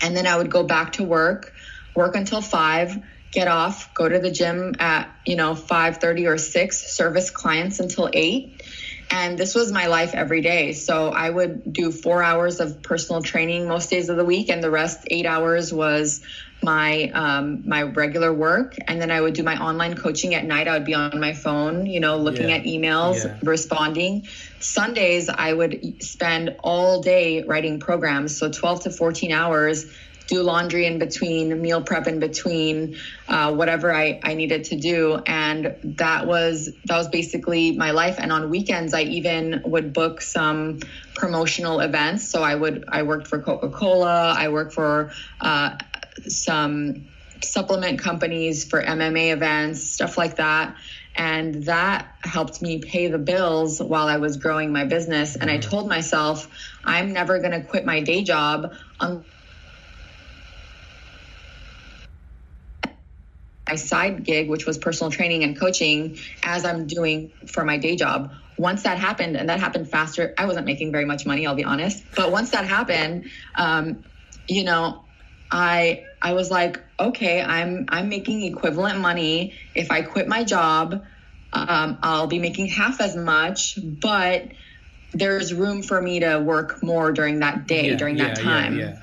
and 0.00 0.16
then 0.16 0.26
I 0.26 0.36
would 0.36 0.50
go 0.50 0.62
back 0.64 0.92
to 0.92 1.04
work, 1.04 1.52
work 1.94 2.16
until 2.16 2.40
five, 2.40 2.96
get 3.32 3.48
off, 3.48 3.92
go 3.94 4.08
to 4.08 4.18
the 4.18 4.30
gym 4.30 4.74
at 4.78 5.12
you 5.26 5.36
know 5.36 5.54
five 5.54 5.98
thirty 5.98 6.26
or 6.26 6.38
six, 6.38 6.96
service 6.96 7.30
clients 7.30 7.80
until 7.80 8.08
eight, 8.12 8.62
and 9.12 9.38
this 9.38 9.54
was 9.54 9.70
my 9.70 9.86
life 9.86 10.14
every 10.14 10.40
day. 10.40 10.72
So 10.72 11.10
I 11.10 11.28
would 11.28 11.72
do 11.72 11.92
four 11.92 12.22
hours 12.22 12.60
of 12.60 12.82
personal 12.82 13.20
training 13.22 13.68
most 13.68 13.90
days 13.90 14.08
of 14.08 14.16
the 14.16 14.24
week, 14.24 14.48
and 14.48 14.62
the 14.62 14.70
rest 14.70 15.00
eight 15.10 15.26
hours 15.26 15.72
was 15.72 16.22
my 16.64 17.10
um, 17.10 17.68
my 17.68 17.82
regular 17.82 18.32
work, 18.32 18.76
and 18.86 19.00
then 19.02 19.10
I 19.10 19.20
would 19.20 19.34
do 19.34 19.42
my 19.42 19.60
online 19.60 19.94
coaching 19.94 20.34
at 20.34 20.44
night. 20.44 20.68
I 20.68 20.74
would 20.74 20.84
be 20.86 20.94
on 20.94 21.20
my 21.20 21.34
phone, 21.34 21.86
you 21.86 22.00
know, 22.00 22.16
looking 22.16 22.48
Yeah. 22.48 22.56
at 22.56 22.64
emails, 22.64 23.24
Yeah. 23.24 23.36
responding. 23.42 24.26
Sundays, 24.60 25.28
I 25.28 25.52
would 25.52 26.02
spend 26.02 26.56
all 26.62 27.02
day 27.02 27.42
writing 27.42 27.80
programs, 27.80 28.38
so 28.38 28.48
12 28.48 28.84
to 28.84 28.90
14 28.90 29.32
hours, 29.32 29.86
do 30.32 30.42
laundry 30.42 30.86
in 30.86 30.98
between, 30.98 31.60
meal 31.60 31.82
prep 31.82 32.06
in 32.06 32.18
between, 32.18 32.96
uh, 33.28 33.52
whatever 33.52 33.94
I, 33.94 34.18
I 34.22 34.32
needed 34.32 34.64
to 34.64 34.76
do. 34.76 35.20
And 35.26 35.76
that 35.98 36.26
was 36.26 36.72
that 36.86 36.96
was 36.96 37.08
basically 37.08 37.72
my 37.72 37.90
life. 37.90 38.16
And 38.18 38.32
on 38.32 38.48
weekends, 38.48 38.94
I 38.94 39.02
even 39.02 39.62
would 39.66 39.92
book 39.92 40.22
some 40.22 40.80
promotional 41.14 41.80
events. 41.80 42.28
So 42.30 42.42
I 42.42 42.54
would 42.54 42.84
I 42.88 43.02
worked 43.02 43.26
for 43.26 43.42
Coca 43.42 43.68
Cola, 43.68 44.34
I 44.36 44.48
worked 44.48 44.72
for 44.72 45.12
uh, 45.40 45.76
some 46.26 47.08
supplement 47.42 47.98
companies 47.98 48.64
for 48.64 48.82
MMA 48.82 49.32
events, 49.32 49.82
stuff 49.82 50.16
like 50.16 50.36
that. 50.36 50.76
And 51.14 51.64
that 51.64 52.10
helped 52.24 52.62
me 52.62 52.78
pay 52.78 53.08
the 53.08 53.18
bills 53.18 53.82
while 53.82 54.06
I 54.06 54.16
was 54.16 54.38
growing 54.38 54.72
my 54.72 54.84
business. 54.84 55.36
And 55.36 55.50
I 55.50 55.58
told 55.58 55.88
myself, 55.88 56.48
I'm 56.84 57.12
never 57.12 57.38
going 57.40 57.50
to 57.50 57.60
quit 57.60 57.84
my 57.84 58.00
day 58.00 58.24
job 58.24 58.72
my 63.68 63.76
side 63.76 64.24
gig, 64.24 64.48
which 64.48 64.66
was 64.66 64.78
personal 64.78 65.10
training 65.10 65.44
and 65.44 65.58
coaching, 65.58 66.18
as 66.44 66.64
I'm 66.64 66.86
doing 66.86 67.32
for 67.52 67.64
my 67.64 67.78
day 67.78 67.96
job. 67.96 68.32
Once 68.56 68.82
that 68.82 68.98
happened, 68.98 69.36
and 69.36 69.48
that 69.48 69.60
happened 69.60 69.90
faster, 69.90 70.34
I 70.38 70.46
wasn't 70.46 70.66
making 70.66 70.92
very 70.92 71.04
much 71.04 71.24
money, 71.26 71.46
I'll 71.46 71.54
be 71.54 71.64
honest. 71.64 72.04
But 72.14 72.30
once 72.32 72.50
that 72.50 72.66
happened, 72.66 73.26
um, 73.56 74.04
you 74.46 74.64
know, 74.64 75.04
I 75.50 76.04
I 76.20 76.32
was 76.34 76.50
like, 76.50 76.82
okay, 77.00 77.40
I'm 77.40 77.86
I'm 77.88 78.08
making 78.08 78.42
equivalent 78.42 78.98
money 78.98 79.58
if 79.74 79.90
I 79.90 80.02
quit 80.02 80.28
my 80.28 80.44
job 80.44 81.02
um, 81.52 81.98
I'll 82.02 82.26
be 82.26 82.38
making 82.38 82.68
half 82.68 83.00
as 83.00 83.14
much, 83.14 83.78
but 83.82 84.48
there's 85.12 85.52
room 85.52 85.82
for 85.82 86.00
me 86.00 86.20
to 86.20 86.38
work 86.38 86.82
more 86.82 87.12
during 87.12 87.40
that 87.40 87.66
day, 87.66 87.90
Yeah, 87.90 87.96
during 87.96 88.16
yeah, 88.16 88.28
that 88.28 88.40
time. 88.40 88.78
yeah. 88.78 88.94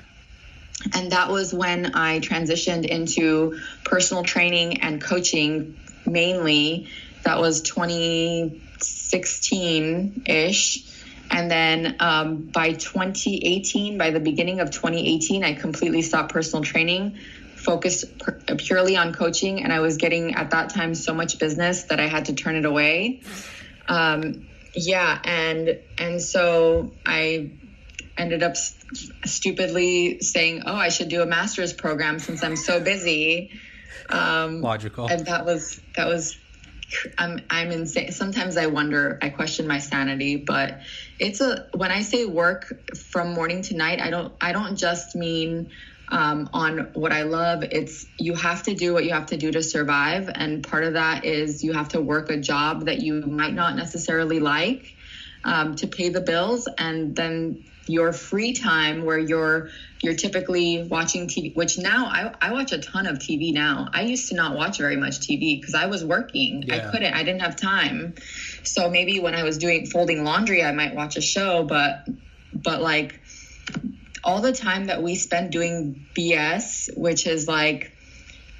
And 0.94 1.12
that 1.12 1.30
was 1.30 1.52
when 1.52 1.94
I 1.94 2.20
transitioned 2.20 2.86
into 2.86 3.60
personal 3.84 4.24
training 4.24 4.80
and 4.82 4.98
coaching 5.00 5.76
mainly. 6.06 6.88
That 7.24 7.38
was 7.38 7.60
2016 7.62 10.22
ish. 10.26 10.86
And 11.30 11.50
then 11.50 11.96
um, 12.00 12.50
by 12.50 12.72
2018, 12.72 13.98
by 13.98 14.10
the 14.10 14.20
beginning 14.20 14.60
of 14.60 14.70
2018, 14.70 15.44
I 15.44 15.54
completely 15.54 16.02
stopped 16.02 16.32
personal 16.32 16.64
training, 16.64 17.18
focused 17.54 18.18
pur- 18.18 18.40
purely 18.56 18.96
on 18.96 19.12
coaching. 19.12 19.62
And 19.62 19.72
I 19.72 19.80
was 19.80 19.96
getting 19.96 20.34
at 20.34 20.50
that 20.50 20.70
time 20.70 20.94
so 20.94 21.14
much 21.14 21.38
business 21.38 21.84
that 21.84 22.00
I 22.00 22.08
had 22.08 22.26
to 22.26 22.34
turn 22.34 22.56
it 22.56 22.64
away. 22.64 23.22
Um, 23.86 24.48
yeah. 24.74 25.20
And, 25.22 25.78
and 25.98 26.22
so 26.22 26.94
I 27.06 27.52
ended 28.16 28.42
up 28.42 28.52
s- 28.52 28.74
stupidly 29.24 30.20
saying, 30.20 30.62
"Oh, 30.66 30.74
I 30.76 30.88
should 30.88 31.08
do 31.08 31.22
a 31.22 31.26
master's 31.26 31.72
program 31.72 32.18
since 32.18 32.42
I'm 32.42 32.56
so 32.56 32.80
busy." 32.80 33.50
Um, 34.08 34.60
Logical. 34.60 35.08
and 35.08 35.26
that 35.26 35.44
was 35.44 35.80
that 35.96 36.06
was 36.06 36.36
I'm 37.18 37.40
I'm 37.50 37.70
insane. 37.70 38.12
Sometimes 38.12 38.56
I 38.56 38.66
wonder, 38.66 39.18
I 39.22 39.30
question 39.30 39.66
my 39.66 39.78
sanity, 39.78 40.36
but 40.36 40.80
it's 41.18 41.40
a 41.40 41.66
when 41.74 41.90
I 41.90 42.02
say 42.02 42.24
work 42.24 42.72
from 43.10 43.32
morning 43.32 43.62
to 43.62 43.76
night, 43.76 44.00
I 44.00 44.10
don't 44.10 44.34
I 44.40 44.52
don't 44.52 44.76
just 44.76 45.14
mean 45.14 45.68
um, 46.10 46.50
on 46.52 46.90
what 46.94 47.12
I 47.12 47.22
love. 47.22 47.62
It's 47.62 48.06
you 48.18 48.34
have 48.34 48.64
to 48.64 48.74
do 48.74 48.92
what 48.92 49.04
you 49.04 49.12
have 49.12 49.26
to 49.26 49.36
do 49.36 49.52
to 49.52 49.62
survive, 49.62 50.28
and 50.34 50.62
part 50.62 50.84
of 50.84 50.94
that 50.94 51.24
is 51.24 51.62
you 51.62 51.72
have 51.72 51.90
to 51.90 52.00
work 52.00 52.30
a 52.30 52.36
job 52.38 52.86
that 52.86 53.00
you 53.00 53.20
might 53.26 53.54
not 53.54 53.76
necessarily 53.76 54.40
like 54.40 54.96
um, 55.44 55.76
to 55.76 55.86
pay 55.86 56.08
the 56.10 56.20
bills, 56.20 56.68
and 56.78 57.14
then 57.16 57.64
your 57.86 58.12
free 58.12 58.52
time 58.52 59.04
where 59.04 59.18
you're 59.18 59.68
you're 60.02 60.14
typically 60.14 60.84
watching 60.84 61.26
TV, 61.26 61.54
which 61.54 61.76
now 61.76 62.06
I, 62.06 62.32
I 62.40 62.52
watch 62.52 62.72
a 62.72 62.78
ton 62.78 63.06
of 63.06 63.18
TV 63.18 63.52
now. 63.52 63.88
I 63.92 64.02
used 64.02 64.30
to 64.30 64.34
not 64.34 64.56
watch 64.56 64.78
very 64.78 64.96
much 64.96 65.20
TV 65.20 65.60
because 65.60 65.74
I 65.74 65.86
was 65.86 66.04
working. 66.04 66.64
I 66.70 66.78
couldn't, 66.90 67.12
I 67.12 67.22
didn't 67.22 67.42
have 67.42 67.56
time. 67.56 68.14
So 68.62 68.88
maybe 68.88 69.20
when 69.20 69.34
I 69.34 69.42
was 69.42 69.58
doing 69.58 69.86
folding 69.86 70.24
laundry, 70.24 70.62
I 70.62 70.72
might 70.72 70.94
watch 70.94 71.16
a 71.16 71.20
show, 71.20 71.64
but 71.64 72.06
but 72.54 72.80
like 72.80 73.20
all 74.22 74.40
the 74.40 74.52
time 74.52 74.86
that 74.86 75.02
we 75.02 75.14
spend 75.14 75.50
doing 75.50 76.06
BS, 76.16 76.96
which 76.96 77.26
is 77.26 77.48
like 77.48 77.92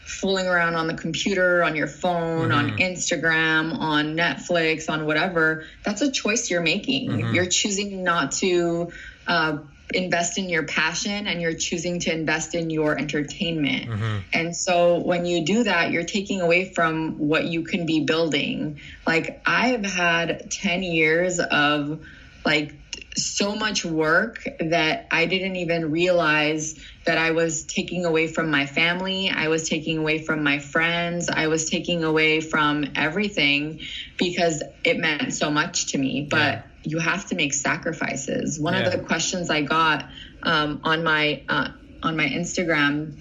fooling 0.04 0.46
around 0.46 0.74
on 0.74 0.86
the 0.86 0.94
computer, 0.94 1.62
on 1.62 1.76
your 1.76 1.86
phone, 1.86 2.52
on 2.52 2.70
mm-hmm. 2.70 2.78
Instagram, 2.78 3.78
on 3.78 4.16
Netflix, 4.16 4.90
on 4.90 5.06
whatever, 5.06 5.64
that's 5.84 6.02
a 6.02 6.10
choice 6.10 6.50
you're 6.50 6.62
making. 6.62 7.10
Mm-hmm. 7.10 7.34
You're 7.34 7.46
choosing 7.46 8.02
not 8.02 8.32
to 8.32 8.92
uh, 9.26 9.58
invest 9.94 10.38
in 10.38 10.48
your 10.48 10.64
passion 10.64 11.26
and 11.26 11.40
you're 11.40 11.54
choosing 11.54 12.00
to 12.00 12.12
invest 12.12 12.54
in 12.54 12.70
your 12.70 12.98
entertainment. 12.98 13.90
Mm-hmm. 13.90 14.16
And 14.32 14.56
so 14.56 14.98
when 14.98 15.26
you 15.26 15.44
do 15.44 15.64
that, 15.64 15.90
you're 15.90 16.04
taking 16.04 16.40
away 16.40 16.72
from 16.72 17.18
what 17.18 17.44
you 17.44 17.62
can 17.62 17.86
be 17.86 18.00
building. 18.00 18.80
Like 19.06 19.42
I've 19.46 19.84
had 19.84 20.50
10 20.50 20.82
years 20.82 21.40
of 21.40 22.04
like 22.44 22.74
so 23.16 23.54
much 23.54 23.84
work 23.84 24.44
that 24.60 25.08
I 25.10 25.26
didn't 25.26 25.56
even 25.56 25.90
realize 25.90 26.78
that 27.06 27.18
I 27.18 27.30
was 27.30 27.64
taking 27.64 28.04
away 28.04 28.26
from 28.26 28.50
my 28.50 28.66
family. 28.66 29.30
I 29.30 29.48
was 29.48 29.68
taking 29.68 29.98
away 29.98 30.18
from 30.18 30.42
my 30.42 30.58
friends. 30.58 31.28
I 31.28 31.46
was 31.48 31.68
taking 31.68 32.04
away 32.04 32.40
from 32.40 32.84
everything 32.94 33.80
because 34.18 34.62
it 34.84 34.98
meant 34.98 35.32
so 35.32 35.50
much 35.50 35.92
to 35.92 35.98
me. 35.98 36.26
But 36.30 36.36
Yeah. 36.54 36.62
you 36.84 36.98
have 36.98 37.26
to 37.28 37.34
make 37.34 37.54
sacrifices. 37.54 38.60
One 38.60 38.74
Yeah. 38.74 38.86
of 38.86 38.92
the 38.92 38.98
questions 38.98 39.50
I 39.50 39.62
got 39.62 40.06
um, 40.42 40.80
on 40.84 41.02
my 41.02 41.42
uh, 41.48 41.68
on 42.02 42.16
my 42.16 42.26
Instagram 42.26 43.14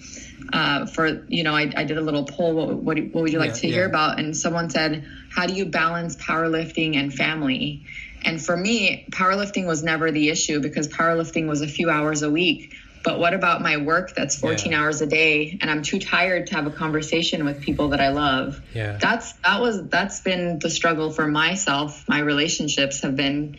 uh, 0.52 0.86
for 0.86 1.24
you 1.28 1.42
know 1.44 1.54
I, 1.54 1.72
I 1.76 1.84
did 1.84 1.98
a 1.98 2.00
little 2.02 2.24
poll. 2.24 2.54
What, 2.54 2.82
what, 2.82 2.98
what 3.12 3.22
would 3.22 3.32
you 3.32 3.38
like 3.38 3.50
Yeah, 3.54 3.60
to 3.60 3.66
hear 3.68 3.86
about? 3.86 4.18
And 4.18 4.36
someone 4.36 4.70
said, 4.70 5.04
"How 5.34 5.46
do 5.46 5.54
you 5.54 5.66
balance 5.66 6.16
powerlifting 6.16 6.96
and 6.96 7.12
family?" 7.12 7.84
And 8.24 8.42
for 8.42 8.56
me, 8.56 9.06
powerlifting 9.12 9.66
was 9.66 9.82
never 9.82 10.10
the 10.10 10.28
issue 10.28 10.60
because 10.60 10.88
powerlifting 10.88 11.46
was 11.46 11.62
a 11.62 11.68
few 11.68 11.90
hours 11.90 12.22
a 12.22 12.30
week. 12.30 12.72
But 13.02 13.18
what 13.18 13.32
about 13.32 13.62
my 13.62 13.78
work 13.78 14.14
that's 14.14 14.36
14 14.36 14.72
Yeah. 14.72 14.80
hours 14.80 15.00
a 15.00 15.06
day 15.06 15.58
and 15.60 15.70
I'm 15.70 15.82
too 15.82 15.98
tired 15.98 16.48
to 16.48 16.54
have 16.54 16.66
a 16.66 16.70
conversation 16.70 17.44
with 17.44 17.62
people 17.62 17.88
that 17.90 18.00
I 18.00 18.10
love? 18.10 18.60
Yeah. 18.74 18.98
That's 19.00 19.32
that 19.44 19.60
was 19.60 19.82
that's 19.88 20.20
been 20.20 20.58
the 20.58 20.68
struggle 20.68 21.10
for 21.10 21.26
myself. 21.26 22.04
My 22.08 22.18
relationships 22.20 23.00
have 23.02 23.16
been 23.16 23.56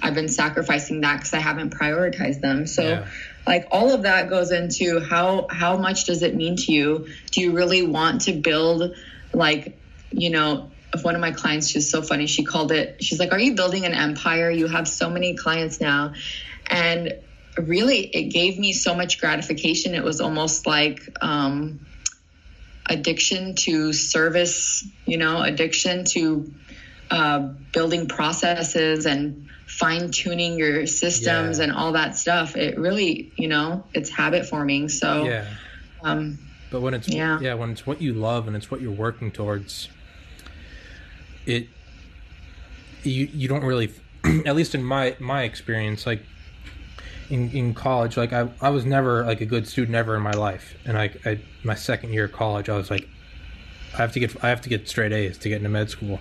I've 0.00 0.14
been 0.14 0.28
sacrificing 0.28 1.00
that 1.00 1.22
cuz 1.22 1.34
I 1.34 1.38
haven't 1.40 1.70
prioritized 1.74 2.40
them. 2.40 2.66
So 2.68 2.82
Yeah. 2.82 3.06
like 3.46 3.66
all 3.72 3.92
of 3.92 4.02
that 4.02 4.28
goes 4.30 4.52
into 4.52 5.00
how 5.00 5.48
how 5.50 5.76
much 5.76 6.04
does 6.04 6.22
it 6.22 6.36
mean 6.36 6.56
to 6.56 6.72
you? 6.72 7.06
Do 7.32 7.40
you 7.40 7.50
really 7.52 7.82
want 7.82 8.22
to 8.22 8.32
build 8.32 8.94
like, 9.32 9.76
you 10.12 10.30
know, 10.30 10.70
if 10.94 11.02
one 11.02 11.16
of 11.16 11.20
my 11.20 11.32
clients, 11.32 11.66
she's 11.68 11.90
so 11.90 12.00
funny. 12.00 12.28
She 12.28 12.44
called 12.44 12.70
it, 12.70 13.02
she's 13.02 13.18
like, 13.18 13.32
Are 13.32 13.40
you 13.40 13.54
building 13.56 13.84
an 13.86 13.94
empire? 13.94 14.50
You 14.50 14.68
have 14.68 14.86
so 14.86 15.10
many 15.10 15.34
clients 15.34 15.80
now. 15.80 16.12
And 16.68 17.14
really, 17.58 18.00
it 18.00 18.24
gave 18.32 18.58
me 18.58 18.72
so 18.72 18.94
much 18.94 19.20
gratification. 19.20 19.94
It 19.94 20.02
was 20.04 20.20
almost 20.20 20.66
like 20.66 21.00
um, 21.20 21.86
addiction 22.86 23.54
to 23.56 23.92
service, 23.92 24.86
you 25.06 25.16
know, 25.16 25.42
addiction 25.42 26.04
to 26.04 26.52
uh, 27.10 27.38
building 27.72 28.08
processes 28.08 29.06
and 29.06 29.48
fine 29.66 30.10
tuning 30.10 30.58
your 30.58 30.86
systems 30.86 31.58
Yeah. 31.58 31.64
and 31.64 31.72
all 31.72 31.92
that 31.92 32.16
stuff. 32.16 32.56
It 32.56 32.78
really, 32.78 33.32
you 33.36 33.48
know, 33.48 33.84
it's 33.92 34.10
habit 34.10 34.46
forming. 34.46 34.88
So, 34.88 35.24
yeah. 35.24 35.46
um, 36.02 36.38
But 36.70 36.80
when 36.80 36.94
it's 36.94 37.08
Yeah. 37.08 37.38
yeah. 37.40 37.54
when 37.54 37.70
it's 37.70 37.86
what 37.86 38.00
you 38.00 38.14
love 38.14 38.46
and 38.46 38.56
it's 38.56 38.70
what 38.70 38.80
you're 38.80 38.92
working 38.92 39.30
towards, 39.30 39.88
it 41.46 41.68
you 43.02 43.28
you 43.32 43.48
don't 43.48 43.64
really, 43.64 43.92
at 44.46 44.56
least 44.56 44.74
in 44.74 44.82
my 44.82 45.14
my 45.18 45.42
experience, 45.42 46.06
like 46.06 46.22
in 47.30 47.50
in 47.50 47.74
college, 47.74 48.16
like 48.16 48.32
I 48.32 48.48
I 48.60 48.70
was 48.70 48.84
never 48.84 49.24
like 49.24 49.40
a 49.40 49.46
good 49.46 49.66
student 49.66 49.96
ever 49.96 50.16
in 50.16 50.22
my 50.22 50.32
life, 50.32 50.74
and 50.84 50.98
I, 50.98 51.10
I 51.24 51.40
my 51.62 51.74
second 51.74 52.12
year 52.12 52.24
of 52.24 52.32
college, 52.32 52.68
I 52.68 52.76
was 52.76 52.90
like, 52.90 53.08
I 53.94 53.98
have 53.98 54.12
to 54.12 54.20
get 54.20 54.44
I 54.44 54.48
have 54.48 54.60
to 54.62 54.68
get 54.68 54.88
straight 54.88 55.12
A's 55.12 55.38
to 55.38 55.48
get 55.48 55.58
into 55.58 55.68
med 55.68 55.90
school, 55.90 56.20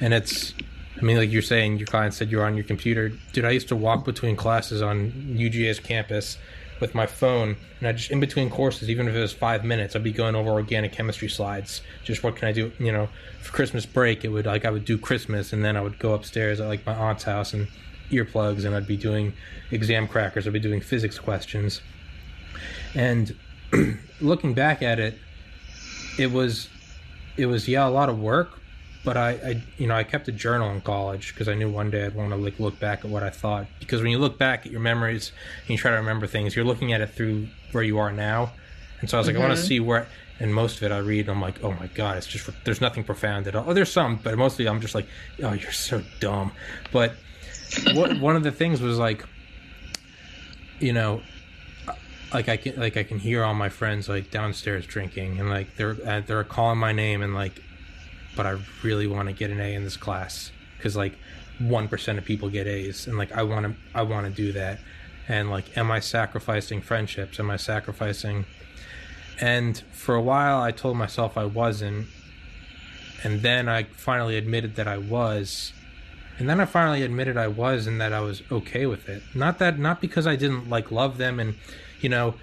and 0.00 0.14
it's. 0.14 0.54
I 0.96 1.02
mean, 1.02 1.16
like 1.16 1.32
you're 1.32 1.42
saying, 1.42 1.78
your 1.78 1.88
client 1.88 2.14
said 2.14 2.30
you're 2.30 2.46
on 2.46 2.54
your 2.54 2.64
computer. 2.64 3.10
Dude, 3.32 3.44
I 3.44 3.50
used 3.50 3.66
to 3.68 3.76
walk 3.76 4.04
between 4.04 4.36
classes 4.36 4.80
on 4.80 5.10
UGA's 5.10 5.80
campus 5.80 6.38
with 6.80 6.94
my 6.94 7.04
phone, 7.04 7.56
and 7.80 7.88
I 7.88 7.92
just 7.92 8.12
in 8.12 8.20
between 8.20 8.48
courses, 8.48 8.88
even 8.88 9.08
if 9.08 9.14
it 9.14 9.20
was 9.20 9.32
five 9.32 9.64
minutes, 9.64 9.96
I'd 9.96 10.04
be 10.04 10.12
going 10.12 10.36
over 10.36 10.50
organic 10.50 10.92
chemistry 10.92 11.28
slides. 11.28 11.82
Just 12.04 12.22
what 12.22 12.36
can 12.36 12.46
I 12.46 12.52
do? 12.52 12.70
You 12.78 12.92
know, 12.92 13.08
for 13.42 13.52
Christmas 13.52 13.86
break, 13.86 14.24
it 14.24 14.28
would 14.28 14.46
like 14.46 14.64
I 14.64 14.70
would 14.70 14.84
do 14.84 14.96
Christmas, 14.96 15.52
and 15.52 15.64
then 15.64 15.76
I 15.76 15.80
would 15.80 15.98
go 15.98 16.14
upstairs 16.14 16.60
at 16.60 16.68
like 16.68 16.86
my 16.86 16.94
aunt's 16.94 17.24
house 17.24 17.52
and 17.52 17.66
earplugs, 18.10 18.64
and 18.64 18.74
I'd 18.74 18.86
be 18.86 18.96
doing 18.96 19.32
Examkrackers. 19.70 20.46
I'd 20.46 20.52
be 20.52 20.60
doing 20.60 20.80
physics 20.80 21.18
questions, 21.18 21.80
and 22.94 23.36
looking 24.20 24.54
back 24.54 24.82
at 24.82 24.98
it, 24.98 25.18
it 26.18 26.30
was 26.30 26.68
it 27.36 27.46
was 27.46 27.66
yeah 27.68 27.86
a 27.86 27.90
lot 27.90 28.08
of 28.08 28.18
work 28.18 28.60
but 29.04 29.16
I, 29.16 29.30
I 29.30 29.62
you 29.76 29.86
know 29.86 29.94
i 29.94 30.02
kept 30.02 30.28
a 30.28 30.32
journal 30.32 30.70
in 30.70 30.80
college 30.80 31.34
because 31.34 31.48
i 31.48 31.54
knew 31.54 31.70
one 31.70 31.90
day 31.90 32.06
i'd 32.06 32.14
want 32.14 32.30
to 32.30 32.36
like 32.36 32.58
look 32.58 32.78
back 32.80 33.04
at 33.04 33.10
what 33.10 33.22
i 33.22 33.30
thought. 33.30 33.66
Because 33.78 34.02
when 34.02 34.10
you 34.10 34.18
look 34.18 34.38
back 34.38 34.66
at 34.66 34.72
your 34.72 34.80
memories 34.80 35.32
and 35.62 35.70
you 35.70 35.76
try 35.76 35.90
to 35.90 35.98
remember 35.98 36.26
things 36.26 36.56
you're 36.56 36.64
looking 36.64 36.92
at 36.92 37.00
it 37.00 37.10
through 37.10 37.48
where 37.72 37.84
you 37.84 37.98
are 37.98 38.12
now. 38.12 38.52
And 39.00 39.10
so 39.10 39.18
i 39.18 39.20
was 39.20 39.26
like 39.26 39.36
i 39.36 39.38
want 39.38 39.52
to 39.52 39.58
mm-hmm. 39.58 39.66
see 39.66 39.80
where 39.80 40.06
and 40.40 40.52
most 40.52 40.78
of 40.78 40.82
it 40.84 40.92
i 40.92 40.98
read 40.98 41.20
and 41.20 41.30
i'm 41.30 41.40
like 41.40 41.62
oh 41.62 41.72
my 41.72 41.86
god 41.88 42.16
it's 42.16 42.26
just 42.26 42.48
there's 42.64 42.80
nothing 42.80 43.04
profound 43.04 43.46
at 43.46 43.54
all. 43.54 43.64
Oh 43.68 43.74
there's 43.74 43.92
some 43.92 44.16
but 44.16 44.36
mostly 44.38 44.66
i'm 44.66 44.80
just 44.80 44.94
like 44.94 45.06
oh 45.42 45.52
you're 45.52 45.72
so 45.72 46.02
dumb. 46.20 46.52
But 46.92 47.14
what, 47.94 48.18
one 48.18 48.36
of 48.36 48.42
the 48.42 48.52
things 48.52 48.80
was 48.80 48.98
like 48.98 49.24
you 50.80 50.92
know 50.92 51.20
like 52.34 52.48
I 52.48 52.56
can 52.56 52.76
like 52.76 52.96
I 52.96 53.04
can 53.04 53.20
hear 53.20 53.44
all 53.44 53.54
my 53.54 53.68
friends 53.68 54.08
like 54.08 54.30
downstairs 54.30 54.84
drinking 54.86 55.38
and 55.38 55.48
like 55.48 55.76
they're 55.76 55.96
uh, 56.04 56.20
they're 56.26 56.42
calling 56.42 56.78
my 56.78 56.92
name 56.92 57.22
and 57.22 57.32
like, 57.32 57.62
but 58.36 58.44
I 58.44 58.58
really 58.82 59.06
want 59.06 59.28
to 59.28 59.32
get 59.32 59.50
an 59.50 59.60
A 59.60 59.72
in 59.72 59.84
this 59.84 59.96
class 59.96 60.50
because 60.76 60.96
like 60.96 61.16
one 61.60 61.86
percent 61.86 62.18
of 62.18 62.24
people 62.24 62.50
get 62.50 62.66
A's 62.66 63.06
and 63.06 63.16
like 63.16 63.30
I 63.30 63.44
want 63.44 63.66
to 63.66 63.74
I 63.94 64.02
want 64.02 64.26
to 64.26 64.32
do 64.32 64.52
that 64.52 64.80
and 65.28 65.48
like 65.48 65.76
am 65.78 65.92
I 65.92 66.00
sacrificing 66.00 66.82
friendships? 66.82 67.38
Am 67.38 67.50
I 67.50 67.56
sacrificing? 67.56 68.46
And 69.40 69.78
for 69.92 70.16
a 70.16 70.22
while 70.22 70.60
I 70.60 70.72
told 70.72 70.96
myself 70.96 71.38
I 71.38 71.44
wasn't, 71.44 72.08
and 73.22 73.42
then 73.42 73.68
I 73.68 73.84
finally 73.84 74.36
admitted 74.36 74.74
that 74.74 74.88
I 74.88 74.98
was. 74.98 75.72
And 76.38 76.48
then 76.48 76.60
I 76.60 76.64
finally 76.64 77.02
admitted 77.02 77.36
I 77.36 77.48
was 77.48 77.86
and 77.86 78.00
that 78.00 78.12
I 78.12 78.20
was 78.20 78.42
okay 78.50 78.86
with 78.86 79.08
it. 79.08 79.22
Not 79.34 79.58
that 79.58 79.78
not 79.78 80.00
because 80.00 80.26
I 80.26 80.36
didn't 80.36 80.68
like 80.68 80.90
love 80.90 81.18
them 81.18 81.38
and 81.38 81.54
you 82.00 82.08
know, 82.08 82.34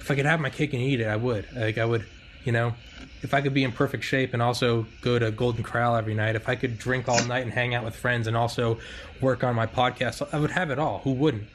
if 0.00 0.10
I 0.10 0.14
could 0.14 0.26
have 0.26 0.40
my 0.40 0.50
cake 0.50 0.72
and 0.72 0.82
eat 0.82 1.00
it, 1.00 1.06
I 1.06 1.16
would. 1.16 1.46
Like 1.54 1.78
I 1.78 1.84
would, 1.84 2.06
You 2.44 2.52
know, 2.52 2.74
if 3.22 3.34
I 3.34 3.40
could 3.40 3.54
be 3.54 3.64
in 3.64 3.72
perfect 3.72 4.04
shape 4.04 4.32
and 4.32 4.42
also 4.42 4.86
go 5.00 5.18
to 5.18 5.30
Golden 5.30 5.64
Corral 5.64 5.96
every 5.96 6.14
night, 6.14 6.36
if 6.36 6.48
I 6.48 6.54
could 6.54 6.78
drink 6.78 7.08
all 7.08 7.24
night 7.24 7.42
and 7.42 7.52
hang 7.52 7.74
out 7.74 7.84
with 7.84 7.96
friends 7.96 8.26
and 8.26 8.36
also 8.36 8.78
work 9.20 9.42
on 9.42 9.54
my 9.54 9.66
podcast, 9.66 10.26
I 10.32 10.38
would 10.38 10.52
have 10.52 10.70
it 10.70 10.78
all. 10.78 10.98
Who 10.98 11.12
wouldn't? 11.12 11.48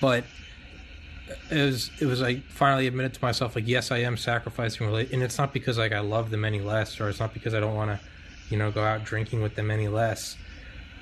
But 0.00 0.24
it 1.50 1.62
was 1.62 1.90
it 2.00 2.06
was 2.06 2.20
like 2.20 2.42
finally 2.44 2.86
admitted 2.86 3.14
to 3.14 3.22
myself 3.22 3.54
like 3.54 3.66
yes 3.66 3.90
I 3.90 3.98
am 3.98 4.16
sacrificing 4.16 4.86
relate 4.86 5.12
and 5.12 5.22
it's 5.22 5.38
not 5.38 5.52
because 5.52 5.78
like 5.78 5.92
I 5.92 6.00
love 6.00 6.30
them 6.30 6.44
any 6.44 6.60
less 6.60 6.98
or 7.00 7.08
it's 7.08 7.20
not 7.20 7.34
because 7.34 7.54
I 7.54 7.60
don't 7.60 7.74
want 7.74 7.90
to 7.90 8.00
you 8.48 8.56
know 8.56 8.70
go 8.70 8.82
out 8.82 9.04
drinking 9.04 9.42
with 9.42 9.54
them 9.54 9.70
any 9.70 9.88
less 9.88 10.36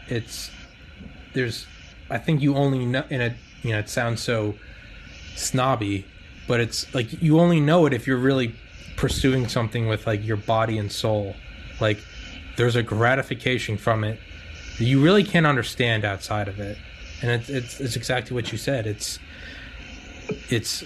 it's 0.08 0.50
there's 1.34 1.66
I 2.10 2.18
think 2.18 2.42
you 2.42 2.56
only 2.56 2.86
know 2.86 3.04
in 3.10 3.20
a 3.20 3.34
you 3.62 3.72
know 3.72 3.78
it 3.78 3.88
sounds 3.88 4.22
so 4.22 4.54
snobby 5.34 6.06
but 6.46 6.60
it's 6.60 6.92
like 6.94 7.20
you 7.22 7.40
only 7.40 7.60
know 7.60 7.86
it 7.86 7.92
if 7.92 8.06
you're 8.06 8.16
really 8.16 8.54
pursuing 8.96 9.46
something 9.46 9.86
with 9.86 10.06
like 10.06 10.24
your 10.24 10.36
body 10.36 10.78
and 10.78 10.90
soul. 10.90 11.36
Like 11.80 11.98
there's 12.56 12.76
a 12.76 12.82
gratification 12.82 13.76
from 13.76 14.04
it 14.04 14.18
that 14.78 14.84
you 14.84 15.02
really 15.02 15.24
can't 15.24 15.46
understand 15.46 16.04
outside 16.04 16.48
of 16.48 16.58
it. 16.58 16.78
And 17.22 17.30
it's 17.30 17.48
it's, 17.48 17.80
it's 17.80 17.96
exactly 17.96 18.34
what 18.34 18.52
you 18.52 18.58
said. 18.58 18.86
It's 18.86 19.18
it's 20.48 20.84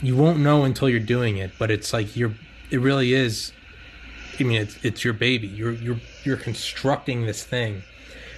you 0.00 0.16
won't 0.16 0.38
know 0.38 0.64
until 0.64 0.88
you're 0.88 1.00
doing 1.00 1.36
it 1.36 1.50
but 1.58 1.70
it's 1.70 1.92
like 1.92 2.16
you're 2.16 2.34
it 2.70 2.80
really 2.80 3.12
is 3.12 3.52
i 4.38 4.42
mean 4.42 4.60
it's 4.60 4.84
it's 4.84 5.04
your 5.04 5.14
baby. 5.14 5.46
You're 5.46 5.72
you're 5.72 6.00
you're 6.24 6.36
constructing 6.36 7.26
this 7.26 7.44
thing 7.44 7.82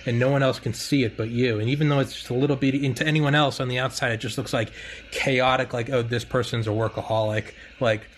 and 0.06 0.18
no 0.18 0.30
one 0.30 0.42
else 0.42 0.58
can 0.58 0.74
see 0.74 1.04
it 1.04 1.16
but 1.16 1.30
you. 1.30 1.60
And 1.60 1.68
even 1.68 1.88
though 1.88 2.00
it's 2.00 2.14
just 2.14 2.30
a 2.30 2.34
little 2.34 2.56
bit 2.56 2.74
into 2.74 3.06
anyone 3.06 3.34
else 3.34 3.60
on 3.60 3.68
the 3.68 3.78
outside 3.78 4.12
it 4.12 4.18
just 4.18 4.38
looks 4.38 4.52
like 4.52 4.72
chaotic 5.10 5.72
like 5.72 5.90
oh 5.90 6.02
this 6.02 6.24
person's 6.24 6.66
a 6.66 6.70
workaholic 6.70 7.54
like 7.80 8.08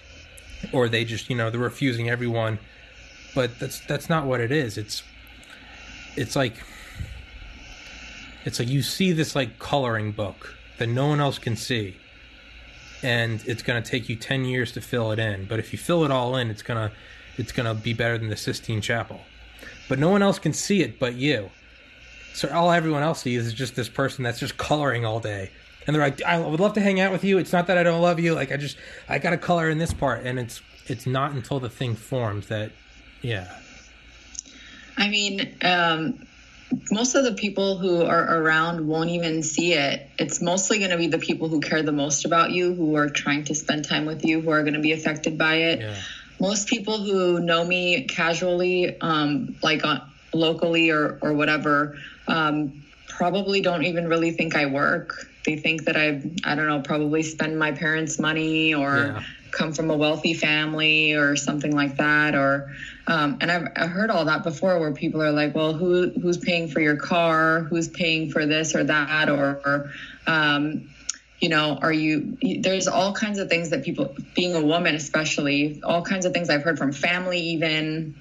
or 0.72 0.88
they 0.88 1.04
just 1.04 1.30
you 1.30 1.36
know 1.36 1.50
they're 1.50 1.60
refusing 1.60 2.08
everyone. 2.08 2.58
But 3.34 3.58
that's 3.58 3.80
that's 3.80 4.08
not 4.08 4.26
what 4.26 4.40
it 4.40 4.50
is. 4.50 4.78
It's 4.78 5.02
it's 6.16 6.34
like 6.34 6.54
it's 8.44 8.58
like 8.58 8.68
you 8.68 8.82
see 8.82 9.12
this 9.12 9.34
like 9.34 9.58
coloring 9.58 10.12
book 10.12 10.54
that 10.78 10.88
no 10.88 11.08
one 11.08 11.20
else 11.20 11.38
can 11.38 11.56
see 11.56 11.96
and 13.02 13.42
it's 13.46 13.62
going 13.62 13.82
to 13.82 13.88
take 13.88 14.08
you 14.08 14.16
10 14.16 14.44
years 14.44 14.72
to 14.72 14.80
fill 14.80 15.12
it 15.12 15.18
in. 15.18 15.44
But 15.46 15.58
if 15.58 15.72
you 15.72 15.78
fill 15.78 16.04
it 16.04 16.10
all 16.10 16.36
in 16.36 16.50
it's 16.50 16.62
going 16.62 16.88
to 16.88 16.94
it's 17.36 17.52
going 17.52 17.66
to 17.66 17.74
be 17.74 17.92
better 17.92 18.16
than 18.16 18.28
the 18.28 18.36
Sistine 18.36 18.80
Chapel. 18.80 19.20
But 19.88 19.98
no 19.98 20.08
one 20.08 20.22
else 20.22 20.38
can 20.38 20.52
see 20.52 20.82
it 20.82 20.98
but 20.98 21.14
you 21.14 21.50
so 22.34 22.48
all 22.48 22.70
everyone 22.70 23.02
else 23.02 23.22
sees 23.22 23.46
is 23.46 23.54
just 23.54 23.76
this 23.76 23.88
person 23.88 24.24
that's 24.24 24.38
just 24.38 24.56
coloring 24.56 25.04
all 25.04 25.20
day. 25.20 25.50
And 25.86 25.94
they're 25.94 26.02
like 26.02 26.22
i 26.22 26.38
would 26.38 26.60
love 26.60 26.74
to 26.74 26.80
hang 26.80 27.00
out 27.00 27.12
with 27.12 27.24
you. 27.24 27.38
It's 27.38 27.52
not 27.52 27.68
that 27.68 27.78
i 27.78 27.82
don't 27.82 28.02
love 28.02 28.18
you. 28.20 28.34
Like 28.34 28.52
i 28.52 28.56
just 28.56 28.76
i 29.08 29.18
gotta 29.18 29.38
color 29.38 29.70
in 29.70 29.78
this 29.78 29.94
part. 29.94 30.24
And 30.24 30.38
it's 30.38 30.60
it's 30.86 31.06
not 31.06 31.32
until 31.32 31.60
the 31.60 31.70
thing 31.70 31.94
forms 31.94 32.48
that 32.48 32.72
yeah. 33.22 33.48
I 34.96 35.08
mean, 35.08 35.54
um, 35.62 36.26
most 36.90 37.14
of 37.14 37.24
the 37.24 37.32
people 37.32 37.78
who 37.78 38.02
are 38.02 38.40
around 38.42 38.86
won't 38.86 39.10
even 39.10 39.42
see 39.42 39.74
it. 39.74 40.08
It's 40.18 40.40
mostly 40.40 40.78
going 40.78 40.90
to 40.90 40.96
be 40.96 41.06
the 41.06 41.18
people 41.18 41.48
who 41.48 41.60
care 41.60 41.82
the 41.82 41.92
most 41.92 42.24
about 42.24 42.50
you, 42.50 42.74
who 42.74 42.96
are 42.96 43.08
trying 43.08 43.44
to 43.44 43.54
spend 43.54 43.84
time 43.84 44.06
with 44.06 44.24
you, 44.24 44.40
who 44.40 44.50
are 44.50 44.62
going 44.62 44.74
to 44.74 44.80
be 44.80 44.92
affected 44.92 45.38
by 45.38 45.56
it. 45.56 45.80
yeah. 45.80 45.96
Most 46.40 46.68
people 46.68 46.98
who 46.98 47.40
know 47.40 47.64
me 47.64 48.04
casually, 48.04 49.00
um, 49.00 49.56
like 49.62 49.84
on, 49.84 50.02
locally 50.34 50.90
or, 50.90 51.18
or 51.22 51.32
whatever, 51.32 51.98
um, 52.28 52.84
probably 53.08 53.60
don't 53.60 53.84
even 53.84 54.08
really 54.08 54.30
think 54.32 54.54
I 54.56 54.66
work. 54.66 55.26
They 55.44 55.56
think 55.56 55.84
that 55.84 55.96
I, 55.96 56.20
I 56.44 56.54
don't 56.54 56.66
know, 56.66 56.80
probably 56.80 57.22
spend 57.22 57.58
my 57.58 57.72
parents' 57.72 58.18
money 58.18 58.74
or 58.74 58.96
Yeah. 58.96 59.22
come 59.52 59.72
from 59.72 59.90
a 59.90 59.96
wealthy 59.96 60.34
family 60.34 61.14
or 61.14 61.36
something 61.36 61.74
like 61.74 61.96
that. 61.96 62.34
Or, 62.34 62.74
um, 63.06 63.38
and 63.40 63.50
I've, 63.50 63.68
I've 63.76 63.90
heard 63.90 64.10
all 64.10 64.24
that 64.26 64.42
before 64.42 64.78
where 64.78 64.92
people 64.92 65.22
are 65.22 65.30
like, 65.32 65.54
well, 65.54 65.72
who, 65.72 66.10
who's 66.20 66.36
paying 66.36 66.68
for 66.68 66.80
your 66.80 66.96
car? 66.96 67.60
Who's 67.60 67.88
paying 67.88 68.30
for 68.30 68.44
this 68.44 68.74
or 68.74 68.84
that? 68.84 69.30
Or, 69.30 69.60
or 69.64 69.90
um, 70.26 70.90
you 71.40 71.48
know, 71.48 71.78
are 71.80 71.92
you, 71.92 72.36
there's 72.60 72.88
all 72.88 73.12
kinds 73.12 73.38
of 73.38 73.48
things 73.48 73.70
that 73.70 73.84
people, 73.84 74.14
being 74.34 74.54
a 74.54 74.60
woman 74.62 74.94
especially, 74.94 75.80
all 75.84 76.02
kinds 76.02 76.26
of 76.26 76.32
things 76.32 76.50
I've 76.50 76.62
heard 76.62 76.76
from 76.76 76.92
family 76.92 77.38
even, 77.38 78.14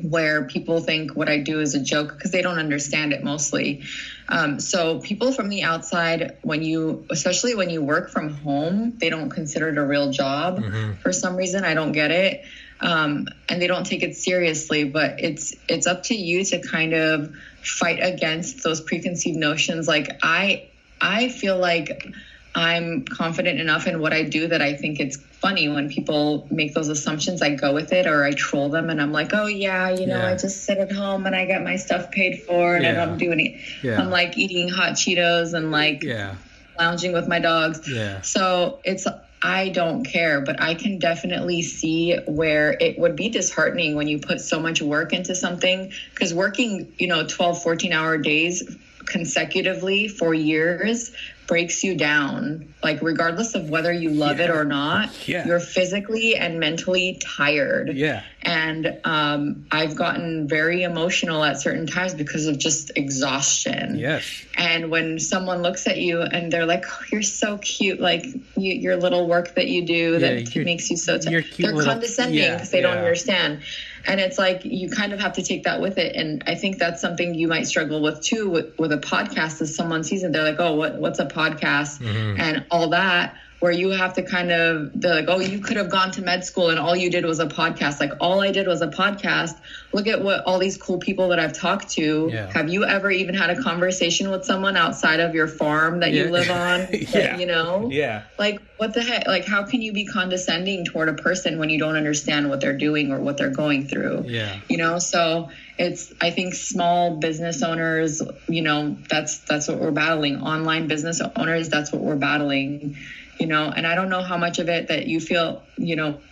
where 0.00 0.44
people 0.44 0.80
think 0.80 1.14
what 1.14 1.28
I 1.28 1.38
do 1.38 1.60
is 1.60 1.74
a 1.74 1.80
joke 1.80 2.14
because 2.14 2.30
they 2.30 2.42
don't 2.42 2.58
understand 2.58 3.12
it 3.12 3.22
mostly. 3.22 3.82
Um, 4.28 4.60
so 4.60 4.98
people 5.00 5.32
from 5.32 5.48
the 5.48 5.62
outside, 5.62 6.38
when 6.42 6.62
you, 6.62 7.04
especially 7.10 7.54
when 7.54 7.68
you 7.70 7.82
work 7.82 8.10
from 8.10 8.30
home, 8.30 8.96
they 8.98 9.10
don't 9.10 9.30
consider 9.30 9.68
it 9.68 9.78
a 9.78 9.84
real 9.84 10.10
job 10.10 10.62
for 11.02 11.12
some 11.12 11.36
reason. 11.36 11.64
I 11.64 11.74
don't 11.74 11.92
get 11.92 12.10
it, 12.10 12.42
um, 12.80 13.26
and 13.48 13.60
they 13.60 13.66
don't 13.66 13.84
take 13.84 14.02
it 14.02 14.16
seriously. 14.16 14.84
But 14.84 15.16
it's 15.18 15.54
it's 15.68 15.86
up 15.86 16.04
to 16.04 16.14
you 16.14 16.44
to 16.46 16.60
kind 16.60 16.94
of 16.94 17.34
fight 17.62 17.98
against 18.00 18.62
those 18.62 18.80
preconceived 18.80 19.36
notions. 19.36 19.86
Like 19.86 20.08
I 20.22 20.68
I 21.00 21.28
feel 21.28 21.58
like 21.58 22.06
I'm 22.54 23.04
confident 23.04 23.60
enough 23.60 23.86
in 23.86 24.00
what 24.00 24.12
I 24.12 24.24
do 24.24 24.48
that 24.48 24.60
I 24.60 24.74
think 24.74 25.00
it's 25.00 25.16
funny 25.16 25.68
when 25.68 25.88
people 25.88 26.46
make 26.50 26.74
those 26.74 26.88
assumptions. 26.88 27.40
I 27.40 27.54
go 27.54 27.72
with 27.72 27.92
it 27.92 28.06
or 28.06 28.24
I 28.24 28.32
troll 28.32 28.68
them 28.68 28.90
and 28.90 29.00
I'm 29.00 29.12
like, 29.12 29.30
oh, 29.32 29.46
yeah, 29.46 29.90
you 29.90 30.06
know, 30.06 30.18
Yeah. 30.18 30.32
I 30.32 30.36
just 30.36 30.64
sit 30.64 30.78
at 30.78 30.92
home 30.92 31.24
and 31.26 31.34
I 31.34 31.46
get 31.46 31.62
my 31.62 31.76
stuff 31.76 32.10
paid 32.10 32.42
for 32.42 32.76
and 32.76 32.84
Yeah. 32.84 33.02
I'm 33.02 33.16
doing 33.16 33.40
it. 33.40 33.60
Yeah. 33.82 34.00
I'm 34.00 34.10
like 34.10 34.36
eating 34.36 34.68
hot 34.68 34.92
Cheetos 34.92 35.54
and 35.54 35.70
like 35.70 36.02
yeah 36.02 36.34
lounging 36.78 37.12
with 37.12 37.28
my 37.28 37.38
dogs. 37.38 37.88
Yeah. 37.88 38.22
So 38.22 38.80
it's, 38.84 39.06
I 39.42 39.68
don't 39.70 40.04
care, 40.04 40.40
but 40.40 40.60
I 40.60 40.74
can 40.74 40.98
definitely 40.98 41.62
see 41.62 42.16
where 42.26 42.72
it 42.72 42.98
would 42.98 43.16
be 43.16 43.28
disheartening 43.28 43.94
when 43.94 44.08
you 44.08 44.18
put 44.18 44.40
so 44.40 44.60
much 44.60 44.80
work 44.80 45.12
into 45.12 45.34
something. 45.34 45.92
Because 46.14 46.32
working, 46.32 46.92
you 46.98 47.08
know, 47.08 47.26
12, 47.26 47.62
14 47.62 47.92
hour 47.92 48.18
days 48.18 48.62
consecutively 49.06 50.08
for 50.08 50.32
years 50.32 51.10
breaks 51.46 51.84
you 51.84 51.94
down. 51.96 52.71
Like, 52.82 53.00
regardless 53.00 53.54
of 53.54 53.70
whether 53.70 53.92
you 53.92 54.10
love 54.10 54.40
it 54.40 54.50
or 54.50 54.64
not, 54.64 55.28
Yeah. 55.28 55.46
you're 55.46 55.60
physically 55.60 56.34
and 56.36 56.58
mentally 56.58 57.20
tired. 57.22 57.94
yeah 57.96 58.22
And 58.42 58.98
um, 59.04 59.66
I've 59.70 59.94
gotten 59.94 60.48
very 60.48 60.82
emotional 60.82 61.44
at 61.44 61.60
certain 61.60 61.86
times 61.86 62.12
because 62.14 62.46
of 62.46 62.58
just 62.58 62.90
exhaustion. 62.96 63.96
yes 63.98 64.44
And 64.56 64.90
when 64.90 65.18
someone 65.20 65.62
looks 65.62 65.86
at 65.86 65.98
you 65.98 66.22
and 66.22 66.52
they're 66.52 66.66
like, 66.66 66.84
"Oh, 66.88 67.04
you're 67.12 67.22
so 67.22 67.58
cute," 67.58 68.00
like 68.00 68.24
you, 68.56 68.74
your 68.74 68.96
little 68.96 69.26
work 69.28 69.54
that 69.54 69.68
you 69.68 69.86
do 69.86 70.18
that 70.18 70.54
you're- 70.54 70.64
makes 70.64 70.90
you 70.90 70.96
so, 70.96 71.18
t- 71.18 71.30
you're 71.30 71.42
cute 71.42 71.58
they're 71.68 71.74
little- 71.76 71.92
condescending 71.92 72.42
yeah, 72.42 72.54
because 72.56 72.70
they 72.70 72.80
don't 72.80 72.98
understand. 72.98 73.60
And 74.04 74.18
it's 74.20 74.36
like 74.36 74.62
you 74.64 74.90
kind 74.90 75.12
of 75.12 75.20
have 75.20 75.34
to 75.34 75.44
take 75.44 75.62
that 75.62 75.80
with 75.80 75.96
it. 75.96 76.16
And 76.16 76.42
I 76.48 76.56
think 76.56 76.78
that's 76.78 77.00
something 77.00 77.36
you 77.36 77.46
might 77.46 77.68
struggle 77.68 78.02
with 78.02 78.20
too 78.20 78.50
with, 78.50 78.76
with 78.76 78.90
a 78.92 78.98
podcast. 78.98 79.62
Is 79.62 79.76
someone 79.76 80.02
sees 80.02 80.24
it, 80.24 80.32
they're 80.32 80.42
like, 80.42 80.58
"Oh, 80.58 80.74
what 80.74 80.96
what's 80.98 81.20
a 81.20 81.26
podcast?" 81.26 82.00
Mm-hmm. 82.02 82.40
and 82.40 82.64
all 82.72 82.88
that. 82.88 83.36
Where 83.60 83.70
you 83.70 83.90
have 83.90 84.14
to 84.14 84.24
kind 84.24 84.50
of, 84.50 84.90
they're 85.00 85.14
like, 85.14 85.26
oh, 85.28 85.38
you 85.38 85.60
could 85.60 85.76
have 85.76 85.88
gone 85.88 86.10
to 86.12 86.20
med 86.22 86.44
school 86.44 86.70
and 86.70 86.80
all 86.80 86.96
you 86.96 87.10
did 87.12 87.24
was 87.24 87.38
a 87.38 87.46
podcast. 87.46 88.00
Like, 88.00 88.10
all 88.18 88.40
I 88.40 88.50
did 88.50 88.66
was 88.66 88.82
a 88.82 88.88
podcast. 88.88 89.56
Look 89.92 90.08
at 90.08 90.20
what 90.24 90.42
all 90.46 90.58
these 90.58 90.76
cool 90.76 90.98
people 90.98 91.28
that 91.28 91.38
I've 91.38 91.52
talked 91.52 91.90
to. 91.90 92.28
Yeah. 92.32 92.50
Have 92.50 92.68
you 92.70 92.82
ever 92.84 93.08
even 93.08 93.36
had 93.36 93.50
a 93.50 93.62
conversation 93.62 94.32
with 94.32 94.44
someone 94.44 94.76
outside 94.76 95.20
of 95.20 95.32
your 95.36 95.46
farm 95.46 96.00
that 96.00 96.12
Yeah. 96.12 96.24
you 96.24 96.30
live 96.32 96.50
on? 96.50 96.80
that, 96.90 97.08
Yeah. 97.14 97.36
You 97.38 97.46
know? 97.46 97.88
yeah 97.92 98.22
Like, 98.36 98.60
what 98.78 98.94
the 98.94 99.02
heck? 99.02 99.28
Like, 99.28 99.44
how 99.46 99.62
can 99.62 99.80
you 99.80 99.92
be 99.92 100.06
condescending 100.06 100.84
toward 100.84 101.08
a 101.08 101.14
person 101.14 101.60
when 101.60 101.70
you 101.70 101.78
don't 101.78 101.94
understand 101.94 102.50
what 102.50 102.60
they're 102.60 102.76
doing 102.76 103.12
or 103.12 103.20
what 103.20 103.36
they're 103.36 103.50
going 103.50 103.86
through? 103.86 104.24
yeah 104.26 104.56
you 104.68 104.76
know 104.76 104.98
so 104.98 105.50
it's 105.78 106.12
i 106.20 106.30
think 106.30 106.54
small 106.54 107.18
business 107.18 107.62
owners 107.62 108.22
you 108.48 108.62
know 108.62 108.98
that's 109.08 109.40
that's 109.44 109.68
what 109.68 109.78
we're 109.78 109.90
battling 109.90 110.40
online 110.40 110.86
business 110.86 111.20
owners 111.36 111.68
that's 111.68 111.92
what 111.92 112.02
we're 112.02 112.16
battling 112.16 112.94
you 113.38 113.46
know 113.46 113.72
and 113.74 113.86
i 113.86 113.94
don't 113.94 114.10
know 114.10 114.22
how 114.22 114.36
much 114.36 114.58
of 114.58 114.68
it 114.68 114.88
that 114.88 115.06
you 115.06 115.18
feel 115.18 115.68
you 115.78 115.96
know 115.96 116.22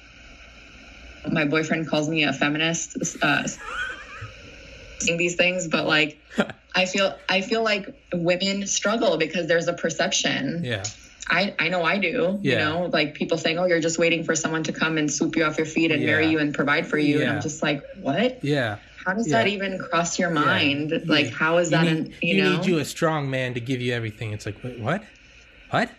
my 1.26 1.44
boyfriend 1.44 1.88
calls 1.88 2.08
me 2.08 2.24
a 2.24 2.32
feminist 2.32 2.96
uh 3.22 3.44
saying 5.00 5.18
these 5.18 5.36
things 5.36 5.68
but 5.68 5.86
like 5.86 6.22
i 6.74 6.84
feel 6.84 7.18
i 7.28 7.40
feel 7.40 7.62
like 7.62 7.86
women 8.12 8.66
struggle 8.66 9.16
because 9.16 9.46
there's 9.46 9.68
a 9.68 9.74
perception 9.74 10.62
yeah 10.64 10.82
I, 11.28 11.54
I 11.60 11.68
know 11.68 11.84
I 11.84 11.98
do. 11.98 12.40
yeah. 12.42 12.52
You 12.52 12.58
know, 12.58 12.90
like 12.92 13.14
people 13.14 13.38
saying, 13.38 13.56
"Oh, 13.56 13.66
you're 13.66 13.78
just 13.78 14.00
waiting 14.00 14.24
for 14.24 14.34
someone 14.34 14.64
to 14.64 14.72
come 14.72 14.98
and 14.98 15.12
swoop 15.12 15.36
you 15.36 15.44
off 15.44 15.58
your 15.58 15.66
feet 15.66 15.92
and 15.92 16.04
marry 16.04 16.26
you 16.28 16.40
and 16.40 16.52
provide 16.52 16.88
for 16.88 16.98
you." 16.98 17.20
And 17.20 17.30
I'm 17.30 17.40
just 17.40 17.62
like, 17.62 17.82
"What? 17.94 18.42
yeah 18.42 18.78
How 19.04 19.14
does 19.14 19.28
Yeah. 19.28 19.38
that 19.38 19.46
even 19.48 19.78
cross 19.78 20.18
your 20.18 20.30
mind? 20.30 20.90
Like, 21.06 21.26
Yeah. 21.26 21.30
how 21.32 21.58
is 21.58 21.68
you 21.70 21.76
that? 21.76 21.84
need, 21.84 21.90
an, 21.92 22.14
you, 22.22 22.36
know 22.36 22.44
you 22.44 22.50
know, 22.50 22.56
need 22.58 22.66
you 22.66 22.78
a 22.78 22.84
strong 22.84 23.30
man 23.30 23.54
to 23.54 23.60
give 23.60 23.80
you 23.80 23.92
everything 23.94 24.32
it's 24.32 24.46
like 24.46 24.62
wait, 24.62 24.78
what 24.78 25.02
what 25.70 25.90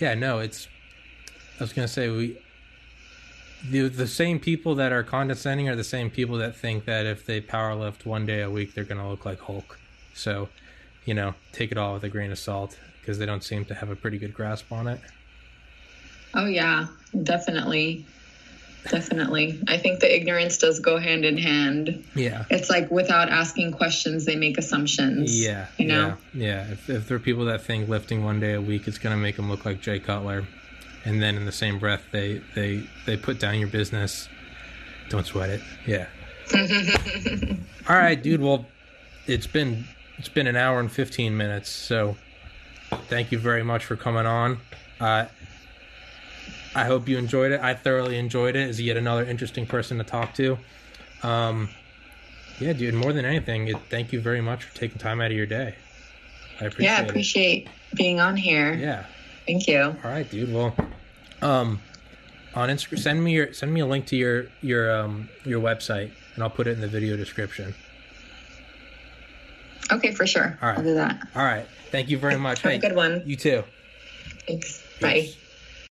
yeah 0.00 0.14
no 0.14 0.40
it's 0.40 0.66
i 1.60 1.62
was 1.62 1.72
gonna 1.72 1.86
say 1.88 2.08
we 2.08 2.36
the 3.70 3.88
the 3.88 4.06
same 4.06 4.38
people 4.40 4.74
that 4.74 4.92
are 4.92 5.02
condescending 5.02 5.68
are 5.68 5.76
the 5.76 5.84
same 5.84 6.10
people 6.10 6.36
that 6.38 6.56
think 6.56 6.84
that 6.84 7.06
if 7.06 7.24
they 7.24 7.40
power 7.40 7.74
lift 7.74 8.04
one 8.04 8.26
day 8.26 8.42
a 8.42 8.50
week 8.50 8.74
they're 8.74 8.84
gonna 8.84 9.08
look 9.08 9.24
like 9.24 9.40
hulk 9.40 9.78
so 10.14 10.48
you 11.04 11.14
know 11.14 11.34
take 11.52 11.70
it 11.72 11.78
all 11.78 11.94
with 11.94 12.04
a 12.04 12.08
grain 12.08 12.30
of 12.32 12.38
salt 12.38 12.76
because 13.00 13.18
they 13.18 13.26
don't 13.26 13.44
seem 13.44 13.64
to 13.64 13.74
have 13.74 13.88
a 13.90 13.96
pretty 13.96 14.18
good 14.18 14.34
grasp 14.34 14.70
on 14.72 14.86
it 14.88 15.00
oh 16.34 16.46
yeah, 16.46 16.86
definitely. 17.22 18.04
Definitely. 18.90 19.60
I 19.68 19.78
think 19.78 20.00
the 20.00 20.14
ignorance 20.14 20.58
does 20.58 20.80
go 20.80 20.98
hand 20.98 21.24
in 21.24 21.36
hand. 21.36 22.04
Yeah. 22.14 22.44
It's 22.50 22.70
like 22.70 22.90
without 22.90 23.28
asking 23.28 23.72
questions, 23.72 24.24
they 24.24 24.36
make 24.36 24.58
assumptions. 24.58 25.42
Yeah. 25.42 25.66
You 25.78 25.86
know? 25.86 26.16
Yeah. 26.32 26.66
yeah. 26.66 26.72
If, 26.72 26.90
if 26.90 27.08
there 27.08 27.16
are 27.16 27.20
people 27.20 27.44
that 27.46 27.62
think 27.62 27.88
lifting 27.88 28.24
one 28.24 28.40
day 28.40 28.54
a 28.54 28.60
week 28.60 28.88
is 28.88 28.98
going 28.98 29.14
to 29.14 29.20
make 29.20 29.36
them 29.36 29.50
look 29.50 29.64
like 29.64 29.80
Jay 29.80 29.98
Cutler, 29.98 30.46
and 31.04 31.20
then 31.20 31.36
in 31.36 31.44
the 31.44 31.52
same 31.52 31.78
breath 31.78 32.02
they 32.12 32.40
they 32.54 32.88
they 33.06 33.16
put 33.16 33.38
down 33.38 33.58
your 33.58 33.68
business, 33.68 34.28
don't 35.08 35.26
sweat 35.26 35.50
it. 35.50 35.60
Yeah. 35.86 36.06
All 37.88 37.96
right, 37.96 38.20
dude. 38.20 38.40
Well, 38.40 38.66
it's 39.26 39.46
been 39.46 39.84
it's 40.18 40.28
been 40.28 40.46
an 40.46 40.56
hour 40.56 40.80
and 40.80 40.90
fifteen 40.90 41.36
minutes. 41.36 41.70
So, 41.70 42.16
thank 43.08 43.32
you 43.32 43.38
very 43.38 43.62
much 43.62 43.84
for 43.84 43.96
coming 43.96 44.26
on. 44.26 44.60
Uh, 45.00 45.26
I 46.74 46.84
hope 46.84 47.08
you 47.08 47.18
enjoyed 47.18 47.52
it. 47.52 47.60
I 47.60 47.74
thoroughly 47.74 48.18
enjoyed 48.18 48.56
it. 48.56 48.68
As 48.68 48.80
yet 48.80 48.96
another 48.96 49.24
interesting 49.24 49.66
person 49.66 49.98
to 49.98 50.04
talk 50.04 50.34
to. 50.34 50.58
Um, 51.22 51.68
yeah, 52.60 52.72
dude. 52.72 52.94
More 52.94 53.12
than 53.12 53.24
anything, 53.24 53.68
it, 53.68 53.76
thank 53.90 54.12
you 54.12 54.20
very 54.20 54.40
much 54.40 54.64
for 54.64 54.74
taking 54.76 54.98
time 54.98 55.20
out 55.20 55.30
of 55.30 55.36
your 55.36 55.46
day. 55.46 55.74
I 56.60 56.66
appreciate 56.66 56.84
Yeah, 56.90 56.98
I 56.98 57.02
it. 57.04 57.10
appreciate 57.10 57.68
being 57.94 58.20
on 58.20 58.36
here. 58.36 58.74
Yeah. 58.74 59.04
Thank 59.46 59.66
you. 59.68 59.80
All 59.82 60.10
right, 60.10 60.28
dude. 60.30 60.52
Well, 60.52 60.74
um, 61.42 61.80
on 62.54 62.68
Instagram, 62.68 62.98
send 62.98 63.22
me 63.24 63.32
your 63.32 63.52
send 63.52 63.74
me 63.74 63.80
a 63.80 63.86
link 63.86 64.06
to 64.06 64.16
your 64.16 64.46
your 64.62 64.94
um 64.96 65.28
your 65.44 65.60
website, 65.60 66.10
and 66.34 66.42
I'll 66.44 66.50
put 66.50 66.66
it 66.66 66.70
in 66.72 66.80
the 66.80 66.88
video 66.88 67.16
description. 67.16 67.74
Okay, 69.92 70.12
for 70.12 70.26
sure. 70.26 70.58
All 70.62 70.68
right. 70.68 70.78
I'll 70.78 70.84
do 70.84 70.94
that. 70.94 71.28
All 71.34 71.44
right. 71.44 71.66
Thank 71.90 72.08
you 72.08 72.16
very 72.18 72.38
much. 72.38 72.62
Have 72.62 72.72
a 72.72 72.78
good 72.78 72.96
one. 72.96 73.22
You 73.26 73.36
too. 73.36 73.64
Thanks. 74.46 74.82
Bye. 75.00 75.12
Peace. 75.22 75.36